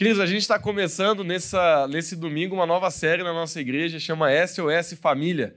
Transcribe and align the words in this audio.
Queridos, 0.00 0.18
a 0.18 0.24
gente 0.24 0.40
está 0.40 0.58
começando 0.58 1.22
nessa, 1.22 1.86
nesse 1.86 2.16
domingo 2.16 2.54
uma 2.54 2.64
nova 2.64 2.90
série 2.90 3.22
na 3.22 3.34
nossa 3.34 3.60
igreja, 3.60 4.00
chama 4.00 4.30
SOS 4.46 4.98
Família. 4.98 5.54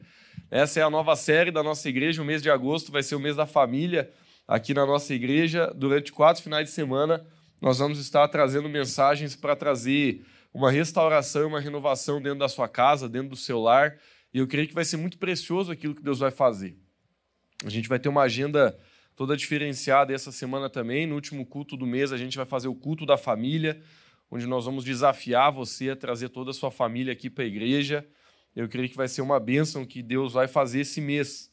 Essa 0.52 0.82
é 0.82 0.84
a 0.84 0.90
nova 0.90 1.16
série 1.16 1.50
da 1.50 1.64
nossa 1.64 1.88
igreja. 1.88 2.22
O 2.22 2.26
mês 2.26 2.42
de 2.42 2.50
agosto 2.50 2.92
vai 2.92 3.02
ser 3.02 3.16
o 3.16 3.22
mês 3.22 3.38
da 3.38 3.46
família 3.46 4.12
aqui 4.46 4.74
na 4.74 4.86
nossa 4.86 5.14
igreja. 5.14 5.72
Durante 5.74 6.12
quatro 6.12 6.44
finais 6.44 6.68
de 6.68 6.74
semana, 6.74 7.26
nós 7.62 7.80
vamos 7.80 8.00
estar 8.00 8.28
trazendo 8.28 8.68
mensagens 8.68 9.34
para 9.34 9.56
trazer 9.56 10.26
uma 10.54 10.70
restauração 10.70 11.44
e 11.44 11.46
uma 11.46 11.62
renovação 11.62 12.22
dentro 12.22 12.40
da 12.40 12.50
sua 12.50 12.68
casa, 12.68 13.08
dentro 13.08 13.30
do 13.30 13.38
seu 13.38 13.62
lar. 13.62 13.98
E 14.34 14.40
eu 14.40 14.46
creio 14.46 14.68
que 14.68 14.74
vai 14.74 14.84
ser 14.84 14.98
muito 14.98 15.18
precioso 15.18 15.72
aquilo 15.72 15.96
que 15.96 16.04
Deus 16.04 16.20
vai 16.20 16.32
fazer. 16.32 16.78
A 17.66 17.70
gente 17.70 17.88
vai 17.88 17.98
ter 17.98 18.10
uma 18.10 18.24
agenda 18.24 18.78
toda 19.16 19.38
diferenciada 19.38 20.14
essa 20.14 20.34
semana 20.34 20.70
também. 20.70 21.08
No 21.08 21.16
último 21.16 21.46
culto 21.46 21.78
do 21.78 21.88
mês, 21.88 22.12
a 22.12 22.18
gente 22.18 22.36
vai 22.36 22.46
fazer 22.46 22.68
o 22.68 22.76
culto 22.76 23.06
da 23.06 23.16
família 23.16 23.82
onde 24.34 24.48
nós 24.48 24.66
vamos 24.66 24.84
desafiar 24.84 25.52
você 25.52 25.92
a 25.92 25.96
trazer 25.96 26.30
toda 26.30 26.50
a 26.50 26.54
sua 26.56 26.72
família 26.72 27.14
aqui 27.14 27.30
para 27.30 27.44
a 27.44 27.48
igreja. 27.48 28.04
Eu 28.56 28.68
creio 28.68 28.90
que 28.90 28.98
vai 28.98 29.08
ser 29.08 29.22
uma 29.22 29.40
bênção 29.40 29.86
que 29.86 30.02
Deus 30.02 30.34
vai 30.34 30.48
fazer 30.48 30.80
esse 30.80 31.00
mês. 31.00 31.52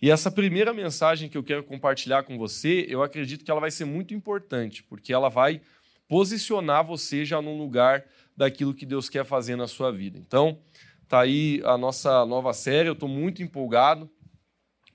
E 0.00 0.10
essa 0.10 0.30
primeira 0.30 0.72
mensagem 0.72 1.28
que 1.28 1.36
eu 1.36 1.42
quero 1.44 1.62
compartilhar 1.62 2.22
com 2.22 2.38
você, 2.38 2.86
eu 2.88 3.02
acredito 3.02 3.44
que 3.44 3.50
ela 3.50 3.60
vai 3.60 3.70
ser 3.70 3.84
muito 3.84 4.14
importante, 4.14 4.82
porque 4.82 5.12
ela 5.12 5.28
vai 5.28 5.60
posicionar 6.08 6.82
você 6.82 7.22
já 7.22 7.42
num 7.42 7.58
lugar 7.58 8.02
daquilo 8.34 8.72
que 8.72 8.86
Deus 8.86 9.10
quer 9.10 9.26
fazer 9.26 9.54
na 9.54 9.68
sua 9.68 9.92
vida. 9.92 10.18
Então, 10.18 10.58
tá 11.06 11.20
aí 11.20 11.60
a 11.66 11.76
nossa 11.76 12.24
nova 12.24 12.54
série, 12.54 12.88
eu 12.88 12.94
estou 12.94 13.10
muito 13.10 13.42
empolgado, 13.42 14.10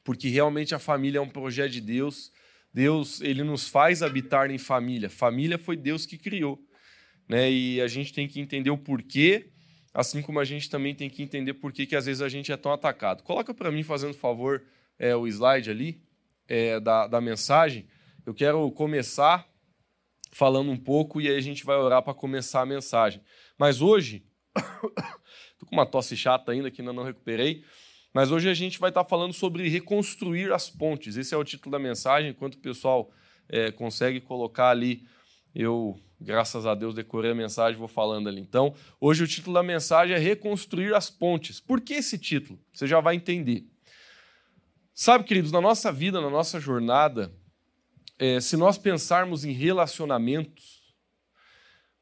porque 0.04 0.28
realmente 0.28 0.74
a 0.74 0.80
família 0.80 1.20
é 1.20 1.22
um 1.22 1.30
projeto 1.30 1.74
de 1.74 1.82
Deus. 1.82 2.32
Deus, 2.74 3.22
ele 3.22 3.44
nos 3.44 3.68
faz 3.68 4.02
habitar 4.02 4.50
em 4.50 4.58
família. 4.58 5.08
Família 5.08 5.60
foi 5.60 5.78
Deus 5.78 6.04
que 6.04 6.18
criou 6.18 6.67
né? 7.28 7.52
E 7.52 7.82
a 7.82 7.88
gente 7.88 8.14
tem 8.14 8.28
que 8.28 8.40
entender 8.40 8.70
o 8.70 8.78
porquê, 8.78 9.50
assim 9.94 10.22
como 10.22 10.40
a 10.40 10.46
gente 10.46 10.70
também 10.70 10.96
tem 10.96 11.10
que 11.10 11.22
entender 11.22 11.54
por 11.56 11.72
que 11.72 11.96
às 11.96 12.06
vezes 12.06 12.22
a 12.22 12.30
gente 12.30 12.52
é 12.52 12.58
tão 12.58 12.72
atacado. 12.72 13.24
Coloca 13.24 13.54
para 13.54 13.72
mim, 13.72 13.84
fazendo 13.84 14.14
favor, 14.14 14.64
é, 14.98 15.16
o 15.16 15.28
slide 15.28 15.70
ali 15.70 16.02
é, 16.48 16.80
da, 16.80 17.08
da 17.08 17.20
mensagem. 17.20 17.88
Eu 18.26 18.34
quero 18.34 18.70
começar 18.72 19.48
falando 20.32 20.70
um 20.72 20.78
pouco 20.78 21.22
e 21.22 21.28
aí 21.28 21.36
a 21.36 21.42
gente 21.42 21.66
vai 21.66 21.78
orar 21.78 22.02
para 22.04 22.14
começar 22.14 22.62
a 22.62 22.66
mensagem. 22.66 23.22
Mas 23.58 23.82
hoje, 23.82 24.26
estou 24.56 25.68
com 25.68 25.76
uma 25.76 25.86
tosse 25.86 26.16
chata 26.16 26.52
ainda 26.52 26.70
que 26.70 26.82
ainda 26.82 26.94
não 26.94 27.04
recuperei. 27.04 27.64
Mas 28.14 28.32
hoje 28.32 28.50
a 28.50 28.54
gente 28.54 28.80
vai 28.80 28.90
estar 28.90 29.04
tá 29.04 29.10
falando 29.10 29.34
sobre 29.34 29.68
reconstruir 29.70 30.52
as 30.52 30.70
pontes. 30.70 31.18
Esse 31.18 31.34
é 31.34 31.38
o 31.38 31.44
título 31.44 31.72
da 31.72 31.80
mensagem. 31.80 32.32
Enquanto 32.32 32.56
o 32.56 32.60
pessoal 32.60 33.12
é, 33.48 33.72
consegue 33.72 34.20
colocar 34.20 34.70
ali, 34.70 35.08
eu 35.54 36.00
Graças 36.20 36.66
a 36.66 36.74
Deus 36.74 36.96
decorei 36.96 37.32
a 37.32 37.36
mensagem, 37.36 37.78
vou 37.78 37.88
falando 37.88 38.28
ali. 38.28 38.42
Então, 38.42 38.74
hoje 39.00 39.24
o 39.24 39.28
título 39.28 39.54
da 39.54 39.62
mensagem 39.62 40.16
é 40.16 40.20
Reconstruir 40.20 40.96
as 40.96 41.10
Pontes. 41.10 41.60
Por 41.60 41.80
que 41.80 41.94
esse 41.94 42.18
título? 42.18 42.60
Você 42.74 42.88
já 42.88 43.00
vai 43.00 43.16
entender. 43.16 43.68
Sabe, 44.94 45.26
queridos, 45.26 45.52
na 45.52 45.62
nossa 45.62 45.92
vida, 45.92 46.20
na 46.20 46.30
nossa 46.30 46.60
jornada, 46.60 47.32
é, 48.18 48.42
se 48.42 48.58
nós 48.58 48.80
pensarmos 48.80 49.46
em 49.46 49.52
relacionamentos, 49.52 50.82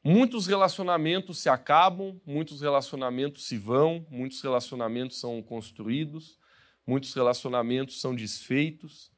muitos 0.02 0.46
relacionamentos 0.46 1.38
se 1.38 1.50
acabam, 1.50 2.18
muitos 2.24 2.62
relacionamentos 2.62 3.46
se 3.46 3.58
vão, 3.58 4.06
muitos 4.08 4.40
relacionamentos 4.40 5.20
são 5.20 5.42
construídos, 5.42 6.38
muitos 6.86 7.12
relacionamentos 7.12 8.00
são 8.00 8.14
desfeitos. 8.14 9.12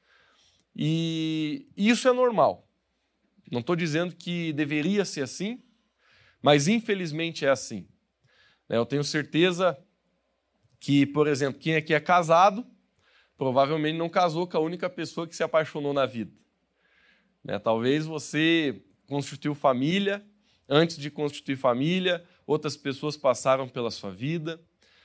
E 0.74 1.68
isso 1.77 2.08
é 2.08 2.12
normal. 2.12 2.67
Não 3.50 3.60
estou 3.60 3.74
dizendo 3.74 4.14
que 4.14 4.52
deveria 4.52 5.04
ser 5.04 5.22
assim, 5.22 5.62
mas 6.42 6.68
infelizmente 6.68 7.44
é 7.44 7.48
assim. 7.48 7.88
Né, 8.68 8.77
eu 8.77 8.86
tenho 8.86 9.02
certeza 9.02 9.78
que, 10.78 11.06
por 11.06 11.27
exemplo, 11.27 11.60
quem 11.60 11.74
aqui 11.77 11.94
é 11.94 12.00
casado, 12.00 12.66
provavelmente 13.36 13.96
não 13.96 14.08
casou 14.08 14.46
com 14.46 14.56
a 14.56 14.61
única 14.61 14.89
pessoa 14.90 15.27
que 15.27 15.34
se 15.34 15.42
apaixonou 15.42 15.92
na 15.92 16.06
vida. 16.06 16.33
Né, 17.42 17.58
talvez 17.58 18.05
você 18.05 18.83
constituiu 19.06 19.55
família, 19.55 20.24
antes 20.68 20.98
de 20.98 21.11
constituir 21.11 21.56
família, 21.56 22.24
outras 22.46 22.77
pessoas 22.77 23.17
passaram 23.17 23.68
pela 23.68 23.90
sua 23.90 24.11
vida. 24.11 24.61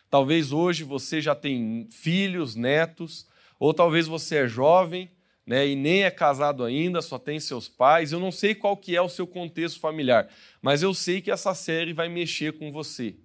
Talvez 0.09 0.51
hoje 0.51 0.84
você 0.84 1.22
já 1.22 1.34
tem 1.34 1.88
filhos, 1.89 2.56
netos, 2.56 3.28
ou 3.59 3.73
talvez 3.73 4.06
você 4.06 4.38
é 4.38 4.47
jovem 4.47 5.09
né, 5.46 5.68
e 5.68 5.76
nem 5.76 6.04
é 6.04 6.12
casado 6.12 6.64
ainda, 6.64 7.02
só 7.02 7.20
tem 7.20 7.40
seus 7.40 7.68
pais. 7.68 8.12
Eu 8.12 8.20
não 8.20 8.31
sei 8.31 8.56
qual 8.56 8.78
que 8.78 8.96
é 8.96 9.02
o 9.02 9.09
seu 9.09 9.28
contexto 9.28 9.80
familiar, 9.80 10.30
mas 10.62 10.81
eu 10.81 10.94
sei 10.94 11.22
que 11.22 11.31
essa 11.31 11.54
série 11.54 11.94
vai 11.94 12.08
mexer 12.08 12.54
com 12.54 12.72
você. 12.72 13.16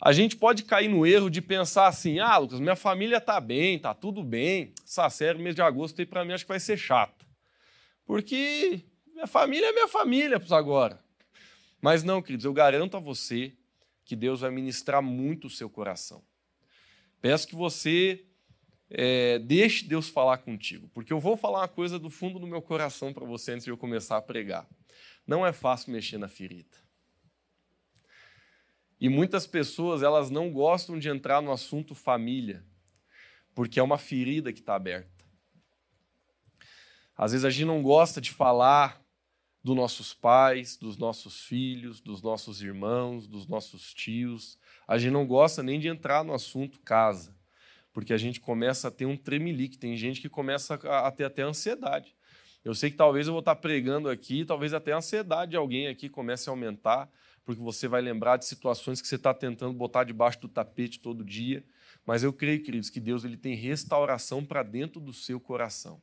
A 0.00 0.12
gente 0.12 0.36
pode 0.36 0.64
cair 0.64 0.88
no 0.88 1.06
erro 1.06 1.30
de 1.30 1.40
pensar 1.40 1.86
assim: 1.86 2.18
ah, 2.18 2.36
Lucas, 2.36 2.60
minha 2.60 2.76
família 2.76 3.18
está 3.18 3.40
bem, 3.40 3.76
está 3.76 3.94
tudo 3.94 4.22
bem. 4.22 4.72
Essa 4.84 5.08
série, 5.08 5.38
mês 5.38 5.54
de 5.54 5.62
agosto, 5.62 6.06
para 6.06 6.24
mim 6.24 6.32
acho 6.32 6.44
que 6.44 6.48
vai 6.48 6.60
ser 6.60 6.76
chata. 6.76 7.24
Porque 8.04 8.84
minha 9.14 9.26
família 9.26 9.66
é 9.68 9.72
minha 9.72 9.88
família 9.88 10.40
agora. 10.50 11.02
Mas 11.80 12.02
não, 12.02 12.20
queridos, 12.20 12.44
eu 12.44 12.52
garanto 12.52 12.96
a 12.96 13.00
você 13.00 13.52
que 14.04 14.14
Deus 14.14 14.40
vai 14.40 14.50
ministrar 14.50 15.02
muito 15.02 15.46
o 15.46 15.50
seu 15.50 15.70
coração. 15.70 16.22
Peço 17.20 17.48
que 17.48 17.54
você 17.54 18.24
é, 18.96 19.40
deixe 19.40 19.84
Deus 19.84 20.08
falar 20.08 20.38
contigo, 20.38 20.88
porque 20.94 21.12
eu 21.12 21.18
vou 21.18 21.36
falar 21.36 21.60
uma 21.60 21.68
coisa 21.68 21.98
do 21.98 22.08
fundo 22.08 22.38
do 22.38 22.46
meu 22.46 22.62
coração 22.62 23.12
para 23.12 23.26
você 23.26 23.52
antes 23.52 23.64
de 23.64 23.70
eu 23.70 23.76
começar 23.76 24.16
a 24.16 24.22
pregar. 24.22 24.68
Não 25.26 25.44
é 25.44 25.52
fácil 25.52 25.92
mexer 25.92 26.16
na 26.16 26.28
ferida. 26.28 26.78
E 29.00 29.08
muitas 29.08 29.48
pessoas 29.48 30.02
elas 30.02 30.30
não 30.30 30.52
gostam 30.52 30.96
de 30.96 31.08
entrar 31.08 31.42
no 31.42 31.50
assunto 31.50 31.92
família, 31.94 32.64
porque 33.52 33.80
é 33.80 33.82
uma 33.82 33.98
ferida 33.98 34.52
que 34.52 34.60
está 34.60 34.76
aberta. 34.76 35.24
Às 37.16 37.32
vezes 37.32 37.44
a 37.44 37.50
gente 37.50 37.66
não 37.66 37.82
gosta 37.82 38.20
de 38.20 38.30
falar 38.30 39.02
dos 39.62 39.74
nossos 39.74 40.14
pais, 40.14 40.76
dos 40.76 40.96
nossos 40.96 41.42
filhos, 41.42 42.00
dos 42.00 42.22
nossos 42.22 42.62
irmãos, 42.62 43.26
dos 43.26 43.48
nossos 43.48 43.92
tios. 43.92 44.56
A 44.86 44.98
gente 44.98 45.12
não 45.12 45.26
gosta 45.26 45.64
nem 45.64 45.80
de 45.80 45.88
entrar 45.88 46.22
no 46.22 46.32
assunto 46.32 46.78
casa 46.80 47.33
porque 47.94 48.12
a 48.12 48.18
gente 48.18 48.40
começa 48.40 48.88
a 48.88 48.90
ter 48.90 49.06
um 49.06 49.16
tremelique, 49.16 49.78
tem 49.78 49.96
gente 49.96 50.20
que 50.20 50.28
começa 50.28 50.74
a 50.74 51.10
ter 51.12 51.24
até 51.24 51.42
ansiedade. 51.42 52.14
Eu 52.64 52.74
sei 52.74 52.90
que 52.90 52.96
talvez 52.96 53.28
eu 53.28 53.32
vou 53.32 53.40
estar 53.40 53.54
pregando 53.54 54.10
aqui, 54.10 54.44
talvez 54.44 54.74
até 54.74 54.92
a 54.92 54.96
ansiedade 54.96 55.52
de 55.52 55.56
alguém 55.56 55.86
aqui 55.86 56.08
comece 56.08 56.48
a 56.48 56.52
aumentar, 56.52 57.08
porque 57.44 57.62
você 57.62 57.86
vai 57.86 58.00
lembrar 58.02 58.36
de 58.36 58.46
situações 58.46 59.00
que 59.00 59.06
você 59.06 59.14
está 59.14 59.32
tentando 59.32 59.72
botar 59.72 60.02
debaixo 60.02 60.40
do 60.40 60.48
tapete 60.48 60.98
todo 60.98 61.24
dia. 61.24 61.64
Mas 62.04 62.24
eu 62.24 62.32
creio, 62.32 62.62
queridos, 62.62 62.90
que 62.90 62.98
Deus 62.98 63.24
ele 63.24 63.36
tem 63.36 63.54
restauração 63.54 64.44
para 64.44 64.62
dentro 64.62 65.00
do 65.00 65.12
seu 65.12 65.38
coração. 65.38 66.02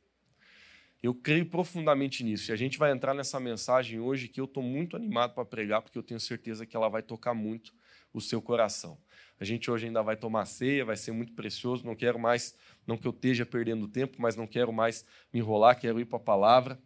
Eu 1.04 1.16
creio 1.16 1.48
profundamente 1.48 2.24
nisso. 2.24 2.52
E 2.52 2.54
a 2.54 2.56
gente 2.56 2.78
vai 2.78 2.92
entrar 2.92 3.14
nessa 3.14 3.40
mensagem 3.40 4.00
hoje 4.00 4.28
que 4.28 4.40
eu 4.40 4.46
estou 4.46 4.64
muito 4.64 4.96
animado 4.96 5.34
para 5.34 5.44
pregar, 5.44 5.82
porque 5.82 5.98
eu 5.98 6.04
tenho 6.04 6.20
certeza 6.20 6.66
que 6.66 6.76
ela 6.76 6.88
vai 6.88 7.02
tocar 7.02 7.34
muito 7.34 7.74
o 8.14 8.22
seu 8.22 8.42
coração. 8.42 8.98
A 9.42 9.44
gente 9.44 9.72
hoje 9.72 9.88
ainda 9.88 10.04
vai 10.04 10.16
tomar 10.16 10.46
ceia, 10.46 10.86
vai 10.86 10.96
ser 10.96 11.12
muito 11.12 11.34
precioso. 11.34 11.84
Não 11.84 11.96
quero 11.96 12.20
mais, 12.20 12.56
não 12.86 12.96
que 12.96 13.08
eu 13.08 13.12
esteja 13.12 13.44
perdendo 13.44 13.88
tempo, 13.88 14.22
mas 14.22 14.36
não 14.36 14.46
quero 14.46 14.72
mais 14.72 15.04
me 15.34 15.40
enrolar, 15.40 15.80
quero 15.80 16.00
ir 16.00 16.06
para 16.06 16.18
a 16.18 16.22
palavra. 16.22 16.80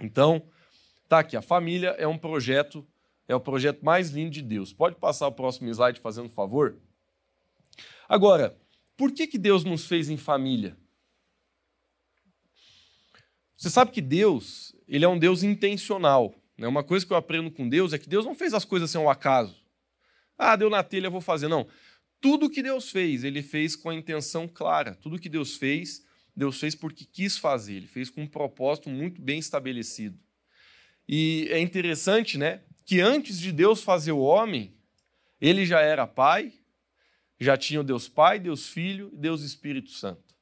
Então, 0.00 0.42
tá 1.06 1.18
aqui. 1.18 1.36
A 1.36 1.42
família 1.42 1.90
é 1.98 2.06
um 2.06 2.16
projeto, 2.16 2.82
é 3.28 3.34
o 3.34 3.40
projeto 3.40 3.84
mais 3.84 4.08
lindo 4.08 4.30
de 4.30 4.40
Deus. 4.40 4.72
Pode 4.72 4.96
passar 4.96 5.28
o 5.28 5.32
próximo 5.32 5.68
slide, 5.68 6.00
fazendo 6.00 6.30
favor? 6.30 6.78
Agora, 8.08 8.56
por 8.96 9.12
que, 9.12 9.26
que 9.26 9.36
Deus 9.36 9.62
nos 9.62 9.84
fez 9.84 10.08
em 10.08 10.16
família? 10.16 10.78
Você 13.54 13.68
sabe 13.68 13.90
que 13.90 14.00
Deus, 14.00 14.74
ele 14.88 15.04
é 15.04 15.08
um 15.08 15.18
Deus 15.18 15.42
intencional. 15.42 16.34
Né? 16.56 16.66
Uma 16.66 16.82
coisa 16.82 17.04
que 17.04 17.12
eu 17.12 17.18
aprendo 17.18 17.50
com 17.50 17.68
Deus 17.68 17.92
é 17.92 17.98
que 17.98 18.08
Deus 18.08 18.24
não 18.24 18.34
fez 18.34 18.54
as 18.54 18.64
coisas 18.64 18.90
sem 18.90 18.98
um 18.98 19.10
acaso. 19.10 19.65
Ah, 20.38 20.56
deu 20.56 20.70
na 20.70 20.82
telha, 20.82 21.10
vou 21.10 21.20
fazer. 21.20 21.48
Não. 21.48 21.66
Tudo 22.20 22.50
que 22.50 22.62
Deus 22.62 22.90
fez, 22.90 23.24
ele 23.24 23.42
fez 23.42 23.76
com 23.76 23.90
a 23.90 23.94
intenção 23.94 24.48
clara. 24.48 24.94
Tudo 24.94 25.18
que 25.18 25.28
Deus 25.28 25.56
fez, 25.56 26.04
Deus 26.34 26.58
fez 26.58 26.74
porque 26.74 27.04
quis 27.04 27.38
fazer. 27.38 27.74
Ele 27.74 27.86
fez 27.86 28.10
com 28.10 28.22
um 28.22 28.26
propósito 28.26 28.88
muito 28.88 29.20
bem 29.20 29.38
estabelecido. 29.38 30.18
E 31.08 31.46
é 31.50 31.60
interessante, 31.60 32.36
né, 32.36 32.62
que 32.84 33.00
antes 33.00 33.38
de 33.38 33.52
Deus 33.52 33.82
fazer 33.82 34.12
o 34.12 34.20
homem, 34.20 34.74
ele 35.40 35.64
já 35.64 35.80
era 35.80 36.06
pai, 36.06 36.52
já 37.38 37.56
tinha 37.56 37.80
o 37.80 37.84
Deus 37.84 38.08
Pai, 38.08 38.38
Deus 38.38 38.68
Filho 38.68 39.10
e 39.12 39.16
Deus 39.16 39.42
Espírito 39.42 39.90
Santo. 39.90 40.34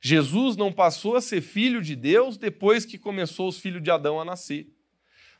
Jesus 0.00 0.56
não 0.56 0.72
passou 0.72 1.16
a 1.16 1.20
ser 1.20 1.40
filho 1.40 1.82
de 1.82 1.96
Deus 1.96 2.36
depois 2.36 2.84
que 2.84 2.98
começou 2.98 3.48
os 3.48 3.58
filhos 3.58 3.82
de 3.82 3.90
Adão 3.90 4.20
a 4.20 4.24
nascer. 4.24 4.68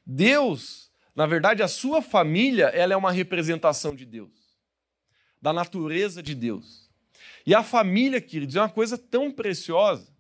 Deus 0.05 0.91
na 1.17 1.25
verdade, 1.25 1.63
a 1.63 1.69
sua 1.69 2.03
família 2.03 2.67
ela 2.67 2.93
é 2.93 2.97
uma 2.97 3.11
representação 3.11 3.97
de 3.97 4.05
Deus, 4.05 4.31
da 5.41 5.51
natureza 5.51 6.23
de 6.23 6.35
Deus. 6.35 6.91
E 7.47 7.55
a 7.55 7.63
família, 7.63 8.21
queridos, 8.21 8.55
é 8.55 8.61
uma 8.61 8.69
coisa 8.69 8.99
tão 8.99 9.33
preciosa. 9.33 10.15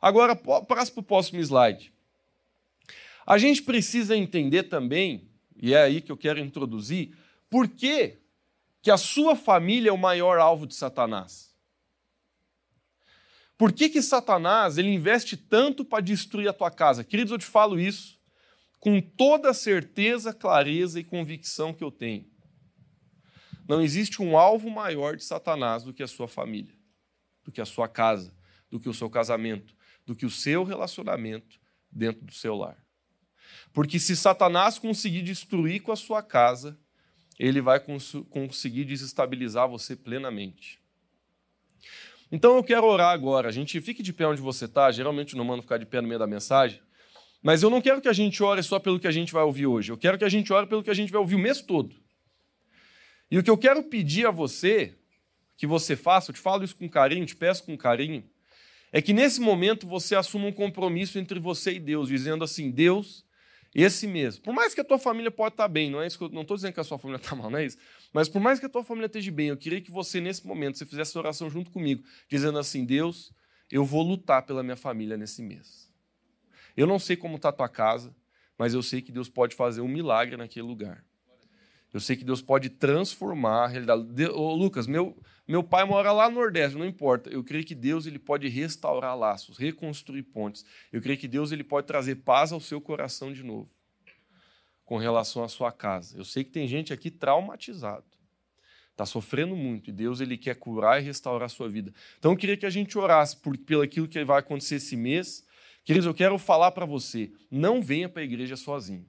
Agora, 0.00 0.34
passa 0.34 0.90
para 0.92 1.00
o 1.00 1.04
próximo 1.04 1.40
slide. 1.40 1.92
A 3.26 3.36
gente 3.36 3.62
precisa 3.62 4.16
entender 4.16 4.62
também, 4.62 5.28
e 5.60 5.74
é 5.74 5.82
aí 5.82 6.00
que 6.00 6.10
eu 6.10 6.16
quero 6.16 6.40
introduzir, 6.40 7.14
por 7.50 7.68
que, 7.68 8.16
que 8.80 8.90
a 8.90 8.96
sua 8.96 9.36
família 9.36 9.90
é 9.90 9.92
o 9.92 9.98
maior 9.98 10.38
alvo 10.38 10.66
de 10.66 10.74
Satanás? 10.74 11.54
Por 13.58 13.72
que, 13.72 13.90
que 13.90 14.00
Satanás 14.00 14.78
ele 14.78 14.88
investe 14.88 15.36
tanto 15.36 15.84
para 15.84 16.02
destruir 16.02 16.48
a 16.48 16.52
tua 16.54 16.70
casa? 16.70 17.04
Queridos, 17.04 17.30
eu 17.30 17.38
te 17.38 17.44
falo 17.44 17.78
isso 17.78 18.19
com 18.80 19.00
toda 19.00 19.50
a 19.50 19.54
certeza, 19.54 20.32
clareza 20.32 20.98
e 20.98 21.04
convicção 21.04 21.72
que 21.72 21.84
eu 21.84 21.90
tenho. 21.90 22.26
Não 23.68 23.80
existe 23.80 24.20
um 24.20 24.36
alvo 24.36 24.70
maior 24.70 25.14
de 25.16 25.22
Satanás 25.22 25.84
do 25.84 25.92
que 25.92 26.02
a 26.02 26.08
sua 26.08 26.26
família, 26.26 26.74
do 27.44 27.52
que 27.52 27.60
a 27.60 27.66
sua 27.66 27.86
casa, 27.86 28.34
do 28.70 28.80
que 28.80 28.88
o 28.88 28.94
seu 28.94 29.08
casamento, 29.08 29.76
do 30.04 30.16
que 30.16 30.26
o 30.26 30.30
seu 30.30 30.64
relacionamento 30.64 31.60
dentro 31.92 32.24
do 32.24 32.32
seu 32.32 32.56
lar. 32.56 32.82
Porque 33.72 34.00
se 34.00 34.16
Satanás 34.16 34.78
conseguir 34.78 35.22
destruir 35.22 35.82
com 35.82 35.92
a 35.92 35.96
sua 35.96 36.22
casa, 36.22 36.78
ele 37.38 37.60
vai 37.60 37.78
cons 37.78 38.14
conseguir 38.28 38.84
desestabilizar 38.84 39.68
você 39.68 39.94
plenamente. 39.94 40.80
Então 42.32 42.56
eu 42.56 42.64
quero 42.64 42.86
orar 42.86 43.12
agora. 43.12 43.48
A 43.48 43.52
gente 43.52 43.80
fique 43.80 44.02
de 44.02 44.12
pé 44.12 44.26
onde 44.26 44.40
você 44.40 44.64
está. 44.64 44.90
Geralmente 44.90 45.36
não 45.36 45.44
mando 45.44 45.62
ficar 45.62 45.78
de 45.78 45.86
pé 45.86 46.00
no 46.00 46.08
meio 46.08 46.18
da 46.18 46.26
mensagem. 46.26 46.80
Mas 47.42 47.62
eu 47.62 47.70
não 47.70 47.80
quero 47.80 48.00
que 48.00 48.08
a 48.08 48.12
gente 48.12 48.42
ore 48.42 48.62
só 48.62 48.78
pelo 48.78 49.00
que 49.00 49.06
a 49.06 49.10
gente 49.10 49.32
vai 49.32 49.42
ouvir 49.42 49.66
hoje. 49.66 49.90
Eu 49.90 49.96
quero 49.96 50.18
que 50.18 50.24
a 50.24 50.28
gente 50.28 50.52
ore 50.52 50.66
pelo 50.66 50.82
que 50.82 50.90
a 50.90 50.94
gente 50.94 51.10
vai 51.10 51.20
ouvir 51.20 51.36
o 51.36 51.38
mês 51.38 51.62
todo. 51.62 51.94
E 53.30 53.38
o 53.38 53.42
que 53.42 53.50
eu 53.50 53.56
quero 53.56 53.82
pedir 53.84 54.26
a 54.26 54.30
você, 54.30 54.94
que 55.56 55.66
você 55.66 55.96
faça, 55.96 56.30
eu 56.30 56.34
te 56.34 56.40
falo 56.40 56.64
isso 56.64 56.76
com 56.76 56.88
carinho, 56.88 57.24
te 57.24 57.36
peço 57.36 57.64
com 57.64 57.76
carinho, 57.76 58.24
é 58.92 59.00
que 59.00 59.12
nesse 59.12 59.40
momento 59.40 59.86
você 59.86 60.16
assuma 60.16 60.46
um 60.46 60.52
compromisso 60.52 61.18
entre 61.18 61.38
você 61.38 61.74
e 61.74 61.78
Deus, 61.78 62.08
dizendo 62.08 62.42
assim: 62.42 62.70
Deus, 62.70 63.24
esse 63.74 64.06
mês, 64.06 64.36
por 64.36 64.52
mais 64.52 64.74
que 64.74 64.80
a 64.80 64.84
tua 64.84 64.98
família 64.98 65.30
pode 65.30 65.54
estar 65.54 65.68
bem, 65.68 65.90
não 65.90 66.02
é 66.02 66.06
isso 66.08 66.18
que 66.18 66.24
eu 66.24 66.28
não 66.28 66.42
estou 66.42 66.56
dizendo 66.56 66.72
que 66.72 66.80
a 66.80 66.84
sua 66.84 66.98
família 66.98 67.20
está 67.22 67.34
mal, 67.36 67.48
não 67.48 67.58
é 67.58 67.66
isso, 67.66 67.78
mas 68.12 68.28
por 68.28 68.40
mais 68.40 68.58
que 68.58 68.66
a 68.66 68.68
tua 68.68 68.82
família 68.82 69.06
esteja 69.06 69.30
bem, 69.30 69.48
eu 69.48 69.56
queria 69.56 69.80
que 69.80 69.92
você, 69.92 70.20
nesse 70.20 70.44
momento, 70.44 70.76
você 70.76 70.84
fizesse 70.84 71.16
oração 71.16 71.48
junto 71.48 71.70
comigo, 71.70 72.02
dizendo 72.28 72.58
assim: 72.58 72.84
Deus, 72.84 73.32
eu 73.70 73.84
vou 73.84 74.02
lutar 74.02 74.42
pela 74.44 74.62
minha 74.62 74.76
família 74.76 75.16
nesse 75.16 75.40
mês. 75.40 75.89
Eu 76.80 76.86
não 76.86 76.98
sei 76.98 77.14
como 77.14 77.36
está 77.36 77.50
a 77.50 77.52
tua 77.52 77.68
casa, 77.68 78.16
mas 78.56 78.72
eu 78.72 78.82
sei 78.82 79.02
que 79.02 79.12
Deus 79.12 79.28
pode 79.28 79.54
fazer 79.54 79.82
um 79.82 79.88
milagre 79.88 80.34
naquele 80.38 80.66
lugar. 80.66 81.04
Eu 81.92 82.00
sei 82.00 82.16
que 82.16 82.24
Deus 82.24 82.40
pode 82.40 82.70
transformar 82.70 83.64
a 83.64 83.66
realidade. 83.66 84.04
De... 84.04 84.28
Ô, 84.28 84.54
Lucas, 84.54 84.86
meu, 84.86 85.14
meu 85.46 85.62
pai 85.62 85.84
mora 85.84 86.10
lá 86.10 86.30
no 86.30 86.36
Nordeste, 86.36 86.78
não 86.78 86.86
importa. 86.86 87.28
Eu 87.28 87.44
creio 87.44 87.64
que 87.64 87.74
Deus 87.74 88.06
ele 88.06 88.18
pode 88.18 88.48
restaurar 88.48 89.14
laços, 89.14 89.58
reconstruir 89.58 90.22
pontes. 90.22 90.64
Eu 90.90 91.02
creio 91.02 91.18
que 91.18 91.28
Deus 91.28 91.52
ele 91.52 91.62
pode 91.62 91.86
trazer 91.86 92.14
paz 92.16 92.50
ao 92.50 92.60
seu 92.60 92.80
coração 92.80 93.30
de 93.30 93.42
novo, 93.42 93.68
com 94.86 94.96
relação 94.96 95.44
à 95.44 95.48
sua 95.48 95.70
casa. 95.70 96.16
Eu 96.16 96.24
sei 96.24 96.44
que 96.44 96.50
tem 96.50 96.66
gente 96.66 96.94
aqui 96.94 97.10
traumatizado, 97.10 98.06
está 98.92 99.04
sofrendo 99.04 99.54
muito, 99.54 99.90
e 99.90 99.92
Deus 99.92 100.18
ele 100.18 100.38
quer 100.38 100.54
curar 100.54 100.98
e 100.98 101.04
restaurar 101.04 101.44
a 101.44 101.50
sua 101.50 101.68
vida. 101.68 101.92
Então 102.18 102.30
eu 102.30 102.38
queria 102.38 102.56
que 102.56 102.64
a 102.64 102.70
gente 102.70 102.96
orasse 102.96 103.36
por, 103.36 103.54
pelo 103.58 103.82
aquilo 103.82 104.08
que 104.08 104.24
vai 104.24 104.38
acontecer 104.38 104.76
esse 104.76 104.96
mês. 104.96 105.44
Queridos, 105.84 106.06
eu 106.06 106.14
quero 106.14 106.38
falar 106.38 106.72
para 106.72 106.86
você: 106.86 107.32
não 107.50 107.82
venha 107.82 108.08
para 108.08 108.22
a 108.22 108.24
igreja 108.24 108.56
sozinho. 108.56 109.06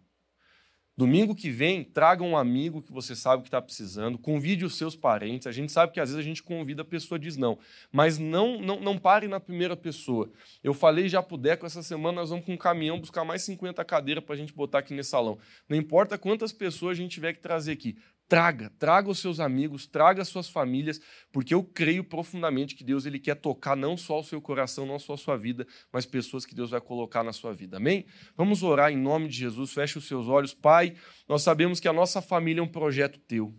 Domingo 1.01 1.33
que 1.33 1.49
vem, 1.49 1.83
traga 1.83 2.21
um 2.21 2.37
amigo 2.37 2.81
que 2.81 2.91
você 2.91 3.15
sabe 3.15 3.41
que 3.41 3.47
está 3.47 3.61
precisando, 3.61 4.19
convide 4.19 4.65
os 4.65 4.77
seus 4.77 4.95
parentes. 4.95 5.47
A 5.47 5.51
gente 5.51 5.71
sabe 5.71 5.93
que 5.93 5.99
às 5.99 6.09
vezes 6.09 6.19
a 6.19 6.27
gente 6.27 6.43
convida, 6.43 6.81
a 6.81 6.85
pessoa 6.85 7.17
diz 7.17 7.37
não. 7.37 7.57
Mas 7.91 8.19
não, 8.19 8.61
não, 8.61 8.79
não 8.79 8.97
pare 8.97 9.27
na 9.27 9.39
primeira 9.39 9.75
pessoa. 9.75 10.29
Eu 10.61 10.73
falei 10.73 11.07
já 11.07 11.23
pro 11.23 11.37
Deco, 11.37 11.65
essa 11.65 11.81
semana 11.81 12.21
nós 12.21 12.29
vamos 12.29 12.45
com 12.45 12.53
um 12.53 12.57
caminhão 12.57 12.99
buscar 12.99 13.23
mais 13.23 13.41
50 13.41 13.83
cadeiras 13.85 14.23
para 14.23 14.35
a 14.35 14.37
gente 14.37 14.53
botar 14.53 14.79
aqui 14.79 14.93
nesse 14.93 15.09
salão. 15.09 15.39
Não 15.67 15.77
importa 15.77 16.17
quantas 16.17 16.51
pessoas 16.51 16.91
a 16.97 17.01
gente 17.01 17.11
tiver 17.11 17.33
que 17.33 17.39
trazer 17.39 17.71
aqui. 17.71 17.97
Traga, 18.31 18.71
traga 18.79 19.09
os 19.09 19.19
seus 19.19 19.41
amigos, 19.41 19.85
traga 19.85 20.21
as 20.21 20.29
suas 20.29 20.47
famílias, 20.47 21.01
porque 21.33 21.53
eu 21.53 21.61
creio 21.61 22.01
profundamente 22.01 22.75
que 22.75 22.81
Deus 22.81 23.05
ele 23.05 23.19
quer 23.19 23.35
tocar 23.35 23.75
não 23.75 23.97
só 23.97 24.21
o 24.21 24.23
seu 24.23 24.41
coração, 24.41 24.85
não 24.85 24.97
só 24.97 25.15
a 25.15 25.17
sua 25.17 25.35
vida, 25.35 25.67
mas 25.91 26.05
pessoas 26.05 26.45
que 26.45 26.55
Deus 26.55 26.69
vai 26.69 26.79
colocar 26.79 27.23
na 27.23 27.33
sua 27.33 27.53
vida. 27.53 27.75
Amém? 27.75 28.05
Vamos 28.37 28.63
orar 28.63 28.89
em 28.89 28.95
nome 28.95 29.27
de 29.27 29.35
Jesus. 29.35 29.73
Feche 29.73 29.97
os 29.97 30.07
seus 30.07 30.29
olhos, 30.29 30.53
Pai. 30.53 30.95
Nós 31.27 31.43
sabemos 31.43 31.81
que 31.81 31.89
a 31.89 31.91
nossa 31.91 32.21
família 32.21 32.61
é 32.61 32.63
um 32.63 32.69
projeto 32.69 33.19
teu. 33.19 33.53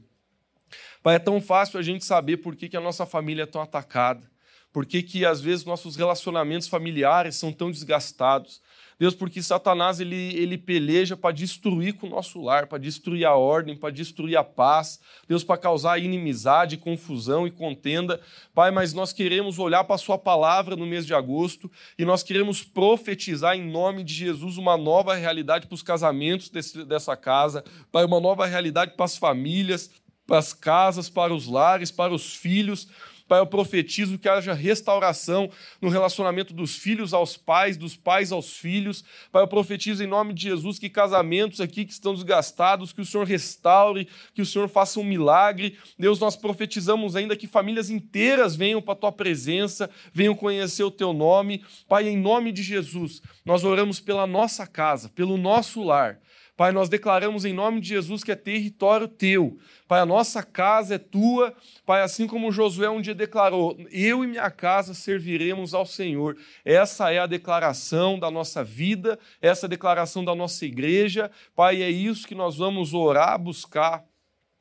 Pai, 1.02 1.16
é 1.16 1.18
tão 1.18 1.38
fácil 1.38 1.78
a 1.78 1.82
gente 1.82 2.02
saber 2.02 2.38
por 2.38 2.56
que, 2.56 2.66
que 2.66 2.76
a 2.76 2.80
nossa 2.80 3.04
família 3.04 3.42
é 3.42 3.46
tão 3.46 3.60
atacada, 3.60 4.26
por 4.72 4.86
que, 4.86 5.02
que 5.02 5.26
às 5.26 5.38
vezes 5.38 5.66
nossos 5.66 5.96
relacionamentos 5.96 6.66
familiares 6.66 7.36
são 7.36 7.52
tão 7.52 7.70
desgastados. 7.70 8.62
Deus, 9.02 9.16
porque 9.16 9.42
Satanás 9.42 9.98
ele, 9.98 10.32
ele 10.36 10.56
peleja 10.56 11.16
para 11.16 11.34
destruir 11.34 11.94
com 11.94 12.06
o 12.06 12.10
nosso 12.10 12.40
lar, 12.40 12.68
para 12.68 12.78
destruir 12.78 13.24
a 13.24 13.34
ordem, 13.34 13.76
para 13.76 13.90
destruir 13.90 14.36
a 14.36 14.44
paz, 14.44 15.00
Deus, 15.26 15.42
para 15.42 15.58
causar 15.58 15.98
inimizade, 15.98 16.76
confusão 16.76 17.44
e 17.44 17.50
contenda. 17.50 18.20
Pai, 18.54 18.70
mas 18.70 18.94
nós 18.94 19.12
queremos 19.12 19.58
olhar 19.58 19.82
para 19.82 19.96
a 19.96 19.98
Sua 19.98 20.16
palavra 20.16 20.76
no 20.76 20.86
mês 20.86 21.04
de 21.04 21.12
agosto 21.12 21.68
e 21.98 22.04
nós 22.04 22.22
queremos 22.22 22.62
profetizar 22.62 23.56
em 23.56 23.68
nome 23.68 24.04
de 24.04 24.14
Jesus 24.14 24.56
uma 24.56 24.76
nova 24.76 25.16
realidade 25.16 25.66
para 25.66 25.74
os 25.74 25.82
casamentos 25.82 26.48
desse, 26.48 26.84
dessa 26.84 27.16
casa, 27.16 27.64
Pai, 27.90 28.04
uma 28.04 28.20
nova 28.20 28.46
realidade 28.46 28.92
para 28.94 29.06
as 29.06 29.16
famílias, 29.16 29.90
para 30.24 30.38
as 30.38 30.52
casas, 30.52 31.10
para 31.10 31.34
os 31.34 31.48
lares, 31.48 31.90
para 31.90 32.14
os 32.14 32.36
filhos. 32.36 32.86
Pai, 33.32 33.40
eu 33.40 33.46
profetizo 33.46 34.18
que 34.18 34.28
haja 34.28 34.52
restauração 34.52 35.48
no 35.80 35.88
relacionamento 35.88 36.52
dos 36.52 36.76
filhos 36.76 37.14
aos 37.14 37.34
pais, 37.34 37.78
dos 37.78 37.96
pais 37.96 38.30
aos 38.30 38.58
filhos. 38.58 39.02
Pai, 39.32 39.42
eu 39.42 39.48
profetizo 39.48 40.04
em 40.04 40.06
nome 40.06 40.34
de 40.34 40.42
Jesus 40.42 40.78
que 40.78 40.90
casamentos 40.90 41.58
aqui 41.58 41.86
que 41.86 41.94
estão 41.94 42.12
desgastados, 42.12 42.92
que 42.92 43.00
o 43.00 43.06
Senhor 43.06 43.26
restaure, 43.26 44.06
que 44.34 44.42
o 44.42 44.44
Senhor 44.44 44.68
faça 44.68 45.00
um 45.00 45.02
milagre. 45.02 45.78
Deus, 45.98 46.20
nós 46.20 46.36
profetizamos 46.36 47.16
ainda 47.16 47.34
que 47.34 47.46
famílias 47.46 47.88
inteiras 47.88 48.54
venham 48.54 48.82
para 48.82 48.92
a 48.92 48.96
tua 48.96 49.12
presença, 49.12 49.88
venham 50.12 50.34
conhecer 50.34 50.84
o 50.84 50.90
teu 50.90 51.14
nome. 51.14 51.64
Pai, 51.88 52.06
em 52.06 52.18
nome 52.18 52.52
de 52.52 52.62
Jesus, 52.62 53.22
nós 53.46 53.64
oramos 53.64 53.98
pela 53.98 54.26
nossa 54.26 54.66
casa, 54.66 55.08
pelo 55.08 55.38
nosso 55.38 55.82
lar. 55.82 56.20
Pai, 56.54 56.70
nós 56.70 56.88
declaramos 56.88 57.46
em 57.46 57.52
nome 57.54 57.80
de 57.80 57.88
Jesus 57.88 58.22
que 58.22 58.30
é 58.30 58.36
território 58.36 59.08
teu. 59.08 59.58
Pai, 59.88 60.00
a 60.00 60.06
nossa 60.06 60.42
casa 60.42 60.96
é 60.96 60.98
tua. 60.98 61.54
Pai, 61.86 62.02
assim 62.02 62.26
como 62.26 62.52
Josué 62.52 62.90
um 62.90 63.00
dia 63.00 63.14
declarou: 63.14 63.76
Eu 63.90 64.22
e 64.22 64.26
minha 64.26 64.50
casa 64.50 64.92
serviremos 64.92 65.72
ao 65.72 65.86
Senhor. 65.86 66.36
Essa 66.62 67.10
é 67.10 67.18
a 67.18 67.26
declaração 67.26 68.18
da 68.18 68.30
nossa 68.30 68.62
vida, 68.62 69.18
essa 69.40 69.64
é 69.64 69.66
a 69.66 69.70
declaração 69.70 70.22
da 70.24 70.34
nossa 70.34 70.66
igreja. 70.66 71.30
Pai, 71.56 71.82
é 71.82 71.90
isso 71.90 72.28
que 72.28 72.34
nós 72.34 72.58
vamos 72.58 72.92
orar, 72.92 73.38
buscar 73.38 74.04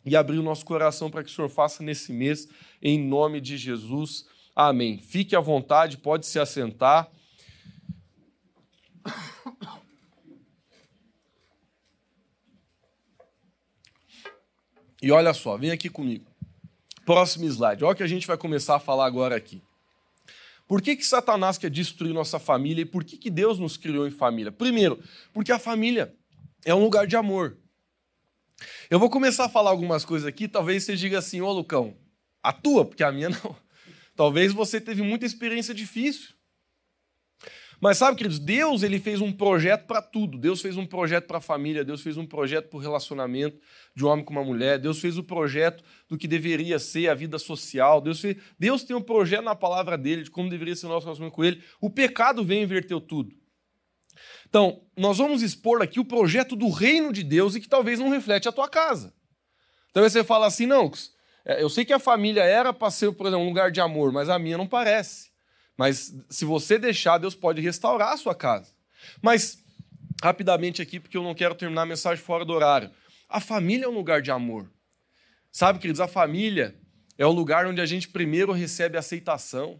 e 0.05 0.15
abrir 0.15 0.39
o 0.39 0.44
nosso 0.44 0.65
coração 0.65 1.11
para 1.11 1.23
que 1.23 1.30
o 1.30 1.33
Senhor 1.33 1.49
faça 1.49 1.83
nesse 1.83 2.13
mês, 2.13 2.47
em 2.81 2.97
nome 2.97 3.42
de 3.42 3.57
Jesus. 3.57 4.25
Amém. 4.56 4.97
Fique 4.97 5.35
à 5.35 5.39
vontade, 5.39 5.97
pode 5.97 6.25
se 6.25 6.39
assentar. 6.39 7.09
E 15.01 15.11
olha 15.11 15.33
só, 15.33 15.57
vem 15.57 15.71
aqui 15.71 15.89
comigo. 15.89 16.25
Próximo 17.05 17.45
slide. 17.45 17.83
Olha 17.83 17.93
o 17.93 17.95
que 17.95 18.03
a 18.03 18.07
gente 18.07 18.27
vai 18.27 18.37
começar 18.37 18.75
a 18.75 18.79
falar 18.79 19.05
agora 19.05 19.35
aqui. 19.35 19.61
Por 20.67 20.81
que, 20.81 20.95
que 20.95 21.05
Satanás 21.05 21.57
quer 21.57 21.69
destruir 21.69 22.13
nossa 22.13 22.39
família 22.39 22.83
e 22.83 22.85
por 22.85 23.03
que, 23.03 23.17
que 23.17 23.29
Deus 23.29 23.59
nos 23.59 23.75
criou 23.75 24.07
em 24.07 24.11
família? 24.11 24.51
Primeiro, 24.51 25.03
porque 25.33 25.51
a 25.51 25.59
família 25.59 26.15
é 26.63 26.73
um 26.73 26.83
lugar 26.83 27.05
de 27.07 27.15
amor. 27.15 27.57
Eu 28.89 28.99
vou 28.99 29.09
começar 29.09 29.45
a 29.45 29.49
falar 29.49 29.71
algumas 29.71 30.05
coisas 30.05 30.27
aqui, 30.27 30.47
talvez 30.47 30.83
você 30.83 30.95
diga 30.95 31.17
assim, 31.19 31.41
ô 31.41 31.51
Lucão, 31.51 31.97
a 32.41 32.53
tua, 32.53 32.85
porque 32.85 33.03
a 33.03 33.11
minha 33.11 33.29
não. 33.43 33.55
Talvez 34.15 34.53
você 34.53 34.79
teve 34.79 35.01
muita 35.01 35.25
experiência 35.25 35.73
difícil. 35.73 36.29
Mas 37.81 37.97
sabe, 37.97 38.16
queridos, 38.16 38.38
Deus 38.38 38.83
ele 38.83 39.00
fez 39.00 39.21
um 39.21 39.33
projeto 39.33 39.88
para 39.88 40.04
tudo. 40.04 40.38
Deus 40.38 40.61
fez 40.61 40.78
um 40.78 40.85
projeto 40.85 41.26
para 41.26 41.40
a 41.40 41.42
família, 41.42 41.83
Deus 41.83 42.02
fez 42.02 42.16
um 42.16 42.28
projeto 42.28 42.69
para 42.69 42.78
o 42.78 42.80
relacionamento 42.80 43.59
de 43.95 44.06
um 44.06 44.07
homem 44.07 44.23
com 44.23 44.31
uma 44.31 44.44
mulher, 44.44 44.78
Deus 44.78 45.00
fez 45.00 45.18
o 45.18 45.21
um 45.21 45.23
projeto 45.23 45.83
do 46.07 46.16
que 46.16 46.28
deveria 46.28 46.78
ser 46.78 47.09
a 47.09 47.16
vida 47.16 47.40
social. 47.40 48.00
Deus, 48.00 48.21
fez, 48.21 48.38
Deus 48.59 48.83
tem 48.83 48.95
um 48.95 49.02
projeto 49.02 49.44
na 49.44 49.56
palavra 49.56 49.97
dele 49.97 50.21
de 50.21 50.30
como 50.30 50.47
deveria 50.47 50.76
ser 50.76 50.85
o 50.85 50.90
nosso 50.90 51.07
relacionamento 51.07 51.35
com 51.35 51.44
ele. 51.44 51.64
O 51.81 51.90
pecado 51.90 52.45
vem 52.45 52.59
e 52.59 52.64
inverteu 52.64 53.02
tudo. 53.02 53.33
Então, 54.47 54.83
nós 54.95 55.18
vamos 55.18 55.42
expor 55.42 55.81
aqui 55.81 56.00
o 56.00 56.06
projeto 56.06 56.56
do 56.56 56.69
reino 56.69 57.11
de 57.11 57.23
Deus 57.23 57.56
e 57.56 57.61
que 57.61 57.68
talvez 57.68 57.97
não 58.00 58.09
reflete 58.09 58.47
a 58.47 58.52
tua 58.52 58.69
casa. 58.69 59.11
Talvez 59.92 60.14
você 60.14 60.23
fale 60.23 60.45
assim, 60.45 60.68
não, 60.68 60.92
é, 61.44 61.64
eu 61.64 61.69
sei 61.69 61.83
que 61.83 61.94
a 61.94 62.00
família 62.00 62.44
era 62.44 62.71
para 62.71 62.92
ser, 62.92 63.11
por 63.14 63.26
exemplo, 63.26 63.44
um 63.44 63.50
lugar 63.50 63.71
de 63.71 63.81
amor, 63.81 64.11
mas 64.11 64.30
a 64.30 64.38
minha 64.38 64.57
não 64.57 64.68
parece. 64.68 65.31
Mas 65.81 66.16
se 66.30 66.45
você 66.45 66.78
deixar, 66.78 67.18
Deus 67.18 67.33
pode 67.33 67.59
restaurar 67.59 68.14
a 68.14 68.18
sua 68.18 68.35
casa. 68.35 68.71
Mas, 69.19 69.64
rapidamente 70.21 70.80
aqui, 70.80 71.00
porque 71.00 71.18
eu 71.18 71.23
não 71.23 71.33
quero 71.33 71.56
terminar 71.56 71.81
a 71.81 71.85
mensagem 71.88 72.23
fora 72.23 72.45
do 72.45 72.54
horário. 72.54 72.92
A 73.28 73.40
família 73.40 73.85
é 73.85 73.90
um 73.90 73.95
lugar 73.95 74.21
de 74.21 74.30
amor. 74.30 74.71
Sabe, 75.52 75.80
queridos, 75.80 76.00
a 76.00 76.07
família 76.07 76.76
é 77.18 77.26
o 77.26 77.31
lugar 77.31 77.66
onde 77.66 77.81
a 77.81 77.85
gente 77.88 78.07
primeiro 78.07 78.52
recebe 78.52 78.95
aceitação. 78.95 79.80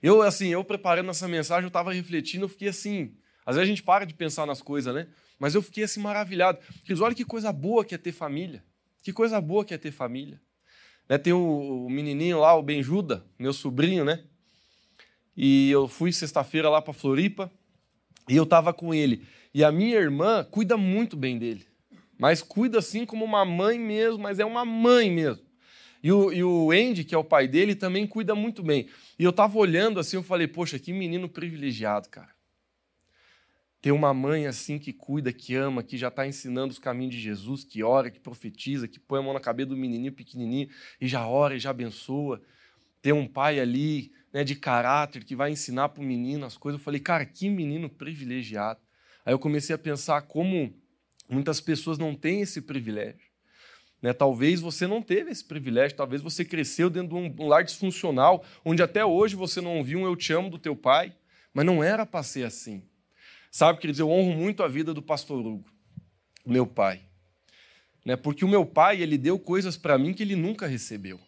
Eu, 0.00 0.22
assim, 0.22 0.50
eu 0.50 0.62
preparando 0.62 1.10
essa 1.10 1.26
mensagem, 1.26 1.64
eu 1.64 1.66
estava 1.66 1.92
refletindo, 1.92 2.44
eu 2.44 2.48
fiquei 2.48 2.68
assim. 2.68 3.12
Às 3.44 3.56
vezes 3.56 3.66
a 3.66 3.68
gente 3.68 3.82
para 3.82 4.06
de 4.06 4.14
pensar 4.14 4.46
nas 4.46 4.62
coisas, 4.62 4.94
né? 4.94 5.08
mas 5.36 5.56
eu 5.56 5.62
fiquei 5.62 5.82
assim 5.82 5.98
maravilhado. 5.98 6.60
Queridos, 6.82 7.00
olha 7.00 7.12
que 7.16 7.24
coisa 7.24 7.52
boa 7.52 7.84
que 7.84 7.96
é 7.96 7.98
ter 7.98 8.12
família. 8.12 8.64
Que 9.02 9.12
coisa 9.12 9.40
boa 9.40 9.64
que 9.64 9.74
é 9.74 9.78
ter 9.78 9.90
família. 9.90 10.40
Né, 11.08 11.18
tem 11.18 11.32
o, 11.32 11.86
o 11.86 11.90
menininho 11.90 12.38
lá, 12.38 12.54
o 12.54 12.62
Benjuda, 12.62 13.26
meu 13.36 13.52
sobrinho, 13.52 14.04
né? 14.04 14.22
E 15.36 15.70
eu 15.70 15.88
fui 15.88 16.12
sexta-feira 16.12 16.68
lá 16.68 16.80
para 16.80 16.92
Floripa 16.92 17.50
e 18.28 18.36
eu 18.36 18.44
estava 18.44 18.72
com 18.72 18.94
ele. 18.94 19.26
E 19.52 19.62
a 19.62 19.70
minha 19.70 19.96
irmã 19.96 20.44
cuida 20.50 20.76
muito 20.76 21.16
bem 21.16 21.38
dele. 21.38 21.66
Mas 22.18 22.42
cuida 22.42 22.78
assim 22.78 23.04
como 23.04 23.24
uma 23.24 23.44
mãe 23.44 23.78
mesmo, 23.78 24.18
mas 24.18 24.38
é 24.38 24.44
uma 24.44 24.64
mãe 24.64 25.10
mesmo. 25.10 25.42
E 26.02 26.12
o, 26.12 26.32
e 26.32 26.44
o 26.44 26.70
Andy, 26.70 27.02
que 27.02 27.14
é 27.14 27.18
o 27.18 27.24
pai 27.24 27.48
dele, 27.48 27.74
também 27.74 28.06
cuida 28.06 28.34
muito 28.34 28.62
bem. 28.62 28.88
E 29.18 29.24
eu 29.24 29.30
estava 29.30 29.56
olhando 29.58 29.98
assim, 29.98 30.16
eu 30.16 30.22
falei, 30.22 30.46
poxa, 30.46 30.78
que 30.78 30.92
menino 30.92 31.28
privilegiado, 31.28 32.08
cara. 32.08 32.28
Ter 33.80 33.90
uma 33.90 34.12
mãe 34.14 34.46
assim 34.46 34.78
que 34.78 34.92
cuida, 34.92 35.32
que 35.32 35.54
ama, 35.54 35.82
que 35.82 35.96
já 35.96 36.08
está 36.08 36.26
ensinando 36.26 36.72
os 36.72 36.78
caminhos 36.78 37.14
de 37.14 37.20
Jesus, 37.20 37.64
que 37.64 37.82
ora, 37.82 38.10
que 38.10 38.20
profetiza, 38.20 38.88
que 38.88 38.98
põe 38.98 39.20
a 39.20 39.22
mão 39.22 39.32
na 39.32 39.40
cabeça 39.40 39.70
do 39.70 39.76
menininho 39.76 40.12
pequenininho 40.12 40.68
e 41.00 41.06
já 41.06 41.26
ora 41.26 41.56
e 41.56 41.58
já 41.58 41.70
abençoa. 41.70 42.40
Ter 43.00 43.12
um 43.12 43.26
pai 43.26 43.58
ali 43.60 44.12
né, 44.34 44.42
de 44.42 44.56
caráter 44.56 45.22
que 45.22 45.36
vai 45.36 45.52
ensinar 45.52 45.90
para 45.90 46.02
o 46.02 46.04
menino 46.04 46.44
as 46.44 46.56
coisas. 46.56 46.80
Eu 46.80 46.84
falei, 46.84 46.98
cara, 46.98 47.24
que 47.24 47.48
menino 47.48 47.88
privilegiado. 47.88 48.80
Aí 49.24 49.32
eu 49.32 49.38
comecei 49.38 49.72
a 49.72 49.78
pensar 49.78 50.22
como 50.22 50.74
muitas 51.30 51.60
pessoas 51.60 51.98
não 51.98 52.16
têm 52.16 52.40
esse 52.40 52.60
privilégio. 52.60 53.30
Né? 54.02 54.12
Talvez 54.12 54.60
você 54.60 54.88
não 54.88 55.00
teve 55.00 55.30
esse 55.30 55.44
privilégio, 55.44 55.96
talvez 55.96 56.20
você 56.20 56.44
cresceu 56.44 56.90
dentro 56.90 57.10
de 57.10 57.42
um, 57.42 57.46
lar 57.46 57.62
disfuncional, 57.62 58.44
onde 58.64 58.82
até 58.82 59.04
hoje 59.04 59.36
você 59.36 59.60
não 59.60 59.78
ouviu 59.78 60.00
um 60.00 60.04
eu 60.04 60.16
te 60.16 60.32
amo 60.32 60.50
do 60.50 60.58
teu 60.58 60.74
pai, 60.74 61.14
mas 61.54 61.64
não 61.64 61.82
era 61.82 62.04
para 62.04 62.24
ser 62.24 62.44
assim. 62.44 62.82
Sabe, 63.52 63.78
queridos, 63.78 64.00
eu 64.00 64.10
honro 64.10 64.36
muito 64.36 64.64
a 64.64 64.68
vida 64.68 64.92
do 64.92 65.00
pastor 65.00 65.46
Hugo, 65.46 65.70
meu 66.44 66.66
pai. 66.66 67.02
Né? 68.04 68.16
Porque 68.16 68.44
o 68.44 68.48
meu 68.48 68.66
pai, 68.66 69.00
ele 69.00 69.16
deu 69.16 69.38
coisas 69.38 69.76
para 69.76 69.96
mim 69.96 70.12
que 70.12 70.24
ele 70.24 70.34
nunca 70.34 70.66
recebeu. 70.66 71.20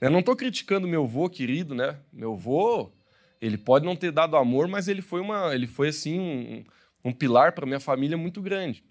Eu 0.00 0.10
não 0.10 0.20
estou 0.20 0.36
criticando 0.36 0.88
meu 0.88 1.04
avô 1.04 1.28
querido, 1.28 1.74
né? 1.74 1.98
Meu 2.12 2.34
avô, 2.34 2.92
ele 3.40 3.56
pode 3.56 3.84
não 3.84 3.96
ter 3.96 4.10
dado 4.10 4.36
amor, 4.36 4.68
mas 4.68 4.88
ele 4.88 5.02
foi 5.02 5.20
uma, 5.20 5.54
ele 5.54 5.66
foi 5.66 5.88
assim 5.88 6.18
um, 6.20 6.64
um 7.04 7.12
pilar 7.12 7.52
para 7.52 7.66
minha 7.66 7.80
família 7.80 8.16
muito 8.16 8.42
grande. 8.42 8.84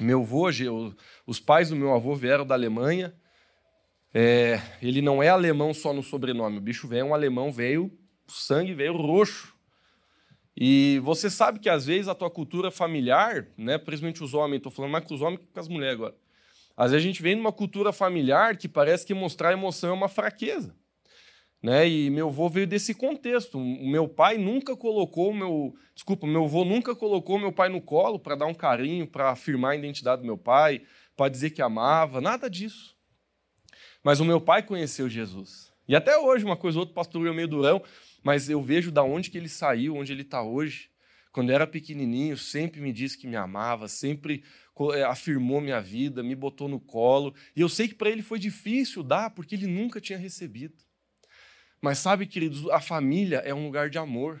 Meu 0.00 0.22
avô, 0.22 0.48
os 1.26 1.40
pais 1.40 1.68
do 1.68 1.76
meu 1.76 1.94
avô 1.94 2.14
vieram 2.14 2.46
da 2.46 2.54
Alemanha. 2.54 3.14
É, 4.14 4.60
ele 4.80 5.00
não 5.00 5.22
é 5.22 5.28
alemão 5.28 5.72
só 5.72 5.92
no 5.92 6.02
sobrenome. 6.02 6.58
O 6.58 6.60
bicho 6.60 6.88
veio 6.88 7.06
um 7.06 7.14
alemão, 7.14 7.52
veio 7.52 7.90
o 8.26 8.32
sangue 8.32 8.74
veio 8.74 8.96
roxo. 8.96 9.54
E 10.56 11.00
você 11.02 11.30
sabe 11.30 11.58
que 11.58 11.68
às 11.68 11.86
vezes 11.86 12.08
a 12.08 12.14
tua 12.14 12.30
cultura 12.30 12.70
familiar, 12.70 13.46
né, 13.56 13.78
principalmente 13.78 14.22
os 14.22 14.34
homens, 14.34 14.58
estou 14.58 14.72
falando 14.72 14.92
mais 14.92 15.04
com 15.04 15.14
os 15.14 15.22
homens 15.22 15.40
que 15.40 15.46
com 15.46 15.60
as 15.60 15.68
mulheres 15.68 15.94
agora. 15.94 16.14
Às 16.76 16.90
vezes 16.90 17.04
a 17.04 17.06
gente 17.06 17.22
vem 17.22 17.34
numa 17.34 17.52
cultura 17.52 17.92
familiar 17.92 18.56
que 18.56 18.68
parece 18.68 19.06
que 19.06 19.14
mostrar 19.14 19.52
emoção 19.52 19.90
é 19.90 19.92
uma 19.92 20.08
fraqueza. 20.08 20.74
Né? 21.62 21.88
E 21.88 22.10
meu 22.10 22.28
avô 22.28 22.48
veio 22.48 22.66
desse 22.66 22.92
contexto. 22.92 23.56
O 23.56 23.88
meu 23.88 24.08
pai 24.08 24.36
nunca 24.36 24.76
colocou 24.76 25.32
meu, 25.32 25.74
desculpa, 25.94 26.26
meu 26.26 26.44
avô 26.44 26.64
nunca 26.64 26.94
colocou 26.94 27.38
meu 27.38 27.52
pai 27.52 27.68
no 27.68 27.80
colo 27.80 28.18
para 28.18 28.34
dar 28.34 28.46
um 28.46 28.54
carinho, 28.54 29.06
para 29.06 29.30
afirmar 29.30 29.72
a 29.72 29.76
identidade 29.76 30.22
do 30.22 30.26
meu 30.26 30.36
pai, 30.36 30.82
para 31.16 31.30
dizer 31.30 31.50
que 31.50 31.62
amava, 31.62 32.20
nada 32.20 32.50
disso. 32.50 32.96
Mas 34.02 34.18
o 34.18 34.24
meu 34.24 34.40
pai 34.40 34.62
conheceu 34.64 35.08
Jesus. 35.08 35.70
E 35.86 35.94
até 35.94 36.18
hoje, 36.18 36.44
uma 36.44 36.56
coisa 36.56 36.78
ou 36.78 36.80
outra, 36.80 36.94
pastor 36.94 37.26
é 37.26 37.32
meio 37.32 37.46
durão, 37.46 37.82
mas 38.24 38.48
eu 38.48 38.60
vejo 38.60 38.90
da 38.90 39.02
onde 39.02 39.30
que 39.30 39.38
ele 39.38 39.48
saiu, 39.48 39.96
onde 39.96 40.12
ele 40.12 40.22
está 40.22 40.42
hoje. 40.42 40.90
Quando 41.30 41.50
eu 41.50 41.54
era 41.54 41.66
pequenininho, 41.66 42.36
sempre 42.36 42.80
me 42.80 42.92
disse 42.92 43.16
que 43.16 43.26
me 43.26 43.36
amava, 43.36 43.88
sempre 43.88 44.44
afirmou 45.08 45.60
minha 45.60 45.80
vida, 45.80 46.22
me 46.22 46.34
botou 46.34 46.68
no 46.68 46.80
colo. 46.80 47.34
E 47.54 47.60
eu 47.60 47.68
sei 47.68 47.88
que 47.88 47.94
para 47.94 48.10
ele 48.10 48.22
foi 48.22 48.38
difícil 48.38 49.02
dar, 49.02 49.30
porque 49.30 49.54
ele 49.54 49.66
nunca 49.66 50.00
tinha 50.00 50.18
recebido. 50.18 50.74
Mas 51.80 51.98
sabe, 51.98 52.26
queridos, 52.26 52.68
a 52.70 52.80
família 52.80 53.38
é 53.38 53.52
um 53.52 53.64
lugar 53.64 53.90
de 53.90 53.98
amor. 53.98 54.40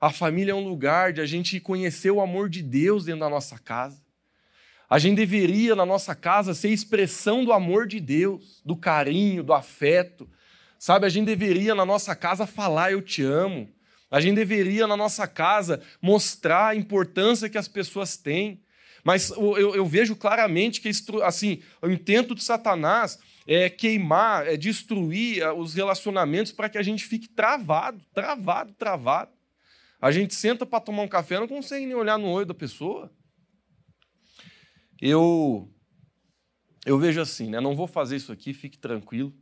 A 0.00 0.10
família 0.10 0.52
é 0.52 0.54
um 0.54 0.66
lugar 0.66 1.12
de 1.12 1.20
a 1.20 1.26
gente 1.26 1.58
conhecer 1.60 2.10
o 2.10 2.20
amor 2.20 2.48
de 2.48 2.62
Deus 2.62 3.04
dentro 3.04 3.20
da 3.20 3.30
nossa 3.30 3.58
casa. 3.58 4.02
A 4.88 4.98
gente 4.98 5.16
deveria, 5.16 5.74
na 5.74 5.84
nossa 5.84 6.14
casa, 6.14 6.54
ser 6.54 6.68
expressão 6.68 7.44
do 7.44 7.52
amor 7.52 7.86
de 7.86 7.98
Deus, 8.00 8.62
do 8.64 8.76
carinho, 8.76 9.42
do 9.42 9.52
afeto. 9.52 10.28
Sabe, 10.78 11.06
a 11.06 11.08
gente 11.08 11.26
deveria, 11.26 11.74
na 11.74 11.84
nossa 11.84 12.14
casa, 12.14 12.46
falar 12.46 12.92
eu 12.92 13.02
te 13.02 13.22
amo. 13.22 13.68
A 14.10 14.20
gente 14.20 14.36
deveria, 14.36 14.86
na 14.86 14.96
nossa 14.96 15.26
casa, 15.26 15.82
mostrar 16.00 16.68
a 16.68 16.76
importância 16.76 17.48
que 17.48 17.58
as 17.58 17.66
pessoas 17.66 18.16
têm. 18.16 18.62
Mas 19.04 19.30
eu, 19.30 19.76
eu 19.76 19.86
vejo 19.86 20.16
claramente 20.16 20.80
que 20.80 20.90
assim, 21.22 21.62
o 21.82 21.88
intento 21.88 22.34
de 22.34 22.42
Satanás 22.42 23.18
é, 23.46 23.68
queimar, 23.68 24.48
é 24.48 24.56
destruir 24.56 25.42
ah, 25.42 25.52
os 25.52 25.74
relacionamentos 25.74 26.50
para 26.50 26.70
que 26.70 26.78
a 26.78 26.82
gente 26.82 27.04
fique 27.04 27.28
travado, 27.28 28.00
travado, 28.14 28.72
travado. 28.72 29.30
A 30.00 30.10
gente 30.10 30.34
senta 30.34 30.64
para 30.64 30.80
tomar 30.80 31.02
um 31.02 31.08
café, 31.08 31.38
não 31.38 31.46
consegue 31.46 31.86
nem 31.86 31.94
olhar 31.94 32.18
no 32.18 32.28
olho 32.28 32.46
da 32.46 32.54
pessoa. 32.54 33.12
Eu 35.00 35.70
eu 36.86 36.98
vejo 36.98 37.20
assim, 37.20 37.48
né? 37.48 37.60
Não 37.60 37.74
vou 37.74 37.86
fazer 37.86 38.16
isso 38.16 38.32
aqui, 38.32 38.52
fique 38.52 38.78
tranquilo. 38.78 39.34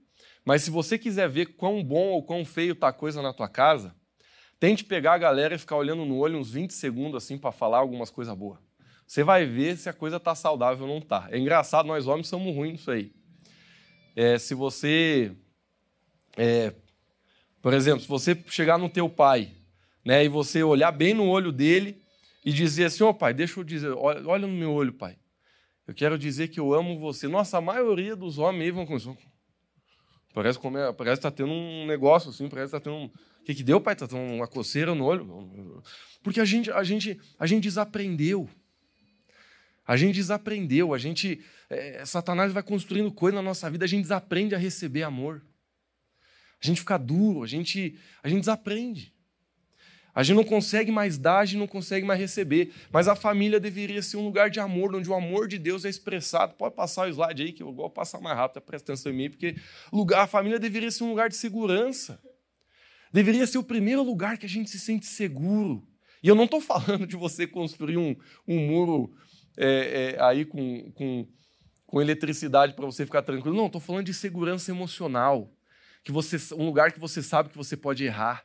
Mas 0.45 0.63
se 0.63 0.71
você 0.71 0.99
quiser 0.99 1.29
ver 1.29 1.57
quão 1.57 1.83
bom 1.83 2.09
ou 2.09 2.23
quão 2.23 2.45
feio 2.45 2.75
tá 2.75 2.89
a 2.89 2.93
coisa 2.93 3.23
na 3.23 3.33
tua 3.33 3.49
casa, 3.49 3.95
tente 4.59 4.85
pegar 4.85 5.15
a 5.15 5.19
galera 5.19 5.55
e 5.55 5.59
ficar 5.59 5.77
olhando 5.77 6.05
no 6.05 6.19
olho 6.19 6.39
uns 6.39 6.51
20 6.51 6.73
segundos 6.73 7.23
assim 7.23 7.39
para 7.39 7.53
falar 7.53 7.79
algumas 7.79 8.11
coisas 8.11 8.37
boas. 8.37 8.61
Você 9.13 9.23
vai 9.23 9.45
ver 9.45 9.77
se 9.77 9.91
a 9.91 9.93
coisa 9.93 10.19
tá 10.19 10.35
saudável 10.35 10.87
ou 10.87 10.95
não 10.95 10.99
tá. 10.99 11.29
É 11.31 11.39
engraçado, 11.39 11.85
nós 11.85 12.07
homens 12.07 12.29
somos 12.29 12.57
ruins 12.57 12.73
nisso 12.73 12.91
aí. 12.91 13.13
É, 14.17 14.39
se 14.39 14.55
você, 14.55 15.33
é, 16.35 16.73
por 17.61 17.75
exemplo, 17.75 18.01
se 18.01 18.09
você 18.09 18.35
chegar 18.47 18.79
no 18.79 18.89
teu 18.89 19.11
pai, 19.11 19.53
né, 20.03 20.25
e 20.25 20.29
você 20.31 20.63
olhar 20.63 20.91
bem 20.93 21.13
no 21.13 21.29
olho 21.29 21.53
dele 21.53 22.03
e 22.43 22.51
dizer 22.51 22.87
assim, 22.87 23.05
ô 23.05 23.11
oh, 23.11 23.15
pai, 23.15 23.35
deixa 23.35 23.61
eu 23.61 23.65
dizer, 23.65 23.91
olha, 23.91 24.27
olha, 24.27 24.47
no 24.47 24.55
meu 24.55 24.73
olho, 24.73 24.95
pai. 24.95 25.19
Eu 25.87 25.93
quero 25.93 26.19
dizer 26.19 26.49
que 26.49 26.59
eu 26.59 26.73
amo 26.73 26.99
você. 26.99 27.29
Nossa, 27.29 27.59
a 27.59 27.61
maioria 27.61 28.17
dos 28.17 28.39
homens 28.39 28.63
aí 28.63 28.71
vão 28.71 28.87
começar. 28.87 29.15
Parece 30.33 30.59
que 30.59 30.67
é, 30.67 30.91
parece 30.91 31.19
está 31.19 31.31
tendo 31.31 31.53
um 31.53 31.85
negócio 31.85 32.31
assim, 32.31 32.49
parece 32.49 32.71
que 32.71 32.77
está 32.79 32.81
tendo 32.81 32.97
um. 32.97 33.05
O 33.05 33.45
que, 33.45 33.55
que 33.55 33.63
deu, 33.63 33.79
pai? 33.79 33.93
Está 33.93 34.09
tendo 34.09 34.23
uma 34.23 34.49
coceira 34.49 34.95
no 34.95 35.05
olho? 35.05 35.83
Porque 36.23 36.41
a 36.41 36.47
gente, 36.47 36.71
a 36.71 36.83
gente, 36.83 37.21
a 37.39 37.47
gente 37.47 37.65
desaprendeu. 37.65 38.49
A 39.87 39.97
gente 39.97 40.15
desaprendeu, 40.15 40.95
a 40.95 40.99
gente. 40.99 41.45
É, 41.69 42.05
Satanás 42.05 42.53
vai 42.53 42.63
construindo 42.63 43.11
coisa 43.11 43.37
na 43.37 43.43
nossa 43.43 43.69
vida, 43.71 43.85
a 43.85 43.89
gente 43.89 44.03
desaprende 44.03 44.55
a 44.55 44.59
receber 44.59 45.03
amor. 45.03 45.43
A 46.63 46.67
gente 46.67 46.81
fica 46.81 46.97
duro, 46.97 47.43
a 47.43 47.47
gente, 47.47 47.99
a 48.23 48.29
gente 48.29 48.41
desaprende. 48.41 49.13
A 50.15 50.23
gente 50.23 50.37
não 50.37 50.45
consegue 50.45 50.93
mais 50.93 51.17
dar, 51.17 51.39
a 51.39 51.45
gente 51.45 51.59
não 51.59 51.67
consegue 51.67 52.07
mais 52.07 52.21
receber. 52.21 52.73
Mas 52.91 53.09
a 53.09 53.17
família 53.17 53.59
deveria 53.59 54.03
ser 54.03 54.19
um 54.19 54.25
lugar 54.25 54.51
de 54.51 54.61
amor, 54.61 54.95
onde 54.95 55.09
o 55.09 55.15
amor 55.15 55.49
de 55.49 55.59
Deus 55.59 55.85
é 55.85 55.89
expressado. 55.89 56.55
Pode 56.55 56.77
passar 56.77 57.09
o 57.09 57.11
slide 57.11 57.43
aí, 57.43 57.53
que 57.53 57.63
eu 57.63 57.73
vou 57.73 57.89
passar 57.89 58.21
mais 58.21 58.37
rápido, 58.37 58.63
presta 58.63 58.93
atenção 58.93 59.11
em 59.11 59.17
mim, 59.17 59.31
porque 59.31 59.57
lugar, 59.91 60.23
a 60.23 60.27
família 60.27 60.59
deveria 60.59 60.91
ser 60.91 61.05
um 61.05 61.09
lugar 61.09 61.31
de 61.31 61.37
segurança. 61.37 62.21
Deveria 63.11 63.47
ser 63.47 63.59
o 63.59 63.65
primeiro 63.65 64.03
lugar 64.03 64.37
que 64.39 64.47
a 64.47 64.49
gente 64.49 64.71
se 64.71 64.79
sente 64.79 65.07
seguro. 65.07 65.87
E 66.23 66.29
eu 66.29 66.35
não 66.35 66.45
estou 66.45 66.61
falando 66.61 67.07
de 67.07 67.17
você 67.17 67.47
construir 67.47 67.97
um, 67.97 68.15
um 68.47 68.59
muro 68.69 69.15
é, 69.57 70.15
é, 70.17 70.23
aí 70.23 70.45
com, 70.45 70.91
com, 70.93 71.29
com 71.87 72.01
eletricidade 72.01 72.75
para 72.75 72.87
você 72.87 73.05
ficar 73.05 73.23
tranquilo. 73.23 73.57
Não, 73.57 73.67
estou 73.67 73.81
falando 73.81 74.07
de 74.07 74.15
segurança 74.15 74.71
emocional. 74.71 75.53
Que 76.05 76.11
você, 76.11 76.37
um 76.55 76.65
lugar 76.65 76.93
que 76.93 76.99
você 76.99 77.23
sabe 77.23 77.49
que 77.49 77.57
você 77.57 77.77
pode 77.77 78.05
errar. 78.05 78.45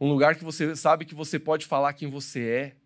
Um 0.00 0.08
lugar 0.08 0.36
que 0.36 0.44
você 0.44 0.74
sabe 0.74 1.04
que 1.04 1.14
você 1.14 1.38
pode 1.38 1.66
falar 1.66 1.92
quem 1.92 2.08
você 2.08 2.40
é. 2.40 2.76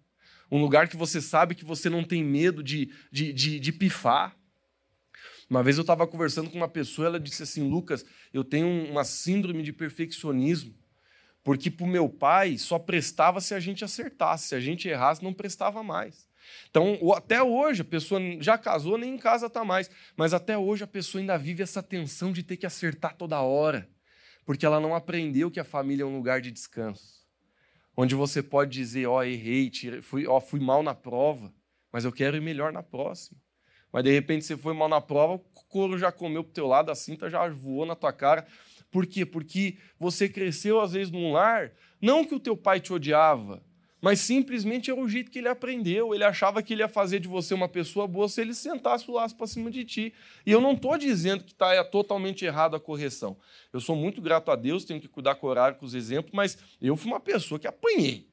Um 0.50 0.60
lugar 0.60 0.88
que 0.88 0.96
você 0.96 1.20
sabe 1.20 1.54
que 1.54 1.64
você 1.64 1.88
não 1.88 2.04
tem 2.04 2.22
medo 2.22 2.62
de, 2.62 2.92
de, 3.10 3.32
de, 3.32 3.58
de 3.58 3.72
pifar. 3.72 4.36
Uma 5.48 5.62
vez 5.62 5.76
eu 5.76 5.82
estava 5.82 6.06
conversando 6.06 6.50
com 6.50 6.56
uma 6.56 6.68
pessoa, 6.68 7.06
ela 7.06 7.20
disse 7.20 7.42
assim: 7.42 7.68
Lucas, 7.68 8.04
eu 8.32 8.44
tenho 8.44 8.66
uma 8.90 9.04
síndrome 9.04 9.62
de 9.62 9.72
perfeccionismo, 9.72 10.74
porque 11.44 11.70
para 11.70 11.84
o 11.84 11.88
meu 11.88 12.08
pai 12.08 12.58
só 12.58 12.78
prestava 12.78 13.40
se 13.40 13.54
a 13.54 13.60
gente 13.60 13.84
acertasse, 13.84 14.48
se 14.48 14.54
a 14.54 14.60
gente 14.60 14.88
errasse, 14.88 15.22
não 15.22 15.32
prestava 15.32 15.82
mais. 15.82 16.28
Então, 16.70 16.98
até 17.14 17.42
hoje, 17.42 17.82
a 17.82 17.84
pessoa 17.84 18.20
já 18.40 18.58
casou, 18.58 18.98
nem 18.98 19.14
em 19.14 19.18
casa 19.18 19.46
está 19.46 19.64
mais, 19.64 19.90
mas 20.16 20.34
até 20.34 20.56
hoje 20.56 20.84
a 20.84 20.86
pessoa 20.86 21.20
ainda 21.20 21.38
vive 21.38 21.62
essa 21.62 21.82
tensão 21.82 22.32
de 22.32 22.42
ter 22.42 22.56
que 22.56 22.66
acertar 22.66 23.16
toda 23.16 23.40
hora, 23.40 23.88
porque 24.44 24.66
ela 24.66 24.80
não 24.80 24.94
aprendeu 24.94 25.50
que 25.50 25.60
a 25.60 25.64
família 25.64 26.02
é 26.02 26.06
um 26.06 26.16
lugar 26.16 26.40
de 26.40 26.50
descanso, 26.50 27.26
onde 27.96 28.14
você 28.14 28.42
pode 28.42 28.72
dizer: 28.72 29.06
Ó, 29.06 29.18
oh, 29.18 29.22
errei, 29.22 29.70
fui, 30.02 30.26
oh, 30.26 30.40
fui 30.40 30.60
mal 30.60 30.82
na 30.82 30.94
prova, 30.94 31.52
mas 31.92 32.04
eu 32.04 32.12
quero 32.12 32.36
ir 32.36 32.42
melhor 32.42 32.72
na 32.72 32.82
próxima. 32.82 33.40
Mas 33.92 34.04
de 34.04 34.12
repente 34.12 34.44
você 34.44 34.56
foi 34.56 34.74
mal 34.74 34.88
na 34.88 35.00
prova, 35.00 35.34
o 35.34 35.38
couro 35.68 35.96
já 35.96 36.12
comeu 36.12 36.44
pro 36.44 36.52
teu 36.52 36.66
lado, 36.66 36.90
a 36.90 36.94
cinta 36.94 37.30
já 37.30 37.48
voou 37.48 37.86
na 37.86 37.94
tua 37.94 38.12
cara. 38.12 38.46
Por 38.90 39.06
quê? 39.06 39.24
Porque 39.24 39.78
você 39.98 40.28
cresceu 40.28 40.80
às 40.80 40.92
vezes 40.92 41.10
num 41.10 41.32
lar, 41.32 41.72
não 42.00 42.24
que 42.24 42.34
o 42.34 42.40
teu 42.40 42.56
pai 42.56 42.80
te 42.80 42.92
odiava, 42.92 43.64
mas 44.00 44.20
simplesmente 44.20 44.90
era 44.90 45.00
o 45.00 45.08
jeito 45.08 45.30
que 45.30 45.38
ele 45.38 45.48
aprendeu. 45.48 46.14
Ele 46.14 46.24
achava 46.24 46.62
que 46.62 46.74
ele 46.74 46.82
ia 46.82 46.88
fazer 46.88 47.18
de 47.18 47.28
você 47.28 47.54
uma 47.54 47.68
pessoa 47.68 48.06
boa 48.06 48.28
se 48.28 48.40
ele 48.40 48.54
sentasse 48.54 49.10
o 49.10 49.14
laço 49.14 49.34
para 49.36 49.46
cima 49.46 49.70
de 49.70 49.84
ti. 49.84 50.14
E 50.44 50.52
eu 50.52 50.60
não 50.60 50.72
estou 50.72 50.96
dizendo 50.98 51.44
que 51.44 51.52
está 51.52 51.82
totalmente 51.84 52.44
errado 52.44 52.76
a 52.76 52.80
correção. 52.80 53.36
Eu 53.72 53.80
sou 53.80 53.96
muito 53.96 54.20
grato 54.20 54.50
a 54.50 54.56
Deus, 54.56 54.84
tenho 54.84 55.00
que 55.00 55.08
cuidar 55.08 55.36
com 55.36 55.46
o 55.46 55.50
horário, 55.50 55.78
com 55.78 55.86
os 55.86 55.94
exemplos, 55.94 56.32
mas 56.34 56.58
eu 56.80 56.96
fui 56.96 57.10
uma 57.10 57.20
pessoa 57.20 57.58
que 57.58 57.66
apanhei. 57.66 58.28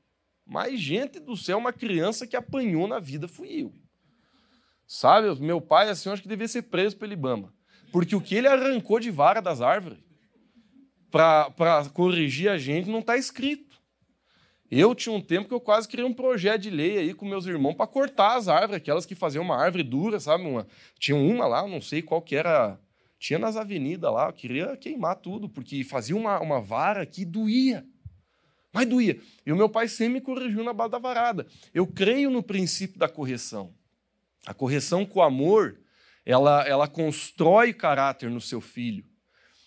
Mas, 0.46 0.80
gente 0.80 1.20
do 1.20 1.38
céu, 1.38 1.58
uma 1.58 1.72
criança 1.72 2.28
que 2.28 2.36
apanhou 2.36 2.88
na 2.88 3.00
vida 3.00 3.28
fui 3.28 3.62
eu. 3.62 3.74
Sabe, 4.86 5.34
meu 5.40 5.62
pai, 5.62 5.90
assim, 5.90 6.10
eu 6.10 6.14
acho 6.14 6.22
que 6.22 6.28
devia 6.28 6.48
ser 6.48 6.64
preso 6.64 6.98
pelo 6.98 7.14
Ibama. 7.14 7.54
Porque 7.92 8.16
o 8.16 8.22
que 8.22 8.36
ele 8.36 8.48
arrancou 8.48 9.00
de 9.00 9.10
vara 9.10 9.42
das 9.42 9.62
árvores 9.62 10.00
para 11.10 11.88
corrigir 11.94 12.50
a 12.50 12.58
gente 12.58 12.90
não 12.90 13.00
está 13.00 13.16
escrito. 13.16 13.73
Eu 14.76 14.96
tinha 14.96 15.14
um 15.14 15.22
tempo 15.22 15.48
que 15.48 15.54
eu 15.54 15.60
quase 15.60 15.88
criei 15.88 16.04
um 16.04 16.12
projeto 16.12 16.62
de 16.62 16.72
lei 16.72 16.98
aí 16.98 17.14
com 17.14 17.28
meus 17.28 17.46
irmãos 17.46 17.76
para 17.76 17.86
cortar 17.86 18.38
as 18.38 18.48
árvores, 18.48 18.78
aquelas 18.78 19.06
que 19.06 19.14
faziam 19.14 19.44
uma 19.44 19.56
árvore 19.56 19.84
dura, 19.84 20.20
sabe? 20.20 20.46
Uma, 20.46 20.66
tinha 20.98 21.16
uma 21.16 21.46
lá, 21.46 21.68
não 21.68 21.80
sei 21.80 22.02
qual 22.02 22.20
que 22.20 22.36
era. 22.36 22.80
Tinha 23.20 23.38
nas 23.38 23.56
avenidas 23.56 24.12
lá, 24.12 24.30
eu 24.30 24.34
queria 24.34 24.76
queimar 24.76 25.18
tudo, 25.18 25.48
porque 25.48 25.84
fazia 25.84 26.16
uma, 26.16 26.40
uma 26.40 26.60
vara 26.60 27.06
que 27.06 27.24
doía. 27.24 27.86
Mas 28.74 28.88
doía. 28.88 29.20
E 29.46 29.54
o 29.54 29.56
meu 29.56 29.70
pai 29.70 29.88
sempre 29.88 30.16
me 30.16 30.22
corrigiu 30.22 30.64
na 30.64 30.74
base 30.74 30.90
da 30.90 30.98
varada. 30.98 31.46
Eu 31.72 31.86
creio 31.86 32.32
no 32.32 32.42
princípio 32.42 32.98
da 32.98 33.08
correção. 33.08 33.72
A 34.44 34.56
correção 34.56 35.06
com 35.06 35.22
amor, 35.22 35.80
ela, 36.26 36.68
ela 36.68 36.88
constrói 36.88 37.74
caráter 37.74 38.28
no 38.28 38.42
seu 38.42 38.60
filho. 38.60 39.06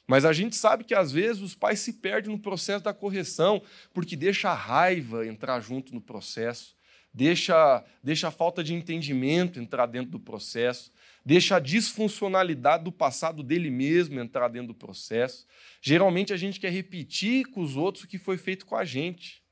Mas 0.07 0.25
a 0.25 0.33
gente 0.33 0.55
sabe 0.55 0.85
que 0.85 0.95
às 0.95 1.11
vezes 1.11 1.43
os 1.43 1.55
pais 1.55 1.81
se 1.81 1.95
perdem 1.95 2.31
no 2.31 2.39
processo 2.39 2.85
da 2.85 2.95
correção, 2.95 3.61
porque 3.93 4.15
deixa 4.15 4.51
a 4.51 4.55
raiva 4.55 5.27
entrar 5.27 5.61
junto 5.61 5.93
no 5.93 6.01
processo, 6.01 6.77
deixa, 7.13 7.85
deixa 8.03 8.29
a 8.29 8.31
falta 8.31 8.63
de 8.63 8.73
entendimento 8.73 9.59
entrar 9.59 9.87
dentro 9.87 10.13
do 10.13 10.21
processo, 10.21 10.93
deixa 11.25 11.57
a 11.57 11.61
disfuncionalidade 11.61 12.85
do 12.85 12.93
passado 12.93 13.43
dele 13.43 13.69
mesmo 13.69 14.21
entrar 14.21 14.47
dentro 14.47 14.69
do 14.69 14.75
processo. 14.75 15.45
Geralmente 15.83 16.33
a 16.33 16.37
gente 16.37 16.61
quer 16.61 16.71
repetir 16.71 17.47
com 17.47 17.61
os 17.61 17.77
outros 17.77 18.05
o 18.05 18.09
que 18.09 18.19
foi 18.19 18.39
feito 18.39 18.65
com 18.65 18.77
a 18.77 18.85
gente, 18.85 19.43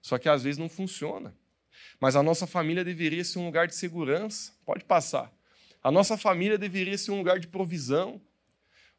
só 0.00 0.16
que 0.16 0.30
às 0.30 0.42
vezes 0.42 0.56
não 0.56 0.68
funciona. 0.68 1.34
Mas 2.00 2.16
a 2.16 2.22
nossa 2.22 2.46
família 2.46 2.82
deveria 2.82 3.22
ser 3.22 3.38
um 3.38 3.44
lugar 3.44 3.66
de 3.66 3.74
segurança, 3.74 4.52
pode 4.64 4.84
passar. 4.84 5.30
A 5.82 5.90
nossa 5.90 6.16
família 6.16 6.56
deveria 6.56 6.96
ser 6.96 7.10
um 7.10 7.18
lugar 7.18 7.38
de 7.38 7.46
provisão, 7.46 8.18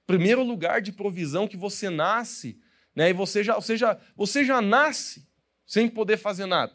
primeiro 0.05 0.43
lugar 0.43 0.81
de 0.81 0.91
provisão 0.91 1.47
que 1.47 1.57
você 1.57 1.89
nasce, 1.89 2.59
né? 2.95 3.09
E 3.09 3.13
você 3.13 3.43
já, 3.43 3.55
você 3.55 3.77
já, 3.77 3.99
você 4.15 4.43
já 4.43 4.61
nasce 4.61 5.27
sem 5.65 5.87
poder 5.87 6.17
fazer 6.17 6.45
nada. 6.45 6.73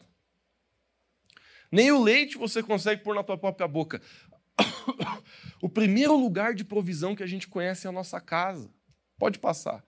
Nem 1.71 1.91
o 1.91 2.01
leite 2.01 2.37
você 2.37 2.63
consegue 2.63 3.03
pôr 3.03 3.15
na 3.15 3.23
tua 3.23 3.37
própria 3.37 3.67
boca. 3.67 4.01
O 5.59 5.67
primeiro 5.67 6.15
lugar 6.15 6.53
de 6.53 6.63
provisão 6.63 7.15
que 7.15 7.23
a 7.23 7.27
gente 7.27 7.47
conhece 7.47 7.87
é 7.87 7.89
a 7.89 7.91
nossa 7.91 8.21
casa. 8.21 8.69
Pode 9.17 9.39
passar. 9.39 9.83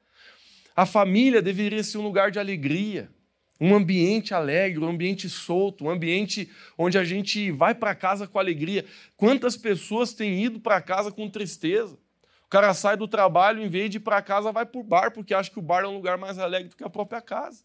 A 0.75 0.84
família 0.84 1.43
deveria 1.43 1.84
ser 1.84 2.00
um 2.00 2.01
lugar 2.01 2.31
de 2.31 2.39
alegria, 2.39 3.08
um 3.62 3.75
ambiente 3.75 4.34
alegre, 4.34 4.79
um 4.79 4.88
ambiente 4.88 5.29
solto, 5.29 5.86
um 5.86 5.89
ambiente 5.89 6.50
onde 6.75 6.98
a 6.98 7.03
gente 7.03 7.51
vai 7.51 7.75
para 7.75 7.93
casa 7.93 8.27
com 8.27 8.39
alegria. 8.39 8.84
Quantas 9.15 9.55
pessoas 9.55 10.13
têm 10.13 10.43
ido 10.43 10.60
para 10.60 10.81
casa 10.81 11.12
com 11.12 11.29
tristeza? 11.29 12.00
O 12.50 12.58
cara 12.58 12.74
sai 12.74 12.98
do 12.98 13.08
trabalho, 13.08 13.62
em 13.62 13.68
vez 13.68 13.91
de 13.91 13.98
ir 13.98 14.00
para 14.00 14.24
casa, 14.24 14.51
vai 14.51 14.65
para 14.65 14.82
o 14.82 14.84
bar, 14.84 15.12
porque 15.12 15.36
acha 15.36 15.51
que 15.51 15.60
o 15.60 15.62
bar 15.62 15.84
é 15.84 15.88
um 15.88 15.94
lugar 15.94 16.18
mais 16.18 16.39
alegre 16.39 16.70
do 16.70 16.75
que 16.75 16.84
a 16.84 16.89
própria 16.89 17.22
casa. 17.22 17.63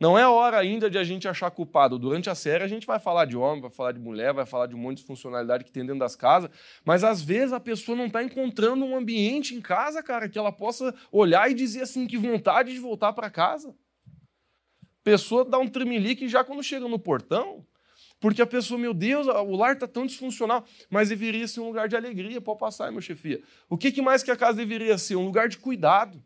Não 0.00 0.18
é 0.18 0.26
hora 0.26 0.58
ainda 0.58 0.90
de 0.90 0.98
a 0.98 1.04
gente 1.04 1.28
achar 1.28 1.48
culpado. 1.52 1.96
Durante 1.96 2.28
a 2.28 2.34
série 2.34 2.64
a 2.64 2.66
gente 2.66 2.88
vai 2.88 2.98
falar 2.98 3.24
de 3.24 3.36
homem, 3.36 3.60
vai 3.60 3.70
falar 3.70 3.92
de 3.92 4.00
mulher, 4.00 4.34
vai 4.34 4.44
falar 4.44 4.66
de 4.66 4.74
um 4.74 4.78
monte 4.78 4.96
de 4.96 5.04
funcionalidade 5.04 5.62
que 5.62 5.70
tem 5.70 5.86
dentro 5.86 6.00
das 6.00 6.16
casas, 6.16 6.50
mas 6.84 7.04
às 7.04 7.22
vezes 7.22 7.52
a 7.52 7.60
pessoa 7.60 7.96
não 7.96 8.06
está 8.06 8.20
encontrando 8.20 8.84
um 8.84 8.96
ambiente 8.96 9.54
em 9.54 9.60
casa, 9.60 10.02
cara, 10.02 10.28
que 10.28 10.36
ela 10.36 10.50
possa 10.50 10.92
olhar 11.12 11.48
e 11.48 11.54
dizer 11.54 11.82
assim, 11.82 12.04
que 12.04 12.18
vontade 12.18 12.72
de 12.72 12.80
voltar 12.80 13.12
para 13.12 13.30
casa. 13.30 13.72
Pessoa 15.04 15.44
dá 15.44 15.60
um 15.60 15.68
tremelique 15.68 16.26
já 16.26 16.42
quando 16.42 16.64
chega 16.64 16.88
no 16.88 16.98
portão. 16.98 17.64
Porque 18.24 18.40
a 18.40 18.46
pessoa, 18.46 18.80
meu 18.80 18.94
Deus, 18.94 19.26
o 19.26 19.54
lar 19.54 19.74
está 19.74 19.86
tão 19.86 20.06
disfuncional, 20.06 20.64
mas 20.88 21.10
deveria 21.10 21.46
ser 21.46 21.60
um 21.60 21.66
lugar 21.66 21.90
de 21.90 21.94
alegria. 21.94 22.40
Pode 22.40 22.58
passar, 22.58 22.90
meu 22.90 23.02
chefia. 23.02 23.42
O 23.68 23.76
que, 23.76 24.00
mais 24.00 24.22
que 24.22 24.30
a 24.30 24.36
casa 24.36 24.56
deveria 24.56 24.96
ser? 24.96 25.16
Um 25.16 25.26
lugar 25.26 25.46
de 25.46 25.58
cuidado. 25.58 26.24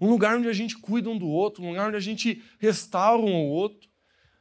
Um 0.00 0.08
lugar 0.08 0.38
onde 0.38 0.46
a 0.46 0.52
gente 0.52 0.78
cuida 0.78 1.10
um 1.10 1.18
do 1.18 1.26
outro, 1.26 1.64
um 1.64 1.70
lugar 1.70 1.88
onde 1.88 1.96
a 1.96 2.00
gente 2.00 2.40
restaura 2.60 3.20
um 3.20 3.34
ao 3.34 3.46
outro. 3.46 3.90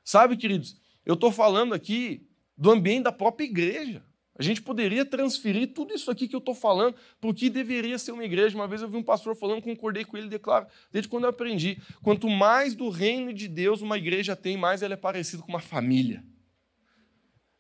Sabe, 0.03 0.37
queridos, 0.37 0.79
eu 1.03 1.15
estou 1.15 1.31
falando 1.31 1.73
aqui 1.73 2.29
do 2.55 2.69
ambiente 2.69 3.05
da 3.05 3.11
própria 3.11 3.45
igreja. 3.45 4.05
A 4.37 4.43
gente 4.43 4.61
poderia 4.61 5.03
transferir 5.03 5.73
tudo 5.73 5.95
isso 5.95 6.11
aqui 6.11 6.27
que 6.27 6.35
eu 6.35 6.39
estou 6.39 6.53
falando 6.53 6.95
para 7.19 7.27
o 7.27 7.33
que 7.33 7.49
deveria 7.49 7.97
ser 7.97 8.11
uma 8.11 8.23
igreja. 8.23 8.55
Uma 8.55 8.67
vez 8.67 8.83
eu 8.83 8.87
vi 8.87 8.97
um 8.97 9.03
pastor 9.03 9.35
falando, 9.35 9.63
concordei 9.63 10.05
com 10.05 10.15
ele, 10.15 10.29
declaro, 10.29 10.67
desde 10.91 11.09
quando 11.09 11.23
eu 11.23 11.31
aprendi: 11.31 11.81
quanto 12.03 12.29
mais 12.29 12.75
do 12.75 12.87
reino 12.89 13.33
de 13.33 13.47
Deus 13.47 13.81
uma 13.81 13.97
igreja 13.97 14.35
tem, 14.35 14.55
mais 14.55 14.83
ela 14.83 14.93
é 14.93 14.97
parecida 14.97 15.41
com 15.41 15.49
uma 15.49 15.59
família. 15.59 16.23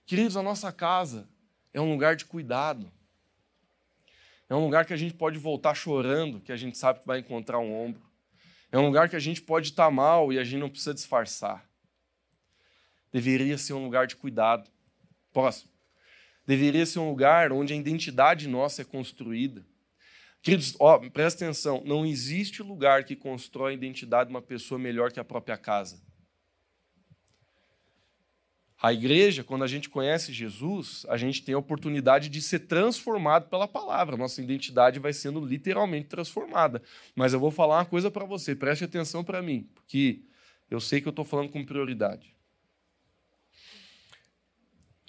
Queridos, 0.05 0.37
a 0.37 0.43
nossa 0.43 0.71
casa 0.71 1.27
é 1.73 1.81
um 1.81 1.91
lugar 1.91 2.15
de 2.15 2.25
cuidado. 2.25 2.91
É 4.47 4.53
um 4.53 4.63
lugar 4.63 4.85
que 4.85 4.93
a 4.93 4.97
gente 4.97 5.15
pode 5.15 5.39
voltar 5.39 5.73
chorando, 5.73 6.39
que 6.39 6.51
a 6.51 6.55
gente 6.55 6.77
sabe 6.77 6.99
que 6.99 7.07
vai 7.07 7.19
encontrar 7.19 7.57
um 7.57 7.73
ombro. 7.73 8.01
É 8.71 8.77
um 8.77 8.85
lugar 8.85 9.09
que 9.09 9.15
a 9.15 9.19
gente 9.19 9.41
pode 9.41 9.69
estar 9.69 9.89
mal 9.89 10.31
e 10.31 10.37
a 10.37 10.43
gente 10.43 10.59
não 10.59 10.69
precisa 10.69 10.93
disfarçar. 10.93 11.67
Deveria 13.11 13.57
ser 13.57 13.73
um 13.73 13.83
lugar 13.83 14.05
de 14.05 14.15
cuidado. 14.15 14.69
Próximo. 15.33 15.71
Deveria 16.45 16.85
ser 16.85 16.99
um 16.99 17.09
lugar 17.09 17.51
onde 17.51 17.73
a 17.73 17.75
identidade 17.75 18.47
nossa 18.47 18.83
é 18.83 18.85
construída. 18.85 19.65
Queridos, 20.43 20.75
ó, 20.79 20.99
presta 21.09 21.43
atenção: 21.43 21.81
não 21.83 22.05
existe 22.05 22.61
lugar 22.61 23.03
que 23.05 23.15
constrói 23.15 23.71
a 23.71 23.75
identidade 23.75 24.29
de 24.29 24.35
uma 24.35 24.41
pessoa 24.41 24.77
melhor 24.77 25.11
que 25.11 25.19
a 25.19 25.23
própria 25.23 25.57
casa. 25.57 25.99
A 28.85 28.93
igreja, 28.93 29.43
quando 29.43 29.63
a 29.63 29.67
gente 29.67 29.89
conhece 29.89 30.31
Jesus, 30.31 31.07
a 31.09 31.17
gente 31.17 31.41
tem 31.41 31.55
a 31.55 31.57
oportunidade 31.57 32.29
de 32.29 32.39
ser 32.39 32.59
transformado 32.59 33.49
pela 33.49 33.67
palavra. 33.67 34.15
Nossa 34.15 34.43
identidade 34.43 34.99
vai 34.99 35.11
sendo 35.11 35.43
literalmente 35.43 36.07
transformada. 36.07 36.83
Mas 37.15 37.33
eu 37.33 37.39
vou 37.39 37.49
falar 37.49 37.79
uma 37.79 37.85
coisa 37.85 38.11
para 38.11 38.25
você, 38.25 38.55
preste 38.55 38.83
atenção 38.83 39.23
para 39.23 39.41
mim, 39.41 39.67
porque 39.73 40.21
eu 40.69 40.79
sei 40.79 41.01
que 41.01 41.07
eu 41.07 41.09
estou 41.09 41.25
falando 41.25 41.49
com 41.49 41.65
prioridade. 41.65 42.35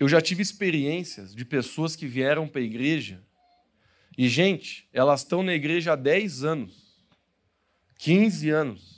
Eu 0.01 0.09
já 0.09 0.23
tive 0.23 0.41
experiências 0.41 1.35
de 1.35 1.45
pessoas 1.45 1.95
que 1.95 2.07
vieram 2.07 2.49
para 2.49 2.63
a 2.63 2.65
igreja 2.65 3.23
e, 4.17 4.27
gente, 4.27 4.89
elas 4.91 5.21
estão 5.21 5.43
na 5.43 5.53
igreja 5.53 5.93
há 5.93 5.97
10 5.97 6.45
anos, 6.45 6.99
15 7.99 8.49
anos 8.49 8.96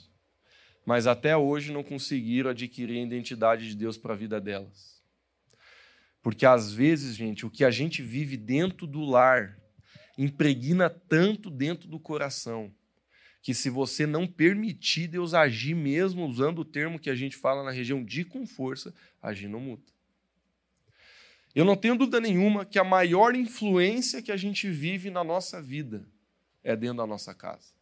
mas 0.89 1.05
até 1.05 1.37
hoje 1.37 1.71
não 1.71 1.83
conseguiram 1.83 2.49
adquirir 2.49 2.97
a 2.97 3.03
identidade 3.03 3.69
de 3.69 3.75
Deus 3.75 3.95
para 3.95 4.15
a 4.15 4.17
vida 4.17 4.41
delas. 4.41 4.99
Porque 6.19 6.47
às 6.47 6.73
vezes, 6.73 7.15
gente, 7.15 7.45
o 7.45 7.49
que 7.51 7.63
a 7.63 7.69
gente 7.69 8.01
vive 8.01 8.35
dentro 8.35 8.87
do 8.87 9.01
lar 9.01 9.55
impregna 10.17 10.89
tanto 10.89 11.51
dentro 11.51 11.87
do 11.87 11.99
coração 11.99 12.73
que 13.39 13.53
se 13.53 13.69
você 13.69 14.07
não 14.07 14.25
permitir 14.25 15.07
Deus 15.07 15.35
agir 15.35 15.75
mesmo 15.75 16.25
usando 16.25 16.57
o 16.57 16.65
termo 16.65 16.97
que 16.97 17.11
a 17.11 17.15
gente 17.15 17.35
fala 17.35 17.63
na 17.63 17.69
região 17.69 18.03
de 18.03 18.25
com 18.25 18.47
força, 18.47 18.91
agir 19.21 19.47
não 19.47 19.59
muda. 19.59 19.83
Eu 21.53 21.65
não 21.65 21.75
tenho 21.75 21.95
dúvida 21.95 22.19
nenhuma 22.19 22.65
que 22.65 22.79
a 22.79 22.83
maior 22.83 23.35
influência 23.35 24.23
que 24.23 24.31
a 24.31 24.37
gente 24.37 24.67
vive 24.67 25.11
na 25.11 25.23
nossa 25.23 25.61
vida 25.61 26.03
é 26.63 26.75
dentro 26.75 26.97
da 26.97 27.05
nossa 27.05 27.35
casa. 27.35 27.77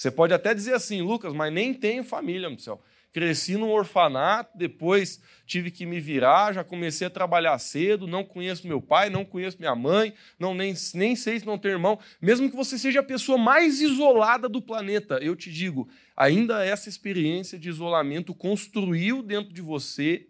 Você 0.00 0.10
pode 0.10 0.32
até 0.32 0.54
dizer 0.54 0.72
assim, 0.72 1.02
Lucas, 1.02 1.34
mas 1.34 1.52
nem 1.52 1.74
tenho 1.74 2.02
família, 2.02 2.48
meu 2.48 2.58
céu. 2.58 2.80
Cresci 3.12 3.58
num 3.58 3.68
orfanato, 3.68 4.56
depois 4.56 5.20
tive 5.44 5.70
que 5.70 5.84
me 5.84 6.00
virar, 6.00 6.54
já 6.54 6.64
comecei 6.64 7.06
a 7.06 7.10
trabalhar 7.10 7.58
cedo, 7.58 8.06
não 8.06 8.24
conheço 8.24 8.66
meu 8.66 8.80
pai, 8.80 9.10
não 9.10 9.26
conheço 9.26 9.58
minha 9.58 9.74
mãe, 9.74 10.14
não 10.38 10.54
nem, 10.54 10.72
nem 10.94 11.14
sei 11.14 11.38
se 11.38 11.44
não 11.44 11.58
tenho 11.58 11.74
irmão. 11.74 11.98
Mesmo 12.18 12.48
que 12.48 12.56
você 12.56 12.78
seja 12.78 13.00
a 13.00 13.02
pessoa 13.02 13.36
mais 13.36 13.82
isolada 13.82 14.48
do 14.48 14.62
planeta, 14.62 15.18
eu 15.20 15.36
te 15.36 15.52
digo, 15.52 15.86
ainda 16.16 16.64
essa 16.64 16.88
experiência 16.88 17.58
de 17.58 17.68
isolamento 17.68 18.34
construiu 18.34 19.22
dentro 19.22 19.52
de 19.52 19.60
você 19.60 20.28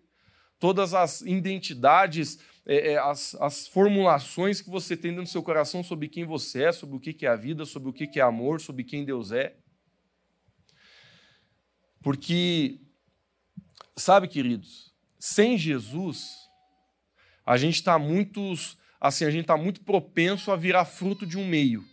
todas 0.58 0.94
as 0.94 1.20
identidades, 1.20 2.40
é, 2.72 2.92
é, 2.92 2.98
as, 2.98 3.34
as 3.40 3.66
formulações 3.66 4.60
que 4.60 4.70
você 4.70 4.96
tem 4.96 5.10
dentro 5.10 5.24
do 5.24 5.28
seu 5.28 5.42
coração 5.42 5.82
sobre 5.82 6.06
quem 6.06 6.24
você 6.24 6.66
é, 6.66 6.72
sobre 6.72 6.94
o 6.94 7.00
que 7.00 7.26
é 7.26 7.28
a 7.28 7.34
vida, 7.34 7.64
sobre 7.64 7.88
o 7.88 7.92
que 7.92 8.20
é 8.20 8.22
amor, 8.22 8.60
sobre 8.60 8.84
quem 8.84 9.04
Deus 9.04 9.32
é. 9.32 9.56
Porque, 12.00 12.78
sabe, 13.96 14.28
queridos, 14.28 14.94
sem 15.18 15.58
Jesus, 15.58 16.28
a 17.44 17.56
gente 17.56 17.74
está 17.74 17.98
muito, 17.98 18.40
assim, 19.00 19.24
a 19.24 19.30
gente 19.32 19.42
está 19.42 19.56
muito 19.56 19.80
propenso 19.80 20.52
a 20.52 20.56
virar 20.56 20.84
fruto 20.84 21.26
de 21.26 21.36
um 21.36 21.44
meio. 21.44 21.84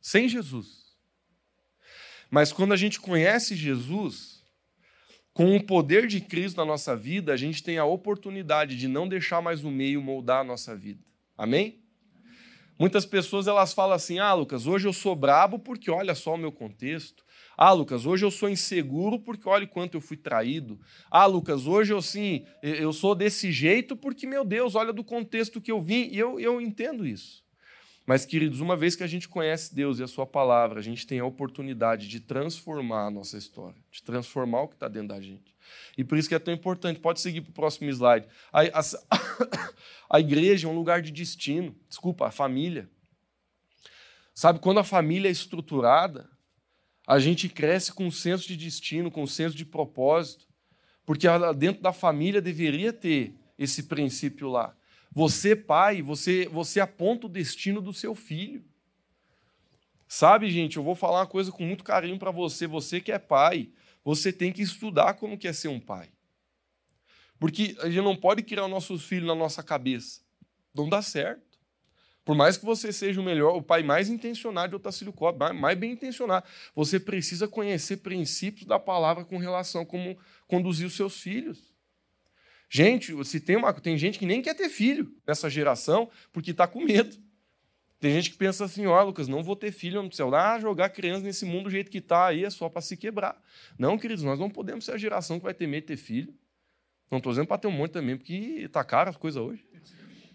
Sem 0.00 0.26
Jesus. 0.26 0.96
Mas 2.30 2.50
quando 2.50 2.72
a 2.72 2.78
gente 2.78 2.98
conhece 2.98 3.54
Jesus, 3.54 4.33
com 5.34 5.56
o 5.56 5.62
poder 5.62 6.06
de 6.06 6.20
Cristo 6.20 6.56
na 6.56 6.64
nossa 6.64 6.96
vida, 6.96 7.32
a 7.32 7.36
gente 7.36 7.62
tem 7.62 7.76
a 7.76 7.84
oportunidade 7.84 8.76
de 8.76 8.86
não 8.86 9.08
deixar 9.08 9.42
mais 9.42 9.64
o 9.64 9.70
meio 9.70 10.00
moldar 10.00 10.40
a 10.40 10.44
nossa 10.44 10.76
vida. 10.76 11.02
Amém? 11.36 11.82
Muitas 12.78 13.04
pessoas 13.04 13.46
elas 13.48 13.72
falam 13.72 13.94
assim: 13.94 14.18
"Ah, 14.20 14.32
Lucas, 14.32 14.66
hoje 14.66 14.86
eu 14.86 14.92
sou 14.92 15.14
brabo 15.14 15.58
porque 15.58 15.90
olha 15.90 16.14
só 16.14 16.34
o 16.34 16.38
meu 16.38 16.52
contexto. 16.52 17.24
Ah, 17.56 17.72
Lucas, 17.72 18.06
hoje 18.06 18.24
eu 18.24 18.30
sou 18.30 18.48
inseguro 18.48 19.18
porque 19.18 19.48
olha 19.48 19.66
quanto 19.66 19.96
eu 19.96 20.00
fui 20.00 20.16
traído. 20.16 20.80
Ah, 21.10 21.26
Lucas, 21.26 21.66
hoje 21.66 21.92
eu 21.92 22.02
sim, 22.02 22.44
eu 22.62 22.92
sou 22.92 23.14
desse 23.14 23.52
jeito 23.52 23.96
porque 23.96 24.26
meu 24.26 24.44
Deus, 24.44 24.74
olha 24.74 24.92
do 24.92 25.04
contexto 25.04 25.60
que 25.60 25.70
eu 25.70 25.80
vim". 25.82 26.08
E 26.10 26.18
eu 26.18 26.38
eu 26.40 26.60
entendo 26.60 27.06
isso. 27.06 27.43
Mas, 28.06 28.26
queridos, 28.26 28.60
uma 28.60 28.76
vez 28.76 28.94
que 28.94 29.02
a 29.02 29.06
gente 29.06 29.28
conhece 29.28 29.74
Deus 29.74 29.98
e 29.98 30.02
a 30.02 30.06
Sua 30.06 30.26
palavra, 30.26 30.78
a 30.78 30.82
gente 30.82 31.06
tem 31.06 31.20
a 31.20 31.24
oportunidade 31.24 32.06
de 32.06 32.20
transformar 32.20 33.06
a 33.06 33.10
nossa 33.10 33.38
história, 33.38 33.76
de 33.90 34.02
transformar 34.02 34.62
o 34.62 34.68
que 34.68 34.74
está 34.74 34.88
dentro 34.88 35.08
da 35.08 35.20
gente. 35.20 35.54
E 35.96 36.04
por 36.04 36.18
isso 36.18 36.28
que 36.28 36.34
é 36.34 36.38
tão 36.38 36.52
importante. 36.52 37.00
Pode 37.00 37.20
seguir 37.20 37.40
para 37.40 37.50
o 37.50 37.54
próximo 37.54 37.88
slide. 37.88 38.26
A, 38.52 38.60
a, 38.60 38.82
a 40.16 40.20
igreja 40.20 40.68
é 40.68 40.70
um 40.70 40.74
lugar 40.74 41.00
de 41.00 41.10
destino. 41.10 41.74
Desculpa, 41.88 42.26
a 42.26 42.30
família. 42.30 42.90
Sabe, 44.34 44.58
quando 44.58 44.80
a 44.80 44.84
família 44.84 45.28
é 45.28 45.32
estruturada, 45.32 46.28
a 47.06 47.18
gente 47.18 47.48
cresce 47.48 47.92
com 47.92 48.06
um 48.06 48.10
senso 48.10 48.46
de 48.48 48.56
destino, 48.56 49.10
com 49.10 49.22
um 49.22 49.26
senso 49.26 49.56
de 49.56 49.64
propósito. 49.64 50.46
Porque 51.06 51.26
dentro 51.56 51.82
da 51.82 51.92
família 51.92 52.42
deveria 52.42 52.92
ter 52.92 53.34
esse 53.58 53.84
princípio 53.84 54.48
lá. 54.48 54.76
Você, 55.14 55.54
pai, 55.54 56.02
você, 56.02 56.48
você 56.48 56.80
aponta 56.80 57.26
o 57.26 57.30
destino 57.30 57.80
do 57.80 57.92
seu 57.92 58.14
filho. 58.14 58.64
Sabe, 60.08 60.50
gente, 60.50 60.76
eu 60.76 60.82
vou 60.82 60.96
falar 60.96 61.20
uma 61.20 61.26
coisa 61.26 61.52
com 61.52 61.64
muito 61.64 61.84
carinho 61.84 62.18
para 62.18 62.32
você. 62.32 62.66
Você 62.66 63.00
que 63.00 63.12
é 63.12 63.18
pai, 63.18 63.70
você 64.04 64.32
tem 64.32 64.52
que 64.52 64.60
estudar 64.60 65.14
como 65.14 65.38
que 65.38 65.46
é 65.46 65.52
ser 65.52 65.68
um 65.68 65.78
pai. 65.78 66.10
Porque 67.38 67.76
a 67.80 67.88
gente 67.88 68.02
não 68.02 68.16
pode 68.16 68.42
criar 68.42 68.66
nossos 68.66 69.04
filhos 69.04 69.26
na 69.26 69.34
nossa 69.34 69.62
cabeça. 69.62 70.20
Não 70.74 70.88
dá 70.88 71.00
certo. 71.00 71.42
Por 72.24 72.34
mais 72.34 72.56
que 72.56 72.64
você 72.64 72.92
seja 72.92 73.20
o 73.20 73.24
melhor, 73.24 73.54
o 73.54 73.62
pai 73.62 73.82
mais 73.82 74.08
intencionado 74.08 74.70
de 74.70 74.76
Otacílio 74.76 75.12
Cobb, 75.12 75.52
mais 75.52 75.78
bem 75.78 75.92
intencionado, 75.92 76.46
você 76.74 76.98
precisa 76.98 77.46
conhecer 77.46 77.98
princípios 77.98 78.66
da 78.66 78.78
palavra 78.78 79.24
com 79.24 79.36
relação 79.36 79.82
a 79.82 79.86
como 79.86 80.16
conduzir 80.48 80.86
os 80.86 80.96
seus 80.96 81.20
filhos. 81.20 81.73
Gente, 82.76 83.24
se 83.24 83.38
tem, 83.38 83.54
uma, 83.54 83.72
tem 83.72 83.96
gente 83.96 84.18
que 84.18 84.26
nem 84.26 84.42
quer 84.42 84.52
ter 84.52 84.68
filho 84.68 85.14
nessa 85.24 85.48
geração 85.48 86.10
porque 86.32 86.50
está 86.50 86.66
com 86.66 86.82
medo. 86.82 87.16
Tem 88.00 88.12
gente 88.12 88.32
que 88.32 88.36
pensa 88.36 88.64
assim, 88.64 88.84
ó, 88.84 89.00
oh, 89.00 89.06
Lucas, 89.06 89.28
não 89.28 89.44
vou 89.44 89.54
ter 89.54 89.70
filho, 89.70 90.02
não 90.02 90.08
precisa 90.08 90.28
ah, 90.36 90.58
jogar 90.58 90.88
criança 90.88 91.24
nesse 91.24 91.46
mundo 91.46 91.66
do 91.66 91.70
jeito 91.70 91.88
que 91.88 91.98
está 91.98 92.26
aí, 92.26 92.44
é 92.44 92.50
só 92.50 92.68
para 92.68 92.82
se 92.82 92.96
quebrar. 92.96 93.40
Não, 93.78 93.96
queridos, 93.96 94.24
nós 94.24 94.40
não 94.40 94.50
podemos 94.50 94.84
ser 94.84 94.90
a 94.90 94.98
geração 94.98 95.38
que 95.38 95.44
vai 95.44 95.54
ter 95.54 95.68
medo 95.68 95.82
de 95.82 95.86
ter 95.86 95.96
filho. 95.96 96.34
Não 97.08 97.18
estou 97.18 97.30
dizendo 97.30 97.46
para 97.46 97.58
ter 97.58 97.68
um 97.68 97.70
monte 97.70 97.92
também, 97.92 98.16
porque 98.16 98.34
está 98.34 98.82
caro 98.82 99.08
as 99.08 99.16
coisas 99.16 99.40
hoje. 99.40 99.64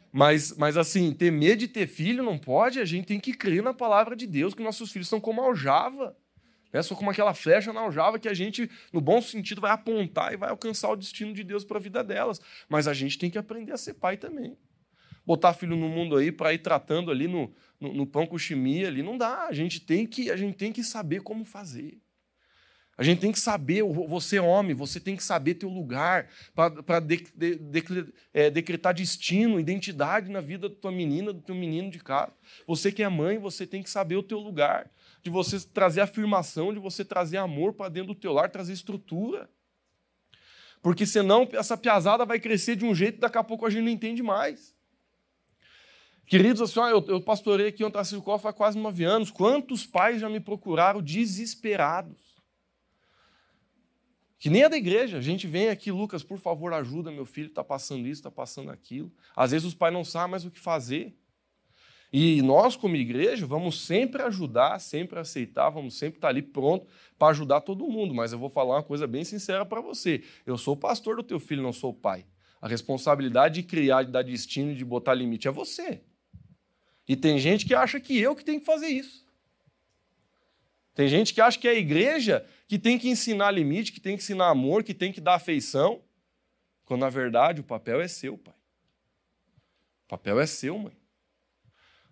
Mas, 0.09 0.55
mas 0.55 0.77
assim, 0.77 1.13
ter 1.13 1.33
medo 1.33 1.59
de 1.59 1.67
ter 1.67 1.87
filho 1.87 2.23
não 2.23 2.37
pode, 2.37 2.79
a 2.79 2.85
gente 2.85 3.05
tem 3.05 3.19
que 3.19 3.33
crer 3.33 3.61
na 3.61 3.73
palavra 3.73 4.15
de 4.15 4.25
Deus, 4.25 4.53
que 4.53 4.63
nossos 4.63 4.93
filhos 4.93 5.09
são 5.09 5.19
como 5.19 5.41
aljava. 5.41 6.15
Só 6.81 6.95
como 6.95 7.09
aquela 7.09 7.33
flecha 7.33 7.73
na 7.73 7.81
aljava 7.81 8.19
que 8.19 8.27
a 8.27 8.33
gente, 8.33 8.69
no 8.93 9.01
bom 9.01 9.21
sentido, 9.21 9.61
vai 9.61 9.71
apontar 9.71 10.33
e 10.33 10.37
vai 10.37 10.49
alcançar 10.49 10.89
o 10.89 10.95
destino 10.95 11.33
de 11.33 11.43
Deus 11.43 11.63
para 11.63 11.77
a 11.77 11.81
vida 11.81 12.03
delas. 12.03 12.39
Mas 12.67 12.87
a 12.87 12.93
gente 12.93 13.17
tem 13.17 13.29
que 13.29 13.37
aprender 13.37 13.71
a 13.71 13.77
ser 13.77 13.95
pai 13.95 14.17
também. 14.17 14.55
Botar 15.25 15.53
filho 15.53 15.75
no 15.75 15.89
mundo 15.89 16.15
aí 16.15 16.31
para 16.31 16.53
ir 16.53 16.59
tratando 16.59 17.11
ali 17.11 17.27
no, 17.27 17.53
no, 17.79 17.93
no 17.93 18.05
pão 18.07 18.25
com 18.25 18.37
chimia 18.37 18.87
ali, 18.87 19.01
não 19.01 19.17
dá. 19.17 19.47
A 19.47 19.53
gente 19.53 19.79
tem 19.79 20.05
que, 20.05 20.29
a 20.29 20.37
gente 20.37 20.55
tem 20.55 20.71
que 20.71 20.83
saber 20.83 21.21
como 21.21 21.43
fazer. 21.43 21.99
A 22.99 23.03
gente 23.03 23.21
tem 23.21 23.31
que 23.31 23.39
saber, 23.39 23.81
você 23.81 24.35
é 24.35 24.41
homem, 24.41 24.75
você 24.75 24.99
tem 24.99 25.15
que 25.15 25.23
saber 25.23 25.53
teu 25.53 25.69
lugar 25.69 26.27
para 26.53 26.99
de, 26.99 27.25
de, 27.33 27.55
de, 27.55 28.13
é, 28.33 28.49
decretar 28.49 28.93
destino, 28.93 29.57
identidade 29.57 30.29
na 30.29 30.41
vida 30.41 30.67
da 30.67 30.75
tua 30.75 30.91
menina, 30.91 31.31
do 31.31 31.41
teu 31.41 31.55
menino 31.55 31.89
de 31.89 31.99
casa. 31.99 32.33
Você 32.67 32.91
que 32.91 33.01
é 33.01 33.07
mãe, 33.07 33.37
você 33.37 33.65
tem 33.65 33.81
que 33.81 33.89
saber 33.89 34.17
o 34.17 34.23
teu 34.23 34.37
lugar 34.37 34.91
de 35.29 35.33
você 35.33 35.59
trazer 35.59 36.01
afirmação, 36.01 36.73
de 36.73 36.79
você 36.79 37.05
trazer 37.05 37.37
amor 37.37 37.73
para 37.73 37.89
dentro 37.89 38.13
do 38.13 38.19
teu 38.19 38.33
lar, 38.33 38.49
trazer 38.49 38.73
estrutura. 38.73 39.49
Porque 40.81 41.05
senão 41.05 41.47
essa 41.53 41.77
piazada 41.77 42.25
vai 42.25 42.39
crescer 42.39 42.75
de 42.75 42.83
um 42.83 42.95
jeito 42.95 43.17
e 43.17 43.19
daqui 43.19 43.37
a 43.37 43.43
pouco 43.43 43.65
a 43.65 43.69
gente 43.69 43.83
não 43.83 43.91
entende 43.91 44.23
mais. 44.23 44.75
Queridos, 46.25 46.61
assim, 46.61 46.79
eu, 46.79 47.03
eu 47.07 47.21
pastorei 47.21 47.67
aqui 47.67 47.83
em 47.83 47.85
Ontracircó 47.85 48.39
há 48.43 48.53
quase 48.53 48.77
nove 48.77 49.03
anos. 49.03 49.31
Quantos 49.31 49.85
pais 49.85 50.21
já 50.21 50.29
me 50.29 50.39
procuraram 50.39 51.01
desesperados? 51.01 52.17
Que 54.37 54.49
nem 54.49 54.63
é 54.63 54.69
da 54.69 54.77
igreja. 54.77 55.17
A 55.17 55.21
gente 55.21 55.47
vem 55.47 55.69
aqui, 55.69 55.91
Lucas, 55.91 56.23
por 56.23 56.39
favor, 56.39 56.73
ajuda, 56.73 57.11
meu 57.11 57.25
filho 57.25 57.47
está 57.47 57.63
passando 57.63 58.07
isso, 58.07 58.21
está 58.21 58.31
passando 58.31 58.71
aquilo. 58.71 59.11
Às 59.35 59.51
vezes 59.51 59.67
os 59.67 59.73
pais 59.73 59.93
não 59.93 60.03
sabem 60.03 60.31
mais 60.31 60.45
o 60.45 60.51
que 60.51 60.59
fazer. 60.59 61.15
E 62.11 62.41
nós, 62.41 62.75
como 62.75 62.95
igreja, 62.95 63.45
vamos 63.45 63.85
sempre 63.85 64.23
ajudar, 64.23 64.79
sempre 64.79 65.19
aceitar, 65.19 65.69
vamos 65.69 65.95
sempre 65.95 66.17
estar 66.17 66.29
ali 66.29 66.41
pronto 66.41 66.87
para 67.17 67.29
ajudar 67.29 67.61
todo 67.61 67.87
mundo. 67.87 68.15
Mas 68.15 68.31
eu 68.31 68.39
vou 68.39 68.49
falar 68.49 68.77
uma 68.77 68.83
coisa 68.83 69.05
bem 69.05 69.23
sincera 69.23 69.63
para 69.63 69.79
você. 69.79 70.23
Eu 70.45 70.57
sou 70.57 70.73
o 70.73 70.77
pastor 70.77 71.17
do 71.17 71.23
teu 71.23 71.39
filho, 71.39 71.61
não 71.61 71.73
sou 71.73 71.91
o 71.91 71.93
pai. 71.93 72.25
A 72.59 72.67
responsabilidade 72.67 73.61
de 73.61 73.63
criar, 73.67 74.03
de 74.03 74.11
dar 74.11 74.23
destino, 74.23 74.75
de 74.75 74.83
botar 74.83 75.13
limite 75.13 75.47
é 75.47 75.51
você. 75.51 76.01
E 77.07 77.15
tem 77.15 77.37
gente 77.37 77.65
que 77.65 77.75
acha 77.75 77.99
que 77.99 78.19
eu 78.19 78.35
que 78.35 78.43
tenho 78.43 78.59
que 78.59 78.65
fazer 78.65 78.87
isso. 78.87 79.25
Tem 80.95 81.07
gente 81.07 81.33
que 81.33 81.39
acha 81.39 81.57
que 81.57 81.67
é 81.67 81.71
a 81.71 81.75
igreja 81.75 82.45
que 82.67 82.77
tem 82.77 82.99
que 82.99 83.07
ensinar 83.07 83.51
limite, 83.51 83.91
que 83.91 84.01
tem 84.01 84.17
que 84.17 84.23
ensinar 84.23 84.49
amor, 84.49 84.83
que 84.83 84.93
tem 84.93 85.11
que 85.11 85.21
dar 85.21 85.35
afeição. 85.35 86.01
Quando 86.85 87.01
na 87.01 87.09
verdade 87.09 87.61
o 87.61 87.63
papel 87.63 88.01
é 88.01 88.07
seu, 88.07 88.37
pai. 88.37 88.55
O 90.05 90.09
papel 90.09 90.39
é 90.39 90.45
seu, 90.45 90.77
mãe. 90.77 90.98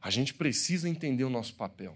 A 0.01 0.09
gente 0.09 0.33
precisa 0.33 0.87
entender 0.87 1.23
o 1.23 1.29
nosso 1.29 1.55
papel. 1.55 1.95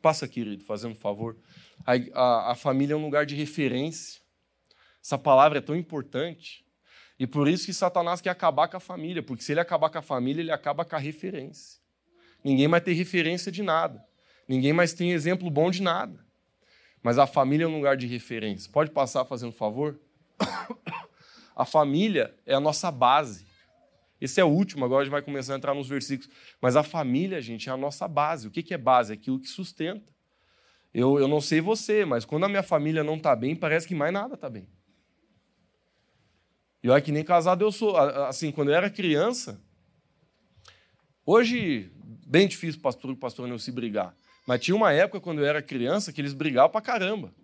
Passa, 0.00 0.28
querido, 0.28 0.64
fazendo 0.64 0.92
um 0.92 0.96
favor. 0.96 1.36
A, 1.84 1.92
a, 2.14 2.52
a 2.52 2.54
família 2.54 2.94
é 2.94 2.96
um 2.96 3.02
lugar 3.02 3.26
de 3.26 3.34
referência. 3.34 4.20
Essa 5.02 5.18
palavra 5.18 5.58
é 5.58 5.60
tão 5.60 5.76
importante. 5.76 6.64
E 7.18 7.26
por 7.26 7.48
isso 7.48 7.66
que 7.66 7.74
Satanás 7.74 8.20
quer 8.20 8.30
acabar 8.30 8.68
com 8.68 8.76
a 8.76 8.80
família, 8.80 9.22
porque 9.22 9.42
se 9.42 9.52
ele 9.52 9.60
acabar 9.60 9.90
com 9.90 9.98
a 9.98 10.02
família, 10.02 10.40
ele 10.40 10.52
acaba 10.52 10.84
com 10.84 10.94
a 10.94 10.98
referência. 10.98 11.80
Ninguém 12.44 12.68
mais 12.68 12.84
tem 12.84 12.94
referência 12.94 13.50
de 13.50 13.62
nada. 13.62 14.04
Ninguém 14.46 14.72
mais 14.72 14.92
tem 14.92 15.12
exemplo 15.12 15.50
bom 15.50 15.70
de 15.70 15.82
nada. 15.82 16.24
Mas 17.02 17.18
a 17.18 17.26
família 17.26 17.64
é 17.64 17.68
um 17.68 17.76
lugar 17.76 17.96
de 17.96 18.06
referência. 18.06 18.70
Pode 18.70 18.90
passar 18.90 19.24
fazendo 19.24 19.50
um 19.50 19.52
favor? 19.52 19.98
A 21.54 21.64
família 21.64 22.32
é 22.46 22.54
a 22.54 22.60
nossa 22.60 22.88
base. 22.88 23.44
Esse 24.20 24.40
é 24.40 24.44
o 24.44 24.48
último, 24.48 24.84
agora 24.84 25.02
a 25.02 25.04
gente 25.04 25.12
vai 25.12 25.22
começar 25.22 25.54
a 25.54 25.56
entrar 25.56 25.74
nos 25.74 25.88
versículos. 25.88 26.30
Mas 26.60 26.74
a 26.76 26.82
família, 26.82 27.40
gente, 27.40 27.68
é 27.68 27.72
a 27.72 27.76
nossa 27.76 28.08
base. 28.08 28.48
O 28.48 28.50
que 28.50 28.74
é 28.74 28.78
base? 28.78 29.12
É 29.12 29.14
aquilo 29.14 29.38
que 29.38 29.48
sustenta. 29.48 30.12
Eu, 30.92 31.18
eu 31.18 31.28
não 31.28 31.40
sei 31.40 31.60
você, 31.60 32.04
mas 32.04 32.24
quando 32.24 32.44
a 32.44 32.48
minha 32.48 32.62
família 32.62 33.04
não 33.04 33.16
está 33.16 33.36
bem, 33.36 33.54
parece 33.54 33.86
que 33.86 33.94
mais 33.94 34.12
nada 34.12 34.34
está 34.34 34.48
bem. 34.48 34.68
E 36.82 36.88
olha 36.88 37.02
que 37.02 37.12
nem 37.12 37.24
casado 37.24 37.64
eu 37.64 37.70
sou. 37.70 37.96
Assim, 37.96 38.50
quando 38.50 38.70
eu 38.70 38.74
era 38.74 38.88
criança, 38.88 39.60
hoje, 41.24 41.92
bem 42.26 42.48
difícil 42.48 42.80
pastor 42.80 43.12
e 43.12 43.16
pastor 43.16 43.46
não 43.46 43.58
se 43.58 43.70
brigar. 43.70 44.14
Mas 44.46 44.60
tinha 44.60 44.74
uma 44.74 44.92
época, 44.92 45.20
quando 45.20 45.40
eu 45.40 45.44
era 45.44 45.60
criança, 45.60 46.12
que 46.12 46.20
eles 46.20 46.32
brigavam 46.32 46.70
pra 46.70 46.80
caramba. 46.80 47.34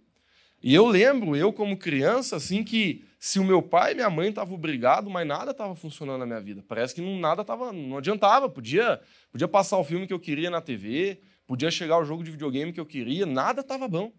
E 0.63 0.75
eu 0.75 0.87
lembro, 0.87 1.37
eu 1.37 1.53
como 1.53 1.77
criança, 1.77 2.37
assim, 2.37 2.65
que 2.65 3.05
se 3.25 3.39
o 3.39 3.45
meu 3.45 3.63
pai 3.63 3.93
e 3.93 3.95
minha 3.95 4.11
mãe 4.11 4.29
estavam 4.29 4.59
brigados, 4.59 5.11
mas 5.11 5.27
nada 5.27 5.53
estava 5.53 5.75
funcionando 5.75 6.19
na 6.19 6.27
minha 6.27 6.43
vida. 6.43 6.63
Parece 6.69 6.95
que 6.95 7.01
não, 7.01 7.19
nada 7.19 7.43
tava, 7.43 7.73
não 7.73 7.97
adiantava. 7.97 8.51
Podia, 8.51 9.01
podia 9.33 9.49
passar 9.49 9.79
o 9.79 9.83
filme 9.83 10.07
que 10.07 10.13
eu 10.13 10.21
queria 10.21 10.51
na 10.51 10.61
TV, 10.61 11.23
podia 11.47 11.71
chegar 11.71 11.97
o 11.97 12.05
jogo 12.05 12.23
de 12.23 12.31
videogame 12.31 12.71
que 12.71 12.79
eu 12.79 12.85
queria, 12.85 13.25
nada 13.25 13.63
estava 13.63 13.89
bom. 13.89 14.13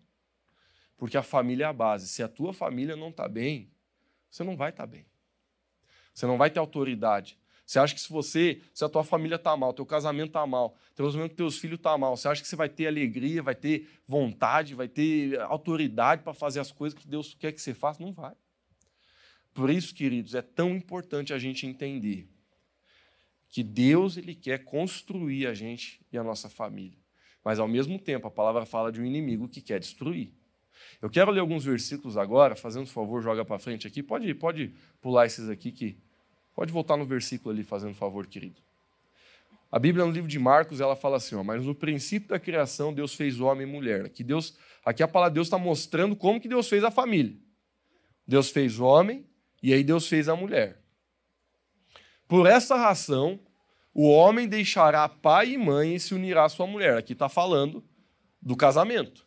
Porque 0.98 1.16
a 1.16 1.22
família 1.22 1.66
é 1.66 1.68
a 1.68 1.72
base. 1.72 2.08
Se 2.08 2.24
a 2.24 2.28
tua 2.28 2.52
família 2.52 2.96
não 2.96 3.10
está 3.10 3.28
bem, 3.28 3.70
você 4.28 4.44
não 4.44 4.58
vai 4.58 4.72
estar 4.72 4.88
tá 4.88 4.88
bem. 4.88 5.06
Você 6.12 6.26
não 6.26 6.36
vai 6.36 6.50
ter 6.50 6.58
autoridade. 6.58 7.38
Você 7.64 7.78
acha 7.78 7.94
que 7.94 8.02
se 8.02 8.10
você, 8.10 8.60
se 8.74 8.84
a 8.84 8.90
tua 8.90 9.04
família 9.04 9.36
está 9.36 9.56
mal, 9.56 9.72
teu 9.72 9.86
casamento 9.86 10.30
está 10.30 10.48
mal, 10.48 10.76
teu 10.96 11.06
casamento 11.06 11.30
com 11.30 11.36
teus 11.36 11.60
filhos 11.60 11.78
está 11.78 11.96
mal, 11.96 12.18
você 12.18 12.28
acha 12.28 12.42
que 12.42 12.48
você 12.48 12.56
vai 12.56 12.70
ter 12.70 12.88
alegria, 12.88 13.44
vai 13.44 13.54
ter 13.54 13.88
vontade, 14.08 14.74
vai 14.74 14.88
ter 14.88 15.40
autoridade 15.42 16.24
para 16.24 16.34
fazer 16.34 16.60
as 16.60 16.72
coisas 16.72 16.98
que 16.98 17.08
Deus 17.08 17.36
quer 17.36 17.52
que 17.52 17.62
você 17.62 17.76
faça? 17.76 18.02
Não 18.02 18.12
vai. 18.12 18.34
Por 19.56 19.72
isso, 19.72 19.96
queridos, 19.96 20.36
é 20.36 20.44
tão 20.44 20.76
importante 20.76 21.34
a 21.34 21.40
gente 21.40 21.66
entender 21.66 22.28
que 23.50 23.64
Deus 23.64 24.18
ele 24.18 24.36
quer 24.36 24.64
construir 24.64 25.48
a 25.48 25.56
gente 25.56 26.00
e 26.12 26.18
a 26.20 26.24
nossa 26.24 26.48
família. 26.48 27.00
Mas 27.44 27.58
ao 27.58 27.68
mesmo 27.68 27.98
tempo, 27.98 28.28
a 28.28 28.32
palavra 28.32 28.68
fala 28.68 28.92
de 28.92 29.02
um 29.02 29.06
inimigo 29.06 29.48
que 29.48 29.62
quer 29.62 29.80
destruir. 29.80 30.32
Eu 31.02 31.10
quero 31.10 31.32
ler 31.32 31.40
alguns 31.40 31.66
versículos 31.66 32.18
agora, 32.18 32.56
fazendo 32.56 32.86
favor, 32.86 33.24
joga 33.24 33.44
para 33.44 33.58
frente 33.58 33.88
aqui. 33.88 34.04
Pode, 34.04 34.32
pode 34.36 34.76
pular 35.02 35.26
esses 35.26 35.50
aqui 35.50 35.72
que 35.72 35.98
Pode 36.56 36.72
voltar 36.72 36.96
no 36.96 37.06
versículo 37.06 37.54
ali, 37.54 37.64
fazendo 37.64 37.94
favor, 37.94 38.26
querido. 38.26 38.62
A 39.70 39.78
Bíblia, 39.78 40.06
no 40.06 40.12
livro 40.12 40.30
de 40.30 40.40
Marcos, 40.40 40.80
ela 40.80 40.96
fala 40.96 41.18
assim: 41.18 41.36
ó, 41.36 41.44
mas 41.44 41.66
no 41.66 41.76
princípio 41.76 42.30
da 42.30 42.40
criação, 42.40 42.94
Deus 42.94 43.14
fez 43.14 43.42
homem 43.42 43.68
e 43.68 43.70
mulher. 43.70 44.06
Aqui, 44.06 44.24
Deus, 44.24 44.58
aqui 44.86 45.04
a 45.04 45.08
palavra 45.08 45.32
de 45.32 45.36
Deus 45.36 45.48
está 45.48 45.58
mostrando 45.58 46.16
como 46.16 46.40
que 46.40 46.48
Deus 46.48 46.70
fez 46.70 46.84
a 46.84 46.90
família. 46.90 47.36
Deus 48.26 48.50
fez 48.50 48.80
homem 48.80 49.26
e 49.66 49.74
aí 49.74 49.84
Deus 49.84 50.08
fez 50.08 50.30
a 50.30 50.36
mulher. 50.36 50.80
Por 52.28 52.46
essa 52.46 52.76
razão, 52.76 53.40
o 53.92 54.08
homem 54.08 54.48
deixará 54.48 55.10
pai 55.10 55.54
e 55.54 55.58
mãe 55.58 55.96
e 55.96 56.00
se 56.00 56.14
unirá 56.14 56.46
à 56.46 56.50
sua 56.50 56.68
mulher. 56.68 56.96
Aqui 56.96 57.14
está 57.14 57.28
falando 57.28 57.84
do 58.40 58.56
casamento. 58.56 59.26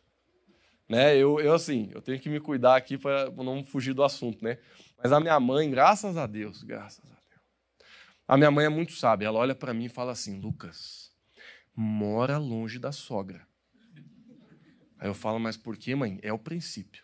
Né? 0.89 1.17
Eu, 1.17 1.41
eu, 1.41 1.55
assim, 1.55 1.91
eu 1.93 2.01
tenho 2.01 2.21
que 2.21 2.29
me 2.29 2.39
cuidar 2.39 2.77
aqui 2.77 2.97
para 2.97 3.33
não 3.33 3.65
fugir 3.65 3.93
do 3.93 4.05
assunto, 4.05 4.45
né? 4.45 4.59
Mas 5.03 5.11
a 5.11 5.19
minha 5.19 5.41
mãe, 5.41 5.69
graças 5.69 6.17
a 6.17 6.25
Deus, 6.25 6.63
graças 6.63 7.05
a 7.05 7.15
Deus. 7.15 7.43
A 8.29 8.37
minha 8.37 8.53
mãe 8.53 8.67
é 8.67 8.69
muito 8.69 8.93
sábia. 8.93 9.27
Ela 9.27 9.41
olha 9.41 9.57
para 9.57 9.75
mim 9.75 9.87
e 9.87 9.89
fala 9.89 10.13
assim: 10.13 10.39
Lucas, 10.39 11.11
mora 11.75 12.39
longe 12.39 12.79
da 12.79 12.93
sogra. 12.93 13.45
Aí 15.01 15.09
eu 15.09 15.15
falo, 15.15 15.41
mas 15.41 15.57
por 15.57 15.77
quê, 15.77 15.97
mãe? 15.97 16.21
É 16.23 16.33
o 16.33 16.39
princípio. 16.39 17.03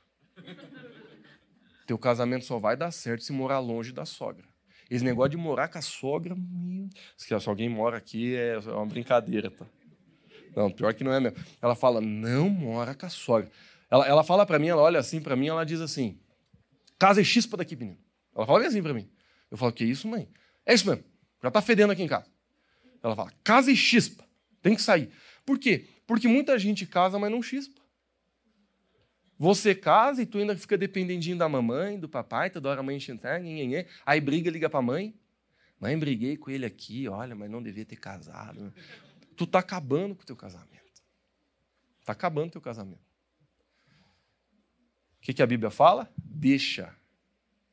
Teu 1.86 1.98
casamento 1.98 2.44
só 2.44 2.58
vai 2.58 2.76
dar 2.76 2.90
certo 2.90 3.24
se 3.24 3.32
morar 3.32 3.58
longe 3.58 3.92
da 3.92 4.04
sogra. 4.04 4.44
Esse 4.90 5.04
negócio 5.04 5.30
de 5.30 5.36
morar 5.36 5.68
com 5.68 5.78
a 5.78 5.82
sogra, 5.82 6.34
meu... 6.36 6.88
se 7.16 7.34
alguém 7.48 7.68
mora 7.68 7.96
aqui 7.96 8.36
é 8.36 8.58
uma 8.58 8.86
brincadeira, 8.86 9.50
tá? 9.50 9.66
Não, 10.54 10.70
pior 10.70 10.94
que 10.94 11.02
não 11.02 11.12
é 11.12 11.20
mesmo. 11.20 11.36
Ela 11.60 11.74
fala, 11.74 12.00
não 12.00 12.48
mora 12.48 12.94
com 12.94 13.06
a 13.06 13.08
sogra. 13.08 13.50
Ela, 13.90 14.06
ela 14.06 14.24
fala 14.24 14.46
para 14.46 14.58
mim, 14.58 14.68
ela 14.68 14.82
olha 14.82 15.00
assim 15.00 15.20
para 15.20 15.36
mim, 15.36 15.48
ela 15.48 15.64
diz 15.64 15.80
assim, 15.80 16.18
casa 16.98 17.20
é 17.20 17.24
chispa 17.24 17.56
daqui, 17.56 17.76
menino. 17.76 17.98
Ela 18.34 18.46
fala 18.46 18.66
assim 18.66 18.82
para 18.82 18.94
mim. 18.94 19.10
Eu 19.50 19.56
falo, 19.56 19.72
que 19.72 19.84
isso, 19.84 20.06
mãe? 20.08 20.28
É 20.64 20.74
isso 20.74 20.88
mesmo, 20.88 21.04
já 21.42 21.50
tá 21.50 21.60
fedendo 21.60 21.92
aqui 21.92 22.02
em 22.02 22.08
casa. 22.08 22.26
Ela 23.02 23.14
fala, 23.14 23.32
casa 23.42 23.70
e 23.70 23.76
chispa, 23.76 24.24
tem 24.62 24.74
que 24.74 24.82
sair. 24.82 25.10
Por 25.44 25.58
quê? 25.58 25.88
Porque 26.06 26.26
muita 26.28 26.58
gente 26.58 26.86
casa, 26.86 27.18
mas 27.18 27.30
não 27.30 27.42
chispa. 27.42 27.80
Você 29.38 29.74
casa 29.74 30.22
e 30.22 30.26
tu 30.26 30.38
ainda 30.38 30.56
fica 30.56 30.78
dependendinho 30.78 31.36
da 31.36 31.48
mamãe, 31.48 31.98
do 31.98 32.08
papai, 32.08 32.50
toda 32.50 32.68
hora 32.68 32.80
a 32.80 32.82
mãe 32.82 32.96
enchendo, 32.96 33.20
aí 34.06 34.20
briga, 34.20 34.50
liga 34.50 34.70
pra 34.70 34.80
mãe. 34.80 35.14
Mãe, 35.80 35.98
briguei 35.98 36.36
com 36.36 36.50
ele 36.50 36.64
aqui, 36.64 37.08
olha, 37.08 37.34
mas 37.34 37.50
não 37.50 37.62
devia 37.62 37.84
ter 37.84 37.96
casado. 37.96 38.72
Tu 39.36 39.46
tá 39.46 39.58
acabando 39.58 40.14
com 40.14 40.22
o 40.22 40.26
teu 40.26 40.36
casamento. 40.36 41.02
Tá 42.04 42.12
acabando 42.12 42.48
o 42.48 42.52
teu 42.52 42.60
casamento. 42.60 43.02
O 45.18 45.20
que, 45.20 45.34
que 45.34 45.42
a 45.42 45.46
Bíblia 45.46 45.70
fala? 45.70 46.12
Deixa 46.16 46.94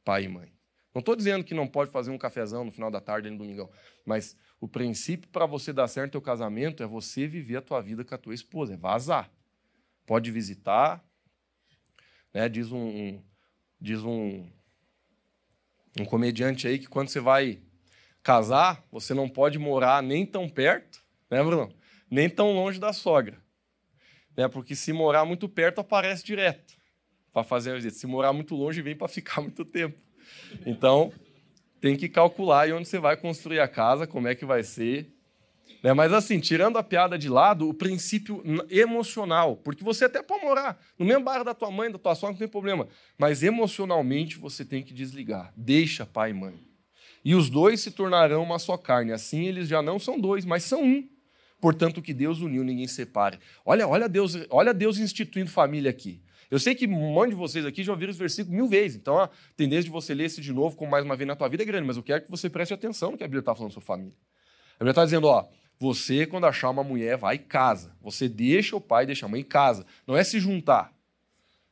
pai 0.03 0.23
e 0.23 0.27
mãe. 0.27 0.51
Não 0.93 0.99
estou 0.99 1.15
dizendo 1.15 1.43
que 1.43 1.53
não 1.53 1.67
pode 1.67 1.91
fazer 1.91 2.11
um 2.11 2.17
cafezão 2.17 2.65
no 2.65 2.71
final 2.71 2.91
da 2.91 2.99
tarde 2.99 3.29
no 3.29 3.37
domingão, 3.37 3.69
mas 4.05 4.35
o 4.59 4.67
princípio 4.67 5.29
para 5.29 5.45
você 5.45 5.71
dar 5.71 5.87
certo 5.87 6.07
no 6.07 6.11
teu 6.11 6.21
casamento 6.21 6.83
é 6.83 6.85
você 6.85 7.27
viver 7.27 7.57
a 7.57 7.61
tua 7.61 7.81
vida 7.81 8.03
com 8.03 8.13
a 8.13 8.17
tua 8.17 8.33
esposa, 8.33 8.73
é 8.73 8.77
vazar. 8.77 9.31
Pode 10.05 10.31
visitar, 10.31 11.03
né? 12.33 12.47
Diz 12.49 12.71
um, 12.71 12.85
um 12.85 13.23
diz 13.79 14.03
um, 14.03 14.47
um 15.99 16.05
comediante 16.05 16.67
aí 16.67 16.77
que 16.77 16.87
quando 16.87 17.09
você 17.09 17.19
vai 17.19 17.59
casar, 18.23 18.83
você 18.91 19.13
não 19.13 19.27
pode 19.27 19.57
morar 19.57 20.03
nem 20.03 20.25
tão 20.25 20.47
perto, 20.47 21.03
né, 21.29 21.43
Bruno? 21.43 21.73
Nem 22.09 22.29
tão 22.29 22.53
longe 22.53 22.79
da 22.79 22.93
sogra. 22.93 23.41
Né? 24.37 24.47
Porque 24.47 24.75
se 24.75 24.93
morar 24.93 25.25
muito 25.25 25.49
perto, 25.49 25.79
aparece 25.81 26.23
direto 26.23 26.75
para 27.33 27.43
fazer 27.43 27.71
a 27.71 27.75
visita. 27.75 27.95
Se 27.95 28.07
morar 28.07 28.33
muito 28.33 28.55
longe, 28.55 28.81
vem 28.81 28.95
para 28.95 29.07
ficar 29.07 29.41
muito 29.41 29.65
tempo. 29.65 29.99
Então, 30.65 31.11
tem 31.79 31.97
que 31.97 32.07
calcular 32.07 32.61
aí 32.61 32.73
onde 32.73 32.87
você 32.87 32.99
vai 32.99 33.17
construir 33.17 33.59
a 33.59 33.67
casa, 33.67 34.05
como 34.05 34.27
é 34.27 34.35
que 34.35 34.45
vai 34.45 34.63
ser. 34.63 35.11
Né? 35.83 35.93
Mas 35.93 36.13
assim, 36.13 36.39
tirando 36.39 36.77
a 36.77 36.83
piada 36.83 37.17
de 37.17 37.29
lado, 37.29 37.67
o 37.67 37.73
princípio 37.73 38.43
emocional, 38.69 39.57
porque 39.57 39.83
você 39.83 40.05
até 40.05 40.21
pode 40.21 40.43
morar 40.43 40.79
no 40.97 41.05
mesmo 41.05 41.23
bairro 41.23 41.43
da 41.43 41.53
tua 41.53 41.71
mãe, 41.71 41.91
da 41.91 41.97
tua 41.97 42.15
sogra, 42.15 42.33
não 42.33 42.39
tem 42.39 42.47
problema, 42.47 42.87
mas 43.17 43.43
emocionalmente 43.43 44.37
você 44.37 44.63
tem 44.63 44.83
que 44.83 44.93
desligar. 44.93 45.53
Deixa 45.55 46.05
pai 46.05 46.31
e 46.31 46.33
mãe. 46.33 46.53
E 47.23 47.35
os 47.35 47.49
dois 47.49 47.81
se 47.81 47.91
tornarão 47.91 48.43
uma 48.43 48.59
só 48.59 48.77
carne. 48.77 49.11
Assim 49.11 49.45
eles 49.45 49.67
já 49.67 49.81
não 49.81 49.99
são 49.99 50.19
dois, 50.19 50.45
mas 50.45 50.63
são 50.63 50.83
um. 50.83 51.07
Portanto, 51.59 51.99
o 51.99 52.01
que 52.01 52.13
Deus 52.13 52.39
uniu, 52.39 52.63
ninguém 52.63 52.87
separe. 52.87 53.37
Olha, 53.63 53.87
olha 53.87 54.09
Deus, 54.09 54.35
olha 54.49 54.73
Deus 54.73 54.97
instituindo 54.97 55.49
família 55.49 55.91
aqui. 55.91 56.21
Eu 56.49 56.59
sei 56.59 56.75
que 56.75 56.85
um 56.85 57.13
monte 57.13 57.29
de 57.29 57.35
vocês 57.35 57.65
aqui 57.65 57.81
já 57.81 57.93
ouviram 57.93 58.09
esse 58.09 58.19
versículo 58.19 58.53
mil 58.53 58.67
vezes, 58.67 58.97
então 58.97 59.17
a 59.17 59.29
tendência 59.55 59.85
de 59.85 59.89
você 59.89 60.13
ler 60.13 60.25
esse 60.25 60.41
de 60.41 60.51
novo 60.51 60.75
com 60.75 60.85
mais 60.85 61.05
uma 61.05 61.15
vez 61.15 61.25
na 61.25 61.33
tua 61.33 61.47
vida 61.47 61.63
é 61.63 61.65
grande, 61.65 61.87
mas 61.87 61.95
eu 61.95 62.03
quero 62.03 62.23
que 62.23 62.29
você 62.29 62.49
preste 62.49 62.73
atenção 62.73 63.11
no 63.11 63.17
que 63.17 63.23
a 63.23 63.27
Bíblia 63.27 63.39
está 63.39 63.55
falando 63.55 63.71
sobre 63.71 63.87
família. 63.87 64.17
A 64.75 64.79
Bíblia 64.79 64.91
está 64.91 65.05
dizendo, 65.05 65.27
ó, 65.27 65.47
você, 65.81 66.27
quando 66.27 66.45
achar 66.45 66.69
uma 66.69 66.83
mulher, 66.83 67.17
vai 67.17 67.37
e 67.37 67.39
casa. 67.39 67.97
Você 68.03 68.29
deixa 68.29 68.75
o 68.75 68.79
pai, 68.79 69.03
deixa 69.03 69.25
a 69.25 69.29
mãe 69.29 69.41
em 69.41 69.43
casa. 69.43 69.83
Não 70.05 70.15
é 70.15 70.23
se 70.23 70.39
juntar. 70.39 70.93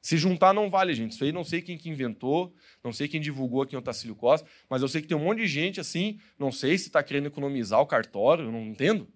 Se 0.02 0.18
juntar 0.18 0.52
não 0.52 0.68
vale, 0.68 0.96
gente. 0.96 1.12
Isso 1.12 1.24
aí 1.24 1.32
não 1.32 1.44
sei 1.44 1.62
quem 1.62 1.78
que 1.78 1.92
inventou, 1.92 2.52
não 2.84 2.92
sei 2.92 3.08
quem 3.08 3.22
divulgou 3.22 3.62
aqui 3.62 3.76
em 3.76 3.78
Otacílio 3.78 4.16
Costa, 4.16 4.50
mas 4.68 4.82
eu 4.82 4.88
sei 4.88 5.04
que 5.04 5.08
tem 5.08 5.16
um 5.16 5.24
monte 5.24 5.42
de 5.42 5.48
gente 5.48 5.80
assim, 5.80 6.20
não 6.40 6.52
sei 6.52 6.76
se 6.76 6.88
está 6.88 7.04
querendo 7.04 7.28
economizar 7.28 7.80
o 7.82 7.86
cartório, 7.86 8.46
eu 8.46 8.52
não 8.52 8.66
entendo. 8.66 9.08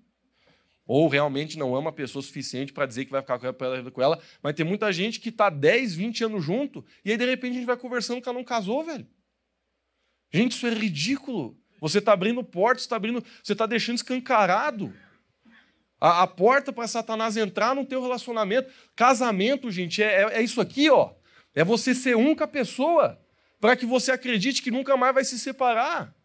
Ou 0.86 1.08
realmente 1.08 1.58
não 1.58 1.75
ama 1.75 1.89
a 1.89 1.93
pessoa 1.93 2.21
suficiente 2.21 2.71
para 2.71 2.86
dizer 2.86 3.06
que 3.06 3.12
vai 3.12 3.21
ficar 3.21 3.39
com 3.39 4.01
ela, 4.01 4.21
mas 4.43 4.53
tem 4.53 4.63
muita 4.63 4.93
gente 4.93 5.19
que 5.19 5.29
está 5.29 5.49
10, 5.49 5.95
20 5.95 6.25
anos 6.25 6.45
junto, 6.45 6.86
e 7.03 7.10
aí 7.10 7.17
de 7.17 7.25
repente 7.25 7.53
a 7.53 7.56
gente 7.56 7.65
vai 7.65 7.77
conversando 7.77 8.21
que 8.21 8.29
ela 8.29 8.38
não 8.38 8.45
casou, 8.45 8.84
velho. 8.84 9.08
Gente, 10.32 10.51
isso 10.51 10.67
é 10.67 10.73
ridículo. 10.75 11.58
Você 11.83 11.99
está 11.99 12.13
abrindo 12.13 12.41
portas, 12.45 12.83
está 12.83 12.95
abrindo, 12.95 13.21
você 13.43 13.51
está 13.51 13.65
deixando 13.65 13.97
escancarado 13.97 14.93
a, 15.99 16.23
a 16.23 16.27
porta 16.27 16.71
para 16.71 16.87
Satanás 16.87 17.35
entrar 17.35 17.75
no 17.75 17.85
teu 17.85 18.01
relacionamento. 18.01 18.71
Casamento, 18.95 19.69
gente, 19.69 20.01
é, 20.01 20.21
é, 20.21 20.35
é 20.35 20.41
isso 20.41 20.61
aqui, 20.61 20.89
ó. 20.89 21.11
É 21.53 21.61
você 21.61 21.93
ser 21.93 22.15
um 22.15 22.33
com 22.33 22.43
a 22.45 22.47
pessoa, 22.47 23.19
para 23.59 23.75
que 23.75 23.85
você 23.85 24.13
acredite 24.13 24.61
que 24.61 24.71
nunca 24.71 24.95
mais 24.95 25.13
vai 25.13 25.25
se 25.25 25.37
separar. 25.37 26.15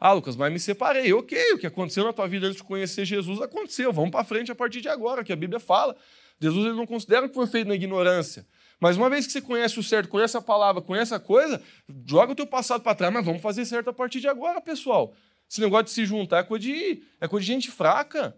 Ah, 0.00 0.12
Lucas, 0.12 0.34
mas 0.34 0.52
me 0.52 0.58
separei. 0.58 1.12
Ok, 1.12 1.40
o 1.52 1.58
que 1.58 1.66
aconteceu 1.68 2.02
na 2.02 2.12
tua 2.12 2.26
vida 2.26 2.48
antes 2.48 2.56
de 2.56 2.64
conhecer 2.64 3.04
Jesus 3.04 3.40
aconteceu. 3.40 3.92
Vamos 3.92 4.10
para 4.10 4.24
frente 4.24 4.50
a 4.50 4.56
partir 4.56 4.80
de 4.80 4.88
agora, 4.88 5.22
que 5.22 5.32
a 5.32 5.36
Bíblia 5.36 5.60
fala. 5.60 5.96
Jesus 6.40 6.66
ele 6.66 6.74
não 6.74 6.86
considera 6.86 7.28
que 7.28 7.34
foi 7.34 7.46
feito 7.46 7.68
na 7.68 7.76
ignorância. 7.76 8.44
Mas 8.80 8.96
uma 8.96 9.10
vez 9.10 9.26
que 9.26 9.32
você 9.32 9.40
conhece 9.40 9.78
o 9.78 9.82
certo, 9.82 10.08
conhece 10.08 10.36
a 10.36 10.40
palavra, 10.40 10.80
conhece 10.80 11.12
a 11.14 11.18
coisa, 11.18 11.60
joga 12.06 12.32
o 12.32 12.34
teu 12.34 12.46
passado 12.46 12.82
para 12.82 12.94
trás, 12.94 13.12
mas 13.12 13.24
vamos 13.24 13.42
fazer 13.42 13.64
certo 13.64 13.90
a 13.90 13.92
partir 13.92 14.20
de 14.20 14.28
agora, 14.28 14.60
pessoal. 14.60 15.14
Esse 15.50 15.60
negócio 15.60 15.86
de 15.86 15.90
se 15.90 16.04
juntar 16.04 16.38
é 16.38 16.42
coisa 16.42 16.62
de, 16.62 17.02
é 17.20 17.26
coisa 17.26 17.44
de 17.44 17.52
gente 17.52 17.70
fraca. 17.70 18.36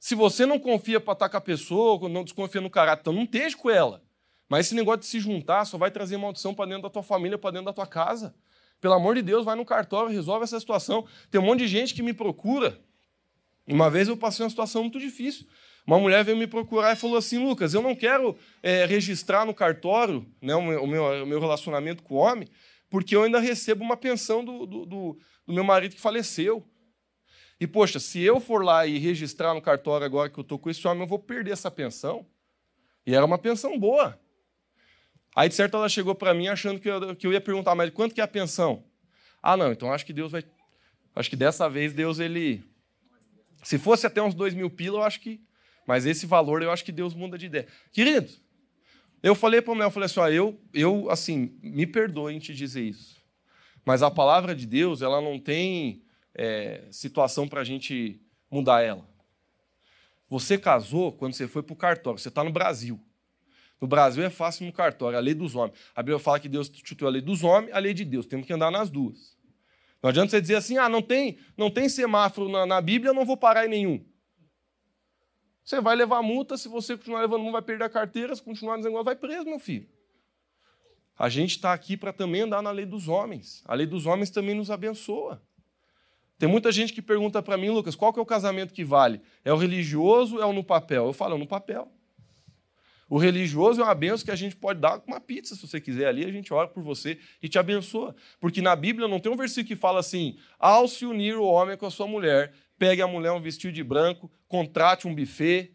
Se 0.00 0.14
você 0.14 0.44
não 0.44 0.58
confia 0.58 0.98
para 0.98 1.12
estar 1.12 1.28
com 1.28 1.36
a 1.36 1.40
pessoa, 1.40 2.08
não 2.08 2.24
desconfia 2.24 2.60
no 2.60 2.70
caráter, 2.70 3.02
então 3.02 3.12
não 3.12 3.22
esteja 3.22 3.56
com 3.56 3.70
ela. 3.70 4.02
Mas 4.48 4.66
esse 4.66 4.74
negócio 4.74 5.00
de 5.00 5.06
se 5.06 5.20
juntar 5.20 5.64
só 5.64 5.78
vai 5.78 5.90
trazer 5.90 6.16
maldição 6.16 6.52
para 6.52 6.66
dentro 6.66 6.82
da 6.82 6.90
tua 6.90 7.02
família, 7.02 7.38
para 7.38 7.52
dentro 7.52 7.66
da 7.66 7.72
tua 7.72 7.86
casa. 7.86 8.34
Pelo 8.80 8.94
amor 8.94 9.14
de 9.14 9.22
Deus, 9.22 9.44
vai 9.44 9.54
no 9.54 9.64
cartório, 9.64 10.10
resolve 10.10 10.42
essa 10.42 10.58
situação. 10.58 11.06
Tem 11.30 11.40
um 11.40 11.44
monte 11.44 11.60
de 11.60 11.68
gente 11.68 11.94
que 11.94 12.02
me 12.02 12.12
procura. 12.12 12.80
Uma 13.66 13.88
vez 13.88 14.08
eu 14.08 14.16
passei 14.16 14.44
uma 14.44 14.50
situação 14.50 14.82
muito 14.82 14.98
difícil. 14.98 15.46
Uma 15.86 15.98
mulher 15.98 16.24
veio 16.24 16.36
me 16.36 16.46
procurar 16.46 16.92
e 16.92 16.96
falou 16.96 17.16
assim: 17.16 17.38
Lucas, 17.38 17.74
eu 17.74 17.82
não 17.82 17.94
quero 17.94 18.36
é, 18.62 18.86
registrar 18.86 19.44
no 19.44 19.52
cartório 19.52 20.26
né, 20.40 20.54
o, 20.54 20.62
meu, 20.62 20.84
o, 20.84 21.26
meu, 21.26 21.40
relacionamento 21.40 22.02
com 22.02 22.14
o 22.14 22.18
homem, 22.18 22.48
porque 22.88 23.16
eu 23.16 23.24
ainda 23.24 23.40
recebo 23.40 23.84
uma 23.84 23.96
pensão 23.96 24.44
do, 24.44 24.64
do, 24.64 24.86
do, 24.86 25.18
do 25.46 25.52
meu 25.52 25.64
marido 25.64 25.94
que 25.94 26.00
faleceu. 26.00 26.64
E, 27.60 27.66
poxa, 27.66 28.00
se 28.00 28.20
eu 28.20 28.40
for 28.40 28.64
lá 28.64 28.86
e 28.86 28.98
registrar 28.98 29.54
no 29.54 29.62
cartório 29.62 30.04
agora 30.04 30.28
que 30.28 30.38
eu 30.38 30.42
estou 30.42 30.58
com 30.58 30.70
esse 30.70 30.86
homem, 30.86 31.02
eu 31.02 31.08
vou 31.08 31.18
perder 31.18 31.52
essa 31.52 31.70
pensão. 31.70 32.26
E 33.06 33.14
era 33.14 33.24
uma 33.24 33.38
pensão 33.38 33.78
boa. 33.78 34.18
Aí, 35.34 35.48
de 35.48 35.54
certo, 35.54 35.76
ela 35.76 35.88
chegou 35.88 36.14
para 36.14 36.34
mim 36.34 36.48
achando 36.48 36.78
que 36.78 36.88
eu, 36.88 37.16
que 37.16 37.26
eu 37.26 37.32
ia 37.32 37.40
perguntar, 37.40 37.74
mas 37.74 37.90
quanto 37.90 38.14
que 38.14 38.20
é 38.20 38.24
a 38.24 38.28
pensão? 38.28 38.84
Ah, 39.42 39.56
não, 39.56 39.72
então 39.72 39.92
acho 39.92 40.04
que 40.04 40.12
Deus 40.12 40.30
vai. 40.30 40.44
Acho 41.14 41.30
que 41.30 41.36
dessa 41.36 41.68
vez 41.68 41.92
Deus, 41.92 42.18
ele. 42.18 42.62
Se 43.62 43.78
fosse 43.78 44.06
até 44.06 44.22
uns 44.22 44.34
dois 44.34 44.54
mil 44.54 44.70
pila, 44.70 44.98
eu 44.98 45.02
acho 45.02 45.20
que 45.20 45.40
mas 45.86 46.06
esse 46.06 46.26
valor 46.26 46.62
eu 46.62 46.70
acho 46.70 46.84
que 46.84 46.92
Deus 46.92 47.14
muda 47.14 47.36
de 47.36 47.46
ideia. 47.46 47.66
Querido, 47.90 48.32
eu 49.22 49.34
falei 49.34 49.62
para 49.62 49.72
a 49.72 49.74
mulher, 49.74 49.86
eu 49.86 49.90
falei 49.90 50.06
assim, 50.06 50.20
ó, 50.20 50.28
eu, 50.28 50.60
eu, 50.74 51.10
assim, 51.10 51.58
me 51.62 51.86
perdoe 51.86 52.34
em 52.34 52.38
te 52.38 52.52
dizer 52.52 52.82
isso. 52.82 53.22
Mas 53.84 54.02
a 54.02 54.10
palavra 54.10 54.54
de 54.54 54.66
Deus, 54.66 55.02
ela 55.02 55.20
não 55.20 55.38
tem 55.38 56.02
é, 56.34 56.84
situação 56.90 57.48
para 57.48 57.60
a 57.60 57.64
gente 57.64 58.20
mudar 58.50 58.82
ela. 58.82 59.08
Você 60.28 60.56
casou 60.56 61.12
quando 61.12 61.34
você 61.34 61.46
foi 61.46 61.62
para 61.62 61.72
o 61.72 61.76
cartório, 61.76 62.18
você 62.18 62.28
está 62.28 62.42
no 62.42 62.50
Brasil. 62.50 63.00
No 63.80 63.86
Brasil 63.88 64.24
é 64.24 64.30
fácil 64.30 64.64
no 64.64 64.72
cartório, 64.72 65.18
a 65.18 65.20
lei 65.20 65.34
dos 65.34 65.54
homens. 65.54 65.76
A 65.94 66.02
Bíblia 66.02 66.18
fala 66.18 66.38
que 66.38 66.48
Deus 66.48 66.70
instituiu 66.70 67.08
a 67.08 67.10
lei 67.10 67.20
dos 67.20 67.42
homens, 67.42 67.74
a 67.74 67.78
lei 67.78 67.92
de 67.92 68.04
Deus. 68.04 68.26
Temos 68.26 68.46
que 68.46 68.52
andar 68.52 68.70
nas 68.70 68.88
duas. 68.88 69.36
Não 70.02 70.10
adianta 70.10 70.30
você 70.30 70.40
dizer 70.40 70.56
assim, 70.56 70.78
ah, 70.78 70.88
não 70.88 71.02
tem, 71.02 71.38
não 71.56 71.70
tem 71.70 71.88
semáforo 71.88 72.48
na, 72.48 72.64
na 72.64 72.80
Bíblia, 72.80 73.10
eu 73.10 73.14
não 73.14 73.24
vou 73.24 73.36
parar 73.36 73.66
em 73.66 73.68
nenhum. 73.68 74.04
Você 75.64 75.80
vai 75.80 75.94
levar 75.94 76.22
multa, 76.22 76.56
se 76.56 76.68
você 76.68 76.96
continuar 76.96 77.20
levando 77.20 77.42
multa, 77.42 77.52
vai 77.52 77.62
perder 77.62 77.84
a 77.84 77.88
carteira, 77.88 78.34
se 78.34 78.42
continuar 78.42 78.76
dizendo 78.76 79.02
vai 79.04 79.14
preso, 79.14 79.44
meu 79.44 79.58
filho. 79.58 79.88
A 81.18 81.28
gente 81.28 81.52
está 81.52 81.72
aqui 81.72 81.96
para 81.96 82.12
também 82.12 82.42
andar 82.42 82.62
na 82.62 82.70
lei 82.70 82.86
dos 82.86 83.06
homens. 83.06 83.62
A 83.66 83.74
lei 83.74 83.86
dos 83.86 84.06
homens 84.06 84.30
também 84.30 84.54
nos 84.54 84.70
abençoa. 84.70 85.42
Tem 86.38 86.48
muita 86.48 86.72
gente 86.72 86.92
que 86.92 87.00
pergunta 87.00 87.40
para 87.40 87.56
mim, 87.56 87.68
Lucas, 87.68 87.94
qual 87.94 88.12
que 88.12 88.18
é 88.18 88.22
o 88.22 88.26
casamento 88.26 88.74
que 88.74 88.84
vale? 88.84 89.20
É 89.44 89.52
o 89.52 89.56
religioso 89.56 90.36
ou 90.36 90.42
é 90.42 90.46
o 90.46 90.52
no 90.52 90.64
papel? 90.64 91.06
Eu 91.06 91.12
falo, 91.12 91.36
é 91.36 91.38
no 91.38 91.46
papel. 91.46 91.88
O 93.08 93.18
religioso 93.18 93.80
é 93.80 93.84
uma 93.84 93.94
benção 93.94 94.24
que 94.24 94.30
a 94.30 94.34
gente 94.34 94.56
pode 94.56 94.80
dar 94.80 94.98
com 94.98 95.12
uma 95.12 95.20
pizza, 95.20 95.54
se 95.54 95.60
você 95.60 95.78
quiser 95.78 96.06
ali, 96.06 96.24
a 96.24 96.32
gente 96.32 96.52
ora 96.52 96.66
por 96.66 96.82
você 96.82 97.18
e 97.42 97.48
te 97.48 97.58
abençoa. 97.58 98.16
Porque 98.40 98.62
na 98.62 98.74
Bíblia 98.74 99.06
não 99.06 99.20
tem 99.20 99.30
um 99.30 99.36
versículo 99.36 99.68
que 99.68 99.76
fala 99.76 100.00
assim: 100.00 100.38
ao 100.58 100.88
se 100.88 101.04
unir 101.04 101.36
o 101.36 101.44
homem 101.44 101.76
com 101.76 101.84
a 101.84 101.90
sua 101.90 102.06
mulher, 102.06 102.54
pegue 102.78 103.02
a 103.02 103.06
mulher 103.06 103.32
um 103.32 103.40
vestido 103.40 103.72
de 103.72 103.82
branco, 103.82 104.30
contrate 104.48 105.06
um 105.06 105.14
buffet, 105.14 105.74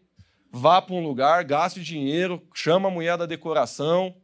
vá 0.50 0.80
para 0.80 0.94
um 0.94 1.02
lugar, 1.02 1.44
gaste 1.44 1.82
dinheiro, 1.82 2.46
chama 2.54 2.88
a 2.88 2.90
mulher 2.90 3.16
da 3.16 3.26
decoração, 3.26 4.16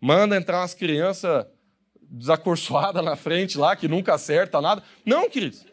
manda 0.00 0.36
entrar 0.36 0.60
umas 0.60 0.74
crianças 0.74 1.46
desacorçoadas 2.00 3.02
na 3.04 3.16
frente 3.16 3.56
lá, 3.56 3.76
que 3.76 3.88
nunca 3.88 4.14
acerta 4.14 4.60
nada. 4.60 4.82
Não, 5.04 5.28
queridos. 5.28 5.64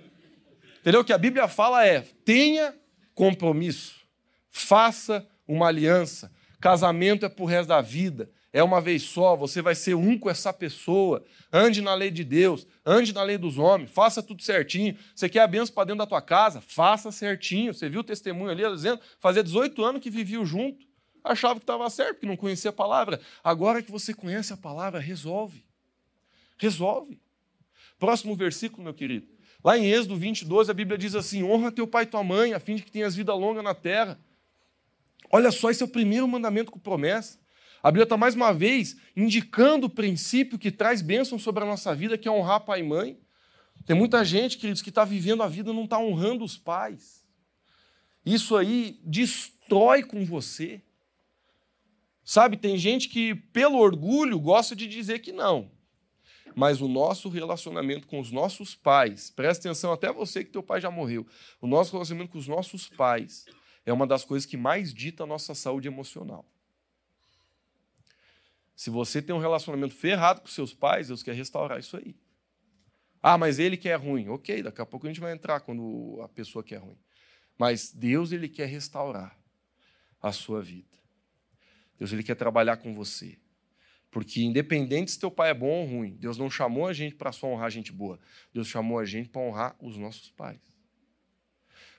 Entendeu? 0.79 1.01
O 1.01 1.05
que 1.05 1.13
a 1.13 1.17
Bíblia 1.17 1.47
fala 1.47 1.85
é: 1.85 2.01
tenha 2.23 2.73
compromisso, 3.13 3.95
faça 4.49 5.27
uma 5.47 5.67
aliança. 5.67 6.31
Casamento 6.59 7.25
é 7.25 7.29
por 7.29 7.45
resto 7.45 7.69
da 7.69 7.81
vida, 7.81 8.29
é 8.57 8.63
uma 8.63 8.81
vez 8.81 9.03
só, 9.03 9.35
você 9.35 9.61
vai 9.61 9.75
ser 9.75 9.93
um 9.93 10.17
com 10.17 10.31
essa 10.31 10.51
pessoa. 10.51 11.23
Ande 11.53 11.79
na 11.79 11.93
lei 11.93 12.09
de 12.09 12.23
Deus, 12.23 12.65
ande 12.83 13.13
na 13.13 13.21
lei 13.21 13.37
dos 13.37 13.59
homens, 13.59 13.91
faça 13.91 14.23
tudo 14.23 14.41
certinho. 14.41 14.97
Você 15.13 15.29
quer 15.29 15.41
a 15.41 15.47
benção 15.47 15.75
para 15.75 15.83
dentro 15.83 15.99
da 15.99 16.07
tua 16.07 16.23
casa? 16.23 16.59
Faça 16.59 17.11
certinho. 17.11 17.71
Você 17.71 17.87
viu 17.87 17.99
o 17.99 18.03
testemunho 18.03 18.49
ali 18.49 18.67
dizendo, 18.73 18.99
fazia 19.19 19.43
18 19.43 19.83
anos 19.83 20.01
que 20.01 20.09
viviam 20.09 20.43
junto. 20.43 20.87
Achava 21.23 21.59
que 21.59 21.63
estava 21.65 21.87
certo, 21.91 22.13
porque 22.13 22.25
não 22.25 22.35
conhecia 22.35 22.71
a 22.71 22.73
palavra. 22.73 23.21
Agora 23.43 23.79
que 23.79 23.91
você 23.91 24.11
conhece 24.11 24.51
a 24.51 24.57
palavra, 24.57 24.99
resolve. 24.99 25.63
Resolve. 26.57 27.21
Próximo 27.99 28.35
versículo, 28.35 28.81
meu 28.81 28.93
querido. 28.93 29.27
Lá 29.63 29.77
em 29.77 29.85
Êxodo 29.85 30.15
20, 30.15 30.45
12, 30.45 30.71
a 30.71 30.73
Bíblia 30.73 30.97
diz 30.97 31.13
assim: 31.13 31.43
honra 31.43 31.71
teu 31.71 31.85
pai 31.85 32.05
e 32.05 32.07
tua 32.07 32.23
mãe, 32.23 32.53
a 32.53 32.59
fim 32.59 32.75
de 32.75 32.81
que 32.81 32.91
tenhas 32.91 33.15
vida 33.15 33.35
longa 33.35 33.61
na 33.61 33.75
terra. 33.75 34.19
Olha 35.29 35.51
só, 35.51 35.69
esse 35.69 35.83
é 35.83 35.85
o 35.85 35.89
primeiro 35.89 36.27
mandamento 36.27 36.71
com 36.71 36.79
promessa. 36.79 37.37
A 37.81 37.91
Bíblia 37.91 38.03
está 38.03 38.17
mais 38.17 38.35
uma 38.35 38.53
vez 38.53 38.97
indicando 39.15 39.87
o 39.87 39.89
princípio 39.89 40.57
que 40.57 40.71
traz 40.71 41.01
bênção 41.01 41.37
sobre 41.37 41.63
a 41.63 41.67
nossa 41.67 41.93
vida, 41.93 42.17
que 42.17 42.27
é 42.27 42.31
honrar 42.31 42.61
pai 42.61 42.79
e 42.79 42.83
mãe. 42.83 43.19
Tem 43.85 43.95
muita 43.95 44.25
gente, 44.25 44.57
queridos, 44.57 44.81
que 44.81 44.89
está 44.89 45.05
vivendo 45.05 45.43
a 45.43 45.47
vida 45.47 45.71
e 45.71 45.73
não 45.73 45.83
está 45.83 45.99
honrando 45.99 46.43
os 46.43 46.57
pais. 46.57 47.25
Isso 48.25 48.55
aí 48.57 48.99
destrói 49.03 50.03
com 50.03 50.25
você. 50.25 50.81
Sabe, 52.23 52.57
tem 52.57 52.77
gente 52.77 53.07
que, 53.07 53.33
pelo 53.33 53.77
orgulho, 53.77 54.37
gosta 54.39 54.75
de 54.75 54.85
dizer 54.85 55.19
que 55.19 55.31
não. 55.31 55.71
Mas 56.53 56.81
o 56.81 56.87
nosso 56.87 57.29
relacionamento 57.29 58.07
com 58.07 58.19
os 58.19 58.31
nossos 58.31 58.75
pais, 58.75 59.29
presta 59.29 59.69
atenção, 59.69 59.93
até 59.93 60.11
você 60.11 60.43
que 60.43 60.51
teu 60.51 60.63
pai 60.63 60.81
já 60.81 60.91
morreu, 60.91 61.25
o 61.61 61.67
nosso 61.67 61.93
relacionamento 61.93 62.31
com 62.31 62.39
os 62.39 62.47
nossos 62.47 62.89
pais 62.89 63.45
é 63.85 63.93
uma 63.93 64.05
das 64.05 64.25
coisas 64.25 64.45
que 64.45 64.57
mais 64.57 64.93
dita 64.93 65.23
a 65.23 65.27
nossa 65.27 65.55
saúde 65.55 65.87
emocional. 65.87 66.45
Se 68.77 68.91
você 68.91 69.23
tem 69.23 69.35
um 69.35 69.39
relacionamento 69.39 69.95
ferrado 69.95 70.39
com 70.39 70.47
seus 70.47 70.71
pais, 70.71 71.07
Deus 71.07 71.23
quer 71.23 71.33
restaurar 71.33 71.79
isso 71.79 71.97
aí. 71.97 72.15
Ah, 73.19 73.35
mas 73.35 73.57
ele 73.57 73.75
quer 73.75 73.95
ruim. 73.95 74.29
Ok, 74.29 74.61
daqui 74.61 74.79
a 74.79 74.85
pouco 74.85 75.07
a 75.07 75.09
gente 75.09 75.19
vai 75.19 75.33
entrar 75.33 75.61
quando 75.61 76.21
a 76.21 76.29
pessoa 76.29 76.63
quer 76.63 76.77
ruim. 76.77 76.97
Mas 77.57 77.91
Deus, 77.91 78.31
ele 78.31 78.47
quer 78.47 78.67
restaurar 78.67 79.35
a 80.21 80.31
sua 80.31 80.61
vida. 80.61 80.95
Deus, 81.97 82.13
ele 82.13 82.21
quer 82.21 82.35
trabalhar 82.35 82.77
com 82.77 82.93
você. 82.93 83.39
Porque 84.11 84.43
independente 84.43 85.09
se 85.09 85.19
teu 85.19 85.31
pai 85.31 85.49
é 85.49 85.55
bom 85.55 85.81
ou 85.81 85.85
ruim, 85.87 86.15
Deus 86.15 86.37
não 86.37 86.47
chamou 86.47 86.85
a 86.85 86.93
gente 86.93 87.15
para 87.15 87.31
só 87.31 87.47
honrar 87.47 87.71
gente 87.71 87.91
boa. 87.91 88.19
Deus 88.53 88.67
chamou 88.67 88.99
a 88.99 89.05
gente 89.05 89.27
para 89.27 89.41
honrar 89.41 89.75
os 89.81 89.97
nossos 89.97 90.29
pais. 90.29 90.61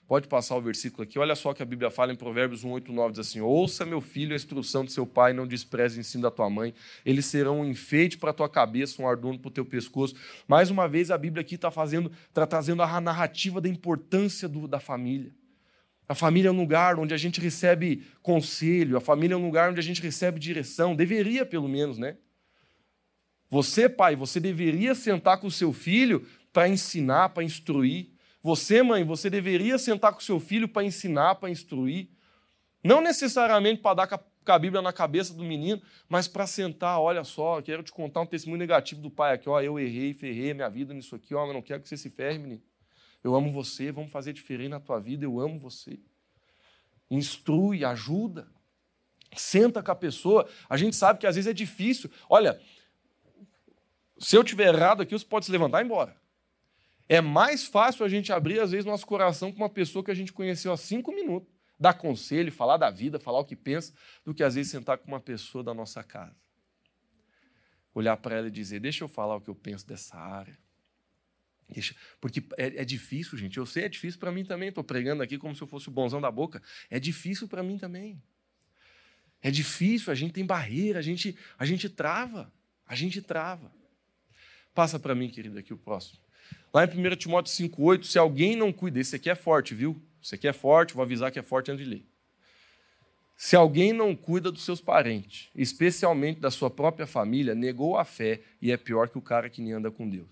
Pode 0.09 0.27
passar 0.27 0.57
o 0.57 0.61
versículo 0.63 1.03
aqui. 1.03 1.19
Olha 1.19 1.37
só 1.37 1.53
que 1.53 1.63
a 1.63 1.67
Bíblia 1.67 1.91
fala 1.91 2.11
em 2.11 2.17
Provérbios 2.17 2.65
1, 2.65 2.71
8, 2.71 2.91
9, 2.91 3.11
diz 3.11 3.19
assim: 3.19 3.43
Ouça, 3.43 3.85
meu 3.85 4.01
filho, 4.01 4.33
a 4.33 4.37
instrução 4.37 4.83
de 4.83 4.91
seu 4.91 5.07
pai, 5.07 5.35
não 5.35 5.47
despreze 5.47 5.99
o 5.99 6.01
ensino 6.01 6.23
da 6.23 6.31
tua 6.31 6.49
mãe. 6.49 6.73
Eles 7.05 7.27
serão 7.27 7.61
um 7.61 7.65
enfeite 7.67 8.17
para 8.17 8.31
a 8.31 8.33
tua 8.33 8.49
cabeça, 8.49 9.03
um 9.03 9.07
ardono 9.07 9.39
para 9.39 9.49
o 9.49 9.51
teu 9.51 9.67
pescoço. 9.67 10.15
Mais 10.49 10.71
uma 10.71 10.89
vez, 10.89 11.11
a 11.11 11.19
Bíblia 11.19 11.43
aqui 11.43 11.57
está 11.57 11.71
fazendo, 11.71 12.11
está 12.27 12.47
trazendo 12.47 12.83
a 12.83 13.01
narrativa 13.03 13.61
da 13.61 13.69
importância 13.69 14.49
do, 14.49 14.67
da 14.67 14.81
família. 14.81 15.31
A 16.09 16.15
família 16.15 16.49
é 16.49 16.53
um 16.53 16.57
lugar 16.57 16.99
onde 16.99 17.13
a 17.13 17.19
gente 17.19 17.39
recebe 17.39 18.03
conselho, 18.23 18.97
a 18.97 19.01
família 19.03 19.35
é 19.35 19.37
um 19.37 19.45
lugar 19.45 19.71
onde 19.71 19.79
a 19.79 19.83
gente 19.83 20.01
recebe 20.01 20.41
direção, 20.41 20.97
deveria 20.97 21.45
pelo 21.45 21.69
menos, 21.69 21.99
né? 21.99 22.17
Você, 23.51 23.91
pai, 23.91 24.17
você 24.17 24.41
deveria 24.41 24.95
sentar 24.95 25.37
com 25.39 25.49
o 25.49 25.51
seu 25.51 25.71
filho 25.71 26.27
para 26.51 26.67
ensinar, 26.67 27.29
para 27.29 27.45
instruir. 27.45 28.17
Você, 28.41 28.83
mãe, 28.83 29.05
você 29.05 29.29
deveria 29.29 29.79
sentar 29.79 30.13
com 30.13 30.21
seu 30.21 30.39
filho 30.39 30.69
para 30.69 30.85
ensinar, 30.85 31.37
para 31.37 31.51
instruir. 31.51 32.09
Não 32.83 33.01
necessariamente 33.01 33.83
para 33.83 34.07
dar 34.07 34.07
com 34.07 34.53
a 34.53 34.59
Bíblia 34.59 34.81
na 34.81 34.93
cabeça 34.93 35.35
do 35.35 35.45
menino, 35.45 35.83
mas 36.09 36.27
para 36.29 36.47
sentar, 36.47 37.01
olha 37.01 37.25
só, 37.25 37.61
quero 37.61 37.83
te 37.83 37.93
contar 37.93 38.23
um 38.23 38.27
testemunho 38.27 38.59
negativo 38.59 39.01
do 39.01 39.11
pai 39.11 39.35
aqui, 39.35 39.49
ó, 39.49 39.61
eu 39.61 39.79
errei, 39.79 40.15
ferrei 40.15 40.55
minha 40.55 40.71
vida 40.71 40.95
nisso 40.95 41.15
aqui, 41.15 41.35
ó, 41.35 41.45
mas 41.45 41.55
não 41.55 41.61
quero 41.61 41.83
que 41.83 41.89
você 41.89 41.97
se 41.97 42.09
ferre, 42.09 42.39
menino. 42.39 42.63
Eu 43.23 43.35
amo 43.35 43.53
você, 43.53 43.91
vamos 43.91 44.13
fazer 44.13 44.33
diferente 44.33 44.71
na 44.71 44.81
tua 44.81 44.99
vida, 44.99 45.25
eu 45.25 45.41
amo 45.41 45.59
você. 45.59 45.99
Instrui, 47.11 47.85
ajuda. 47.85 48.49
Senta 49.37 49.83
com 49.83 49.91
a 49.91 49.95
pessoa. 49.95 50.49
A 50.69 50.77
gente 50.77 50.97
sabe 50.97 51.19
que 51.19 51.27
às 51.27 51.37
vezes 51.37 51.51
é 51.51 51.53
difícil. 51.53 52.11
Olha, 52.29 52.61
se 54.19 54.37
eu 54.37 54.43
tiver 54.43 54.73
errado 54.75 55.03
aqui, 55.03 55.13
você 55.13 55.25
pode 55.25 55.45
se 55.45 55.53
levantar 55.53 55.81
e 55.81 55.83
ir 55.83 55.85
embora. 55.85 56.17
É 57.09 57.21
mais 57.21 57.65
fácil 57.65 58.05
a 58.05 58.09
gente 58.09 58.33
abrir, 58.33 58.61
às 58.61 58.73
vezes, 58.73 58.85
nosso 58.85 59.07
coração 59.07 59.51
com 59.51 59.59
uma 59.59 59.71
pessoa 59.71 60.05
que 60.05 60.11
a 60.11 60.15
gente 60.15 60.33
conheceu 60.33 60.73
há 60.73 60.77
cinco 60.77 61.11
minutos, 61.13 61.49
dar 61.81 61.95
conselho, 61.95 62.53
falar 62.53 62.77
da 62.77 62.91
vida, 62.91 63.19
falar 63.19 63.39
o 63.39 63.45
que 63.45 63.57
pensa, 63.57 63.95
do 64.25 64.35
que 64.35 64.43
às 64.43 64.55
vezes 64.55 64.71
sentar 64.71 64.99
com 64.99 65.09
uma 65.09 65.21
pessoa 65.21 65.65
da 65.65 65.73
nossa 65.73 66.03
casa. 66.03 66.37
Olhar 67.95 68.17
para 68.19 68.37
ela 68.37 68.49
e 68.49 68.51
dizer: 68.51 68.81
Deixa 68.81 69.03
eu 69.05 69.09
falar 69.09 69.37
o 69.37 69.41
que 69.41 69.49
eu 69.49 69.55
penso 69.55 69.87
dessa 69.87 70.17
área. 70.17 70.57
Porque 72.21 72.43
é, 72.57 72.83
é, 72.83 72.85
difícil, 72.85 73.37
gente. 73.37 73.59
Eu 73.59 73.67
sei, 73.67 73.85
é 73.85 73.89
difícil 73.89 74.19
para 74.19 74.33
mim 74.33 74.45
também. 74.45 74.69
Estou 74.69 74.85
pregando 74.85 75.23
aqui 75.23 75.37
como 75.37 75.55
se 75.55 75.63
eu 75.63 75.67
fosse 75.67 75.89
o 75.89 75.91
bonzão 75.91 76.21
da 76.21 76.31
boca. 76.31 76.63
É 76.91 76.99
difícil 76.99 77.47
para 77.47 77.63
mim 77.63 77.79
também. 77.79 78.23
É 79.41 79.51
difícil, 79.51 80.11
a 80.13 80.15
gente 80.15 80.33
tem 80.33 80.45
barreira, 80.45 80.99
a 80.99 81.03
gente, 81.03 81.37
a 81.59 81.65
gente 81.65 81.89
trava. 81.89 82.53
A 82.87 82.95
gente 82.95 83.21
trava. 83.21 83.71
Passa 84.75 84.99
para 84.99 85.15
mim, 85.15 85.29
querido, 85.29 85.59
aqui 85.59 85.73
o 85.73 85.79
próximo. 85.79 86.19
Lá 86.73 86.85
em 86.85 86.89
1 86.89 87.17
Timóteo 87.17 87.53
5,8, 87.53 88.05
se 88.05 88.19
alguém 88.19 88.55
não 88.55 88.73
cuida, 88.73 89.01
esse 89.01 89.17
aqui 89.17 89.31
é 89.31 89.35
forte, 89.35 89.75
viu? 89.75 90.01
Esse 90.23 90.35
aqui 90.35 90.47
é 90.47 90.53
forte, 90.53 90.95
vou 90.95 91.03
avisar 91.03 91.31
que 91.31 91.39
é 91.39 91.43
forte 91.43 91.71
antes 91.71 91.85
de 91.85 91.91
ler. 91.91 92.07
Se 93.37 93.55
alguém 93.55 93.93
não 93.93 94.17
cuida 94.17 94.51
dos 94.51 94.65
seus 94.65 94.81
parentes, 94.81 95.49
especialmente 95.55 96.41
da 96.41 96.51
sua 96.51 96.69
própria 96.69 97.07
família, 97.07 97.55
negou 97.55 97.97
a 97.97 98.05
fé 98.05 98.43
e 98.61 98.73
é 98.73 98.77
pior 98.77 99.09
que 99.09 99.17
o 99.17 99.23
cara 99.23 99.49
que 99.49 99.63
nem 99.63 99.73
anda 99.73 99.91
com 99.91 100.09
Deus. 100.09 100.29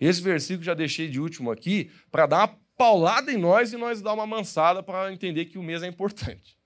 Esse 0.00 0.22
versículo 0.22 0.62
já 0.62 0.74
deixei 0.74 1.08
de 1.08 1.20
último 1.20 1.50
aqui 1.50 1.90
para 2.10 2.26
dar 2.26 2.38
uma 2.38 2.58
paulada 2.76 3.30
em 3.32 3.36
nós 3.36 3.72
e 3.72 3.76
nós 3.76 4.00
dar 4.00 4.14
uma 4.14 4.26
mansada 4.26 4.82
para 4.82 5.12
entender 5.12 5.46
que 5.46 5.58
o 5.58 5.62
mês 5.62 5.82
é 5.82 5.86
importante. 5.86 6.56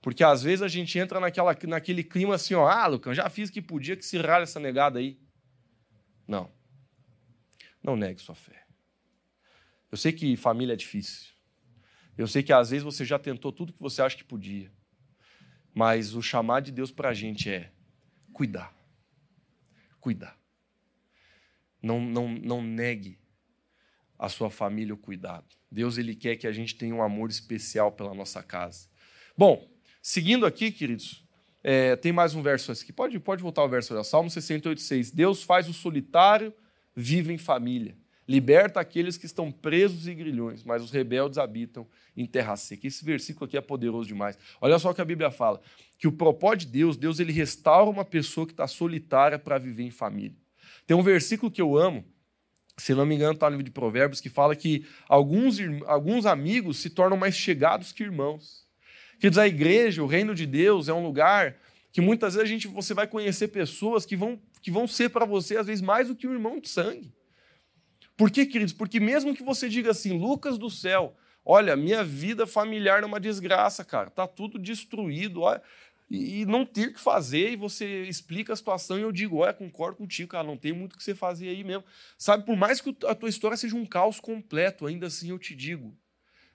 Porque 0.00 0.24
às 0.24 0.42
vezes 0.42 0.62
a 0.62 0.68
gente 0.68 0.98
entra 0.98 1.20
naquela, 1.20 1.56
naquele 1.68 2.02
clima 2.02 2.34
assim, 2.34 2.54
ó, 2.54 2.66
ah, 2.66 2.86
Lucão, 2.88 3.14
já 3.14 3.28
fiz 3.30 3.50
que 3.50 3.62
podia, 3.62 3.96
que 3.96 4.04
se 4.04 4.18
ralha 4.18 4.42
essa 4.42 4.58
negada 4.58 4.98
aí. 4.98 5.16
Não. 6.26 6.50
Não 7.82 7.96
negue 7.96 8.20
sua 8.20 8.34
fé. 8.34 8.64
Eu 9.90 9.98
sei 9.98 10.12
que 10.12 10.36
família 10.36 10.72
é 10.72 10.76
difícil. 10.76 11.32
Eu 12.16 12.26
sei 12.26 12.42
que 12.42 12.52
às 12.52 12.70
vezes 12.70 12.84
você 12.84 13.04
já 13.04 13.18
tentou 13.18 13.52
tudo 13.52 13.72
que 13.72 13.80
você 13.80 14.00
acha 14.00 14.16
que 14.16 14.24
podia. 14.24 14.70
Mas 15.74 16.14
o 16.14 16.22
chamar 16.22 16.60
de 16.60 16.70
Deus 16.70 16.90
para 16.90 17.08
a 17.08 17.14
gente 17.14 17.50
é 17.50 17.72
cuidar. 18.32 18.74
Cuidar. 20.00 20.38
Não, 21.82 22.00
não, 22.00 22.28
não 22.28 22.62
negue 22.62 23.18
a 24.18 24.28
sua 24.28 24.50
família 24.50 24.94
o 24.94 24.98
cuidado. 24.98 25.46
Deus 25.70 25.98
ele 25.98 26.14
quer 26.14 26.36
que 26.36 26.46
a 26.46 26.52
gente 26.52 26.76
tenha 26.76 26.94
um 26.94 27.02
amor 27.02 27.30
especial 27.30 27.90
pela 27.90 28.14
nossa 28.14 28.42
casa. 28.42 28.88
Bom, 29.36 29.68
seguindo 30.00 30.46
aqui, 30.46 30.70
queridos, 30.70 31.26
é, 31.64 31.96
tem 31.96 32.12
mais 32.12 32.34
um 32.34 32.42
verso 32.42 32.70
aqui. 32.70 32.92
Pode, 32.92 33.18
pode 33.18 33.42
voltar 33.42 33.62
ao 33.62 33.68
verso 33.68 33.94
da 33.94 34.04
Salmo 34.04 34.28
68,6. 34.28 35.12
Deus 35.14 35.42
faz 35.42 35.68
o 35.68 35.72
solitário 35.72 36.54
vive 36.94 37.32
em 37.32 37.38
família. 37.38 37.96
Liberta 38.26 38.78
aqueles 38.78 39.16
que 39.16 39.26
estão 39.26 39.50
presos 39.50 40.06
e 40.06 40.14
grilhões, 40.14 40.62
mas 40.62 40.82
os 40.82 40.90
rebeldes 40.90 41.38
habitam 41.38 41.86
em 42.16 42.24
terra 42.24 42.56
seca. 42.56 42.86
Esse 42.86 43.04
versículo 43.04 43.46
aqui 43.46 43.56
é 43.56 43.60
poderoso 43.60 44.08
demais. 44.08 44.38
Olha 44.60 44.78
só 44.78 44.90
o 44.90 44.94
que 44.94 45.00
a 45.00 45.04
Bíblia 45.04 45.30
fala: 45.30 45.60
que 45.98 46.06
o 46.06 46.12
propósito 46.12 46.66
de 46.66 46.78
Deus, 46.78 46.96
Deus 46.96 47.18
ele 47.18 47.32
restaura 47.32 47.90
uma 47.90 48.04
pessoa 48.04 48.46
que 48.46 48.52
está 48.52 48.66
solitária 48.66 49.38
para 49.38 49.58
viver 49.58 49.82
em 49.82 49.90
família. 49.90 50.36
Tem 50.86 50.96
um 50.96 51.02
versículo 51.02 51.50
que 51.50 51.60
eu 51.60 51.76
amo, 51.76 52.04
se 52.76 52.94
não 52.94 53.04
me 53.04 53.14
engano, 53.14 53.34
está 53.34 53.46
no 53.46 53.56
livro 53.56 53.64
de 53.64 53.70
Provérbios, 53.70 54.20
que 54.20 54.28
fala 54.28 54.54
que 54.54 54.86
alguns, 55.08 55.58
alguns 55.86 56.24
amigos 56.24 56.78
se 56.78 56.90
tornam 56.90 57.16
mais 57.16 57.34
chegados 57.34 57.92
que 57.92 58.02
irmãos. 58.02 58.66
Quer 59.20 59.30
dizer, 59.30 59.42
a 59.42 59.48
igreja, 59.48 60.02
o 60.02 60.06
reino 60.06 60.34
de 60.34 60.46
Deus, 60.46 60.88
é 60.88 60.92
um 60.92 61.02
lugar 61.04 61.56
que 61.92 62.00
muitas 62.00 62.34
vezes 62.34 62.48
a 62.48 62.52
gente, 62.52 62.66
você 62.66 62.94
vai 62.94 63.06
conhecer 63.06 63.48
pessoas 63.48 64.04
que 64.06 64.16
vão, 64.16 64.40
que 64.60 64.70
vão 64.70 64.88
ser 64.88 65.10
para 65.10 65.24
você, 65.24 65.56
às 65.56 65.66
vezes, 65.66 65.82
mais 65.82 66.08
do 66.08 66.16
que 66.16 66.26
um 66.26 66.32
irmão 66.32 66.58
de 66.58 66.68
sangue. 66.68 67.12
Por 68.16 68.30
quê, 68.30 68.46
queridos? 68.46 68.72
Porque 68.72 68.98
mesmo 68.98 69.34
que 69.34 69.42
você 69.42 69.68
diga 69.68 69.90
assim, 69.90 70.18
Lucas 70.18 70.58
do 70.58 70.70
céu, 70.70 71.16
Olha, 71.44 71.74
minha 71.74 72.04
vida 72.04 72.46
familiar 72.46 73.02
é 73.02 73.06
uma 73.06 73.18
desgraça, 73.18 73.84
cara. 73.84 74.10
Tá 74.10 74.26
tudo 74.28 74.58
destruído. 74.58 75.40
Olha, 75.40 75.60
e 76.08 76.44
não 76.44 76.64
ter 76.64 76.88
o 76.88 76.92
que 76.92 77.00
fazer, 77.00 77.52
e 77.52 77.56
você 77.56 78.02
explica 78.02 78.52
a 78.52 78.56
situação 78.56 78.98
e 78.98 79.02
eu 79.02 79.10
digo, 79.10 79.38
olha, 79.38 79.52
concordo 79.54 79.96
contigo, 79.96 80.30
cara, 80.30 80.46
não 80.46 80.58
tem 80.58 80.72
muito 80.72 80.92
o 80.92 80.98
que 80.98 81.02
você 81.02 81.14
fazer 81.14 81.48
aí 81.48 81.64
mesmo. 81.64 81.84
Sabe, 82.18 82.44
por 82.44 82.54
mais 82.54 82.82
que 82.82 82.94
a 83.06 83.14
tua 83.14 83.30
história 83.30 83.56
seja 83.56 83.74
um 83.74 83.86
caos 83.86 84.20
completo, 84.20 84.86
ainda 84.86 85.06
assim 85.06 85.30
eu 85.30 85.38
te 85.38 85.54
digo, 85.54 85.96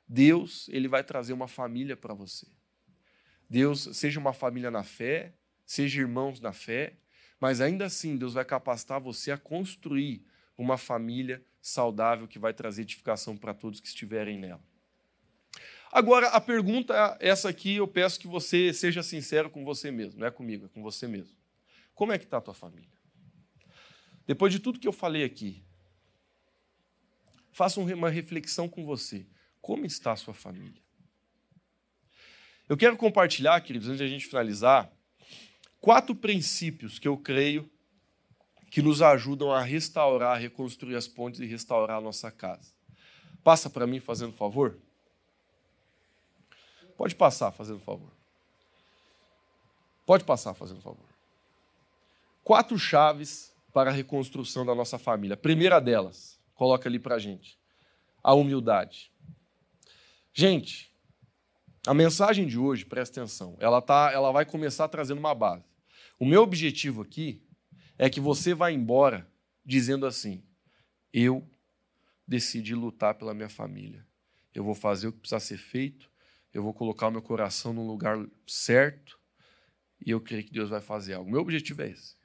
Deus, 0.08 0.70
ele 0.70 0.88
vai 0.88 1.04
trazer 1.04 1.34
uma 1.34 1.48
família 1.48 1.98
para 1.98 2.14
você. 2.14 2.46
Deus, 3.50 3.90
seja 3.94 4.20
uma 4.20 4.34
família 4.34 4.70
na 4.70 4.84
fé, 4.84 5.34
seja 5.66 6.02
irmãos 6.02 6.40
na 6.40 6.52
fé, 6.52 6.94
mas 7.40 7.62
ainda 7.62 7.86
assim 7.86 8.18
Deus 8.18 8.34
vai 8.34 8.44
capacitar 8.44 9.00
você 9.00 9.32
a 9.32 9.38
construir 9.38 10.26
uma 10.58 10.78
família 10.78 11.44
saudável 11.62 12.28
que 12.28 12.40
vai 12.40 12.54
trazer 12.54 12.82
edificação 12.82 13.38
para 13.38 13.54
todos 13.54 13.80
que 13.80 13.88
estiverem 13.88 14.40
nela. 14.40 14.62
Agora, 15.92 16.28
a 16.30 16.42
pergunta, 16.42 17.18
essa 17.20 17.50
aqui, 17.50 17.76
eu 17.76 17.88
peço 17.88 18.20
que 18.20 18.28
você 18.28 18.74
seja 18.74 19.02
sincero 19.02 19.50
com 19.50 19.64
você 19.64 19.90
mesmo, 19.92 20.20
não 20.20 20.28
é 20.28 20.32
comigo, 20.32 20.66
é 20.66 20.70
com 20.70 20.82
você 20.82 21.08
mesmo. 21.08 21.36
Como 21.94 22.12
é 22.12 22.18
que 22.18 22.26
está 22.26 22.38
a 22.38 22.42
tua 22.42 22.54
família? 22.54 22.98
Depois 24.26 24.52
de 24.52 24.60
tudo 24.60 24.80
que 24.80 24.88
eu 24.88 24.94
falei 24.94 25.24
aqui, 25.24 25.64
faça 27.52 27.80
uma 27.80 28.10
reflexão 28.10 28.68
com 28.68 28.86
você. 28.86 29.26
Como 29.62 29.86
está 29.86 30.12
a 30.12 30.16
sua 30.18 30.34
família? 30.34 30.82
Eu 32.70 32.76
quero 32.76 32.98
compartilhar, 32.98 33.60
queridos, 33.62 33.88
antes 33.88 34.00
de 34.00 34.04
a 34.04 34.08
gente 34.08 34.26
finalizar, 34.26 34.92
quatro 35.80 36.14
princípios 36.14 37.00
que 37.00 37.08
eu 37.08 37.18
creio 37.18 37.70
que 38.70 38.82
nos 38.82 39.02
ajudam 39.02 39.52
a 39.52 39.62
restaurar, 39.62 40.40
reconstruir 40.40 40.96
as 40.96 41.08
pontes 41.08 41.40
e 41.40 41.46
restaurar 41.46 41.98
a 41.98 42.02
nossa 42.02 42.30
casa. 42.30 42.74
Passa 43.44 43.70
para 43.70 43.88
mim, 43.88 44.02
fazendo 44.02 44.34
favor. 44.34 44.78
Pode 46.98 47.16
passar, 47.16 47.52
fazendo 47.52 47.80
favor. 47.80 48.12
Pode 50.06 50.26
passar, 50.26 50.54
fazendo 50.54 50.82
favor. 50.82 51.06
Quatro 52.44 52.78
chaves 52.78 53.54
para 53.72 53.92
a 53.92 53.94
reconstrução 53.94 54.66
da 54.66 54.76
nossa 54.76 54.98
família. 54.98 55.36
A 55.36 55.38
primeira 55.38 55.80
delas, 55.80 56.40
coloca 56.56 56.90
ali 56.90 57.00
para 57.00 57.20
gente, 57.20 57.58
a 58.22 58.34
humildade. 58.34 59.12
Gente, 60.34 60.92
a 61.88 61.94
mensagem 61.94 62.46
de 62.46 62.60
hoje, 62.60 62.86
presta 62.86 63.22
atenção, 63.22 63.56
ela, 63.60 63.82
tá, 63.82 64.12
ela 64.14 64.30
vai 64.32 64.46
começar 64.46 64.90
trazendo 64.90 65.20
uma 65.20 65.34
base. 65.34 65.64
O 66.20 66.26
meu 66.26 66.42
objetivo 66.42 67.02
aqui 67.02 67.42
é 67.98 68.10
que 68.10 68.20
você 68.20 68.54
vá 68.54 68.70
embora 68.70 69.26
dizendo 69.66 70.06
assim: 70.06 70.44
eu 71.14 71.48
decidi 72.28 72.76
lutar 72.76 73.16
pela 73.16 73.34
minha 73.34 73.48
família. 73.48 74.06
Eu 74.54 74.64
vou 74.64 74.76
fazer 74.76 75.08
o 75.08 75.14
que 75.14 75.20
precisa 75.20 75.40
ser 75.40 75.58
feito, 75.58 76.12
eu 76.54 76.62
vou 76.62 76.74
colocar 76.74 77.08
o 77.08 77.12
meu 77.12 77.22
coração 77.22 77.72
no 77.72 77.88
lugar 77.88 78.18
certo 78.46 79.18
e 80.06 80.12
eu 80.12 80.20
creio 80.20 80.44
que 80.44 80.52
Deus 80.52 80.70
vai 80.70 80.82
fazer 80.82 81.14
algo. 81.14 81.32
Meu 81.32 81.40
objetivo 81.40 81.84
é 81.84 81.90
esse. 81.90 82.18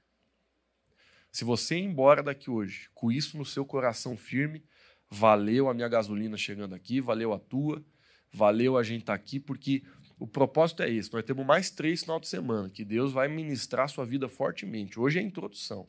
Se 1.31 1.45
você 1.45 1.77
ir 1.77 1.85
embora 1.85 2.23
daqui 2.23 2.51
hoje 2.51 2.91
com 2.95 3.13
isso 3.13 3.39
no 3.39 3.45
seu 3.45 3.65
coração 3.65 4.17
firme, 4.17 4.65
valeu 5.09 5.69
a 5.69 5.75
minha 5.75 5.89
gasolina 5.89 6.37
chegando 6.37 6.75
aqui, 6.75 7.01
valeu 7.01 7.33
a 7.33 7.39
tua, 7.39 7.85
valeu 8.33 8.77
a 8.77 8.83
gente 8.83 9.03
estar 9.03 9.17
tá 9.17 9.23
aqui, 9.23 9.39
porque 9.39 9.83
o 10.19 10.27
propósito 10.27 10.83
é 10.83 10.91
esse. 10.91 11.13
Nós 11.13 11.25
temos 11.25 11.45
mais 11.45 11.71
três 11.71 12.01
final 12.01 12.19
de 12.19 12.29
semana, 12.29 12.71
que 12.71 12.85
Deus 12.85 13.13
vai 13.13 13.29
ministrar 13.29 13.85
a 13.85 13.89
sua 13.89 14.07
vida 14.07 14.29
fortemente. 14.29 14.99
Hoje 14.99 15.19
é 15.19 15.23
a 15.23 15.25
introdução. 15.25 15.87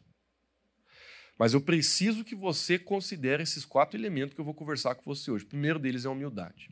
Mas 1.37 1.53
eu 1.53 1.61
preciso 1.61 2.23
que 2.23 2.35
você 2.35 2.77
considere 2.77 3.43
esses 3.43 3.65
quatro 3.65 3.99
elementos 3.99 4.35
que 4.35 4.41
eu 4.41 4.45
vou 4.45 4.53
conversar 4.53 4.95
com 4.95 5.03
você 5.03 5.31
hoje. 5.31 5.45
O 5.45 5.47
primeiro 5.47 5.79
deles 5.79 6.05
é 6.05 6.07
a 6.07 6.11
humildade. 6.11 6.69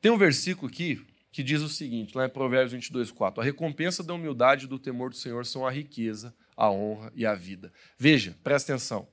Tem 0.00 0.10
um 0.10 0.18
versículo 0.18 0.68
aqui 0.68 1.04
que 1.30 1.42
diz 1.42 1.62
o 1.62 1.68
seguinte, 1.68 2.16
lá 2.16 2.26
em 2.26 2.28
Provérbios 2.28 2.72
22, 2.72 3.10
4. 3.10 3.40
A 3.40 3.44
recompensa 3.44 4.02
da 4.02 4.12
humildade 4.12 4.66
e 4.66 4.68
do 4.68 4.78
temor 4.78 5.08
do 5.08 5.16
Senhor 5.16 5.46
são 5.46 5.66
a 5.66 5.70
riqueza, 5.70 6.34
a 6.54 6.70
honra 6.70 7.10
e 7.14 7.24
a 7.24 7.34
vida. 7.34 7.72
Veja, 7.96 8.36
presta 8.44 8.72
atenção. 8.72 9.08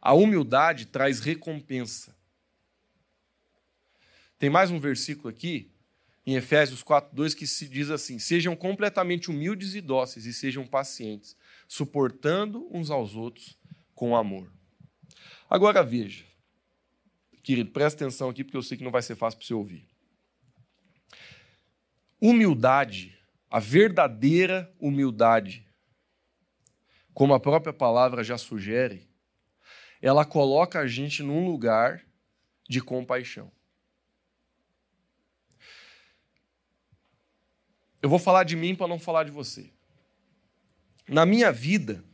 A 0.00 0.14
humildade 0.14 0.86
traz 0.86 1.20
recompensa. 1.20 2.16
Tem 4.42 4.50
mais 4.50 4.72
um 4.72 4.80
versículo 4.80 5.28
aqui, 5.28 5.70
em 6.26 6.34
Efésios 6.34 6.82
4, 6.82 7.14
2, 7.14 7.32
que 7.32 7.46
se 7.46 7.68
diz 7.68 7.90
assim: 7.90 8.18
Sejam 8.18 8.56
completamente 8.56 9.30
humildes 9.30 9.76
e 9.76 9.80
dóceis 9.80 10.26
e 10.26 10.34
sejam 10.34 10.66
pacientes, 10.66 11.36
suportando 11.68 12.68
uns 12.72 12.90
aos 12.90 13.14
outros 13.14 13.56
com 13.94 14.16
amor. 14.16 14.52
Agora 15.48 15.84
veja, 15.84 16.24
querido, 17.44 17.70
presta 17.70 18.02
atenção 18.02 18.30
aqui, 18.30 18.42
porque 18.42 18.56
eu 18.56 18.64
sei 18.64 18.76
que 18.76 18.82
não 18.82 18.90
vai 18.90 19.00
ser 19.00 19.14
fácil 19.14 19.38
para 19.38 19.46
você 19.46 19.54
ouvir. 19.54 19.88
Humildade, 22.20 23.16
a 23.48 23.60
verdadeira 23.60 24.74
humildade, 24.80 25.64
como 27.14 27.32
a 27.32 27.38
própria 27.38 27.72
palavra 27.72 28.24
já 28.24 28.36
sugere, 28.36 29.08
ela 30.00 30.24
coloca 30.24 30.80
a 30.80 30.86
gente 30.88 31.22
num 31.22 31.46
lugar 31.46 32.04
de 32.68 32.80
compaixão. 32.80 33.52
Eu 38.02 38.08
vou 38.08 38.18
falar 38.18 38.42
de 38.42 38.56
mim 38.56 38.74
para 38.74 38.88
não 38.88 38.98
falar 38.98 39.22
de 39.22 39.30
você. 39.30 39.70
Na 41.08 41.24
minha 41.24 41.52
vida, 41.52 42.04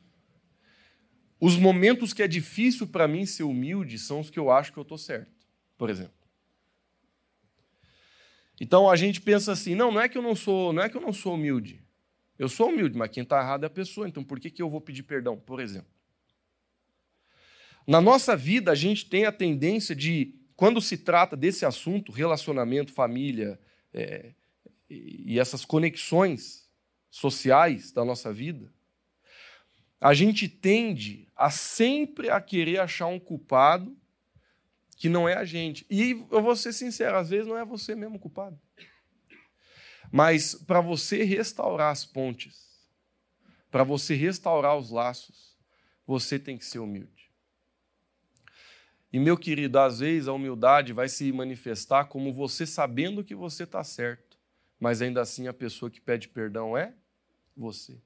os 1.41 1.57
momentos 1.57 2.13
que 2.13 2.23
é 2.23 2.29
difícil 2.29 2.87
para 2.87 3.09
mim 3.09 3.25
ser 3.25 3.45
humilde 3.45 3.99
são 3.99 4.21
os 4.21 4.29
que 4.29 4.39
eu 4.39 4.51
acho 4.51 4.73
que 4.73 4.79
eu 4.79 4.83
estou 4.83 4.99
certo, 4.99 5.33
por 5.79 5.89
exemplo. 5.89 6.13
Então 8.61 8.91
a 8.91 8.97
gente 8.97 9.21
pensa 9.21 9.53
assim, 9.53 9.75
não, 9.75 9.91
não 9.91 10.01
é 10.01 10.09
que 10.09 10.19
eu 10.19 10.23
não 10.23 10.35
sou, 10.35 10.73
não 10.73 10.83
é 10.83 10.89
que 10.89 10.97
eu 10.97 11.01
não 11.01 11.13
sou 11.13 11.35
humilde. 11.35 11.83
Eu 12.39 12.49
sou 12.49 12.69
humilde, 12.69 12.97
mas 12.97 13.11
quem 13.11 13.23
está 13.23 13.41
errado 13.41 13.65
é 13.65 13.67
a 13.67 13.71
pessoa. 13.71 14.07
Então 14.07 14.23
por 14.23 14.39
que, 14.39 14.51
que 14.51 14.61
eu 14.61 14.69
vou 14.69 14.81
pedir 14.81 15.05
perdão, 15.05 15.39
por 15.39 15.61
exemplo? 15.61 15.89
Na 17.87 18.01
nossa 18.01 18.37
vida, 18.37 18.71
a 18.71 18.75
gente 18.75 19.07
tem 19.07 19.25
a 19.25 19.33
tendência 19.33 19.97
de, 19.97 20.35
quando 20.55 20.81
se 20.81 20.99
trata 20.99 21.35
desse 21.35 21.65
assunto, 21.65 22.13
relacionamento, 22.13 22.93
família 22.93 23.59
é, 23.95 24.35
e 24.89 25.39
essas 25.39 25.65
conexões 25.65 26.69
sociais 27.11 27.93
da 27.93 28.05
nossa 28.05 28.33
vida, 28.33 28.73
a 30.01 30.15
gente 30.15 30.49
tende 30.49 31.29
a 31.37 31.51
sempre 31.51 32.31
a 32.31 32.41
querer 32.41 32.79
achar 32.79 33.07
um 33.07 33.19
culpado 33.19 33.97
que 34.97 35.09
não 35.09 35.29
é 35.29 35.35
a 35.35 35.45
gente. 35.45 35.87
E 35.89 36.11
eu 36.31 36.43
vou 36.43 36.57
ser 36.57 36.73
sincero, 36.73 37.17
às 37.17 37.31
vezes 37.31 37.47
não 37.47 37.57
é 37.57 37.65
você 37.65 37.95
mesmo 37.95 38.19
culpado. 38.19 38.59
Mas 40.11 40.55
para 40.55 40.81
você 40.81 41.23
restaurar 41.23 41.93
as 41.93 42.05
pontes, 42.05 42.69
para 43.71 43.85
você 43.85 44.15
restaurar 44.15 44.77
os 44.77 44.91
laços, 44.91 45.57
você 46.07 46.39
tem 46.39 46.57
que 46.57 46.65
ser 46.65 46.79
humilde. 46.79 47.31
E 49.13 49.19
meu 49.19 49.37
querido, 49.37 49.79
às 49.79 50.01
vezes 50.01 50.29
a 50.29 50.33
humildade 50.33 50.93
vai 50.93 51.09
se 51.09 51.31
manifestar 51.33 52.07
como 52.07 52.33
você 52.33 52.67
sabendo 52.67 53.25
que 53.25 53.35
você 53.35 53.65
está 53.65 53.83
certo, 53.83 54.28
mas 54.79 55.03
ainda 55.03 55.21
assim 55.21 55.49
a 55.49 55.53
pessoa 55.53 55.91
que 55.91 56.01
pede 56.01 56.29
perdão 56.29 56.77
é 56.77 56.95
você. 57.57 58.01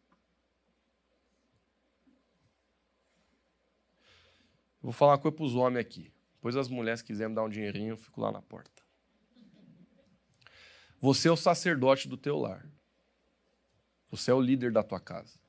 Vou 4.80 4.92
falar 4.92 5.12
uma 5.12 5.18
coisa 5.18 5.36
para 5.36 5.44
os 5.44 5.54
homens 5.54 5.80
aqui. 5.80 6.12
Depois 6.34 6.56
as 6.56 6.68
mulheres 6.68 7.02
quiserem 7.02 7.34
dar 7.34 7.44
um 7.44 7.48
dinheirinho, 7.48 7.92
eu 7.92 7.96
fico 7.96 8.20
lá 8.20 8.32
na 8.32 8.42
porta. 8.42 8.82
Você 11.00 11.28
é 11.28 11.30
o 11.32 11.36
sacerdote 11.36 12.08
do 12.08 12.16
teu 12.16 12.38
lar. 12.38 12.66
Você 14.10 14.30
é 14.30 14.34
o 14.34 14.40
líder 14.40 14.72
da 14.72 14.82
tua 14.82 15.00
casa. 15.00 15.41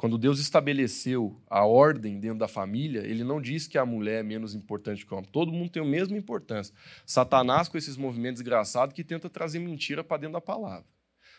Quando 0.00 0.16
Deus 0.16 0.40
estabeleceu 0.40 1.38
a 1.46 1.66
ordem 1.66 2.18
dentro 2.18 2.38
da 2.38 2.48
família, 2.48 3.00
ele 3.00 3.22
não 3.22 3.38
diz 3.38 3.66
que 3.66 3.76
a 3.76 3.84
mulher 3.84 4.20
é 4.20 4.22
menos 4.22 4.54
importante 4.54 5.04
que 5.04 5.12
o 5.12 5.18
homem. 5.18 5.28
Todo 5.30 5.52
mundo 5.52 5.68
tem 5.68 5.82
a 5.82 5.84
mesma 5.84 6.16
importância. 6.16 6.74
Satanás, 7.04 7.68
com 7.68 7.76
esses 7.76 7.98
movimentos 7.98 8.40
engraçados, 8.40 8.94
que 8.94 9.04
tenta 9.04 9.28
trazer 9.28 9.58
mentira 9.58 10.02
para 10.02 10.16
dentro 10.16 10.32
da 10.32 10.40
palavra. 10.40 10.86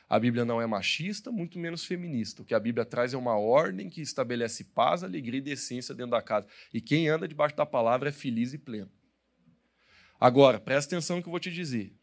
A 0.08 0.20
Bíblia 0.20 0.46
não 0.46 0.62
é 0.62 0.68
machista, 0.68 1.32
muito 1.32 1.58
menos 1.58 1.84
feminista. 1.84 2.44
O 2.44 2.46
que 2.46 2.54
a 2.54 2.60
Bíblia 2.60 2.86
traz 2.86 3.16
é 3.16 3.18
uma 3.18 3.36
ordem 3.36 3.90
que 3.90 4.00
estabelece 4.00 4.66
paz, 4.66 5.04
alegria 5.04 5.40
e 5.40 5.42
decência 5.42 5.96
dentro 5.96 6.12
da 6.12 6.22
casa. 6.22 6.46
E 6.72 6.80
quem 6.80 7.10
anda 7.10 7.28
debaixo 7.28 7.56
da 7.56 7.66
palavra 7.66 8.10
é 8.10 8.12
feliz 8.12 8.54
e 8.54 8.60
pleno. 8.60 8.92
Agora, 10.20 10.60
presta 10.60 10.96
atenção 10.96 11.16
no 11.18 11.24
que 11.24 11.30
eu 11.30 11.32
vou 11.32 11.40
te 11.40 11.52
dizer. 11.52 11.96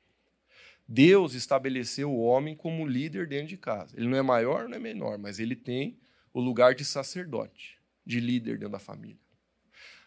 Deus 0.88 1.34
estabeleceu 1.34 2.10
o 2.10 2.20
homem 2.20 2.56
como 2.56 2.84
líder 2.84 3.28
dentro 3.28 3.46
de 3.46 3.56
casa. 3.56 3.94
Ele 3.96 4.08
não 4.08 4.18
é 4.18 4.22
maior, 4.22 4.68
não 4.68 4.74
é 4.74 4.80
menor, 4.80 5.18
mas 5.18 5.38
ele 5.38 5.54
tem 5.54 5.96
o 6.38 6.40
lugar 6.40 6.72
de 6.72 6.84
sacerdote, 6.84 7.80
de 8.06 8.20
líder 8.20 8.58
dentro 8.58 8.70
da 8.70 8.78
família. 8.78 9.18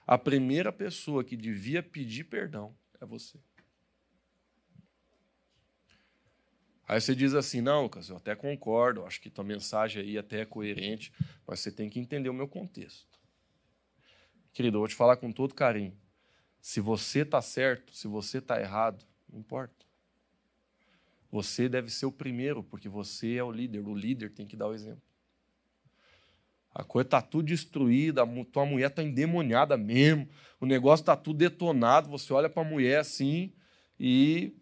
A 0.07 0.17
primeira 0.17 0.71
pessoa 0.71 1.25
que 1.25 1.35
devia 1.35 1.83
pedir 1.83 2.23
perdão 2.23 2.73
é 3.01 3.05
você. 3.05 3.37
Aí 6.87 7.01
você 7.01 7.13
diz 7.13 7.33
assim: 7.33 7.59
não, 7.59 7.83
Lucas, 7.83 8.07
eu 8.07 8.15
até 8.15 8.33
concordo, 8.33 9.05
acho 9.05 9.19
que 9.19 9.29
tua 9.29 9.43
mensagem 9.43 10.01
aí 10.01 10.17
até 10.17 10.39
é 10.39 10.45
coerente, 10.45 11.11
mas 11.45 11.59
você 11.59 11.69
tem 11.69 11.89
que 11.89 11.99
entender 11.99 12.29
o 12.29 12.33
meu 12.33 12.47
contexto. 12.47 13.19
Querido, 14.53 14.77
eu 14.77 14.79
vou 14.79 14.87
te 14.87 14.95
falar 14.95 15.17
com 15.17 15.33
todo 15.33 15.53
carinho. 15.53 15.99
Se 16.61 16.79
você 16.79 17.23
está 17.23 17.41
certo, 17.41 17.93
se 17.93 18.07
você 18.07 18.37
está 18.37 18.57
errado, 18.57 19.05
não 19.29 19.37
importa. 19.37 19.85
Você 21.29 21.67
deve 21.67 21.89
ser 21.89 22.05
o 22.05 22.11
primeiro, 22.11 22.63
porque 22.63 22.87
você 22.87 23.35
é 23.35 23.43
o 23.43 23.51
líder. 23.51 23.85
O 23.85 23.93
líder 23.93 24.31
tem 24.31 24.47
que 24.47 24.55
dar 24.55 24.67
o 24.67 24.73
exemplo. 24.73 25.10
A 26.73 26.83
coisa 26.83 27.07
está 27.07 27.21
tudo 27.21 27.47
destruída, 27.47 28.23
a 28.23 28.45
tua 28.45 28.65
mulher 28.65 28.89
está 28.89 29.03
endemoniada 29.03 29.75
mesmo, 29.75 30.27
o 30.59 30.65
negócio 30.65 31.03
está 31.03 31.15
tudo 31.17 31.37
detonado. 31.37 32.09
Você 32.09 32.31
olha 32.31 32.49
para 32.49 32.61
a 32.61 32.69
mulher 32.69 32.99
assim 32.99 33.51
e. 33.99 34.53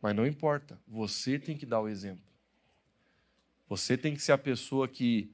Mas 0.00 0.14
não 0.14 0.26
importa, 0.26 0.78
você 0.86 1.38
tem 1.38 1.56
que 1.56 1.64
dar 1.64 1.80
o 1.80 1.88
exemplo. 1.88 2.24
Você 3.68 3.96
tem 3.96 4.14
que 4.14 4.22
ser 4.22 4.32
a 4.32 4.38
pessoa 4.38 4.86
que. 4.86 5.32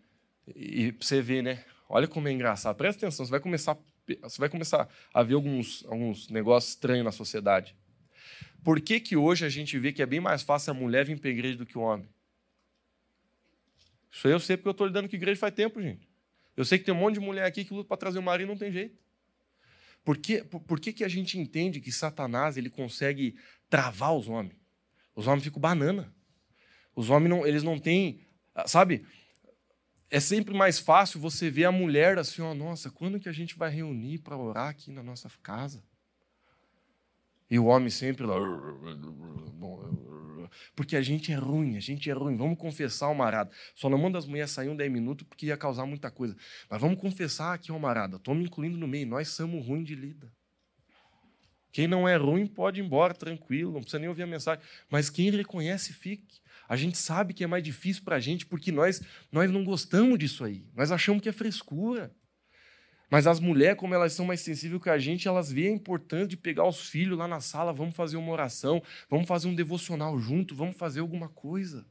E 0.54 0.92
você 0.92 1.20
vê, 1.20 1.42
né? 1.42 1.64
Olha 1.88 2.06
como 2.06 2.28
é 2.28 2.32
engraçado. 2.32 2.76
Presta 2.76 3.06
atenção, 3.06 3.26
você 3.26 3.30
vai 3.30 3.40
começar, 3.40 3.76
você 4.22 4.38
vai 4.38 4.48
começar 4.48 4.88
a 5.12 5.22
ver 5.22 5.34
alguns, 5.34 5.84
alguns 5.86 6.28
negócios 6.28 6.72
estranhos 6.72 7.04
na 7.04 7.12
sociedade. 7.12 7.76
Por 8.64 8.80
que, 8.80 9.00
que 9.00 9.16
hoje 9.16 9.44
a 9.44 9.48
gente 9.48 9.78
vê 9.78 9.92
que 9.92 10.00
é 10.00 10.06
bem 10.06 10.20
mais 10.20 10.42
fácil 10.42 10.70
a 10.70 10.74
mulher 10.74 11.04
vir 11.04 11.18
para 11.18 11.28
a 11.28 11.32
igreja 11.32 11.58
do 11.58 11.66
que 11.66 11.76
o 11.76 11.82
homem? 11.82 12.08
Isso 14.12 14.26
aí 14.28 14.34
eu 14.34 14.38
sei 14.38 14.56
porque 14.58 14.68
eu 14.68 14.72
estou 14.72 14.86
lidando 14.86 15.08
com 15.08 15.16
igreja 15.16 15.40
faz 15.40 15.54
tempo, 15.54 15.80
gente. 15.80 16.06
Eu 16.54 16.66
sei 16.66 16.78
que 16.78 16.84
tem 16.84 16.94
um 16.94 16.98
monte 16.98 17.14
de 17.14 17.20
mulher 17.20 17.46
aqui 17.46 17.64
que 17.64 17.72
luta 17.72 17.88
para 17.88 17.96
trazer 17.96 18.18
o 18.18 18.22
marido 18.22 18.48
e 18.48 18.50
não 18.50 18.58
tem 18.58 18.70
jeito. 18.70 19.00
Por, 20.04 20.18
que, 20.18 20.44
por, 20.44 20.60
por 20.60 20.78
que, 20.78 20.92
que 20.92 21.02
a 21.02 21.08
gente 21.08 21.38
entende 21.38 21.80
que 21.80 21.90
Satanás 21.90 22.56
ele 22.58 22.68
consegue 22.68 23.36
travar 23.70 24.14
os 24.14 24.28
homens? 24.28 24.56
Os 25.14 25.26
homens 25.26 25.44
ficam 25.44 25.60
banana. 25.60 26.14
Os 26.94 27.08
homens 27.08 27.30
não, 27.30 27.46
eles 27.46 27.62
não 27.62 27.78
têm. 27.78 28.20
Sabe? 28.66 29.06
É 30.10 30.20
sempre 30.20 30.52
mais 30.52 30.78
fácil 30.78 31.18
você 31.18 31.48
ver 31.48 31.64
a 31.64 31.72
mulher 31.72 32.18
assim, 32.18 32.42
ó, 32.42 32.52
nossa, 32.52 32.90
quando 32.90 33.18
que 33.18 33.30
a 33.30 33.32
gente 33.32 33.56
vai 33.56 33.70
reunir 33.70 34.18
para 34.18 34.36
orar 34.36 34.68
aqui 34.68 34.90
na 34.90 35.02
nossa 35.02 35.30
casa? 35.42 35.82
E 37.50 37.58
o 37.58 37.64
homem 37.66 37.88
sempre 37.88 38.26
lá. 38.26 38.36
Porque 40.74 40.96
a 40.96 41.02
gente 41.02 41.32
é 41.32 41.34
ruim, 41.34 41.76
a 41.76 41.80
gente 41.80 42.08
é 42.10 42.12
ruim. 42.12 42.36
Vamos 42.36 42.58
confessar, 42.58 43.08
o 43.08 43.14
marada. 43.14 43.50
Só 43.74 43.88
não 43.88 43.98
manda 43.98 44.18
as 44.18 44.26
mulheres 44.26 44.50
sair 44.50 44.68
um 44.68 44.76
10 44.76 44.90
minutos 44.90 45.26
porque 45.26 45.46
ia 45.46 45.56
causar 45.56 45.86
muita 45.86 46.10
coisa. 46.10 46.36
Mas 46.68 46.80
vamos 46.80 47.00
confessar 47.00 47.54
aqui, 47.54 47.70
ó, 47.72 47.78
marada. 47.78 48.16
Estou 48.16 48.34
me 48.34 48.44
incluindo 48.44 48.76
no 48.76 48.88
meio. 48.88 49.06
Nós 49.06 49.28
somos 49.28 49.66
ruins 49.66 49.86
de 49.86 49.94
lida. 49.94 50.32
Quem 51.72 51.88
não 51.88 52.06
é 52.06 52.16
ruim 52.16 52.46
pode 52.46 52.80
ir 52.80 52.84
embora 52.84 53.14
tranquilo, 53.14 53.72
não 53.72 53.80
precisa 53.80 53.98
nem 53.98 54.08
ouvir 54.08 54.22
a 54.22 54.26
mensagem. 54.26 54.62
Mas 54.90 55.08
quem 55.08 55.30
reconhece, 55.30 55.92
fique. 55.92 56.42
A 56.68 56.76
gente 56.76 56.98
sabe 56.98 57.32
que 57.32 57.42
é 57.42 57.46
mais 57.46 57.62
difícil 57.62 58.04
para 58.04 58.16
a 58.16 58.20
gente 58.20 58.46
porque 58.46 58.70
nós, 58.70 59.02
nós 59.30 59.50
não 59.50 59.64
gostamos 59.64 60.18
disso 60.18 60.44
aí. 60.44 60.66
Nós 60.74 60.92
achamos 60.92 61.22
que 61.22 61.28
é 61.28 61.32
frescura. 61.32 62.14
Mas 63.12 63.26
as 63.26 63.38
mulheres, 63.38 63.76
como 63.76 63.94
elas 63.94 64.14
são 64.14 64.24
mais 64.24 64.40
sensíveis 64.40 64.82
que 64.82 64.88
a 64.88 64.96
gente, 64.98 65.28
elas 65.28 65.52
veem 65.52 65.74
a 65.74 65.76
importância 65.76 66.28
de 66.28 66.36
pegar 66.38 66.66
os 66.66 66.88
filhos 66.88 67.18
lá 67.18 67.28
na 67.28 67.40
sala, 67.40 67.70
vamos 67.70 67.94
fazer 67.94 68.16
uma 68.16 68.32
oração, 68.32 68.82
vamos 69.10 69.28
fazer 69.28 69.48
um 69.48 69.54
devocional 69.54 70.18
junto, 70.18 70.54
vamos 70.54 70.78
fazer 70.78 71.00
alguma 71.00 71.28
coisa. 71.28 71.84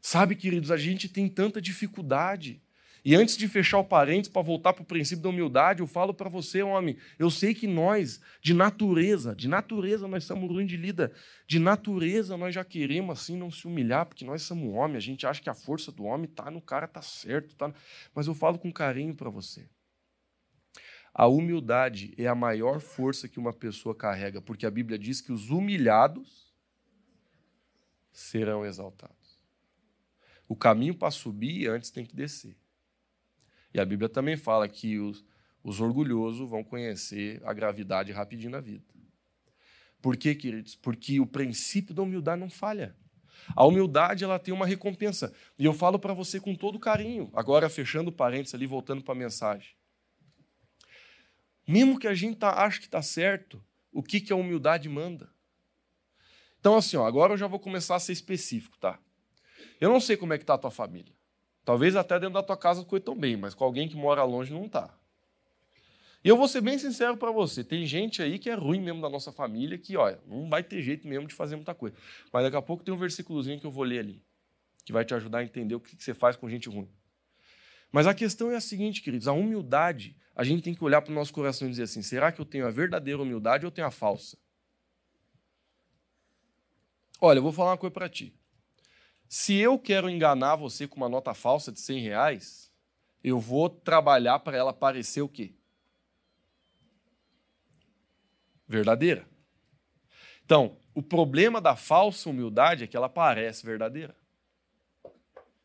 Sabe, 0.00 0.36
queridos, 0.36 0.70
a 0.70 0.76
gente 0.76 1.08
tem 1.08 1.28
tanta 1.28 1.60
dificuldade 1.60 2.62
e 3.06 3.14
antes 3.14 3.36
de 3.36 3.46
fechar 3.46 3.78
o 3.78 3.84
parênteses, 3.84 4.32
para 4.32 4.42
voltar 4.42 4.72
para 4.72 4.82
o 4.82 4.84
princípio 4.84 5.22
da 5.22 5.28
humildade, 5.28 5.78
eu 5.78 5.86
falo 5.86 6.12
para 6.12 6.28
você, 6.28 6.60
homem, 6.60 6.96
eu 7.20 7.30
sei 7.30 7.54
que 7.54 7.64
nós, 7.64 8.20
de 8.42 8.52
natureza, 8.52 9.32
de 9.32 9.46
natureza 9.46 10.08
nós 10.08 10.24
somos 10.24 10.50
ruins 10.50 10.68
de 10.68 10.76
lida, 10.76 11.12
de 11.46 11.60
natureza 11.60 12.36
nós 12.36 12.52
já 12.52 12.64
queremos 12.64 13.16
assim 13.16 13.36
não 13.36 13.48
se 13.48 13.64
humilhar, 13.64 14.06
porque 14.06 14.24
nós 14.24 14.42
somos 14.42 14.74
homem, 14.74 14.96
a 14.96 15.00
gente 15.00 15.24
acha 15.24 15.40
que 15.40 15.48
a 15.48 15.54
força 15.54 15.92
do 15.92 16.02
homem 16.02 16.28
está 16.28 16.50
no 16.50 16.60
cara, 16.60 16.86
está 16.86 17.00
certo, 17.00 17.54
tá... 17.54 17.72
mas 18.12 18.26
eu 18.26 18.34
falo 18.34 18.58
com 18.58 18.72
carinho 18.72 19.14
para 19.14 19.30
você. 19.30 19.68
A 21.14 21.28
humildade 21.28 22.12
é 22.18 22.26
a 22.26 22.34
maior 22.34 22.80
força 22.80 23.28
que 23.28 23.38
uma 23.38 23.52
pessoa 23.52 23.94
carrega, 23.94 24.42
porque 24.42 24.66
a 24.66 24.70
Bíblia 24.70 24.98
diz 24.98 25.20
que 25.20 25.30
os 25.30 25.48
humilhados 25.48 26.52
serão 28.10 28.66
exaltados. 28.66 29.38
O 30.48 30.56
caminho 30.56 30.96
para 30.96 31.12
subir 31.12 31.68
antes 31.68 31.92
tem 31.92 32.04
que 32.04 32.16
descer. 32.16 32.56
E 33.76 33.80
a 33.80 33.84
Bíblia 33.84 34.08
também 34.08 34.38
fala 34.38 34.66
que 34.66 34.98
os, 34.98 35.22
os 35.62 35.82
orgulhosos 35.82 36.48
vão 36.48 36.64
conhecer 36.64 37.42
a 37.44 37.52
gravidade 37.52 38.10
rapidinho 38.10 38.52
na 38.52 38.58
vida. 38.58 38.86
Por 40.00 40.16
quê, 40.16 40.34
queridos? 40.34 40.74
Porque 40.74 41.20
o 41.20 41.26
princípio 41.26 41.94
da 41.94 42.00
humildade 42.00 42.40
não 42.40 42.48
falha. 42.48 42.96
A 43.54 43.66
humildade 43.66 44.24
ela 44.24 44.38
tem 44.38 44.54
uma 44.54 44.64
recompensa. 44.64 45.30
E 45.58 45.66
eu 45.66 45.74
falo 45.74 45.98
para 45.98 46.14
você 46.14 46.40
com 46.40 46.54
todo 46.54 46.80
carinho, 46.80 47.30
agora 47.34 47.68
fechando 47.68 48.10
parênteses 48.10 48.54
ali, 48.54 48.66
voltando 48.66 49.04
para 49.04 49.12
a 49.12 49.18
mensagem. 49.18 49.76
Mesmo 51.68 51.98
que 51.98 52.08
a 52.08 52.14
gente 52.14 52.38
tá, 52.38 52.64
ache 52.64 52.80
que 52.80 52.86
está 52.86 53.02
certo, 53.02 53.62
o 53.92 54.02
que, 54.02 54.22
que 54.22 54.32
a 54.32 54.36
humildade 54.36 54.88
manda? 54.88 55.28
Então, 56.58 56.76
assim, 56.76 56.96
ó, 56.96 57.06
agora 57.06 57.34
eu 57.34 57.36
já 57.36 57.46
vou 57.46 57.60
começar 57.60 57.96
a 57.96 58.00
ser 58.00 58.12
específico, 58.12 58.78
tá? 58.78 58.98
Eu 59.78 59.90
não 59.90 60.00
sei 60.00 60.16
como 60.16 60.32
é 60.32 60.38
que 60.38 60.44
está 60.44 60.54
a 60.54 60.58
tua 60.58 60.70
família. 60.70 61.15
Talvez 61.66 61.96
até 61.96 62.14
dentro 62.20 62.34
da 62.34 62.44
tua 62.44 62.56
casa 62.56 62.80
as 62.80 62.86
coisas 62.86 63.02
estão 63.02 63.18
bem, 63.18 63.36
mas 63.36 63.52
com 63.52 63.64
alguém 63.64 63.88
que 63.88 63.96
mora 63.96 64.22
longe 64.22 64.54
não 64.54 64.66
está. 64.66 64.96
E 66.22 66.28
eu 66.28 66.36
vou 66.36 66.46
ser 66.46 66.60
bem 66.60 66.78
sincero 66.78 67.16
para 67.16 67.32
você, 67.32 67.64
tem 67.64 67.84
gente 67.84 68.22
aí 68.22 68.38
que 68.38 68.48
é 68.48 68.54
ruim 68.54 68.80
mesmo 68.80 69.02
da 69.02 69.10
nossa 69.10 69.32
família, 69.32 69.76
que, 69.76 69.96
olha, 69.96 70.20
não 70.28 70.48
vai 70.48 70.62
ter 70.62 70.80
jeito 70.80 71.08
mesmo 71.08 71.26
de 71.26 71.34
fazer 71.34 71.56
muita 71.56 71.74
coisa. 71.74 71.96
Mas 72.32 72.44
daqui 72.44 72.56
a 72.56 72.62
pouco 72.62 72.84
tem 72.84 72.94
um 72.94 72.96
versículozinho 72.96 73.58
que 73.58 73.66
eu 73.66 73.70
vou 73.72 73.82
ler 73.82 73.98
ali, 73.98 74.22
que 74.84 74.92
vai 74.92 75.04
te 75.04 75.12
ajudar 75.12 75.38
a 75.38 75.44
entender 75.44 75.74
o 75.74 75.80
que 75.80 75.96
você 76.00 76.14
faz 76.14 76.36
com 76.36 76.48
gente 76.48 76.68
ruim. 76.68 76.88
Mas 77.90 78.06
a 78.06 78.14
questão 78.14 78.48
é 78.52 78.54
a 78.54 78.60
seguinte, 78.60 79.02
queridos, 79.02 79.26
a 79.26 79.32
humildade, 79.32 80.16
a 80.36 80.44
gente 80.44 80.62
tem 80.62 80.72
que 80.72 80.84
olhar 80.84 81.02
para 81.02 81.10
o 81.10 81.14
nosso 81.14 81.32
coração 81.32 81.66
e 81.66 81.70
dizer 81.72 81.82
assim, 81.82 82.00
será 82.00 82.30
que 82.30 82.40
eu 82.40 82.44
tenho 82.44 82.64
a 82.64 82.70
verdadeira 82.70 83.20
humildade 83.20 83.66
ou 83.66 83.68
eu 83.70 83.74
tenho 83.74 83.88
a 83.88 83.90
falsa? 83.90 84.38
Olha, 87.20 87.38
eu 87.38 87.42
vou 87.42 87.52
falar 87.52 87.72
uma 87.72 87.78
coisa 87.78 87.92
para 87.92 88.08
ti. 88.08 88.32
Se 89.28 89.54
eu 89.54 89.78
quero 89.78 90.08
enganar 90.08 90.56
você 90.56 90.86
com 90.86 90.96
uma 90.96 91.08
nota 91.08 91.34
falsa 91.34 91.72
de 91.72 91.80
100 91.80 92.00
reais, 92.00 92.72
eu 93.22 93.40
vou 93.40 93.68
trabalhar 93.68 94.38
para 94.38 94.56
ela 94.56 94.72
parecer 94.72 95.22
o 95.22 95.28
quê? 95.28 95.54
Verdadeira. 98.68 99.26
Então, 100.44 100.76
o 100.94 101.02
problema 101.02 101.60
da 101.60 101.74
falsa 101.74 102.30
humildade 102.30 102.84
é 102.84 102.86
que 102.86 102.96
ela 102.96 103.08
parece 103.08 103.66
verdadeira. 103.66 104.16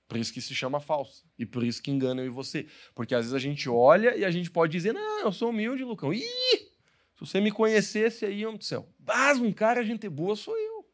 Por 0.08 0.18
isso 0.18 0.34
que 0.34 0.42
se 0.42 0.54
chama 0.54 0.80
falsa. 0.80 1.24
E 1.40 1.46
por 1.46 1.64
isso 1.64 1.82
que 1.82 1.90
engana 1.90 2.22
eu 2.22 2.26
e 2.26 2.30
você. 2.30 2.68
Porque 2.94 3.16
às 3.16 3.22
vezes 3.22 3.34
a 3.34 3.40
gente 3.40 3.70
olha 3.70 4.16
e 4.16 4.26
a 4.26 4.32
gente 4.32 4.52
pode 4.52 4.72
dizer: 4.72 4.92
Não, 4.92 5.22
eu 5.22 5.32
sou 5.32 5.52
humilde, 5.52 5.86
Lucão. 5.86 6.14
Ih, 6.14 6.22
se 6.22 7.20
você 7.20 7.40
me 7.40 7.52
conhecesse 7.52 8.26
aí, 8.26 8.46
homem 8.46 8.58
do 8.58 8.64
céu. 8.64 8.90
Mas 9.00 9.40
um 9.40 9.54
cara, 9.54 9.86
gente 9.86 10.10
boa, 10.10 10.36
sou 10.36 10.58
eu. 10.58 10.86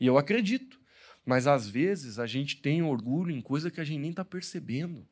E 0.00 0.06
eu 0.06 0.16
acredito. 0.16 0.80
Mas 1.24 1.46
às 1.46 1.68
vezes 1.68 2.18
a 2.18 2.26
gente 2.26 2.56
tem 2.56 2.82
orgulho 2.82 3.30
em 3.30 3.40
coisa 3.40 3.70
que 3.70 3.80
a 3.80 3.84
gente 3.84 4.00
nem 4.00 4.10
está 4.10 4.24
percebendo. 4.24 5.06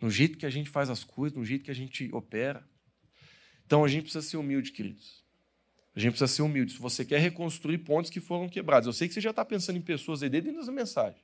No 0.00 0.10
jeito 0.10 0.38
que 0.38 0.46
a 0.46 0.50
gente 0.50 0.70
faz 0.70 0.88
as 0.88 1.02
coisas, 1.02 1.36
no 1.36 1.44
jeito 1.44 1.64
que 1.64 1.70
a 1.70 1.74
gente 1.74 2.08
opera. 2.12 2.66
Então 3.66 3.84
a 3.84 3.88
gente 3.88 4.04
precisa 4.04 4.26
ser 4.26 4.36
humilde, 4.36 4.70
queridos. 4.70 5.24
A 5.94 6.00
gente 6.00 6.12
precisa 6.12 6.32
ser 6.32 6.42
humilde. 6.42 6.72
Se 6.74 6.78
você 6.78 7.04
quer 7.04 7.18
reconstruir 7.18 7.78
pontos 7.78 8.10
que 8.10 8.20
foram 8.20 8.48
quebrados, 8.48 8.86
eu 8.86 8.92
sei 8.92 9.08
que 9.08 9.14
você 9.14 9.20
já 9.20 9.30
está 9.30 9.44
pensando 9.44 9.76
em 9.76 9.82
pessoas 9.82 10.22
aí 10.22 10.30
dentro 10.30 10.52
dessa 10.52 10.70
mensagem. 10.70 11.20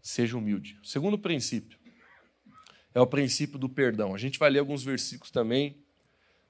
Seja 0.00 0.38
humilde. 0.38 0.78
O 0.82 0.86
segundo 0.86 1.18
princípio 1.18 1.78
é 2.94 3.00
o 3.00 3.06
princípio 3.06 3.58
do 3.58 3.68
perdão. 3.68 4.14
A 4.14 4.18
gente 4.18 4.38
vai 4.38 4.48
ler 4.48 4.60
alguns 4.60 4.82
versículos 4.82 5.30
também 5.30 5.84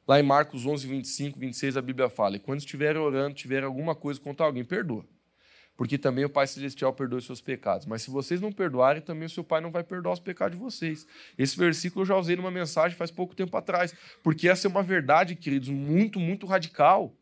Lá 0.09 0.19
em 0.19 0.23
Marcos 0.23 0.65
11, 0.65 0.87
25, 0.87 1.39
26, 1.39 1.77
a 1.77 1.83
Bíblia 1.83 2.09
fala: 2.09 2.37
E 2.37 2.39
quando 2.39 2.61
estiverem 2.61 2.99
orando, 2.99 3.35
tiver 3.35 3.63
alguma 3.63 3.95
coisa 3.95 4.19
contra 4.19 4.47
alguém, 4.47 4.65
perdoa. 4.65 5.05
Porque 5.77 5.99
também 5.99 6.25
o 6.25 6.31
Pai 6.31 6.47
Celestial 6.47 6.95
perdoa 6.95 7.19
os 7.19 7.27
seus 7.27 7.43
pecados. 7.43 7.87
Mas 7.87 8.03
se 8.03 8.11
vocês 8.11 8.41
não 8.41 8.51
perdoarem, 8.51 9.03
também 9.03 9.27
o 9.27 9.31
seu 9.31 9.45
Pai 9.45 9.61
não 9.61 9.71
vai 9.71 9.85
perdoar 9.85 10.15
os 10.15 10.19
pecados 10.19 10.57
de 10.57 10.65
vocês. 10.65 11.07
Esse 11.37 11.57
versículo 11.57 12.03
eu 12.03 12.07
já 12.07 12.17
usei 12.17 12.35
numa 12.35 12.51
mensagem 12.51 12.97
faz 12.97 13.11
pouco 13.11 13.37
tempo 13.37 13.55
atrás. 13.55 13.95
Porque 14.23 14.49
essa 14.49 14.67
é 14.67 14.71
uma 14.71 14.83
verdade, 14.83 15.37
queridos, 15.37 15.69
muito, 15.69 16.19
muito 16.19 16.47
radical. 16.47 17.15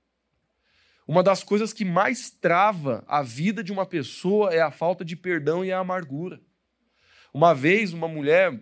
Uma 1.09 1.23
das 1.23 1.43
coisas 1.43 1.73
que 1.73 1.85
mais 1.85 2.31
trava 2.31 3.05
a 3.09 3.21
vida 3.21 3.65
de 3.65 3.73
uma 3.73 3.85
pessoa 3.85 4.55
é 4.55 4.61
a 4.61 4.71
falta 4.71 5.05
de 5.05 5.17
perdão 5.17 5.65
e 5.65 5.73
a 5.73 5.81
amargura. 5.81 6.41
Uma 7.37 7.55
vez, 7.55 7.93
uma 7.93 8.09
mulher, 8.09 8.59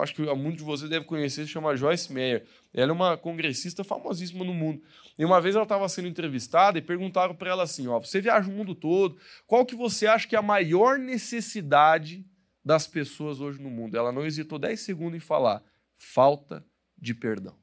acho 0.00 0.14
que 0.14 0.22
muitos 0.36 0.58
de 0.58 0.62
vocês 0.62 0.88
devem 0.88 1.04
conhecer, 1.04 1.42
se 1.42 1.48
chama 1.48 1.74
Joyce 1.74 2.12
Meyer. 2.12 2.46
Ela 2.72 2.92
é 2.92 2.94
uma 2.94 3.16
congressista 3.16 3.82
famosíssima 3.82 4.44
no 4.44 4.54
mundo. 4.54 4.80
E 5.18 5.24
uma 5.24 5.40
vez 5.40 5.56
ela 5.56 5.64
estava 5.64 5.88
sendo 5.88 6.06
entrevistada 6.06 6.78
e 6.78 6.80
perguntaram 6.80 7.34
para 7.34 7.50
ela 7.50 7.64
assim: 7.64 7.88
ó, 7.88 7.98
você 7.98 8.20
viaja 8.20 8.48
o 8.48 8.52
mundo 8.52 8.72
todo, 8.72 9.18
qual 9.48 9.66
que 9.66 9.74
você 9.74 10.06
acha 10.06 10.28
que 10.28 10.36
é 10.36 10.38
a 10.38 10.42
maior 10.42 10.96
necessidade 10.96 12.24
das 12.64 12.86
pessoas 12.86 13.40
hoje 13.40 13.60
no 13.60 13.68
mundo? 13.68 13.96
Ela 13.96 14.12
não 14.12 14.24
hesitou 14.24 14.60
10 14.60 14.78
segundos 14.78 15.16
em 15.16 15.20
falar: 15.20 15.60
falta 15.96 16.64
de 16.96 17.12
perdão. 17.12 17.58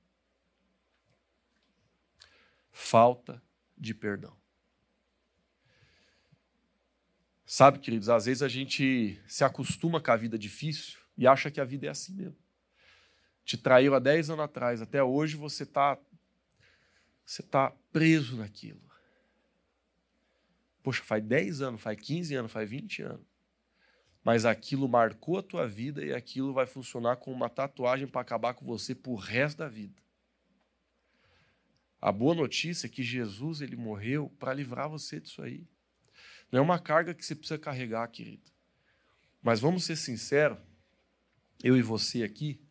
Falta 2.74 3.42
de 3.78 3.94
perdão. 3.94 4.39
Sabe, 7.52 7.80
queridos, 7.80 8.10
às 8.10 8.28
vezes 8.28 8.43
a 8.43 8.47
gente 8.47 9.20
se 9.28 9.43
acostuma 9.43 10.00
com 10.00 10.12
a 10.12 10.16
vida 10.16 10.38
difícil 10.38 11.00
e 11.18 11.26
acha 11.26 11.50
que 11.50 11.60
a 11.60 11.66
vida 11.66 11.88
é 11.88 11.89
assim 11.89 12.14
mesmo. 12.14 12.38
te 13.43 13.58
traiu 13.58 13.95
há 13.95 14.00
10 14.00 14.30
anos 14.30 14.45
atrás, 14.45 14.84
até 14.84 15.02
hoje 15.02 15.36
você 15.36 15.64
está 15.64 15.97
você 17.26 17.41
tá 17.41 17.72
preso 17.91 18.38
naquilo. 18.38 18.80
Poxa, 20.84 21.02
faz 21.04 21.24
10 21.24 21.62
anos, 21.62 21.82
faz 21.82 22.00
15 22.00 22.36
anos, 22.36 22.52
faz 22.52 22.70
20 22.70 23.02
anos. 23.02 23.26
Mas 24.24 24.45
aquilo 24.45 24.88
marcou 24.88 25.39
a 25.39 25.43
tua 25.43 25.68
vida 25.68 26.06
e 26.06 26.14
aquilo 26.14 26.54
vai 26.54 26.68
funcionar 26.68 27.16
como 27.16 27.36
uma 27.36 27.50
tatuagem 27.50 28.08
para 28.08 28.22
acabar 28.22 28.54
com 28.54 28.64
você 28.64 28.93
por 28.93 29.16
resto 29.16 29.58
da 29.58 29.68
vida. 29.68 30.00
A 32.00 32.12
boa 32.12 32.36
notícia 32.36 32.86
é 32.86 32.89
que 32.91 33.02
Jesus 33.02 33.60
ele 33.60 33.76
morreu 33.76 34.30
para 34.38 34.54
livrar 34.54 34.88
você 34.88 35.20
disso 35.20 35.41
aí. 35.41 35.68
Não 36.52 36.60
é 36.60 36.62
uma 36.62 36.80
carga 36.80 37.14
que 37.14 37.26
você 37.26 37.36
precisa 37.36 37.60
carregar, 37.60 38.08
querido. 38.08 38.50
Mas 39.41 39.60
vamos 39.60 39.84
ser 39.84 39.95
sinceros, 39.95 40.58
eu 41.64 41.78
e 41.78 41.82
você 41.82 42.24
aqui, 42.24 42.62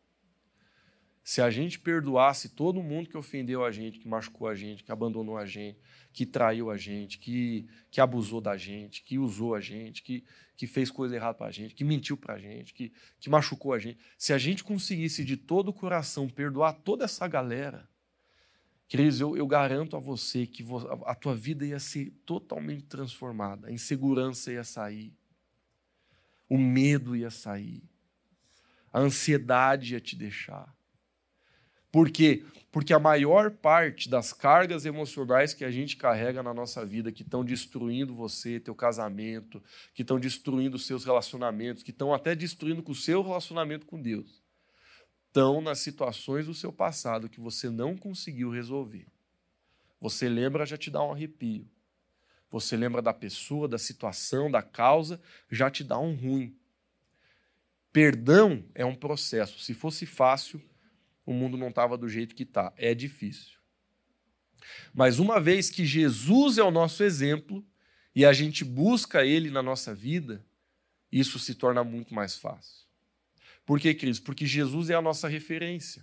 se 1.28 1.42
a 1.42 1.50
gente 1.50 1.78
perdoasse 1.78 2.48
todo 2.48 2.82
mundo 2.82 3.10
que 3.10 3.16
ofendeu 3.16 3.62
a 3.62 3.70
gente, 3.70 3.98
que 3.98 4.08
machucou 4.08 4.48
a 4.48 4.54
gente, 4.54 4.82
que 4.82 4.90
abandonou 4.90 5.36
a 5.36 5.44
gente, 5.44 5.78
que 6.10 6.24
traiu 6.24 6.70
a 6.70 6.76
gente, 6.78 7.18
que, 7.18 7.68
que 7.90 8.00
abusou 8.00 8.40
da 8.40 8.56
gente, 8.56 9.02
que 9.02 9.18
usou 9.18 9.54
a 9.54 9.60
gente, 9.60 10.02
que, 10.02 10.24
que 10.56 10.66
fez 10.66 10.90
coisa 10.90 11.16
errada 11.16 11.34
para 11.36 11.48
a 11.48 11.50
gente, 11.50 11.74
que 11.74 11.84
mentiu 11.84 12.16
para 12.16 12.36
a 12.36 12.38
gente, 12.38 12.72
que, 12.72 12.94
que 13.20 13.28
machucou 13.28 13.74
a 13.74 13.78
gente, 13.78 13.98
se 14.16 14.32
a 14.32 14.38
gente 14.38 14.64
conseguisse 14.64 15.22
de 15.22 15.36
todo 15.36 15.68
o 15.68 15.72
coração 15.72 16.30
perdoar 16.30 16.72
toda 16.72 17.04
essa 17.04 17.28
galera, 17.28 17.86
Cris, 18.88 19.20
eu, 19.20 19.36
eu 19.36 19.46
garanto 19.46 19.96
a 19.96 19.98
você 19.98 20.46
que 20.46 20.64
a 21.04 21.14
tua 21.14 21.34
vida 21.34 21.66
ia 21.66 21.78
ser 21.78 22.10
totalmente 22.24 22.84
transformada, 22.84 23.68
a 23.68 23.72
insegurança 23.72 24.50
ia 24.50 24.64
sair, 24.64 25.12
o 26.48 26.56
medo 26.56 27.14
ia 27.14 27.30
sair, 27.30 27.82
a 28.90 29.00
ansiedade 29.00 29.92
ia 29.92 30.00
te 30.00 30.16
deixar. 30.16 30.74
Por 31.92 32.10
quê? 32.10 32.44
Porque 32.70 32.92
a 32.92 32.98
maior 32.98 33.50
parte 33.50 34.08
das 34.08 34.32
cargas 34.32 34.86
emocionais 34.86 35.52
que 35.52 35.64
a 35.64 35.70
gente 35.70 35.96
carrega 35.96 36.42
na 36.42 36.54
nossa 36.54 36.84
vida, 36.84 37.12
que 37.12 37.22
estão 37.22 37.44
destruindo 37.44 38.14
você, 38.14 38.60
teu 38.60 38.74
casamento, 38.74 39.62
que 39.94 40.02
estão 40.02 40.18
destruindo 40.18 40.76
os 40.76 40.86
seus 40.86 41.04
relacionamentos, 41.04 41.82
que 41.82 41.90
estão 41.90 42.12
até 42.12 42.34
destruindo 42.34 42.82
o 42.86 42.94
seu 42.94 43.22
relacionamento 43.22 43.86
com 43.86 44.00
Deus, 44.00 44.42
estão 45.28 45.60
nas 45.60 45.78
situações 45.78 46.46
do 46.46 46.54
seu 46.54 46.72
passado 46.72 47.28
que 47.28 47.40
você 47.40 47.70
não 47.70 47.96
conseguiu 47.96 48.50
resolver. 48.50 49.06
Você 50.00 50.28
lembra, 50.28 50.66
já 50.66 50.76
te 50.76 50.90
dá 50.90 51.02
um 51.02 51.12
arrepio. 51.12 51.68
Você 52.50 52.76
lembra 52.76 53.02
da 53.02 53.12
pessoa, 53.12 53.68
da 53.68 53.78
situação, 53.78 54.50
da 54.50 54.62
causa, 54.62 55.20
já 55.50 55.70
te 55.70 55.84
dá 55.84 55.98
um 55.98 56.14
ruim. 56.14 56.56
Perdão 57.92 58.64
é 58.74 58.84
um 58.84 58.94
processo. 58.94 59.58
Se 59.58 59.74
fosse 59.74 60.06
fácil, 60.06 60.62
o 61.26 61.32
mundo 61.32 61.58
não 61.58 61.68
estava 61.68 61.98
do 61.98 62.08
jeito 62.08 62.34
que 62.34 62.44
está. 62.44 62.72
É 62.76 62.94
difícil. 62.94 63.58
Mas 64.94 65.18
uma 65.18 65.40
vez 65.40 65.70
que 65.70 65.84
Jesus 65.84 66.58
é 66.58 66.62
o 66.62 66.70
nosso 66.70 67.02
exemplo 67.02 67.64
e 68.14 68.24
a 68.24 68.32
gente 68.32 68.64
busca 68.64 69.24
ele 69.24 69.50
na 69.50 69.62
nossa 69.62 69.94
vida, 69.94 70.44
isso 71.12 71.38
se 71.38 71.54
torna 71.54 71.84
muito 71.84 72.14
mais 72.14 72.36
fácil. 72.36 72.87
Por 73.68 73.78
que, 73.78 73.92
Cris? 73.92 74.18
Porque 74.18 74.46
Jesus 74.46 74.88
é 74.88 74.94
a 74.94 75.02
nossa 75.02 75.28
referência. 75.28 76.02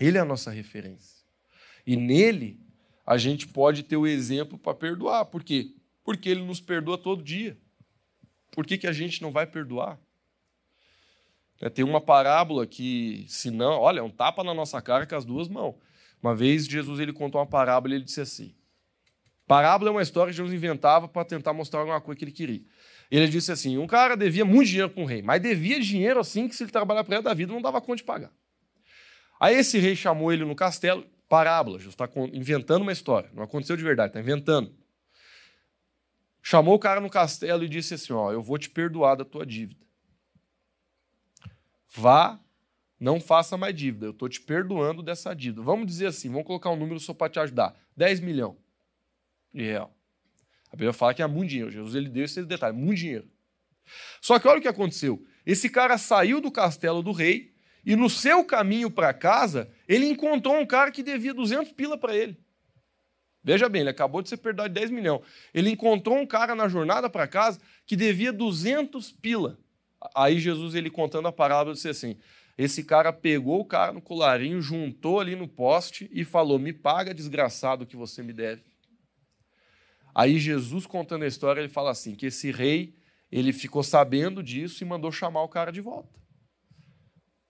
Ele 0.00 0.18
é 0.18 0.20
a 0.20 0.24
nossa 0.24 0.50
referência. 0.50 1.24
E 1.86 1.96
nele 1.96 2.58
a 3.06 3.16
gente 3.16 3.46
pode 3.46 3.84
ter 3.84 3.96
o 3.96 4.04
exemplo 4.04 4.58
para 4.58 4.74
perdoar. 4.74 5.26
Por 5.26 5.44
quê? 5.44 5.72
Porque 6.02 6.28
ele 6.28 6.42
nos 6.42 6.60
perdoa 6.60 6.98
todo 6.98 7.22
dia. 7.22 7.56
Por 8.50 8.66
que, 8.66 8.76
que 8.76 8.88
a 8.88 8.92
gente 8.92 9.22
não 9.22 9.30
vai 9.30 9.46
perdoar? 9.46 9.96
É, 11.60 11.70
tem 11.70 11.84
uma 11.84 12.00
parábola 12.00 12.66
que, 12.66 13.24
se 13.28 13.48
não, 13.48 13.78
olha, 13.78 14.00
é 14.00 14.02
um 14.02 14.10
tapa 14.10 14.42
na 14.42 14.52
nossa 14.52 14.82
cara 14.82 15.06
com 15.06 15.14
as 15.14 15.24
duas 15.24 15.46
mãos. 15.46 15.76
Uma 16.20 16.34
vez 16.34 16.66
Jesus 16.66 16.98
ele 16.98 17.12
contou 17.12 17.40
uma 17.40 17.46
parábola 17.46 17.94
e 17.94 17.98
ele 17.98 18.04
disse 18.04 18.20
assim: 18.20 18.52
Parábola 19.46 19.90
é 19.90 19.92
uma 19.92 20.02
história 20.02 20.32
que 20.32 20.36
Jesus 20.36 20.52
inventava 20.52 21.06
para 21.06 21.24
tentar 21.24 21.52
mostrar 21.52 21.78
alguma 21.78 22.00
coisa 22.00 22.18
que 22.18 22.24
ele 22.24 22.32
queria. 22.32 22.64
Ele 23.10 23.28
disse 23.28 23.52
assim: 23.52 23.78
um 23.78 23.86
cara 23.86 24.16
devia 24.16 24.44
muito 24.44 24.68
dinheiro 24.68 24.90
com 24.90 25.02
o 25.02 25.06
rei, 25.06 25.22
mas 25.22 25.40
devia 25.40 25.80
dinheiro 25.80 26.20
assim 26.20 26.48
que 26.48 26.56
se 26.56 26.64
ele 26.64 26.70
trabalhar 26.70 27.04
para 27.04 27.16
ele 27.16 27.24
da 27.24 27.34
vida 27.34 27.52
não 27.52 27.62
dava 27.62 27.80
conta 27.80 27.96
de 27.96 28.04
pagar. 28.04 28.32
Aí 29.38 29.56
esse 29.56 29.78
rei 29.78 29.94
chamou 29.94 30.32
ele 30.32 30.44
no 30.44 30.54
castelo, 30.54 31.06
parábola, 31.28 31.78
Jesus 31.78 31.94
está 31.94 32.08
inventando 32.32 32.82
uma 32.82 32.92
história, 32.92 33.30
não 33.34 33.42
aconteceu 33.42 33.76
de 33.76 33.82
verdade, 33.82 34.08
está 34.08 34.20
inventando. 34.20 34.74
Chamou 36.42 36.74
o 36.74 36.78
cara 36.78 37.00
no 37.00 37.08
castelo 37.08 37.64
e 37.64 37.68
disse 37.68 37.94
assim: 37.94 38.12
Ó, 38.12 38.32
eu 38.32 38.42
vou 38.42 38.58
te 38.58 38.68
perdoar 38.68 39.16
da 39.16 39.24
tua 39.24 39.46
dívida. 39.46 39.84
Vá, 41.96 42.40
não 42.98 43.20
faça 43.20 43.56
mais 43.56 43.74
dívida. 43.74 44.06
Eu 44.06 44.10
estou 44.10 44.28
te 44.28 44.40
perdoando 44.40 45.02
dessa 45.02 45.34
dívida. 45.34 45.62
Vamos 45.62 45.86
dizer 45.86 46.06
assim, 46.06 46.28
vamos 46.28 46.46
colocar 46.46 46.70
um 46.70 46.76
número 46.76 46.98
só 46.98 47.14
para 47.14 47.30
te 47.30 47.38
ajudar. 47.38 47.78
10 47.96 48.20
milhões 48.20 48.56
de 49.52 49.62
real. 49.62 49.93
A 50.74 50.76
Bíblia 50.76 50.92
fala 50.92 51.14
que 51.14 51.22
é 51.22 51.26
muito 51.28 51.50
dinheiro. 51.50 51.70
Jesus 51.70 51.94
ele 51.94 52.08
deu 52.08 52.24
esse 52.24 52.42
detalhe, 52.42 52.76
muito 52.76 52.98
dinheiro. 52.98 53.28
Só 54.20 54.40
que 54.40 54.48
olha 54.48 54.58
o 54.58 54.60
que 54.60 54.66
aconteceu. 54.66 55.24
Esse 55.46 55.70
cara 55.70 55.96
saiu 55.96 56.40
do 56.40 56.50
castelo 56.50 57.00
do 57.00 57.12
rei 57.12 57.54
e 57.86 57.94
no 57.94 58.10
seu 58.10 58.44
caminho 58.44 58.90
para 58.90 59.14
casa, 59.14 59.70
ele 59.86 60.04
encontrou 60.04 60.58
um 60.58 60.66
cara 60.66 60.90
que 60.90 61.00
devia 61.00 61.32
200 61.32 61.70
pila 61.70 61.96
para 61.96 62.16
ele. 62.16 62.36
Veja 63.40 63.68
bem, 63.68 63.82
ele 63.82 63.90
acabou 63.90 64.20
de 64.20 64.28
ser 64.28 64.38
perdoado 64.38 64.74
de 64.74 64.80
10 64.80 64.90
milhões. 64.90 65.20
Ele 65.52 65.70
encontrou 65.70 66.18
um 66.18 66.26
cara 66.26 66.56
na 66.56 66.66
jornada 66.66 67.08
para 67.08 67.28
casa 67.28 67.60
que 67.86 67.94
devia 67.94 68.32
200 68.32 69.12
pila. 69.12 69.56
Aí 70.12 70.40
Jesus, 70.40 70.74
ele 70.74 70.90
contando 70.90 71.28
a 71.28 71.32
parábola, 71.32 71.74
disse 71.74 71.88
assim: 71.88 72.16
esse 72.58 72.82
cara 72.82 73.12
pegou 73.12 73.60
o 73.60 73.64
cara 73.64 73.92
no 73.92 74.02
colarinho, 74.02 74.60
juntou 74.60 75.20
ali 75.20 75.36
no 75.36 75.46
poste 75.46 76.10
e 76.12 76.24
falou: 76.24 76.58
Me 76.58 76.72
paga, 76.72 77.14
desgraçado, 77.14 77.84
o 77.84 77.86
que 77.86 77.96
você 77.96 78.24
me 78.24 78.32
deve. 78.32 78.73
Aí 80.14 80.38
Jesus, 80.38 80.86
contando 80.86 81.24
a 81.24 81.26
história, 81.26 81.60
ele 81.60 81.68
fala 81.68 81.90
assim: 81.90 82.14
que 82.14 82.26
esse 82.26 82.50
rei 82.50 82.94
ele 83.30 83.52
ficou 83.52 83.82
sabendo 83.82 84.42
disso 84.42 84.84
e 84.84 84.86
mandou 84.86 85.10
chamar 85.10 85.42
o 85.42 85.48
cara 85.48 85.72
de 85.72 85.80
volta. 85.80 86.18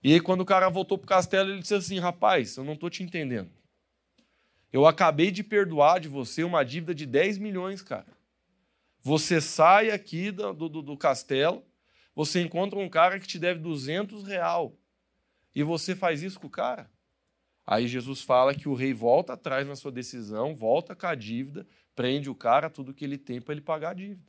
E 0.02 0.12
aí, 0.12 0.20
quando 0.20 0.40
o 0.42 0.46
cara 0.46 0.68
voltou 0.68 0.98
para 0.98 1.04
o 1.04 1.08
castelo, 1.08 1.50
ele 1.50 1.60
disse 1.60 1.74
assim: 1.74 1.98
Rapaz, 1.98 2.56
eu 2.56 2.64
não 2.64 2.74
estou 2.74 2.88
te 2.88 3.02
entendendo. 3.02 3.50
Eu 4.72 4.86
acabei 4.86 5.30
de 5.30 5.44
perdoar 5.44 6.00
de 6.00 6.08
você 6.08 6.42
uma 6.42 6.64
dívida 6.64 6.94
de 6.94 7.06
10 7.06 7.38
milhões, 7.38 7.82
cara. 7.82 8.06
Você 9.00 9.40
sai 9.40 9.90
aqui 9.90 10.30
do, 10.30 10.52
do, 10.52 10.82
do 10.82 10.96
castelo 10.96 11.62
você 12.14 12.40
encontra 12.40 12.78
um 12.78 12.88
cara 12.88 13.18
que 13.18 13.26
te 13.26 13.38
deve 13.38 13.60
200 13.60 14.24
real 14.24 14.76
e 15.54 15.62
você 15.62 15.96
faz 15.96 16.22
isso 16.22 16.38
com 16.38 16.46
o 16.46 16.50
cara. 16.50 16.90
Aí 17.66 17.88
Jesus 17.88 18.22
fala 18.22 18.54
que 18.54 18.68
o 18.68 18.74
rei 18.74 18.92
volta 18.92 19.32
atrás 19.32 19.66
na 19.66 19.74
sua 19.74 19.90
decisão, 19.90 20.54
volta 20.54 20.94
com 20.94 21.06
a 21.06 21.14
dívida, 21.14 21.66
prende 21.94 22.28
o 22.28 22.34
cara, 22.34 22.70
tudo 22.70 22.94
que 22.94 23.04
ele 23.04 23.18
tem 23.18 23.40
para 23.40 23.54
ele 23.54 23.60
pagar 23.60 23.90
a 23.90 23.94
dívida. 23.94 24.22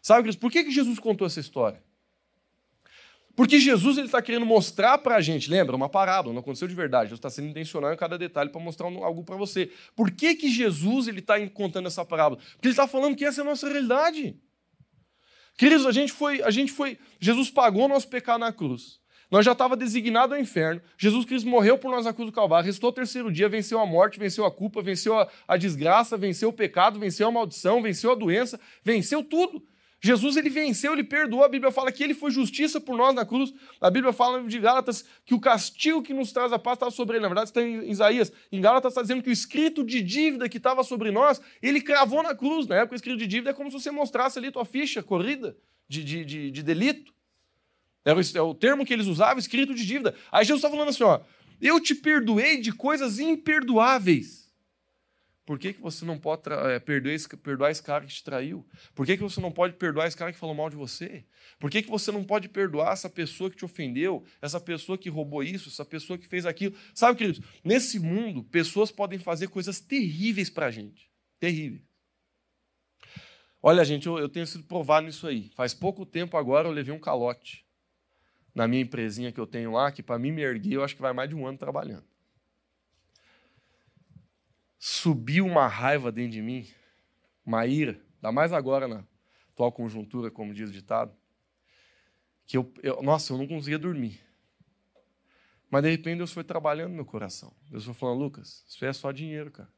Sabe, 0.00 0.24
Cristo, 0.24 0.40
por 0.40 0.50
que, 0.50 0.64
que 0.64 0.70
Jesus 0.70 0.98
contou 0.98 1.26
essa 1.26 1.40
história? 1.40 1.82
Porque 3.34 3.58
Jesus 3.58 3.96
está 3.96 4.20
querendo 4.20 4.44
mostrar 4.44 4.98
para 4.98 5.16
a 5.16 5.20
gente, 5.20 5.50
lembra? 5.50 5.74
Uma 5.74 5.88
parábola, 5.88 6.34
não 6.34 6.40
aconteceu 6.40 6.68
de 6.68 6.74
verdade. 6.74 7.04
Jesus 7.04 7.18
está 7.18 7.30
sendo 7.30 7.48
intencional 7.48 7.92
em 7.92 7.96
cada 7.96 8.18
detalhe 8.18 8.50
para 8.50 8.60
mostrar 8.60 8.86
algo 8.88 9.24
para 9.24 9.36
você. 9.36 9.70
Por 9.96 10.10
que, 10.10 10.34
que 10.34 10.50
Jesus 10.50 11.08
ele 11.08 11.20
está 11.20 11.34
contando 11.48 11.86
essa 11.86 12.04
parábola? 12.04 12.40
Porque 12.52 12.68
ele 12.68 12.72
está 12.72 12.86
falando 12.86 13.16
que 13.16 13.24
essa 13.24 13.40
é 13.40 13.42
a 13.42 13.44
nossa 13.46 13.68
realidade. 13.68 14.36
Queridos, 15.56 15.86
a 15.86 15.92
gente 15.92 16.12
foi, 16.12 16.42
a 16.42 16.50
gente 16.50 16.72
foi, 16.72 16.98
Jesus 17.20 17.50
pagou 17.50 17.88
nosso 17.88 18.08
pecado 18.08 18.40
na 18.40 18.52
cruz. 18.52 19.01
Nós 19.32 19.46
já 19.46 19.52
estava 19.52 19.74
designado 19.74 20.34
ao 20.34 20.40
inferno. 20.40 20.82
Jesus 20.98 21.24
Cristo 21.24 21.48
morreu 21.48 21.78
por 21.78 21.90
nós 21.90 22.04
na 22.04 22.12
cruz 22.12 22.28
do 22.28 22.34
Calvário, 22.34 22.66
restou 22.66 22.90
o 22.90 22.92
terceiro 22.92 23.32
dia, 23.32 23.48
venceu 23.48 23.80
a 23.80 23.86
morte, 23.86 24.18
venceu 24.18 24.44
a 24.44 24.50
culpa, 24.50 24.82
venceu 24.82 25.18
a, 25.18 25.26
a 25.48 25.56
desgraça, 25.56 26.18
venceu 26.18 26.50
o 26.50 26.52
pecado, 26.52 27.00
venceu 27.00 27.26
a 27.26 27.30
maldição, 27.30 27.80
venceu 27.80 28.12
a 28.12 28.14
doença, 28.14 28.60
venceu 28.84 29.24
tudo. 29.24 29.66
Jesus 30.02 30.36
ele 30.36 30.50
venceu, 30.50 30.92
ele 30.92 31.02
perdoou. 31.02 31.42
A 31.44 31.48
Bíblia 31.48 31.72
fala 31.72 31.90
que 31.90 32.04
ele 32.04 32.12
foi 32.12 32.30
justiça 32.30 32.78
por 32.78 32.94
nós 32.94 33.14
na 33.14 33.24
cruz. 33.24 33.54
A 33.80 33.88
Bíblia 33.88 34.12
fala 34.12 34.42
de 34.42 34.58
Gálatas 34.58 35.02
que 35.24 35.32
o 35.32 35.40
castigo 35.40 36.02
que 36.02 36.12
nos 36.12 36.30
traz 36.30 36.52
a 36.52 36.58
paz 36.58 36.76
estava 36.76 36.90
sobre 36.90 37.16
ele. 37.16 37.22
Na 37.22 37.28
verdade, 37.28 37.48
está 37.48 37.62
em 37.62 37.90
Isaías. 37.90 38.30
Em 38.52 38.60
Gálatas 38.60 38.92
está 38.92 39.00
dizendo 39.00 39.22
que 39.22 39.30
o 39.30 39.32
escrito 39.32 39.82
de 39.82 40.02
dívida 40.02 40.46
que 40.46 40.58
estava 40.58 40.84
sobre 40.84 41.10
nós, 41.10 41.40
ele 41.62 41.80
cravou 41.80 42.22
na 42.22 42.34
cruz. 42.34 42.66
Na 42.66 42.76
época, 42.76 42.92
o 42.92 42.96
escrito 42.96 43.16
de 43.16 43.26
dívida 43.26 43.50
é 43.50 43.54
como 43.54 43.70
se 43.70 43.80
você 43.80 43.90
mostrasse 43.90 44.38
ali 44.38 44.50
tua 44.50 44.66
ficha 44.66 45.02
corrida 45.02 45.56
de, 45.88 46.04
de, 46.04 46.22
de, 46.22 46.50
de 46.50 46.62
delito. 46.62 47.14
Era 48.04 48.18
o, 48.18 48.22
é 48.34 48.42
o 48.42 48.54
termo 48.54 48.84
que 48.84 48.92
eles 48.92 49.06
usavam, 49.06 49.38
escrito 49.38 49.74
de 49.74 49.86
dívida. 49.86 50.14
Aí 50.30 50.44
Jesus 50.44 50.58
está 50.58 50.70
falando 50.70 50.88
assim: 50.88 51.04
ó, 51.04 51.20
eu 51.60 51.80
te 51.80 51.94
perdoei 51.94 52.60
de 52.60 52.72
coisas 52.72 53.18
imperdoáveis. 53.18 54.42
Por 55.44 55.58
que, 55.58 55.72
que 55.72 55.80
você 55.80 56.04
não 56.04 56.18
pode 56.18 56.42
é, 56.50 56.78
perdoar, 56.78 57.14
esse, 57.14 57.28
perdoar 57.36 57.70
esse 57.70 57.82
cara 57.82 58.04
que 58.04 58.12
te 58.12 58.22
traiu? 58.22 58.64
Por 58.94 59.04
que, 59.04 59.16
que 59.16 59.22
você 59.22 59.40
não 59.40 59.50
pode 59.50 59.74
perdoar 59.74 60.06
esse 60.06 60.16
cara 60.16 60.32
que 60.32 60.38
falou 60.38 60.54
mal 60.54 60.70
de 60.70 60.76
você? 60.76 61.24
Por 61.58 61.68
que, 61.68 61.82
que 61.82 61.90
você 61.90 62.12
não 62.12 62.22
pode 62.22 62.48
perdoar 62.48 62.92
essa 62.92 63.10
pessoa 63.10 63.50
que 63.50 63.56
te 63.56 63.64
ofendeu, 63.64 64.24
essa 64.40 64.60
pessoa 64.60 64.96
que 64.96 65.08
roubou 65.08 65.42
isso, 65.42 65.68
essa 65.68 65.84
pessoa 65.84 66.16
que 66.16 66.28
fez 66.28 66.46
aquilo? 66.46 66.76
Sabe, 66.94 67.18
queridos, 67.18 67.44
nesse 67.64 67.98
mundo, 67.98 68.44
pessoas 68.44 68.92
podem 68.92 69.18
fazer 69.18 69.48
coisas 69.48 69.80
terríveis 69.80 70.48
para 70.48 70.66
a 70.66 70.70
gente. 70.70 71.10
Terríveis. 71.40 71.82
Olha, 73.60 73.84
gente, 73.84 74.06
eu, 74.06 74.18
eu 74.18 74.28
tenho 74.28 74.46
sido 74.46 74.64
provado 74.64 75.06
nisso 75.06 75.26
aí. 75.26 75.50
Faz 75.54 75.74
pouco 75.74 76.06
tempo 76.06 76.36
agora 76.36 76.68
eu 76.68 76.72
levei 76.72 76.94
um 76.94 77.00
calote. 77.00 77.66
Na 78.54 78.68
minha 78.68 78.82
empresinha 78.82 79.32
que 79.32 79.40
eu 79.40 79.46
tenho 79.46 79.72
lá, 79.72 79.90
que 79.90 80.02
para 80.02 80.18
mim 80.18 80.30
me 80.30 80.42
erguer, 80.42 80.74
eu 80.74 80.84
acho 80.84 80.94
que 80.94 81.02
vai 81.02 81.12
mais 81.12 81.28
de 81.28 81.34
um 81.34 81.46
ano 81.46 81.58
trabalhando. 81.58 82.04
Subiu 84.78 85.46
uma 85.46 85.66
raiva 85.66 86.10
dentro 86.12 86.32
de 86.32 86.42
mim, 86.42 86.68
uma 87.44 87.66
ira, 87.66 88.00
ainda 88.16 88.32
mais 88.32 88.52
agora 88.52 88.86
na 88.86 89.04
atual 89.50 89.72
conjuntura, 89.72 90.30
como 90.30 90.52
diz 90.52 90.70
o 90.70 90.72
ditado, 90.72 91.16
que 92.46 92.56
eu, 92.56 92.72
eu 92.82 93.02
nossa, 93.02 93.32
eu 93.32 93.38
não 93.38 93.46
conseguia 93.46 93.78
dormir. 93.78 94.20
Mas 95.70 95.82
de 95.84 95.90
repente 95.90 96.18
Deus 96.18 96.32
foi 96.32 96.44
trabalhando 96.44 96.90
no 96.90 96.96
meu 96.96 97.06
coração. 97.06 97.54
Deus 97.70 97.84
foi 97.84 97.94
falando, 97.94 98.18
Lucas, 98.18 98.64
isso 98.68 98.84
é 98.84 98.92
só 98.92 99.10
dinheiro, 99.10 99.50
cara. 99.50 99.72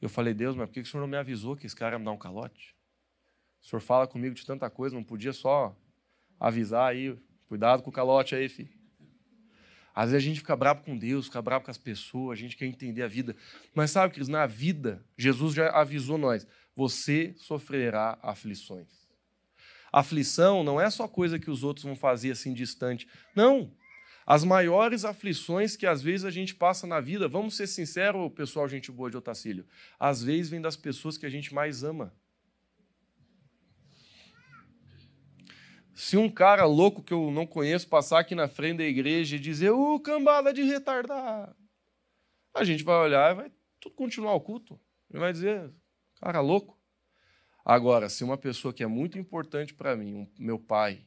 Eu 0.00 0.08
falei, 0.08 0.34
Deus, 0.34 0.54
mas 0.54 0.68
por 0.68 0.74
que 0.74 0.80
o 0.80 0.86
senhor 0.86 1.00
não 1.00 1.08
me 1.08 1.16
avisou 1.16 1.56
que 1.56 1.66
esse 1.66 1.74
cara 1.74 1.94
ia 1.94 1.98
me 1.98 2.04
dar 2.04 2.12
um 2.12 2.18
calote? 2.18 2.76
O 3.60 3.66
senhor 3.66 3.80
fala 3.80 4.06
comigo 4.06 4.34
de 4.34 4.44
tanta 4.44 4.68
coisa, 4.68 4.94
não 4.94 5.02
podia 5.02 5.32
só 5.32 5.76
avisar 6.42 6.90
aí, 6.90 7.16
cuidado 7.46 7.84
com 7.84 7.90
o 7.90 7.92
calote 7.92 8.34
aí, 8.34 8.48
filho. 8.48 8.68
Às 9.94 10.10
vezes 10.10 10.24
a 10.24 10.28
gente 10.28 10.40
fica 10.40 10.56
bravo 10.56 10.82
com 10.82 10.98
Deus, 10.98 11.26
fica 11.26 11.40
bravo 11.40 11.64
com 11.64 11.70
as 11.70 11.78
pessoas, 11.78 12.36
a 12.36 12.42
gente 12.42 12.56
quer 12.56 12.66
entender 12.66 13.02
a 13.02 13.06
vida. 13.06 13.36
Mas 13.72 13.92
sabe, 13.92 14.14
que 14.14 14.30
na 14.30 14.44
vida, 14.44 15.04
Jesus 15.16 15.54
já 15.54 15.70
avisou 15.70 16.18
nós: 16.18 16.46
você 16.74 17.32
sofrerá 17.36 18.18
aflições. 18.22 18.88
Aflição 19.92 20.64
não 20.64 20.80
é 20.80 20.90
só 20.90 21.06
coisa 21.06 21.38
que 21.38 21.50
os 21.50 21.62
outros 21.62 21.84
vão 21.84 21.94
fazer 21.94 22.32
assim 22.32 22.52
distante. 22.52 23.06
Não. 23.36 23.70
As 24.26 24.42
maiores 24.42 25.04
aflições 25.04 25.76
que 25.76 25.86
às 25.86 26.00
vezes 26.02 26.24
a 26.24 26.30
gente 26.30 26.54
passa 26.54 26.86
na 26.86 27.00
vida, 27.00 27.28
vamos 27.28 27.56
ser 27.56 27.66
sinceros, 27.66 28.32
pessoal, 28.32 28.68
gente 28.68 28.90
boa 28.90 29.10
de 29.10 29.16
Otacílio, 29.16 29.66
às 29.98 30.22
vezes 30.22 30.48
vem 30.48 30.60
das 30.60 30.76
pessoas 30.76 31.18
que 31.18 31.26
a 31.26 31.30
gente 31.30 31.52
mais 31.52 31.84
ama. 31.84 32.14
Se 35.94 36.16
um 36.16 36.28
cara 36.30 36.64
louco 36.64 37.02
que 37.02 37.12
eu 37.12 37.30
não 37.30 37.46
conheço 37.46 37.88
passar 37.88 38.20
aqui 38.20 38.34
na 38.34 38.48
frente 38.48 38.78
da 38.78 38.84
igreja 38.84 39.36
e 39.36 39.38
dizer, 39.38 39.70
ô, 39.70 40.00
cambada 40.00 40.52
de 40.52 40.62
retardado, 40.62 41.54
a 42.54 42.64
gente 42.64 42.82
vai 42.82 42.96
olhar 42.96 43.32
e 43.32 43.34
vai 43.34 43.52
tudo 43.78 43.94
continuar 43.94 44.34
o 44.34 44.40
culto. 44.40 44.80
Vai 45.10 45.32
dizer, 45.32 45.70
cara 46.20 46.40
louco. 46.40 46.78
Agora, 47.64 48.08
se 48.08 48.24
uma 48.24 48.36
pessoa 48.36 48.72
que 48.72 48.82
é 48.82 48.86
muito 48.86 49.18
importante 49.18 49.74
para 49.74 49.94
mim, 49.94 50.14
um, 50.14 50.28
meu 50.38 50.58
pai, 50.58 51.04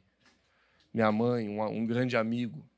minha 0.94 1.12
mãe, 1.12 1.50
um, 1.50 1.62
um 1.62 1.86
grande 1.86 2.16
amigo, 2.16 2.70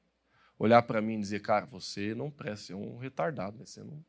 olhar 0.57 0.81
para 0.81 1.01
mim 1.01 1.15
e 1.15 1.19
dizer, 1.19 1.41
cara, 1.41 1.65
você 1.65 2.15
não 2.15 2.31
presta, 2.31 2.67
você 2.67 2.73
é 2.73 2.75
um 2.75 2.97
retardado, 2.97 3.57
você 3.57 3.83
não 3.83 4.03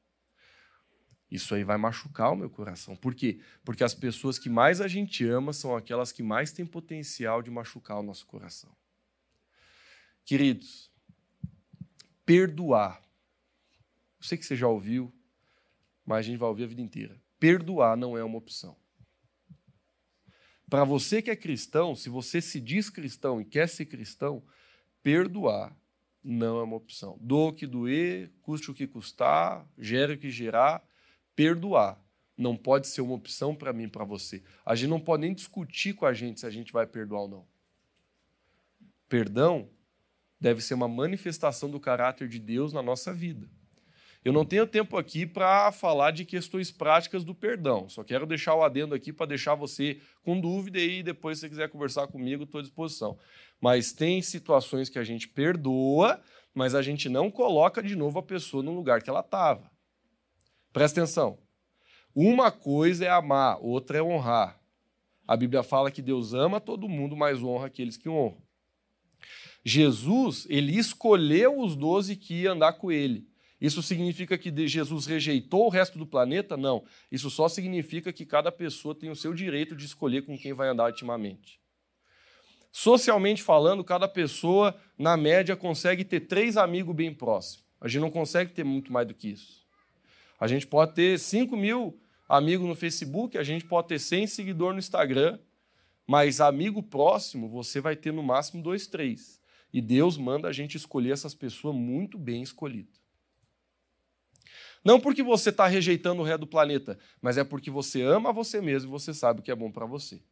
isso 1.31 1.55
aí 1.55 1.63
vai 1.63 1.77
machucar 1.77 2.33
o 2.33 2.37
meu 2.37 2.49
coração. 2.49 2.97
Por 2.97 3.15
quê? 3.15 3.41
Porque 3.65 3.85
as 3.85 3.95
pessoas 3.95 4.39
que 4.39 4.49
mais 4.49 4.81
a 4.81 4.89
gente 4.89 5.27
ama 5.27 5.53
são 5.53 5.77
aquelas 5.77 6.11
que 6.11 6.23
mais 6.23 6.53
têm 6.53 6.65
potencial 6.65 7.43
de 7.43 7.51
machucar 7.51 7.99
o 7.99 8.03
nosso 8.03 8.27
coração. 8.27 8.75
Queridos, 10.25 10.91
perdoar. 12.25 13.03
Eu 14.19 14.27
sei 14.27 14.39
que 14.39 14.45
você 14.45 14.57
já 14.57 14.69
ouviu, 14.69 15.13
mas 16.05 16.19
a 16.19 16.23
gente 16.23 16.39
vai 16.39 16.49
ouvir 16.49 16.65
a 16.65 16.69
vida 16.69 16.81
inteira. 16.81 17.21
Perdoar 17.39 17.97
não 17.97 18.17
é 18.17 18.25
uma 18.25 18.39
opção. 18.39 18.77
Para 20.69 20.85
você 20.85 21.23
que 21.23 21.31
é 21.31 21.37
cristão, 21.37 21.95
se 21.95 22.09
você 22.09 22.41
se 22.41 22.61
diz 22.61 22.91
cristão 22.91 23.41
e 23.41 23.45
quer 23.45 23.69
ser 23.69 23.87
cristão, 23.87 24.43
perdoar 25.03 25.75
não 26.23 26.59
é 26.59 26.63
uma 26.63 26.77
opção. 26.77 27.19
Doa 27.21 27.51
o 27.51 27.53
que 27.53 27.67
doer, 27.67 28.31
custe 28.43 28.71
o 28.71 28.75
que 28.75 28.87
custar, 28.87 29.67
gere 29.79 30.15
o 30.15 30.19
que 30.19 30.31
gerar, 30.31 30.87
perdoar 31.39 31.97
não 32.37 32.57
pode 32.57 32.89
ser 32.89 33.01
uma 33.01 33.15
opção 33.15 33.55
para 33.55 33.73
mim 33.73 33.89
para 33.89 34.05
você. 34.05 34.43
A 34.67 34.75
gente 34.75 34.91
não 34.91 34.99
pode 34.99 35.21
nem 35.21 35.33
discutir 35.33 35.93
com 35.93 36.05
a 36.05 36.13
gente 36.13 36.41
se 36.41 36.47
a 36.47 36.51
gente 36.51 36.73
vai 36.73 36.85
perdoar 36.85 37.23
ou 37.23 37.29
não. 37.29 37.47
Perdão 39.09 39.69
deve 40.41 40.61
ser 40.61 40.75
uma 40.75 40.89
manifestação 40.89 41.71
do 41.71 41.79
caráter 41.79 42.27
de 42.29 42.41
Deus 42.41 42.73
na 42.73 42.83
nossa 42.83 43.15
vida. 43.15 43.49
Eu 44.25 44.33
não 44.33 44.45
tenho 44.45 44.67
tempo 44.67 44.97
aqui 44.97 45.25
para 45.25 45.71
falar 45.71 46.11
de 46.11 46.25
questões 46.25 46.73
práticas 46.73 47.23
do 47.23 47.37
perdão. 47.37 47.89
Só 47.89 48.03
quero 48.03 48.27
deixar 48.27 48.57
o 48.57 48.65
adendo 48.65 48.93
aqui 48.93 49.13
para 49.13 49.27
deixar 49.27 49.55
você 49.55 50.01
com 50.25 50.41
dúvida 50.41 50.81
e 50.81 51.05
depois, 51.05 51.39
se 51.39 51.43
você 51.43 51.51
quiser 51.51 51.69
conversar 51.69 52.09
comigo, 52.09 52.43
estou 52.43 52.59
à 52.59 52.63
disposição. 52.63 53.17
Mas 53.61 53.93
tem 53.93 54.21
situações 54.23 54.89
que 54.89 54.99
a 54.99 55.05
gente 55.05 55.29
perdoa, 55.29 56.21
mas 56.53 56.75
a 56.75 56.83
gente 56.83 57.09
não 57.09 57.31
coloca 57.31 57.81
de 57.81 57.95
novo 57.95 58.19
a 58.19 58.25
pessoa 58.25 58.61
no 58.61 58.75
lugar 58.75 59.01
que 59.01 59.09
ela 59.09 59.21
estava. 59.21 59.78
Presta 60.79 61.01
atenção. 61.01 61.37
Uma 62.15 62.53
coisa 62.53 63.05
é 63.05 63.11
amar, 63.11 63.59
outra 63.61 63.99
é 63.99 64.03
honrar. 64.03 64.61
A 65.27 65.37
Bíblia 65.37 65.65
fala 65.65 65.91
que 65.91 66.01
Deus 66.01 66.33
ama 66.33 66.61
todo 66.61 66.89
mundo, 66.89 67.17
mas 67.17 67.43
honra 67.43 67.67
aqueles 67.67 67.97
que 67.97 68.09
honram. 68.09 68.41
Jesus, 69.65 70.47
ele 70.49 70.79
escolheu 70.79 71.59
os 71.59 71.75
doze 71.75 72.15
que 72.15 72.43
iam 72.43 72.55
andar 72.55 72.75
com 72.75 72.93
ele. 72.93 73.27
Isso 73.61 73.83
significa 73.83 74.39
que 74.39 74.69
Jesus 74.69 75.05
rejeitou 75.05 75.67
o 75.67 75.69
resto 75.69 75.99
do 75.99 76.07
planeta? 76.07 76.57
Não. 76.57 76.85
Isso 77.11 77.29
só 77.29 77.49
significa 77.49 78.13
que 78.13 78.25
cada 78.25 78.53
pessoa 78.53 78.95
tem 78.95 79.11
o 79.11 79.17
seu 79.17 79.35
direito 79.35 79.75
de 79.75 79.85
escolher 79.85 80.23
com 80.23 80.39
quem 80.39 80.53
vai 80.53 80.69
andar 80.69 80.91
intimamente. 80.91 81.61
Socialmente 82.71 83.43
falando, 83.43 83.83
cada 83.83 84.07
pessoa, 84.07 84.81
na 84.97 85.17
média, 85.17 85.57
consegue 85.57 86.05
ter 86.05 86.21
três 86.21 86.57
amigos 86.57 86.95
bem 86.95 87.13
próximos. 87.13 87.67
A 87.81 87.89
gente 87.89 88.03
não 88.03 88.13
consegue 88.13 88.53
ter 88.53 88.63
muito 88.63 88.93
mais 88.93 89.09
do 89.09 89.15
que 89.15 89.31
isso. 89.31 89.67
A 90.39 90.47
gente 90.47 90.67
pode 90.67 90.95
ter 90.95 91.19
5 91.19 91.57
mil 91.57 91.99
amigos 92.29 92.67
no 92.67 92.75
Facebook, 92.75 93.37
a 93.37 93.43
gente 93.43 93.65
pode 93.65 93.89
ter 93.89 93.99
100 93.99 94.27
seguidores 94.27 94.75
no 94.75 94.79
Instagram, 94.79 95.39
mas 96.07 96.41
amigo 96.41 96.83
próximo 96.83 97.49
você 97.49 97.81
vai 97.81 97.97
ter 97.97 98.13
no 98.13 98.23
máximo 98.23 98.63
dois, 98.63 98.87
três. 98.87 99.41
E 99.73 99.81
Deus 99.83 100.17
manda 100.17 100.49
a 100.49 100.53
gente 100.53 100.77
escolher 100.77 101.13
essas 101.13 101.35
pessoas 101.35 101.75
muito 101.75 102.17
bem 102.17 102.43
escolhidas. 102.43 102.99
Não 104.85 105.01
porque 105.01 105.23
você 105.23 105.51
está 105.51 105.67
rejeitando 105.67 106.23
o 106.23 106.25
ré 106.25 106.39
do 106.39 106.47
planeta, 106.47 106.99
mas 107.21 107.37
é 107.37 107.45
porque 107.45 107.71
você 107.71 108.01
ama 108.03 108.33
você 108.33 108.61
mesmo 108.61 108.89
e 108.89 108.93
você 108.93 109.13
sabe 109.13 109.41
o 109.41 109.43
que 109.43 109.51
é 109.51 109.57
bom 109.57 109.71
para 109.71 109.85
você. 109.85 110.23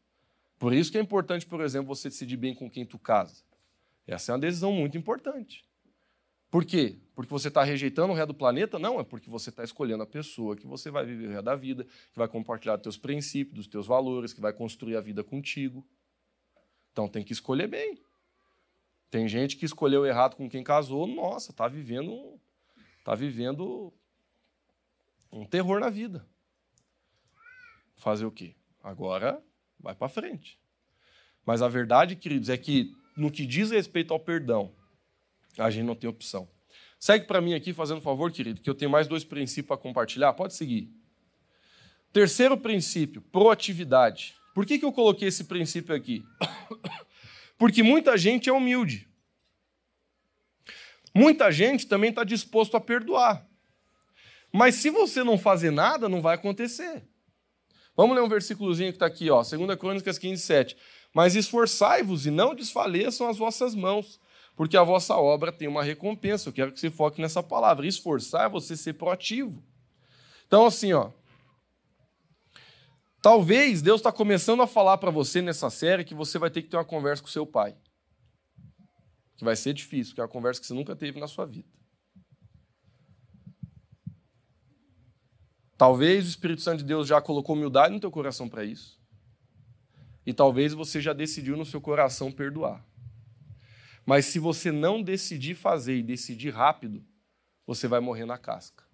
Por 0.59 0.73
isso 0.73 0.91
que 0.91 0.97
é 0.97 1.01
importante, 1.01 1.45
por 1.45 1.61
exemplo, 1.61 1.95
você 1.95 2.09
decidir 2.09 2.37
bem 2.37 2.55
com 2.55 2.71
quem 2.71 2.87
tu 2.87 2.99
casa. 2.99 3.43
Essa 4.07 4.33
é 4.33 4.35
uma 4.35 4.41
decisão 4.41 4.73
muito 4.73 4.97
importante. 4.97 5.66
Por 6.57 6.65
quê? 6.65 6.97
Porque 7.15 7.29
você 7.29 7.49
está 7.49 7.63
rejeitando 7.63 8.15
o 8.15 8.17
ré 8.17 8.25
do 8.25 8.33
planeta? 8.33 8.79
Não, 8.79 8.99
é 8.99 9.05
porque 9.05 9.29
você 9.29 9.51
está 9.51 9.63
escolhendo 9.63 10.03
a 10.03 10.07
pessoa 10.07 10.57
que 10.57 10.67
você 10.67 10.91
vai 10.91 11.05
viver 11.05 11.29
o 11.29 11.33
ré 11.33 11.43
da 11.43 11.55
vida, 11.55 11.85
que 11.85 12.19
vai 12.19 12.27
compartilhar 12.27 12.77
dos 12.77 12.83
teus 12.83 12.97
princípios, 12.97 13.57
dos 13.57 13.67
teus 13.67 13.87
valores, 13.87 14.33
que 14.33 14.41
vai 14.41 14.55
construir 14.55 14.97
a 14.97 15.01
vida 15.03 15.23
contigo. 15.23 15.87
Então 16.91 17.09
tem 17.09 17.23
que 17.23 17.35
escolher 17.35 17.67
bem. 17.67 18.01
Tem 19.11 19.29
gente 19.29 19.55
que 19.55 19.67
escolheu 19.67 20.07
errado 20.07 20.35
com 20.35 20.49
quem 20.49 20.65
casou, 20.65 21.07
nossa, 21.07 21.51
está 21.51 21.69
vivendo, 21.69 22.41
tá 23.05 23.15
vivendo 23.15 23.93
um 25.31 25.45
terror 25.45 25.79
na 25.79 25.91
vida. 25.91 26.27
Fazer 27.97 28.25
o 28.25 28.31
quê? 28.31 28.55
Agora 28.83 29.45
vai 29.79 29.95
para 29.95 30.09
frente. 30.09 30.59
Mas 31.45 31.61
a 31.61 31.69
verdade, 31.69 32.17
queridos, 32.17 32.49
é 32.49 32.57
que 32.57 32.97
no 33.15 33.31
que 33.31 33.45
diz 33.45 33.71
respeito 33.73 34.15
ao 34.15 34.19
perdão, 34.19 34.75
a 35.59 35.71
gente 35.71 35.85
não 35.85 35.95
tem 35.95 36.09
opção. 36.09 36.49
Segue 36.99 37.27
para 37.27 37.41
mim 37.41 37.55
aqui, 37.55 37.73
fazendo 37.73 38.01
favor, 38.01 38.33
querido, 38.33 38.61
que 38.61 38.69
eu 38.69 38.75
tenho 38.75 38.91
mais 38.91 39.07
dois 39.07 39.25
princípios 39.25 39.67
para 39.67 39.77
compartilhar. 39.77 40.33
Pode 40.33 40.55
seguir. 40.55 40.91
Terceiro 42.13 42.57
princípio, 42.57 43.21
proatividade. 43.21 44.35
Por 44.55 44.65
que, 44.65 44.79
que 44.79 44.85
eu 44.85 44.93
coloquei 44.93 45.29
esse 45.29 45.45
princípio 45.45 45.95
aqui? 45.95 46.25
Porque 47.59 47.83
muita 47.83 48.17
gente 48.17 48.49
é 48.49 48.53
humilde. 48.53 49.07
Muita 51.15 51.51
gente 51.51 51.87
também 51.87 52.11
está 52.11 52.25
disposto 52.25 52.77
a 52.77 52.81
perdoar. 52.81 53.47
Mas 54.53 54.77
se 54.77 54.91
você 54.91 55.23
não 55.23 55.39
fazer 55.39 55.71
nada, 55.71 56.09
não 56.09 56.23
vai 56.23 56.35
acontecer. 56.35 57.07
Vamos 57.95 58.15
ler 58.15 58.23
um 58.23 58.29
versículozinho 58.29 58.91
que 58.93 58.97
está 58.97 59.07
aqui, 59.07 59.31
ó, 59.31 59.43
2 59.43 59.79
Crônicas 59.79 60.19
15, 60.19 60.43
7. 60.43 60.77
Mas 61.15 61.35
esforçai-vos 61.35 62.27
e 62.27 62.31
não 62.31 62.55
desfaleçam 62.55 63.29
as 63.29 63.39
vossas 63.39 63.75
mãos, 63.75 64.21
porque 64.57 64.77
a 64.77 64.83
vossa 64.83 65.15
obra 65.17 65.53
tem 65.53 65.69
uma 65.69 65.85
recompensa. 65.85 66.49
Eu 66.49 66.53
quero 66.53 66.73
que 66.73 66.81
você 66.81 66.91
foque 66.91 67.21
nessa 67.21 67.43
palavra. 67.43 67.87
Esforçar 67.87 68.47
é 68.47 68.49
você 68.49 68.75
ser 68.75 68.95
proativo. 68.95 69.63
Então, 70.47 70.65
assim, 70.65 70.95
ó. 70.95 71.11
Talvez 73.21 73.83
Deus 73.83 74.01
está 74.01 74.11
começando 74.11 74.63
a 74.63 74.67
falar 74.67 74.97
para 74.97 75.11
você 75.11 75.43
nessa 75.43 75.69
série 75.69 76.05
que 76.05 76.15
você 76.15 76.39
vai 76.39 76.49
ter 76.49 76.63
que 76.63 76.69
ter 76.69 76.77
uma 76.77 76.85
conversa 76.85 77.23
com 77.23 77.29
seu 77.29 77.47
pai. 77.47 77.77
Que 79.37 79.45
vai 79.45 79.55
ser 79.55 79.75
difícil, 79.75 80.15
que 80.15 80.21
é 80.21 80.25
uma 80.25 80.29
conversa 80.29 80.61
que 80.61 80.67
você 80.67 80.75
nunca 80.75 80.97
teve 80.97 81.21
na 81.21 81.29
sua 81.29 81.45
vida. 81.45 81.69
Talvez 85.77 86.25
o 86.25 86.31
Espírito 86.31 86.63
Santo 86.63 86.79
de 86.79 86.85
Deus 86.85 87.07
já 87.07 87.21
colocou 87.21 87.55
humildade 87.55 87.93
no 87.93 88.01
teu 88.01 88.11
coração 88.11 88.49
para 88.49 88.65
isso. 88.65 88.99
E 90.25 90.33
talvez 90.33 90.73
você 90.73 90.99
já 90.99 91.13
decidiu 91.13 91.57
no 91.57 91.67
seu 91.67 91.81
coração 91.81 92.33
perdoar. 92.33 92.83
Mas 94.07 94.27
se 94.27 94.39
você 94.39 94.71
não 94.71 95.03
decidir 95.03 95.57
fazer 95.57 95.97
e 95.97 96.03
decidir 96.03 96.51
rápido, 96.51 97.05
você 97.67 97.89
vai 97.89 97.99
morrer 97.99 98.25
na 98.25 98.39
casca. 98.39 98.85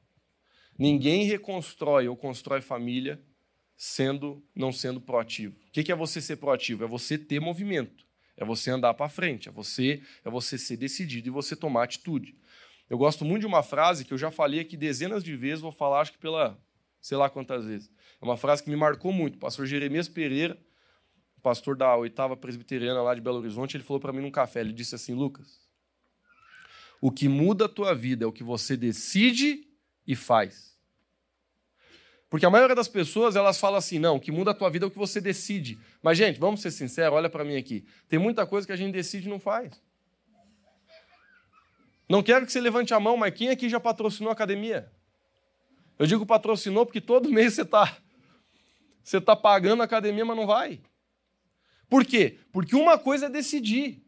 Ninguém 0.79 1.25
reconstrói 1.25 2.09
ou 2.09 2.17
constrói 2.17 2.63
família 2.63 3.23
sendo 3.77 4.43
não 4.55 4.73
sendo 4.73 5.01
proativo. 5.01 5.55
O 5.69 5.71
que 5.71 5.93
é 5.93 5.95
você 5.95 6.21
ser 6.21 6.37
proativo? 6.37 6.85
É 6.85 6.87
você 6.87 7.19
ter 7.19 7.41
movimento. 7.41 8.07
É 8.37 8.45
você 8.45 8.71
andar 8.71 8.95
para 8.95 9.11
frente, 9.11 9.49
é 9.49 9.53
você, 9.53 10.03
é 10.25 10.31
você 10.31 10.57
ser 10.57 10.79
decidido 10.79 11.29
e 11.29 11.31
você 11.31 11.55
tomar 11.55 11.85
atitude. 11.85 12.35
Eu 12.89 12.97
gosto 12.97 13.25
muito 13.25 13.41
de 13.41 13.47
uma 13.47 13.63
frase 13.63 14.05
que 14.05 14.13
eu 14.13 14.19
já 14.19 14.31
falei 14.31 14.61
aqui 14.61 14.77
dezenas 14.77 15.23
de 15.23 15.37
vezes, 15.37 15.61
vou 15.61 15.71
falar 15.71 16.01
acho 16.01 16.13
que 16.13 16.19
pela 16.19 16.59
sei 17.01 17.19
lá 17.19 17.29
quantas 17.29 17.67
vezes. 17.67 17.91
É 18.21 18.25
uma 18.25 18.37
frase 18.37 18.63
que 18.63 18.71
me 18.71 18.77
marcou 18.77 19.13
muito. 19.13 19.35
O 19.35 19.39
pastor 19.39 19.67
Jeremias 19.67 20.09
Pereira, 20.09 20.59
pastor 21.43 21.77
da 21.77 21.95
oitava 21.97 22.37
presbiteriana 22.37 23.03
lá 23.03 23.15
de 23.15 23.21
Belo 23.21 23.39
Horizonte, 23.39 23.77
ele 23.77 23.85
falou 23.85 24.01
para 24.01 24.13
mim 24.13 24.21
num 24.21 24.31
café, 24.31 24.61
ele 24.61 24.73
disse 24.73 24.95
assim, 24.95 25.15
Lucas, 25.15 25.61
o 27.01 27.11
que 27.11 27.29
muda 27.29 27.65
a 27.65 27.69
tua 27.69 27.95
vida 27.95 28.25
é 28.25 28.27
o 28.27 28.33
que 28.33 28.45
você 28.45 28.77
decide 28.77 29.67
e 30.07 30.15
faz. 30.15 30.73
Porque 32.31 32.47
a 32.47 32.51
maioria 32.51 32.75
das 32.75 32.89
pessoas, 32.89 33.37
elas 33.37 33.59
falam 33.59 33.77
assim, 33.77 33.99
não, 33.99 34.17
o 34.17 34.21
que 34.21 34.33
muda 34.33 34.53
a 34.53 34.55
tua 34.55 34.71
vida 34.71 34.87
é 34.87 34.89
o 34.89 34.91
que 34.91 34.97
você 34.97 35.21
decide. 35.21 35.79
Mas, 36.01 36.17
gente, 36.17 36.39
vamos 36.39 36.63
ser 36.63 36.71
sinceros, 36.71 37.15
olha 37.15 37.29
para 37.29 37.45
mim 37.45 37.57
aqui. 37.57 37.85
Tem 38.09 38.19
muita 38.19 38.47
coisa 38.47 38.67
que 38.67 38.73
a 38.73 38.77
gente 38.77 38.93
decide 38.93 39.27
e 39.27 39.31
não 39.31 39.39
faz. 39.39 39.83
Não 42.09 42.23
quero 42.23 42.47
que 42.47 42.53
você 42.53 42.61
levante 42.61 42.95
a 42.95 43.01
mão, 43.01 43.17
mas 43.17 43.35
quem 43.35 43.51
aqui 43.51 43.69
já 43.69 43.81
patrocinou 43.81 44.31
a 44.31 44.33
academia? 44.33 44.91
Eu 45.99 46.07
digo 46.07 46.25
patrocinou 46.25 46.87
porque 46.87 47.01
todo 47.01 47.29
mês 47.31 47.55
você 47.55 47.63
está 47.63 47.99
você 49.03 49.21
tá 49.21 49.35
pagando 49.35 49.83
a 49.83 49.85
academia, 49.85 50.25
mas 50.25 50.37
não 50.37 50.47
vai. 50.47 50.81
Por 51.93 52.07
quê? 52.07 52.39
Porque 52.51 52.75
uma 52.75 52.97
coisa 52.97 53.27
é 53.27 53.29
decidir. 53.29 54.03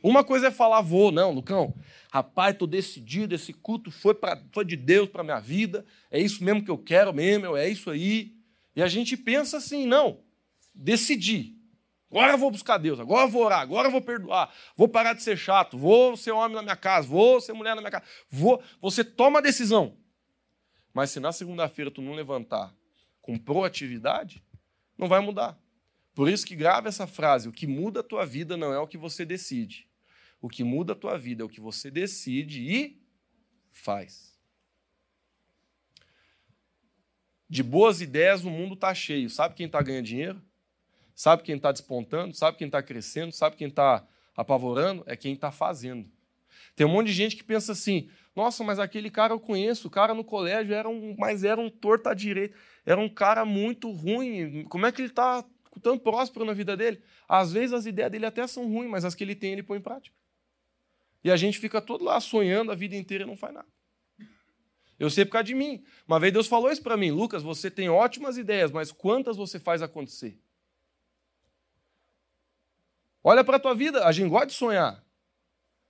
Uma 0.00 0.22
coisa 0.22 0.46
é 0.46 0.50
falar, 0.52 0.80
vou, 0.80 1.10
não, 1.10 1.32
Lucão, 1.32 1.74
rapaz, 2.08 2.52
estou 2.52 2.68
decidido, 2.68 3.34
esse 3.34 3.52
culto 3.52 3.90
foi, 3.90 4.14
pra, 4.14 4.40
foi 4.52 4.64
de 4.64 4.76
Deus 4.76 5.08
para 5.08 5.24
minha 5.24 5.40
vida, 5.40 5.84
é 6.08 6.20
isso 6.20 6.44
mesmo 6.44 6.64
que 6.64 6.70
eu 6.70 6.78
quero 6.78 7.12
mesmo, 7.12 7.56
é 7.56 7.68
isso 7.68 7.90
aí. 7.90 8.32
E 8.76 8.80
a 8.80 8.86
gente 8.86 9.16
pensa 9.16 9.56
assim, 9.56 9.86
não, 9.86 10.20
decidi. 10.72 11.56
Agora 12.12 12.34
eu 12.34 12.38
vou 12.38 12.48
buscar 12.48 12.78
Deus, 12.78 13.00
agora 13.00 13.26
eu 13.26 13.28
vou 13.28 13.44
orar, 13.44 13.60
agora 13.60 13.88
eu 13.88 13.92
vou 13.92 14.00
perdoar, 14.00 14.54
vou 14.76 14.86
parar 14.86 15.14
de 15.14 15.22
ser 15.24 15.36
chato, 15.36 15.76
vou 15.76 16.16
ser 16.16 16.30
homem 16.30 16.54
na 16.54 16.62
minha 16.62 16.76
casa, 16.76 17.08
vou 17.08 17.40
ser 17.40 17.54
mulher 17.54 17.74
na 17.74 17.80
minha 17.80 17.90
casa, 17.90 18.04
vou. 18.30 18.62
Você 18.80 19.02
toma 19.02 19.40
a 19.40 19.42
decisão. 19.42 19.96
Mas 20.94 21.10
se 21.10 21.18
na 21.18 21.32
segunda-feira 21.32 21.90
tu 21.90 22.00
não 22.00 22.12
levantar 22.12 22.72
com 23.20 23.36
proatividade, 23.36 24.40
não 24.96 25.08
vai 25.08 25.18
mudar. 25.18 25.58
Por 26.18 26.28
isso 26.28 26.44
que 26.44 26.56
grava 26.56 26.88
essa 26.88 27.06
frase: 27.06 27.48
o 27.48 27.52
que 27.52 27.64
muda 27.64 28.00
a 28.00 28.02
tua 28.02 28.26
vida 28.26 28.56
não 28.56 28.72
é 28.72 28.78
o 28.80 28.88
que 28.88 28.98
você 28.98 29.24
decide. 29.24 29.88
O 30.40 30.48
que 30.48 30.64
muda 30.64 30.92
a 30.92 30.96
tua 30.96 31.16
vida 31.16 31.44
é 31.44 31.46
o 31.46 31.48
que 31.48 31.60
você 31.60 31.92
decide 31.92 32.60
e 32.60 33.00
faz. 33.70 34.36
De 37.48 37.62
boas 37.62 38.00
ideias 38.00 38.42
o 38.44 38.50
mundo 38.50 38.74
está 38.74 38.92
cheio. 38.92 39.30
Sabe 39.30 39.54
quem 39.54 39.66
está 39.66 39.80
ganhando 39.80 40.06
dinheiro? 40.06 40.42
Sabe 41.14 41.44
quem 41.44 41.54
está 41.54 41.70
despontando? 41.70 42.34
Sabe 42.34 42.58
quem 42.58 42.66
está 42.66 42.82
crescendo? 42.82 43.30
Sabe 43.30 43.54
quem 43.54 43.68
está 43.68 44.04
apavorando? 44.36 45.04
É 45.06 45.14
quem 45.14 45.34
está 45.34 45.52
fazendo. 45.52 46.10
Tem 46.74 46.84
um 46.84 46.90
monte 46.90 47.06
de 47.06 47.12
gente 47.12 47.36
que 47.36 47.44
pensa 47.44 47.70
assim: 47.70 48.10
nossa, 48.34 48.64
mas 48.64 48.80
aquele 48.80 49.08
cara 49.08 49.34
eu 49.34 49.38
conheço, 49.38 49.86
o 49.86 49.90
cara 49.90 50.14
no 50.14 50.24
colégio 50.24 50.74
era 50.74 50.88
um, 50.88 51.14
mas 51.16 51.44
era 51.44 51.60
um 51.60 51.70
torta 51.70 52.10
à 52.10 52.14
direita, 52.14 52.56
era 52.84 53.00
um 53.00 53.08
cara 53.08 53.44
muito 53.44 53.92
ruim. 53.92 54.64
Como 54.64 54.84
é 54.84 54.90
que 54.90 55.00
ele 55.00 55.10
está 55.10 55.44
tão 55.78 55.98
próspero 55.98 56.44
na 56.44 56.52
vida 56.52 56.76
dele? 56.76 57.02
Às 57.28 57.52
vezes 57.52 57.72
as 57.72 57.86
ideias 57.86 58.10
dele 58.10 58.26
até 58.26 58.46
são 58.46 58.66
ruins, 58.66 58.90
mas 58.90 59.04
as 59.04 59.14
que 59.14 59.24
ele 59.24 59.34
tem 59.34 59.52
ele 59.52 59.62
põe 59.62 59.78
em 59.78 59.82
prática. 59.82 60.16
E 61.22 61.30
a 61.30 61.36
gente 61.36 61.58
fica 61.58 61.80
todo 61.80 62.04
lá 62.04 62.20
sonhando 62.20 62.70
a 62.70 62.74
vida 62.74 62.96
inteira 62.96 63.24
e 63.24 63.26
não 63.26 63.36
faz 63.36 63.54
nada. 63.54 63.68
Eu 64.98 65.08
sei 65.10 65.24
por 65.24 65.32
causa 65.32 65.44
de 65.44 65.54
mim. 65.54 65.84
Uma 66.06 66.18
vez 66.18 66.32
Deus 66.32 66.46
falou 66.46 66.70
isso 66.70 66.82
para 66.82 66.96
mim, 66.96 67.10
Lucas, 67.10 67.42
você 67.42 67.70
tem 67.70 67.88
ótimas 67.88 68.36
ideias, 68.36 68.70
mas 68.70 68.90
quantas 68.90 69.36
você 69.36 69.58
faz 69.58 69.80
acontecer? 69.80 70.38
Olha 73.22 73.44
para 73.44 73.56
a 73.56 73.60
tua 73.60 73.74
vida, 73.74 74.04
a 74.04 74.12
gente 74.12 74.28
gosta 74.28 74.46
de 74.46 74.54
sonhar. 74.54 75.04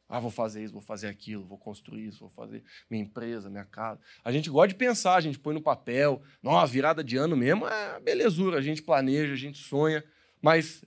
Ah, 0.09 0.19
vou 0.19 0.31
fazer 0.31 0.65
isso, 0.65 0.73
vou 0.73 0.81
fazer 0.81 1.07
aquilo, 1.07 1.45
vou 1.45 1.59
construir 1.59 2.07
isso, 2.07 2.21
vou 2.21 2.31
fazer 2.31 2.65
minha 2.89 3.03
empresa, 3.03 3.51
minha 3.51 3.65
casa. 3.65 4.01
A 4.25 4.33
gente 4.33 4.49
gosta 4.49 4.69
de 4.69 4.75
pensar, 4.75 5.17
a 5.17 5.21
gente 5.21 5.39
põe 5.39 5.53
no 5.53 5.61
papel. 5.61 6.23
Nossa, 6.43 6.73
virada 6.73 7.05
de 7.05 7.19
ano 7.19 7.37
mesmo 7.37 7.69
é 7.69 8.01
belezura. 8.01 8.57
A 8.57 8.63
gente 8.63 8.81
planeja, 8.81 9.35
a 9.35 9.37
gente 9.37 9.59
sonha. 9.59 10.03
Mas, 10.41 10.83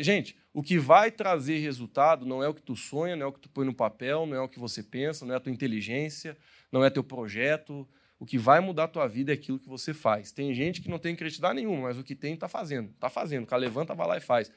gente, 0.00 0.34
o 0.54 0.62
que 0.62 0.78
vai 0.78 1.10
trazer 1.10 1.58
resultado 1.58 2.24
não 2.24 2.42
é 2.42 2.48
o 2.48 2.54
que 2.54 2.62
tu 2.62 2.74
sonha, 2.74 3.14
não 3.14 3.26
é 3.26 3.28
o 3.28 3.32
que 3.32 3.40
tu 3.40 3.50
põe 3.50 3.66
no 3.66 3.74
papel, 3.74 4.24
não 4.24 4.36
é 4.36 4.40
o 4.40 4.48
que 4.48 4.58
você 4.58 4.82
pensa, 4.82 5.26
não 5.26 5.34
é 5.34 5.36
a 5.36 5.40
tua 5.40 5.52
inteligência, 5.52 6.34
não 6.72 6.82
é 6.82 6.88
teu 6.88 7.04
projeto. 7.04 7.86
O 8.18 8.24
que 8.24 8.38
vai 8.38 8.60
mudar 8.60 8.84
a 8.84 8.88
tua 8.88 9.06
vida 9.06 9.30
é 9.30 9.34
aquilo 9.34 9.58
que 9.58 9.68
você 9.68 9.92
faz. 9.92 10.32
Tem 10.32 10.54
gente 10.54 10.80
que 10.80 10.88
não 10.88 10.98
tem 10.98 11.14
credibilidade 11.14 11.56
nenhuma, 11.56 11.82
mas 11.82 11.98
o 11.98 12.02
que 12.02 12.14
tem 12.14 12.32
está 12.32 12.48
fazendo. 12.48 12.88
Está 12.92 13.10
fazendo. 13.10 13.44
O 13.44 13.46
cara 13.46 13.60
levanta, 13.60 13.94
vai 13.94 14.06
lá 14.06 14.16
e 14.16 14.20
faz. 14.20 14.50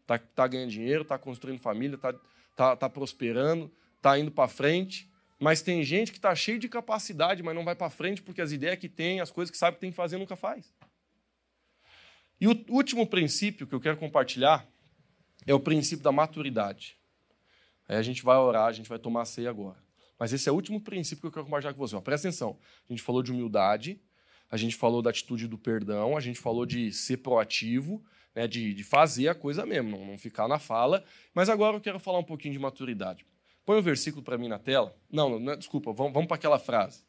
Está 0.00 0.18
tá 0.18 0.48
ganhando 0.48 0.70
dinheiro, 0.70 1.02
está 1.02 1.16
construindo 1.16 1.60
família, 1.60 1.94
está 1.94 2.12
tá, 2.56 2.76
tá 2.76 2.88
prosperando, 2.88 3.70
tá 4.00 4.18
indo 4.18 4.30
para 4.30 4.48
frente. 4.48 5.10
Mas 5.38 5.60
tem 5.60 5.82
gente 5.82 6.12
que 6.12 6.18
está 6.18 6.34
cheio 6.34 6.58
de 6.58 6.68
capacidade, 6.68 7.42
mas 7.42 7.54
não 7.54 7.64
vai 7.64 7.74
para 7.74 7.90
frente 7.90 8.22
porque 8.22 8.40
as 8.40 8.52
ideias 8.52 8.78
que 8.78 8.88
tem, 8.88 9.20
as 9.20 9.30
coisas 9.30 9.50
que 9.50 9.58
sabe 9.58 9.74
que 9.74 9.80
tem 9.80 9.90
que 9.90 9.96
fazer, 9.96 10.16
nunca 10.16 10.36
faz. 10.36 10.72
E 12.40 12.46
o 12.46 12.64
último 12.68 13.06
princípio 13.06 13.66
que 13.66 13.74
eu 13.74 13.80
quero 13.80 13.96
compartilhar 13.96 14.66
é 15.46 15.54
o 15.54 15.60
princípio 15.60 16.02
da 16.02 16.12
maturidade. 16.12 16.96
Aí 17.88 17.96
a 17.96 18.02
gente 18.02 18.22
vai 18.22 18.36
orar, 18.36 18.66
a 18.66 18.72
gente 18.72 18.88
vai 18.88 18.98
tomar 18.98 19.24
ceia 19.24 19.50
agora. 19.50 19.78
Mas 20.18 20.32
esse 20.32 20.48
é 20.48 20.52
o 20.52 20.54
último 20.54 20.80
princípio 20.80 21.22
que 21.22 21.26
eu 21.26 21.32
quero 21.32 21.44
compartilhar 21.44 21.72
com 21.72 21.78
você. 21.80 21.96
Ó, 21.96 22.00
presta 22.00 22.28
atenção. 22.28 22.56
A 22.88 22.92
gente 22.92 23.02
falou 23.02 23.22
de 23.22 23.32
humildade, 23.32 24.00
a 24.50 24.56
gente 24.56 24.76
falou 24.76 25.02
da 25.02 25.10
atitude 25.10 25.48
do 25.48 25.58
perdão, 25.58 26.16
a 26.16 26.20
gente 26.20 26.38
falou 26.38 26.64
de 26.64 26.92
ser 26.92 27.16
proativo, 27.16 28.04
né, 28.34 28.46
de, 28.46 28.74
de 28.74 28.84
fazer 28.84 29.28
a 29.28 29.34
coisa 29.34 29.64
mesmo, 29.66 29.90
não, 29.90 30.06
não 30.06 30.18
ficar 30.18 30.48
na 30.48 30.58
fala. 30.58 31.04
Mas 31.34 31.48
agora 31.48 31.76
eu 31.76 31.80
quero 31.80 31.98
falar 31.98 32.18
um 32.18 32.24
pouquinho 32.24 32.54
de 32.54 32.58
maturidade. 32.58 33.26
Põe 33.64 33.78
o 33.78 33.82
versículo 33.82 34.22
para 34.22 34.36
mim 34.36 34.48
na 34.48 34.58
tela. 34.58 34.94
Não, 35.10 35.38
não 35.38 35.56
desculpa, 35.56 35.92
vamos, 35.92 36.12
vamos 36.12 36.26
para 36.26 36.36
aquela 36.36 36.58
frase. 36.58 37.04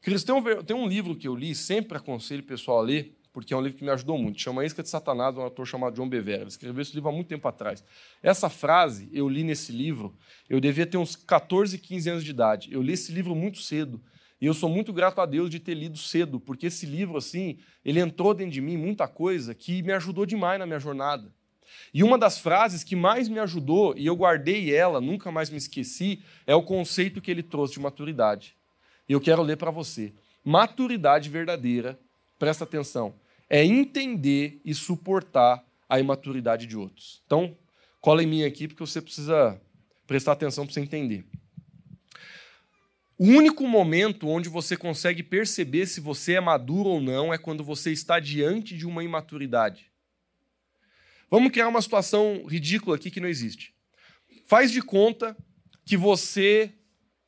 Cristo, 0.00 0.34
tem 0.66 0.76
um, 0.76 0.86
livro 0.86 1.16
que 1.16 1.26
eu 1.26 1.34
li, 1.34 1.54
sempre 1.54 1.96
aconselho 1.96 2.42
o 2.42 2.46
pessoal 2.46 2.78
a 2.78 2.82
ler, 2.82 3.16
porque 3.32 3.54
é 3.54 3.56
um 3.56 3.60
livro 3.60 3.78
que 3.78 3.84
me 3.84 3.90
ajudou 3.90 4.18
muito. 4.18 4.40
Chama 4.40 4.64
Isca 4.64 4.82
de 4.82 4.88
Satanás, 4.88 5.36
um 5.36 5.40
autor 5.40 5.66
chamado 5.66 5.96
John 5.96 6.08
Bevere. 6.08 6.42
Ele 6.42 6.48
escreveu 6.48 6.82
esse 6.82 6.94
livro 6.94 7.08
há 7.08 7.12
muito 7.12 7.28
tempo 7.28 7.48
atrás. 7.48 7.82
Essa 8.22 8.50
frase 8.50 9.08
eu 9.12 9.28
li 9.28 9.42
nesse 9.42 9.72
livro, 9.72 10.14
eu 10.48 10.60
devia 10.60 10.86
ter 10.86 10.98
uns 10.98 11.16
14, 11.16 11.78
15 11.78 12.10
anos 12.10 12.24
de 12.24 12.30
idade. 12.30 12.72
Eu 12.72 12.82
li 12.82 12.92
esse 12.92 13.12
livro 13.12 13.34
muito 13.34 13.58
cedo. 13.58 14.00
E 14.44 14.46
eu 14.46 14.52
sou 14.52 14.68
muito 14.68 14.92
grato 14.92 15.22
a 15.22 15.24
Deus 15.24 15.48
de 15.48 15.58
ter 15.58 15.72
lido 15.72 15.96
cedo, 15.96 16.38
porque 16.38 16.66
esse 16.66 16.84
livro, 16.84 17.16
assim, 17.16 17.56
ele 17.82 17.98
entrou 17.98 18.34
dentro 18.34 18.52
de 18.52 18.60
mim 18.60 18.76
muita 18.76 19.08
coisa 19.08 19.54
que 19.54 19.82
me 19.82 19.90
ajudou 19.90 20.26
demais 20.26 20.58
na 20.58 20.66
minha 20.66 20.78
jornada. 20.78 21.32
E 21.94 22.04
uma 22.04 22.18
das 22.18 22.38
frases 22.38 22.84
que 22.84 22.94
mais 22.94 23.26
me 23.26 23.38
ajudou, 23.38 23.94
e 23.96 24.04
eu 24.04 24.14
guardei 24.14 24.70
ela, 24.70 25.00
nunca 25.00 25.32
mais 25.32 25.48
me 25.48 25.56
esqueci, 25.56 26.20
é 26.46 26.54
o 26.54 26.62
conceito 26.62 27.22
que 27.22 27.30
ele 27.30 27.42
trouxe 27.42 27.72
de 27.72 27.80
maturidade. 27.80 28.54
E 29.08 29.14
eu 29.14 29.20
quero 29.22 29.40
ler 29.40 29.56
para 29.56 29.70
você. 29.70 30.12
Maturidade 30.44 31.30
verdadeira, 31.30 31.98
presta 32.38 32.64
atenção, 32.64 33.14
é 33.48 33.64
entender 33.64 34.60
e 34.62 34.74
suportar 34.74 35.64
a 35.88 35.98
imaturidade 35.98 36.66
de 36.66 36.76
outros. 36.76 37.22
Então, 37.24 37.56
cola 37.98 38.22
em 38.22 38.26
mim 38.26 38.44
aqui, 38.44 38.68
porque 38.68 38.84
você 38.84 39.00
precisa 39.00 39.58
prestar 40.06 40.32
atenção 40.32 40.66
para 40.66 40.74
você 40.74 40.80
entender. 40.80 41.24
O 43.16 43.26
único 43.26 43.66
momento 43.66 44.28
onde 44.28 44.48
você 44.48 44.76
consegue 44.76 45.22
perceber 45.22 45.86
se 45.86 46.00
você 46.00 46.34
é 46.34 46.40
maduro 46.40 46.88
ou 46.88 47.00
não 47.00 47.32
é 47.32 47.38
quando 47.38 47.62
você 47.62 47.92
está 47.92 48.18
diante 48.18 48.76
de 48.76 48.86
uma 48.86 49.04
imaturidade. 49.04 49.92
Vamos 51.30 51.52
criar 51.52 51.68
uma 51.68 51.80
situação 51.80 52.44
ridícula 52.46 52.96
aqui 52.96 53.10
que 53.10 53.20
não 53.20 53.28
existe. 53.28 53.74
Faz 54.46 54.70
de 54.70 54.82
conta 54.82 55.36
que 55.84 55.96
você 55.96 56.72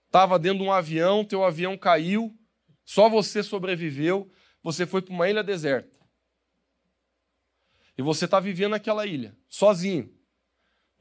estava 0.07 0.39
dentro 0.39 0.59
de 0.59 0.65
um 0.65 0.73
avião, 0.73 1.25
teu 1.25 1.45
avião 1.45 1.77
caiu, 1.79 2.37
só 2.85 3.09
você 3.09 3.43
sobreviveu, 3.43 4.31
você 4.63 4.87
foi 4.87 5.03
para 5.03 5.15
uma 5.15 5.29
ilha 5.29 5.43
deserta. 5.43 5.97
E 7.97 8.03
você 8.03 8.25
está 8.25 8.41
vivendo 8.41 8.73
naquela 8.73 9.07
ilha, 9.07 9.37
sozinho. 9.49 10.13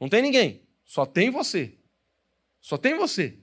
Não 0.00 0.08
tem 0.08 0.22
ninguém, 0.22 0.66
só 0.84 1.04
tem 1.04 1.28
você. 1.28 1.78
Só 2.60 2.78
tem 2.78 2.96
você. 2.96 3.38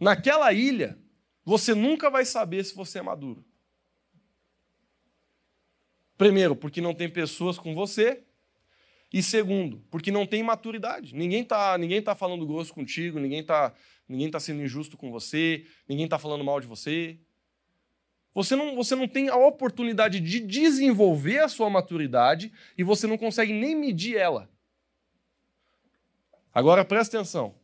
Naquela 0.00 0.50
ilha, 0.52 0.98
você 1.44 1.74
nunca 1.74 2.08
vai 2.08 2.24
saber 2.24 2.64
se 2.64 2.74
você 2.74 3.00
é 3.00 3.02
maduro. 3.02 3.44
Primeiro, 6.16 6.56
porque 6.56 6.80
não 6.80 6.94
tem 6.94 7.08
pessoas 7.08 7.58
com 7.58 7.74
você. 7.74 8.24
E 9.12 9.22
segundo, 9.22 9.84
porque 9.90 10.10
não 10.10 10.26
tem 10.26 10.42
maturidade. 10.42 11.14
Ninguém 11.14 11.42
está 11.42 11.76
ninguém 11.76 12.00
tá 12.00 12.14
falando 12.14 12.46
grosso 12.46 12.72
contigo, 12.72 13.18
ninguém 13.18 13.40
está 13.40 13.74
ninguém 14.08 14.30
tá 14.30 14.38
sendo 14.38 14.62
injusto 14.62 14.96
com 14.96 15.10
você, 15.10 15.66
ninguém 15.88 16.04
está 16.04 16.18
falando 16.18 16.44
mal 16.44 16.60
de 16.60 16.66
você. 16.66 17.18
Você 18.32 18.54
não, 18.54 18.76
você 18.76 18.94
não 18.94 19.08
tem 19.08 19.28
a 19.28 19.36
oportunidade 19.36 20.20
de 20.20 20.40
desenvolver 20.40 21.40
a 21.40 21.48
sua 21.48 21.68
maturidade 21.68 22.52
e 22.78 22.84
você 22.84 23.06
não 23.06 23.18
consegue 23.18 23.52
nem 23.52 23.74
medir 23.74 24.16
ela. 24.16 24.48
Agora 26.54 26.84
presta 26.84 27.18
atenção. 27.18 27.59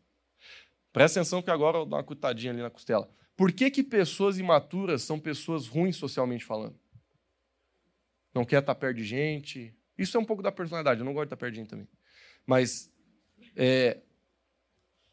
Presta 0.96 1.20
atenção 1.20 1.42
que 1.42 1.50
agora 1.50 1.76
eu 1.76 1.84
dar 1.84 1.98
uma 1.98 2.02
cutadinha 2.02 2.50
ali 2.50 2.62
na 2.62 2.70
costela. 2.70 3.06
Por 3.36 3.52
que, 3.52 3.70
que 3.70 3.82
pessoas 3.82 4.38
imaturas 4.38 5.02
são 5.02 5.20
pessoas 5.20 5.66
ruins 5.66 5.94
socialmente 5.94 6.42
falando? 6.42 6.74
Não 8.34 8.46
quer 8.46 8.60
estar 8.60 8.74
perto 8.74 8.96
de 8.96 9.04
gente. 9.04 9.76
Isso 9.98 10.16
é 10.16 10.20
um 10.20 10.24
pouco 10.24 10.42
da 10.42 10.50
personalidade, 10.50 11.00
eu 11.00 11.04
não 11.04 11.12
gosto 11.12 11.24
de 11.24 11.34
estar 11.34 11.36
perto 11.36 11.52
de 11.52 11.60
gente 11.60 11.68
também. 11.68 11.86
Mas 12.46 12.90
é, 13.54 13.98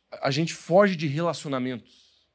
a 0.10 0.32
gente 0.32 0.54
foge 0.54 0.96
de 0.96 1.06
relacionamentos. 1.06 2.26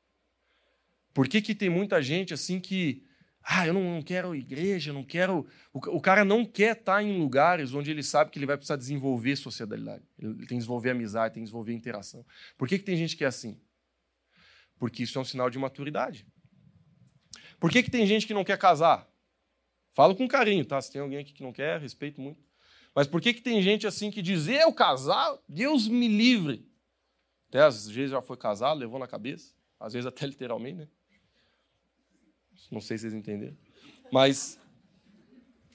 Por 1.15 1.27
que, 1.27 1.41
que 1.41 1.55
tem 1.55 1.71
muita 1.71 2.03
gente 2.03 2.35
assim 2.35 2.61
que. 2.61 3.08
Ah, 3.51 3.67
eu 3.67 3.73
não, 3.73 3.83
não 3.83 4.03
quero 4.03 4.35
igreja, 4.35 4.93
não 4.93 5.03
quero. 5.03 5.47
O, 5.73 5.79
o, 5.79 6.01
cara 6.03 6.23
não 6.23 6.45
quer 6.45 6.77
estar 6.77 7.03
em 7.03 7.19
lugares 7.19 7.73
onde 7.73 7.91
ele 7.91 8.03
sabe 8.03 8.31
que 8.31 8.39
ele 8.39 8.45
vai 8.45 8.59
precisar 8.59 8.77
desenvolver 8.77 9.37
sociedade. 9.37 10.05
Ele 10.19 10.35
tem 10.35 10.49
que 10.49 10.57
desenvolver 10.57 10.91
amizade, 10.91 11.33
tem 11.33 11.43
que 11.43 11.47
desenvolver 11.47 11.73
interação. 11.73 12.27
Por 12.59 12.69
que, 12.69 12.79
que 12.79 12.85
tem 12.85 12.95
gente 12.95 13.17
que 13.17 13.25
é 13.25 13.27
assim? 13.27 13.59
Porque 14.79 15.03
isso 15.03 15.17
é 15.17 15.23
um 15.23 15.25
sinal 15.25 15.49
de 15.49 15.59
maturidade. 15.59 16.27
Por 17.59 17.71
que, 17.71 17.83
que 17.83 17.91
tem 17.91 18.07
gente 18.07 18.27
que 18.27 18.35
não 18.35 18.45
quer 18.45 18.59
casar? 18.59 19.09
Falo 19.93 20.15
com 20.15 20.29
carinho, 20.29 20.67
tá? 20.67 20.79
Se 20.83 20.93
tem 20.93 21.01
alguém 21.01 21.21
aqui 21.21 21.33
que 21.33 21.43
não 21.43 21.53
quer, 21.53 21.81
respeito 21.81 22.21
muito. 22.21 22.45
Mas 22.95 23.07
por 23.07 23.19
que, 23.19 23.33
que 23.33 23.41
tem 23.41 23.63
gente 23.63 23.87
assim 23.87 24.11
que 24.11 24.21
diz, 24.21 24.47
eu 24.47 24.75
casar, 24.75 25.39
Deus 25.49 25.89
me 25.89 26.07
livre? 26.07 26.71
Até 27.49 27.63
às 27.63 27.89
vezes 27.89 28.11
já 28.11 28.21
foi 28.21 28.37
casado, 28.37 28.79
levou 28.79 28.99
na 28.99 29.07
cabeça, 29.07 29.55
às 29.81 29.95
vezes 29.95 30.07
até 30.07 30.27
literalmente, 30.27 30.81
né? 30.81 30.89
Não 32.71 32.81
sei 32.81 32.99
se 32.99 33.03
vocês 33.03 33.15
entenderam. 33.15 33.57
Mas 34.13 34.59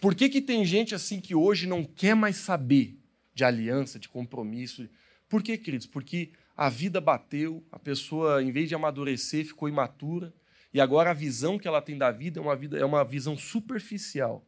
por 0.02 0.16
que, 0.16 0.28
que 0.28 0.42
tem 0.42 0.66
gente 0.66 0.94
assim 0.94 1.22
que 1.22 1.34
hoje 1.34 1.68
não 1.68 1.84
quer 1.84 2.16
mais 2.16 2.36
saber 2.38 3.00
de 3.34 3.44
aliança, 3.44 4.00
de 4.00 4.10
compromisso? 4.10 4.90
Por 5.30 5.42
que, 5.42 5.58
queridos? 5.58 5.88
Porque 5.88 6.32
a 6.56 6.70
vida 6.70 7.00
bateu, 7.00 7.64
a 7.72 7.80
pessoa, 7.80 8.44
em 8.44 8.52
vez 8.52 8.68
de 8.68 8.76
amadurecer, 8.76 9.46
ficou 9.46 9.70
imatura, 9.70 10.34
e 10.74 10.82
agora 10.82 11.12
a 11.12 11.14
visão 11.14 11.58
que 11.58 11.68
ela 11.68 11.82
tem 11.82 11.98
da 11.98 12.12
vida 12.12 12.40
é 12.40 12.44
uma, 12.44 12.56
vida, 12.56 12.78
é 12.78 12.86
uma 12.86 13.04
visão 13.04 13.38
superficial. 13.38 14.46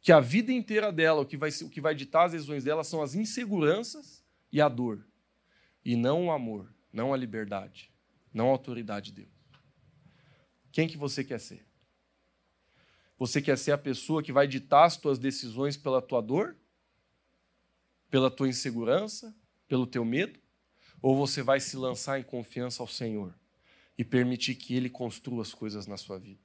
Que 0.00 0.12
a 0.12 0.20
vida 0.20 0.52
inteira 0.52 0.92
dela, 0.92 1.20
o 1.20 1.26
que, 1.26 1.36
vai, 1.36 1.50
o 1.50 1.68
que 1.68 1.80
vai 1.80 1.94
ditar 1.94 2.26
as 2.26 2.32
decisões 2.32 2.64
dela 2.64 2.84
são 2.84 3.02
as 3.02 3.14
inseguranças 3.14 4.24
e 4.52 4.60
a 4.60 4.68
dor 4.68 5.04
e 5.84 5.96
não 5.96 6.26
o 6.26 6.30
amor, 6.30 6.72
não 6.92 7.14
a 7.14 7.16
liberdade, 7.16 7.90
não 8.32 8.48
a 8.48 8.50
autoridade 8.50 9.10
de 9.10 9.22
Deus. 9.22 9.37
Quem 10.72 10.88
que 10.88 10.96
você 10.96 11.24
quer 11.24 11.40
ser? 11.40 11.66
Você 13.18 13.42
quer 13.42 13.58
ser 13.58 13.72
a 13.72 13.78
pessoa 13.78 14.22
que 14.22 14.32
vai 14.32 14.46
ditar 14.46 14.84
as 14.84 14.96
tuas 14.96 15.18
decisões 15.18 15.76
pela 15.76 16.00
tua 16.00 16.20
dor? 16.20 16.56
Pela 18.10 18.30
tua 18.30 18.48
insegurança? 18.48 19.34
Pelo 19.66 19.86
teu 19.86 20.04
medo? 20.04 20.38
Ou 21.02 21.16
você 21.16 21.42
vai 21.42 21.60
se 21.60 21.76
lançar 21.76 22.20
em 22.20 22.22
confiança 22.22 22.82
ao 22.82 22.86
Senhor 22.86 23.34
e 23.96 24.04
permitir 24.04 24.54
que 24.54 24.74
Ele 24.74 24.88
construa 24.88 25.42
as 25.42 25.52
coisas 25.52 25.86
na 25.86 25.96
sua 25.96 26.18
vida? 26.18 26.40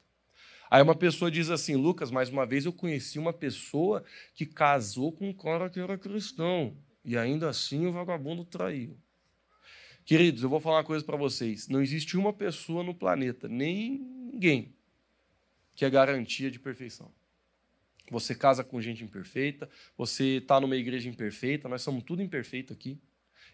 Aí 0.69 0.81
uma 0.81 0.95
pessoa 0.95 1.29
diz 1.29 1.51
assim, 1.51 1.75
Lucas, 1.75 2.09
mais 2.09 2.29
uma 2.29 2.45
vez 2.45 2.65
eu 2.65 2.73
conheci 2.73 3.19
uma 3.19 3.31
pessoa 3.31 4.03
que 4.33 4.45
casou 4.45 5.11
com 5.11 5.29
um 5.29 5.33
cara 5.33 5.69
que 5.69 5.79
era 5.79 5.97
cristão 5.97 6.75
e 7.05 7.15
ainda 7.15 7.49
assim 7.49 7.85
o 7.85 7.91
vagabundo 7.91 8.43
traiu. 8.43 8.97
Queridos, 10.05 10.43
eu 10.43 10.49
vou 10.49 10.59
falar 10.59 10.77
uma 10.77 10.83
coisa 10.83 11.03
para 11.03 11.15
vocês. 11.15 11.67
Não 11.69 11.81
existe 11.81 12.17
uma 12.17 12.33
pessoa 12.33 12.83
no 12.83 12.93
planeta, 12.93 13.47
nem 13.47 13.99
ninguém, 14.31 14.75
que 15.75 15.85
é 15.85 15.89
garantia 15.89 16.51
de 16.51 16.59
perfeição. 16.59 17.11
Você 18.11 18.35
casa 18.35 18.63
com 18.63 18.81
gente 18.81 19.03
imperfeita, 19.03 19.69
você 19.97 20.37
está 20.37 20.59
numa 20.59 20.75
igreja 20.75 21.07
imperfeita, 21.07 21.69
nós 21.69 21.81
somos 21.81 22.03
tudo 22.03 22.21
imperfeito 22.21 22.73
aqui. 22.73 22.99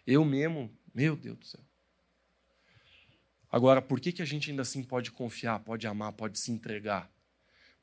Eu 0.07 0.25
mesmo, 0.25 0.71
meu 0.93 1.15
Deus 1.15 1.37
do 1.37 1.45
céu. 1.45 1.61
Agora, 3.51 3.81
por 3.81 3.99
que, 3.99 4.11
que 4.11 4.21
a 4.21 4.25
gente 4.25 4.49
ainda 4.49 4.63
assim 4.63 4.83
pode 4.83 5.11
confiar, 5.11 5.59
pode 5.59 5.85
amar, 5.85 6.13
pode 6.13 6.39
se 6.39 6.51
entregar? 6.51 7.11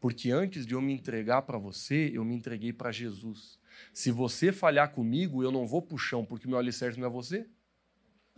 Porque 0.01 0.31
antes 0.31 0.67
de 0.67 0.75
eu 0.75 0.81
me 0.81 0.93
entregar 0.93 1.43
para 1.43 1.57
você, 1.57 2.11
eu 2.13 2.25
me 2.25 2.35
entreguei 2.35 2.73
para 2.73 2.91
Jesus. 2.91 3.59
Se 3.93 4.11
você 4.11 4.53
falhar 4.53 4.93
comigo, 4.93 5.43
eu 5.43 5.53
não 5.53 5.67
vou 5.67 5.83
para 5.83 5.95
o 5.95 5.99
chão, 5.99 6.25
porque 6.25 6.49
meu 6.49 6.59
alicerce 6.59 6.99
não 6.99 7.07
é 7.07 7.11
você. 7.11 7.47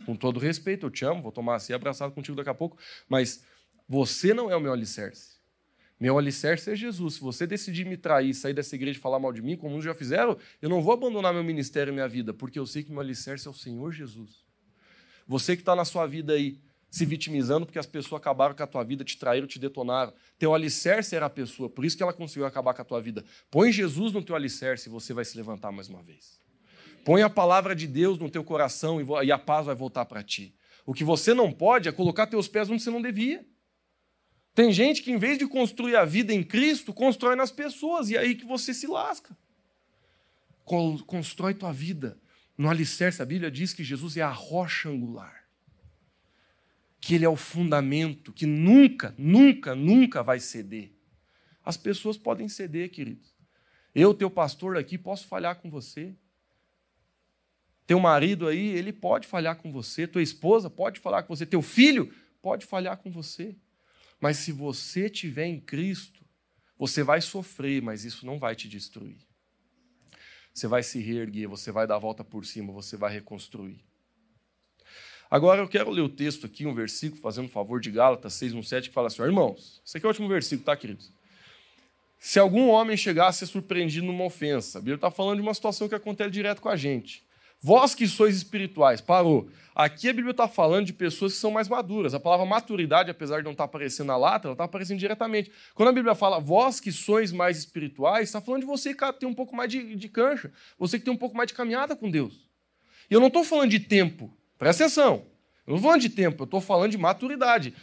Com 0.05 0.15
todo 0.15 0.39
respeito, 0.39 0.85
eu 0.85 0.89
te 0.89 1.05
amo, 1.05 1.21
vou 1.21 1.31
tomar 1.31 1.55
assim 1.55 1.73
abraçado 1.73 2.13
contigo 2.13 2.37
daqui 2.37 2.49
a 2.49 2.53
pouco, 2.53 2.77
mas 3.07 3.43
você 3.87 4.33
não 4.33 4.49
é 4.49 4.55
o 4.55 4.61
meu 4.61 4.71
alicerce. 4.71 5.39
Meu 5.99 6.17
alicerce 6.17 6.71
é 6.71 6.75
Jesus. 6.75 7.15
Se 7.15 7.19
você 7.19 7.45
decidir 7.45 7.85
me 7.85 7.97
trair, 7.97 8.33
sair 8.33 8.53
dessa 8.53 8.73
igreja 8.75 8.97
e 8.97 9.01
falar 9.01 9.19
mal 9.19 9.33
de 9.33 9.41
mim, 9.41 9.57
como 9.57 9.71
muitos 9.71 9.85
já 9.85 9.93
fizeram, 9.93 10.37
eu 10.61 10.69
não 10.69 10.81
vou 10.81 10.93
abandonar 10.93 11.33
meu 11.33 11.43
ministério 11.43 11.91
e 11.91 11.93
minha 11.93 12.07
vida, 12.07 12.33
porque 12.33 12.57
eu 12.57 12.65
sei 12.65 12.83
que 12.83 12.91
meu 12.91 13.01
alicerce 13.01 13.47
é 13.47 13.51
o 13.51 13.53
Senhor 13.53 13.91
Jesus. 13.91 14.45
Você 15.27 15.55
que 15.55 15.61
está 15.61 15.75
na 15.75 15.83
sua 15.83 16.07
vida 16.07 16.33
aí, 16.33 16.57
se 16.89 17.05
vitimizando 17.05 17.65
porque 17.65 17.77
as 17.77 17.85
pessoas 17.85 18.21
acabaram 18.21 18.55
com 18.55 18.63
a 18.63 18.67
tua 18.67 18.83
vida, 18.83 19.03
te 19.03 19.17
traíram, 19.17 19.45
te 19.45 19.59
detonaram. 19.59 20.13
Teu 20.39 20.53
alicerce 20.53 21.15
era 21.15 21.25
a 21.25 21.29
pessoa, 21.29 21.69
por 21.69 21.83
isso 21.83 21.97
que 21.97 22.01
ela 22.01 22.13
conseguiu 22.13 22.45
acabar 22.45 22.73
com 22.73 22.81
a 22.81 22.85
tua 22.85 23.01
vida. 23.01 23.23
Põe 23.51 23.71
Jesus 23.71 24.13
no 24.13 24.23
teu 24.23 24.35
alicerce 24.35 24.87
e 24.87 24.91
você 24.91 25.13
vai 25.13 25.25
se 25.25 25.35
levantar 25.35 25.71
mais 25.71 25.89
uma 25.89 26.01
vez. 26.01 26.38
Põe 27.03 27.21
a 27.21 27.29
palavra 27.29 27.75
de 27.75 27.87
Deus 27.87 28.17
no 28.17 28.29
teu 28.29 28.43
coração 28.43 28.99
e 29.23 29.31
a 29.31 29.37
paz 29.37 29.65
vai 29.65 29.75
voltar 29.75 30.05
para 30.05 30.23
ti. 30.23 30.55
O 30.85 30.93
que 30.93 31.03
você 31.03 31.33
não 31.33 31.51
pode 31.51 31.87
é 31.87 31.91
colocar 31.91 32.27
teus 32.27 32.47
pés 32.47 32.69
onde 32.69 32.81
você 32.81 32.89
não 32.89 33.01
devia. 33.01 33.45
Tem 34.55 34.73
gente 34.73 35.01
que, 35.01 35.11
em 35.11 35.17
vez 35.17 35.37
de 35.37 35.47
construir 35.47 35.95
a 35.95 36.03
vida 36.03 36.33
em 36.33 36.43
Cristo, 36.43 36.93
constrói 36.93 37.35
nas 37.35 37.51
pessoas, 37.51 38.09
e 38.09 38.15
é 38.15 38.19
aí 38.19 38.35
que 38.35 38.45
você 38.45 38.73
se 38.73 38.87
lasca. 38.87 39.37
Constrói 41.05 41.53
tua 41.53 41.71
vida 41.71 42.19
no 42.57 42.69
alicerce. 42.69 43.21
A 43.21 43.25
Bíblia 43.25 43.49
diz 43.49 43.73
que 43.73 43.83
Jesus 43.83 44.17
é 44.17 44.21
a 44.21 44.31
rocha 44.31 44.89
angular, 44.89 45.45
que 46.99 47.15
Ele 47.15 47.25
é 47.25 47.29
o 47.29 47.35
fundamento, 47.35 48.33
que 48.33 48.45
nunca, 48.45 49.15
nunca, 49.17 49.75
nunca 49.75 50.21
vai 50.21 50.39
ceder. 50.39 50.91
As 51.63 51.77
pessoas 51.77 52.17
podem 52.17 52.49
ceder, 52.49 52.89
queridos. 52.89 53.33
Eu, 53.93 54.13
teu 54.13 54.29
pastor 54.29 54.75
aqui, 54.75 54.97
posso 54.97 55.27
falhar 55.27 55.55
com 55.55 55.69
você. 55.69 56.15
Teu 57.89 57.99
marido 57.99 58.47
aí, 58.47 58.67
ele 58.67 58.93
pode 58.93 59.25
falhar 59.25 59.55
com 59.55 59.71
você, 59.71 60.05
tua 60.05 60.21
esposa 60.21 60.69
pode 60.69 60.99
falar 60.99 61.23
com 61.23 61.35
você, 61.35 61.43
teu 61.43 61.59
filho 61.59 62.13
pode 62.39 62.63
falhar 62.63 62.95
com 62.97 63.09
você. 63.09 63.55
Mas 64.21 64.37
se 64.37 64.51
você 64.51 65.09
tiver 65.09 65.47
em 65.47 65.59
Cristo, 65.59 66.23
você 66.77 67.01
vai 67.01 67.19
sofrer, 67.19 67.81
mas 67.81 68.05
isso 68.05 68.27
não 68.27 68.37
vai 68.37 68.55
te 68.55 68.69
destruir. 68.69 69.17
Você 70.53 70.67
vai 70.67 70.83
se 70.83 70.99
reerguer, 70.99 71.49
você 71.49 71.71
vai 71.71 71.87
dar 71.87 71.95
a 71.95 71.97
volta 71.97 72.23
por 72.23 72.45
cima, 72.45 72.71
você 72.71 72.95
vai 72.95 73.11
reconstruir. 73.11 73.83
Agora 75.27 75.59
eu 75.59 75.67
quero 75.67 75.89
ler 75.89 76.01
o 76.01 76.09
texto 76.09 76.45
aqui, 76.45 76.67
um 76.67 76.75
versículo, 76.75 77.19
fazendo 77.19 77.45
um 77.45 77.49
favor 77.49 77.81
de 77.81 77.89
Gálatas 77.89 78.33
6:17, 78.33 78.89
que 78.89 78.93
fala 78.93 79.07
assim: 79.07 79.23
irmãos, 79.23 79.81
esse 79.83 79.97
aqui 79.97 80.05
é 80.05 80.09
o 80.09 80.11
último 80.11 80.27
versículo, 80.27 80.63
tá, 80.63 80.77
queridos? 80.77 81.11
Se 82.19 82.37
algum 82.37 82.67
homem 82.67 82.95
chegasse 82.95 83.43
a 83.43 83.47
ser 83.47 83.51
surpreendido 83.51 84.05
numa 84.05 84.25
ofensa, 84.25 84.77
a 84.77 84.81
Bíblia 84.81 84.97
está 84.97 85.09
falando 85.09 85.37
de 85.37 85.41
uma 85.41 85.55
situação 85.55 85.89
que 85.89 85.95
acontece 85.95 86.29
direto 86.29 86.61
com 86.61 86.69
a 86.69 86.75
gente. 86.75 87.27
Vós 87.61 87.93
que 87.93 88.07
sois 88.07 88.35
espirituais, 88.37 89.01
parou. 89.01 89.49
Aqui 89.75 90.09
a 90.09 90.13
Bíblia 90.13 90.31
está 90.31 90.47
falando 90.47 90.85
de 90.85 90.93
pessoas 90.93 91.33
que 91.33 91.39
são 91.39 91.51
mais 91.51 91.67
maduras. 91.67 92.13
A 92.13 92.19
palavra 92.19 92.45
maturidade, 92.45 93.11
apesar 93.11 93.37
de 93.37 93.43
não 93.43 93.51
estar 93.51 93.63
tá 93.63 93.65
aparecendo 93.65 94.07
na 94.07 94.17
lata, 94.17 94.47
ela 94.47 94.53
está 94.53 94.63
aparecendo 94.63 94.97
diretamente. 94.97 95.51
Quando 95.73 95.89
a 95.89 95.91
Bíblia 95.91 96.15
fala 96.15 96.39
vós 96.39 96.79
que 96.79 96.91
sois 96.91 97.31
mais 97.31 97.57
espirituais, 97.57 98.29
está 98.29 98.39
falando 98.39 98.61
de 98.61 98.67
você 98.67 98.93
que 98.93 99.13
tem 99.13 99.27
um 99.27 99.33
pouco 99.33 99.55
mais 99.55 99.69
de, 99.69 99.95
de 99.95 100.09
cancha, 100.09 100.51
você 100.77 100.97
que 100.97 101.05
tem 101.05 101.13
um 101.13 101.17
pouco 101.17 101.35
mais 101.35 101.47
de 101.47 101.53
caminhada 101.53 101.95
com 101.95 102.09
Deus. 102.09 102.49
E 103.09 103.13
eu 103.13 103.19
não 103.19 103.27
estou 103.27 103.43
falando 103.43 103.69
de 103.69 103.79
tempo, 103.79 104.33
presta 104.57 104.85
atenção. 104.85 105.25
Eu 105.67 105.71
não 105.71 105.75
estou 105.75 105.89
falando 105.89 106.01
de 106.01 106.09
tempo, 106.09 106.43
eu 106.43 106.45
estou 106.45 106.61
falando 106.61 106.91
de 106.91 106.97
maturidade. 106.97 107.73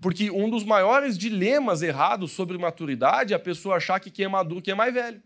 Porque 0.00 0.30
um 0.30 0.48
dos 0.48 0.62
maiores 0.62 1.18
dilemas 1.18 1.82
errados 1.82 2.32
sobre 2.32 2.56
maturidade 2.56 3.32
é 3.32 3.36
a 3.36 3.40
pessoa 3.40 3.76
achar 3.76 3.98
que 3.98 4.10
quem 4.10 4.26
é 4.26 4.28
maduro 4.28 4.62
que 4.62 4.70
é 4.70 4.74
mais 4.74 4.92
velho. 4.92 5.22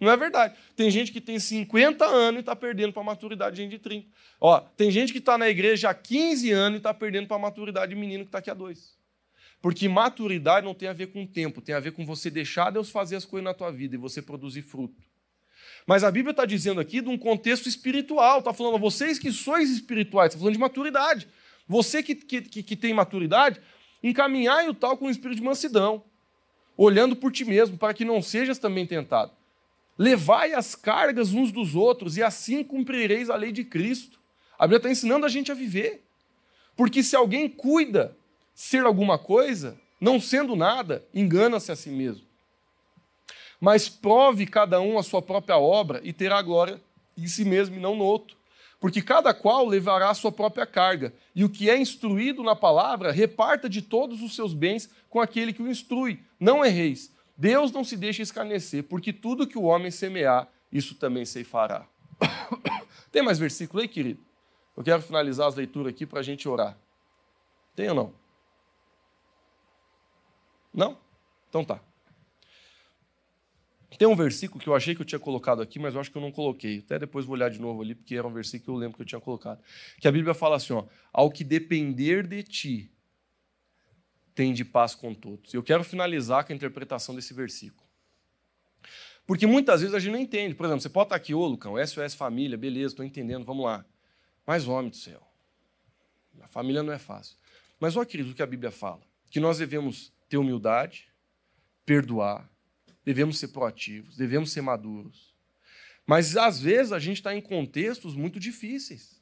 Não 0.00 0.10
é 0.12 0.16
verdade. 0.16 0.54
Tem 0.76 0.90
gente 0.90 1.10
que 1.10 1.20
tem 1.20 1.38
50 1.38 2.04
anos 2.04 2.38
e 2.38 2.40
está 2.40 2.54
perdendo 2.54 2.92
para 2.92 3.02
a 3.02 3.04
maturidade 3.04 3.56
de 3.56 3.62
gente 3.62 3.72
de 3.72 3.78
30. 3.78 4.06
Ó, 4.40 4.60
tem 4.60 4.90
gente 4.90 5.12
que 5.12 5.18
está 5.18 5.36
na 5.36 5.48
igreja 5.48 5.90
há 5.90 5.94
15 5.94 6.52
anos 6.52 6.76
e 6.76 6.78
está 6.78 6.94
perdendo 6.94 7.26
para 7.26 7.36
a 7.36 7.40
maturidade 7.40 7.94
de 7.94 8.00
menino 8.00 8.24
que 8.24 8.28
está 8.28 8.38
aqui 8.38 8.50
há 8.50 8.54
dois. 8.54 8.96
Porque 9.60 9.88
maturidade 9.88 10.64
não 10.64 10.74
tem 10.74 10.88
a 10.88 10.92
ver 10.92 11.08
com 11.08 11.26
tempo, 11.26 11.60
tem 11.60 11.74
a 11.74 11.80
ver 11.80 11.90
com 11.92 12.06
você 12.06 12.30
deixar 12.30 12.70
Deus 12.70 12.90
fazer 12.90 13.16
as 13.16 13.24
coisas 13.24 13.44
na 13.44 13.52
tua 13.52 13.72
vida 13.72 13.96
e 13.96 13.98
você 13.98 14.22
produzir 14.22 14.62
fruto. 14.62 15.02
Mas 15.84 16.04
a 16.04 16.10
Bíblia 16.10 16.30
está 16.30 16.44
dizendo 16.44 16.80
aqui 16.80 17.00
de 17.00 17.08
um 17.08 17.18
contexto 17.18 17.68
espiritual, 17.68 18.38
está 18.38 18.52
falando, 18.52 18.78
vocês 18.78 19.18
que 19.18 19.32
sois 19.32 19.70
espirituais, 19.70 20.28
está 20.28 20.38
falando 20.38 20.54
de 20.54 20.60
maturidade. 20.60 21.26
Você 21.66 22.02
que, 22.02 22.14
que, 22.14 22.62
que 22.62 22.76
tem 22.76 22.94
maturidade, 22.94 23.60
encaminhai 24.02 24.68
o 24.68 24.74
tal 24.74 24.96
com 24.96 25.06
o 25.06 25.10
espírito 25.10 25.38
de 25.38 25.44
mansidão, 25.44 26.04
olhando 26.76 27.16
por 27.16 27.32
ti 27.32 27.44
mesmo, 27.44 27.76
para 27.76 27.92
que 27.92 28.04
não 28.04 28.22
sejas 28.22 28.58
também 28.58 28.86
tentado. 28.86 29.32
Levai 29.98 30.54
as 30.54 30.76
cargas 30.76 31.34
uns 31.34 31.50
dos 31.50 31.74
outros 31.74 32.16
e 32.16 32.22
assim 32.22 32.62
cumprireis 32.62 33.28
a 33.28 33.34
lei 33.34 33.50
de 33.50 33.64
Cristo. 33.64 34.20
A 34.56 34.64
Bíblia 34.64 34.76
está 34.78 34.90
ensinando 34.90 35.26
a 35.26 35.28
gente 35.28 35.50
a 35.50 35.54
viver. 35.54 36.04
Porque 36.76 37.02
se 37.02 37.16
alguém 37.16 37.48
cuida 37.48 38.16
ser 38.54 38.84
alguma 38.84 39.18
coisa, 39.18 39.76
não 40.00 40.20
sendo 40.20 40.54
nada, 40.54 41.04
engana-se 41.12 41.72
a 41.72 41.76
si 41.76 41.90
mesmo. 41.90 42.24
Mas 43.60 43.88
prove 43.88 44.46
cada 44.46 44.80
um 44.80 44.96
a 44.96 45.02
sua 45.02 45.20
própria 45.20 45.58
obra 45.58 46.00
e 46.04 46.12
terá 46.12 46.40
glória 46.40 46.80
em 47.16 47.26
si 47.26 47.44
mesmo 47.44 47.76
e 47.76 47.80
não 47.80 47.96
no 47.96 48.04
outro. 48.04 48.36
Porque 48.80 49.02
cada 49.02 49.34
qual 49.34 49.66
levará 49.66 50.10
a 50.10 50.14
sua 50.14 50.30
própria 50.30 50.64
carga, 50.64 51.12
e 51.34 51.44
o 51.44 51.48
que 51.48 51.68
é 51.68 51.76
instruído 51.76 52.44
na 52.44 52.54
palavra, 52.54 53.10
reparta 53.10 53.68
de 53.68 53.82
todos 53.82 54.22
os 54.22 54.36
seus 54.36 54.54
bens 54.54 54.88
com 55.10 55.20
aquele 55.20 55.52
que 55.52 55.62
o 55.62 55.68
instrui. 55.68 56.20
Não 56.38 56.64
erreis, 56.64 57.12
Deus 57.38 57.70
não 57.70 57.84
se 57.84 57.96
deixa 57.96 58.20
escarnecer, 58.20 58.82
porque 58.82 59.12
tudo 59.12 59.46
que 59.46 59.56
o 59.56 59.62
homem 59.62 59.92
semear, 59.92 60.48
isso 60.72 60.96
também 60.96 61.24
se 61.24 61.44
fará. 61.44 61.86
Tem 63.12 63.22
mais 63.22 63.38
versículo 63.38 63.80
aí, 63.80 63.86
querido? 63.86 64.20
Eu 64.76 64.82
quero 64.82 65.00
finalizar 65.00 65.46
as 65.46 65.54
leituras 65.54 65.92
aqui 65.92 66.04
para 66.04 66.18
a 66.18 66.22
gente 66.22 66.48
orar. 66.48 66.76
Tem 67.76 67.88
ou 67.90 67.94
não? 67.94 68.14
Não? 70.74 70.98
Então 71.48 71.64
tá. 71.64 71.80
Tem 73.96 74.06
um 74.06 74.14
versículo 74.16 74.60
que 74.60 74.68
eu 74.68 74.74
achei 74.74 74.94
que 74.94 75.00
eu 75.00 75.06
tinha 75.06 75.18
colocado 75.18 75.62
aqui, 75.62 75.78
mas 75.78 75.94
eu 75.94 76.00
acho 76.00 76.10
que 76.10 76.16
eu 76.16 76.22
não 76.22 76.30
coloquei. 76.30 76.78
Até 76.78 76.98
depois 76.98 77.24
vou 77.24 77.34
olhar 77.34 77.50
de 77.50 77.60
novo 77.60 77.82
ali, 77.82 77.94
porque 77.94 78.14
era 78.16 78.26
um 78.26 78.32
versículo 78.32 78.64
que 78.64 78.70
eu 78.70 78.80
lembro 78.80 78.96
que 78.96 79.02
eu 79.02 79.06
tinha 79.06 79.20
colocado. 79.20 79.60
Que 80.00 80.06
a 80.06 80.12
Bíblia 80.12 80.34
fala 80.34 80.56
assim: 80.56 80.72
ó, 80.72 80.84
ao 81.12 81.30
que 81.30 81.42
depender 81.42 82.26
de 82.26 82.42
ti, 82.42 82.92
tem 84.38 84.54
de 84.54 84.64
paz 84.64 84.94
com 84.94 85.12
todos. 85.12 85.52
Eu 85.52 85.64
quero 85.64 85.82
finalizar 85.82 86.46
com 86.46 86.52
a 86.52 86.54
interpretação 86.54 87.12
desse 87.12 87.34
versículo. 87.34 87.82
Porque 89.26 89.48
muitas 89.48 89.80
vezes 89.80 89.96
a 89.96 89.98
gente 89.98 90.12
não 90.12 90.18
entende. 90.20 90.54
Por 90.54 90.64
exemplo, 90.64 90.80
você 90.80 90.88
pode 90.88 91.06
estar 91.06 91.16
aqui, 91.16 91.34
ô 91.34 91.44
Lucão, 91.44 91.74
SOS 91.84 92.14
Família, 92.14 92.56
beleza, 92.56 92.92
estou 92.92 93.04
entendendo, 93.04 93.44
vamos 93.44 93.64
lá. 93.64 93.84
Mas, 94.46 94.68
homem 94.68 94.90
do 94.90 94.96
céu, 94.96 95.20
a 96.40 96.46
família 96.46 96.84
não 96.84 96.92
é 96.92 97.00
fácil. 97.00 97.36
Mas, 97.80 97.96
ó, 97.96 98.04
querido, 98.04 98.30
o 98.30 98.34
que 98.34 98.40
a 98.40 98.46
Bíblia 98.46 98.70
fala? 98.70 99.00
Que 99.28 99.40
nós 99.40 99.58
devemos 99.58 100.12
ter 100.28 100.36
humildade, 100.36 101.08
perdoar, 101.84 102.48
devemos 103.04 103.40
ser 103.40 103.48
proativos, 103.48 104.16
devemos 104.16 104.52
ser 104.52 104.60
maduros. 104.60 105.34
Mas, 106.06 106.36
às 106.36 106.60
vezes, 106.60 106.92
a 106.92 107.00
gente 107.00 107.16
está 107.16 107.34
em 107.34 107.40
contextos 107.40 108.14
muito 108.14 108.38
difíceis. 108.38 109.17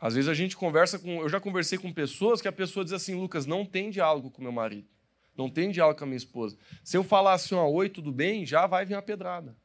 Às 0.00 0.14
vezes 0.14 0.28
a 0.28 0.34
gente 0.34 0.56
conversa 0.56 0.98
com. 0.98 1.20
Eu 1.20 1.28
já 1.28 1.38
conversei 1.38 1.76
com 1.76 1.92
pessoas 1.92 2.40
que 2.40 2.48
a 2.48 2.52
pessoa 2.52 2.82
diz 2.82 2.92
assim: 2.92 3.14
Lucas, 3.14 3.44
não 3.44 3.66
tem 3.66 3.90
diálogo 3.90 4.30
com 4.30 4.40
meu 4.40 4.52
marido. 4.52 4.88
Não 5.36 5.50
tem 5.50 5.70
diálogo 5.70 5.98
com 5.98 6.04
a 6.04 6.06
minha 6.06 6.16
esposa. 6.16 6.56
Se 6.82 6.96
eu 6.96 7.04
falar 7.04 7.34
assim, 7.34 7.54
ó, 7.54 7.68
oi, 7.68 7.88
tudo 7.88 8.10
bem, 8.10 8.44
já 8.46 8.66
vai 8.66 8.84
vir 8.84 8.94
a 8.94 9.02
pedrada. 9.02 9.56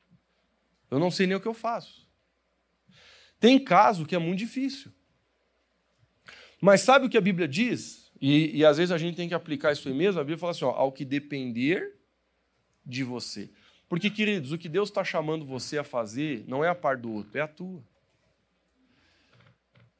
Eu 0.92 1.00
não 1.00 1.10
sei 1.10 1.26
nem 1.26 1.36
o 1.36 1.40
que 1.40 1.48
eu 1.48 1.54
faço. 1.54 2.08
Tem 3.40 3.58
caso 3.64 4.06
que 4.06 4.16
é 4.16 4.20
muito 4.20 4.40
difícil. 4.40 4.92
Mas 6.62 6.82
sabe 6.82 7.06
o 7.06 7.10
que 7.10 7.18
a 7.18 7.22
Bíblia 7.22 7.48
diz? 7.48 8.12
E, 8.22 8.58
e 8.58 8.66
às 8.66 8.78
vezes 8.78 8.92
a 8.92 8.98
gente 8.98 9.16
tem 9.16 9.28
que 9.28 9.34
aplicar 9.34 9.72
isso 9.72 9.88
aí 9.88 9.94
mesmo. 9.94 10.20
A 10.20 10.24
Bíblia 10.24 10.38
fala 10.38 10.52
assim: 10.52 10.66
ó, 10.66 10.72
ao 10.72 10.92
que 10.92 11.06
depender 11.06 11.96
de 12.86 13.04
você. 13.04 13.50
Porque, 13.88 14.10
queridos, 14.10 14.52
o 14.52 14.58
que 14.58 14.68
Deus 14.68 14.90
está 14.90 15.04
chamando 15.04 15.46
você 15.46 15.78
a 15.78 15.84
fazer 15.84 16.44
não 16.48 16.64
é 16.64 16.70
a 16.70 16.76
par 16.76 16.98
do 16.98 17.12
outro, 17.12 17.38
é 17.38 17.42
a 17.42 17.48
tua. 17.48 17.84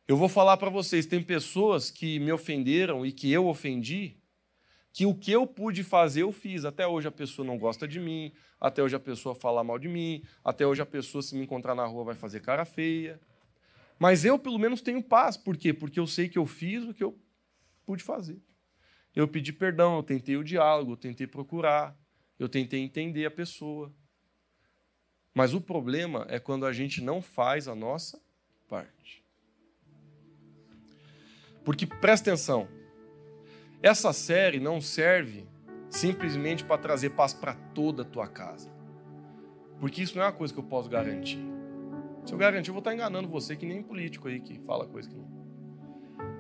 Eu 0.08 0.18
vou 0.18 0.30
falar 0.30 0.58
para 0.58 0.70
vocês: 0.70 1.06
tem 1.06 1.22
pessoas 1.22 1.90
que 1.90 2.20
me 2.20 2.32
ofenderam 2.32 3.06
e 3.06 3.12
que 3.12 3.32
eu 3.32 3.48
ofendi, 3.48 4.18
que 4.94 5.06
o 5.06 5.16
que 5.16 5.32
eu 5.32 5.48
pude 5.48 5.84
fazer, 5.84 6.22
eu 6.22 6.32
fiz. 6.32 6.64
Até 6.64 6.86
hoje 6.86 7.08
a 7.08 7.12
pessoa 7.12 7.46
não 7.46 7.58
gosta 7.58 7.88
de 7.88 8.00
mim, 8.00 8.32
até 8.62 8.84
hoje 8.84 8.96
a 8.96 9.00
pessoa 9.00 9.34
fala 9.34 9.64
mal 9.64 9.80
de 9.80 9.88
mim, 9.88 10.24
até 10.44 10.66
hoje 10.66 10.82
a 10.82 10.86
pessoa, 10.86 11.22
se 11.22 11.36
me 11.36 11.44
encontrar 11.44 11.74
na 11.74 11.86
rua, 11.86 12.04
vai 12.04 12.16
fazer 12.16 12.40
cara 12.42 12.66
feia. 12.66 13.20
Mas 13.98 14.24
eu, 14.24 14.38
pelo 14.38 14.60
menos, 14.60 14.82
tenho 14.82 15.02
paz. 15.02 15.38
Por 15.38 15.58
quê? 15.58 15.74
Porque 15.74 16.00
eu 16.00 16.06
sei 16.06 16.30
que 16.30 16.38
eu 16.38 16.46
fiz 16.46 16.84
o 16.84 16.94
que 16.94 17.04
eu 17.04 17.18
pude 17.86 18.04
fazer. 18.04 18.40
Eu 19.16 19.28
pedi 19.28 19.52
perdão, 19.52 19.96
eu 19.96 20.04
tentei 20.04 20.38
o 20.38 20.44
diálogo, 20.44 20.92
eu 20.92 20.98
tentei 20.98 21.26
procurar, 21.26 21.98
eu 22.38 22.48
tentei 22.48 22.82
entender 22.82 23.26
a 23.26 23.32
pessoa. 23.32 23.92
Mas 25.34 25.54
o 25.54 25.62
problema 25.62 26.28
é 26.30 26.38
quando 26.38 26.66
a 26.66 26.72
gente 26.72 27.02
não 27.02 27.22
faz 27.22 27.68
a 27.68 27.74
nossa 27.74 28.22
parte. 28.68 29.25
Porque 31.66 31.88
presta 31.88 32.30
atenção, 32.30 32.68
essa 33.82 34.14
série 34.14 34.60
não 34.60 34.80
serve 34.80 35.48
simplesmente 35.90 36.64
para 36.64 36.78
trazer 36.78 37.10
paz 37.10 37.34
para 37.34 37.56
toda 37.74 38.04
a 38.04 38.06
tua 38.06 38.28
casa. 38.28 38.72
Porque 39.80 40.04
isso 40.04 40.16
não 40.16 40.24
é 40.24 40.28
uma 40.28 40.34
coisa 40.34 40.54
que 40.54 40.60
eu 40.60 40.64
posso 40.64 40.88
garantir. 40.88 41.44
Se 42.24 42.34
eu 42.34 42.38
garantir, 42.38 42.70
eu 42.70 42.74
vou 42.74 42.80
estar 42.80 42.94
enganando 42.94 43.28
você, 43.28 43.56
que 43.56 43.66
nem 43.66 43.82
político 43.82 44.28
aí 44.28 44.40
que 44.40 44.60
fala 44.60 44.86
coisa 44.86 45.10
que 45.10 45.16
não. 45.16 45.28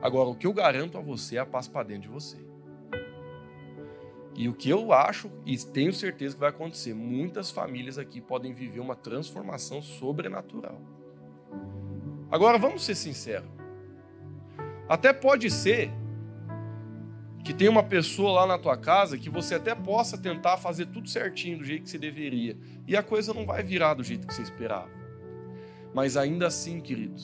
Agora, 0.01 0.29
o 0.29 0.35
que 0.35 0.45
eu 0.45 0.53
garanto 0.53 0.97
a 0.97 1.01
você 1.01 1.37
é 1.37 1.39
a 1.39 1.45
paz 1.45 1.67
para 1.67 1.87
dentro 1.87 2.03
de 2.03 2.09
você. 2.09 2.37
E 4.35 4.49
o 4.49 4.53
que 4.53 4.69
eu 4.69 4.91
acho, 4.91 5.31
e 5.45 5.57
tenho 5.57 5.93
certeza 5.93 6.35
que 6.35 6.41
vai 6.41 6.49
acontecer, 6.49 6.93
muitas 6.93 7.51
famílias 7.51 7.97
aqui 7.97 8.19
podem 8.19 8.53
viver 8.53 8.79
uma 8.81 8.95
transformação 8.95 9.81
sobrenatural. 9.81 10.79
Agora, 12.29 12.57
vamos 12.57 12.83
ser 12.83 12.95
sinceros. 12.95 13.54
Até 14.87 15.11
pode 15.11 15.49
ser 15.49 15.91
que 17.43 17.53
tem 17.53 17.69
uma 17.69 17.83
pessoa 17.83 18.31
lá 18.31 18.47
na 18.47 18.57
tua 18.57 18.75
casa 18.75 19.19
que 19.19 19.29
você 19.29 19.55
até 19.55 19.75
possa 19.75 20.17
tentar 20.17 20.57
fazer 20.57 20.87
tudo 20.87 21.07
certinho 21.07 21.59
do 21.59 21.63
jeito 21.63 21.83
que 21.83 21.89
você 21.91 21.99
deveria. 21.99 22.57
E 22.87 22.97
a 22.97 23.03
coisa 23.03 23.33
não 23.33 23.45
vai 23.45 23.61
virar 23.61 23.93
do 23.93 24.03
jeito 24.03 24.25
que 24.25 24.33
você 24.33 24.41
esperava. 24.41 24.89
Mas 25.93 26.17
ainda 26.17 26.47
assim, 26.47 26.81
queridos, 26.81 27.23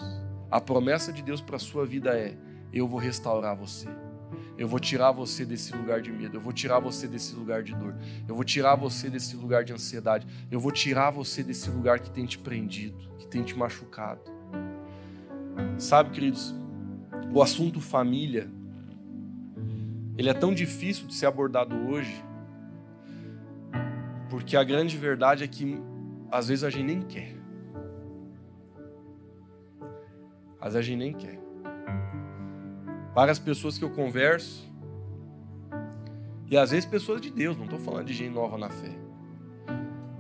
a 0.49 0.61
promessa 0.61 1.11
de 1.11 1.23
Deus 1.23 1.41
para 1.41 1.55
a 1.55 1.59
sua 1.59 1.85
vida 1.85 2.15
é: 2.15 2.37
eu 2.71 2.87
vou 2.87 2.99
restaurar 2.99 3.55
você. 3.55 3.87
Eu 4.57 4.67
vou 4.67 4.79
tirar 4.79 5.11
você 5.11 5.43
desse 5.43 5.75
lugar 5.75 6.01
de 6.01 6.11
medo. 6.11 6.37
Eu 6.37 6.41
vou 6.41 6.53
tirar 6.53 6.79
você 6.79 7.07
desse 7.07 7.33
lugar 7.33 7.63
de 7.63 7.73
dor. 7.73 7.95
Eu 8.27 8.35
vou 8.35 8.43
tirar 8.43 8.75
você 8.75 9.09
desse 9.09 9.35
lugar 9.35 9.63
de 9.63 9.73
ansiedade. 9.73 10.27
Eu 10.51 10.59
vou 10.59 10.71
tirar 10.71 11.09
você 11.09 11.41
desse 11.41 11.69
lugar 11.69 11.99
que 11.99 12.11
tem 12.11 12.27
te 12.27 12.37
prendido, 12.37 12.95
que 13.17 13.25
tem 13.25 13.41
te 13.41 13.57
machucado. 13.57 14.21
Sabe, 15.79 16.11
queridos, 16.11 16.53
o 17.33 17.41
assunto 17.41 17.79
família 17.79 18.49
ele 20.17 20.29
é 20.29 20.33
tão 20.33 20.53
difícil 20.53 21.07
de 21.07 21.15
ser 21.15 21.25
abordado 21.25 21.75
hoje, 21.87 22.23
porque 24.29 24.55
a 24.55 24.63
grande 24.63 24.97
verdade 24.97 25.43
é 25.43 25.47
que 25.47 25.81
às 26.29 26.49
vezes 26.49 26.63
a 26.63 26.69
gente 26.69 26.85
nem 26.85 27.01
quer. 27.01 27.35
Às 30.59 30.73
vezes 30.73 30.75
a 30.75 30.81
gente 30.81 30.99
nem 30.99 31.13
quer. 31.13 31.39
Várias 33.15 33.39
pessoas 33.39 33.77
que 33.77 33.83
eu 33.83 33.89
converso, 33.89 34.69
e 36.49 36.57
às 36.57 36.71
vezes 36.71 36.85
pessoas 36.85 37.19
de 37.21 37.31
Deus, 37.31 37.57
não 37.57 37.63
estou 37.63 37.79
falando 37.79 38.05
de 38.05 38.13
gente 38.13 38.33
nova 38.33 38.57
na 38.57 38.69
fé. 38.69 38.91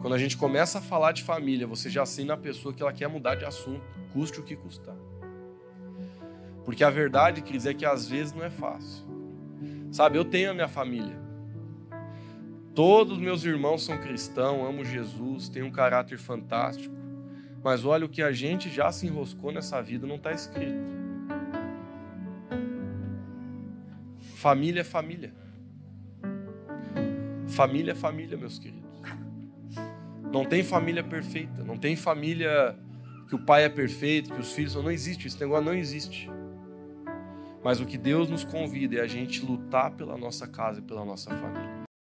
Quando 0.01 0.13
a 0.13 0.17
gente 0.17 0.35
começa 0.35 0.79
a 0.79 0.81
falar 0.81 1.11
de 1.11 1.21
família, 1.21 1.67
você 1.67 1.89
já 1.89 2.03
assina 2.03 2.33
a 2.33 2.37
pessoa 2.37 2.73
que 2.73 2.81
ela 2.81 2.91
quer 2.91 3.07
mudar 3.07 3.35
de 3.35 3.45
assunto, 3.45 3.83
custe 4.13 4.39
o 4.39 4.43
que 4.43 4.55
custar. 4.55 4.95
Porque 6.71 6.85
a 6.85 6.89
verdade, 6.89 7.41
Cris, 7.41 7.65
é 7.65 7.73
que 7.73 7.85
às 7.85 8.07
vezes 8.07 8.33
não 8.33 8.45
é 8.45 8.49
fácil. 8.49 9.05
Sabe, 9.91 10.17
eu 10.17 10.23
tenho 10.23 10.51
a 10.51 10.53
minha 10.53 10.69
família. 10.69 11.19
Todos 12.73 13.17
meus 13.17 13.43
irmãos 13.43 13.83
são 13.83 13.97
cristãos, 13.97 14.65
amo 14.65 14.85
Jesus, 14.85 15.49
têm 15.49 15.63
um 15.63 15.69
caráter 15.69 16.17
fantástico. 16.17 16.95
Mas 17.61 17.83
olha 17.83 18.05
o 18.05 18.09
que 18.09 18.21
a 18.21 18.31
gente 18.31 18.69
já 18.69 18.89
se 18.89 19.05
enroscou 19.05 19.51
nessa 19.51 19.81
vida, 19.81 20.07
não 20.07 20.15
está 20.15 20.31
escrito. 20.31 20.79
Família 24.35 24.79
é 24.79 24.85
família. 24.85 25.33
Família 27.49 27.91
é 27.91 27.95
família, 27.95 28.37
meus 28.37 28.57
queridos. 28.57 29.01
Não 30.31 30.45
tem 30.45 30.63
família 30.63 31.03
perfeita, 31.03 31.65
não 31.65 31.77
tem 31.77 31.97
família 31.97 32.79
que 33.27 33.35
o 33.35 33.39
pai 33.39 33.65
é 33.65 33.69
perfeito, 33.69 34.33
que 34.33 34.39
os 34.39 34.53
filhos 34.53 34.73
não 34.75 34.89
existe, 34.89 35.27
esse 35.27 35.37
negócio 35.37 35.65
não 35.65 35.73
existe. 35.73 36.31
Mas 37.63 37.79
o 37.79 37.85
que 37.85 37.97
Deus 37.97 38.29
nos 38.29 38.43
convida 38.43 38.97
é 38.97 39.01
a 39.01 39.07
gente 39.07 39.45
lutar 39.45 39.91
pela 39.91 40.17
nossa 40.17 40.47
casa 40.47 40.79
e 40.79 40.81
pela 40.81 41.05
nossa 41.05 41.29
família. 41.29 41.70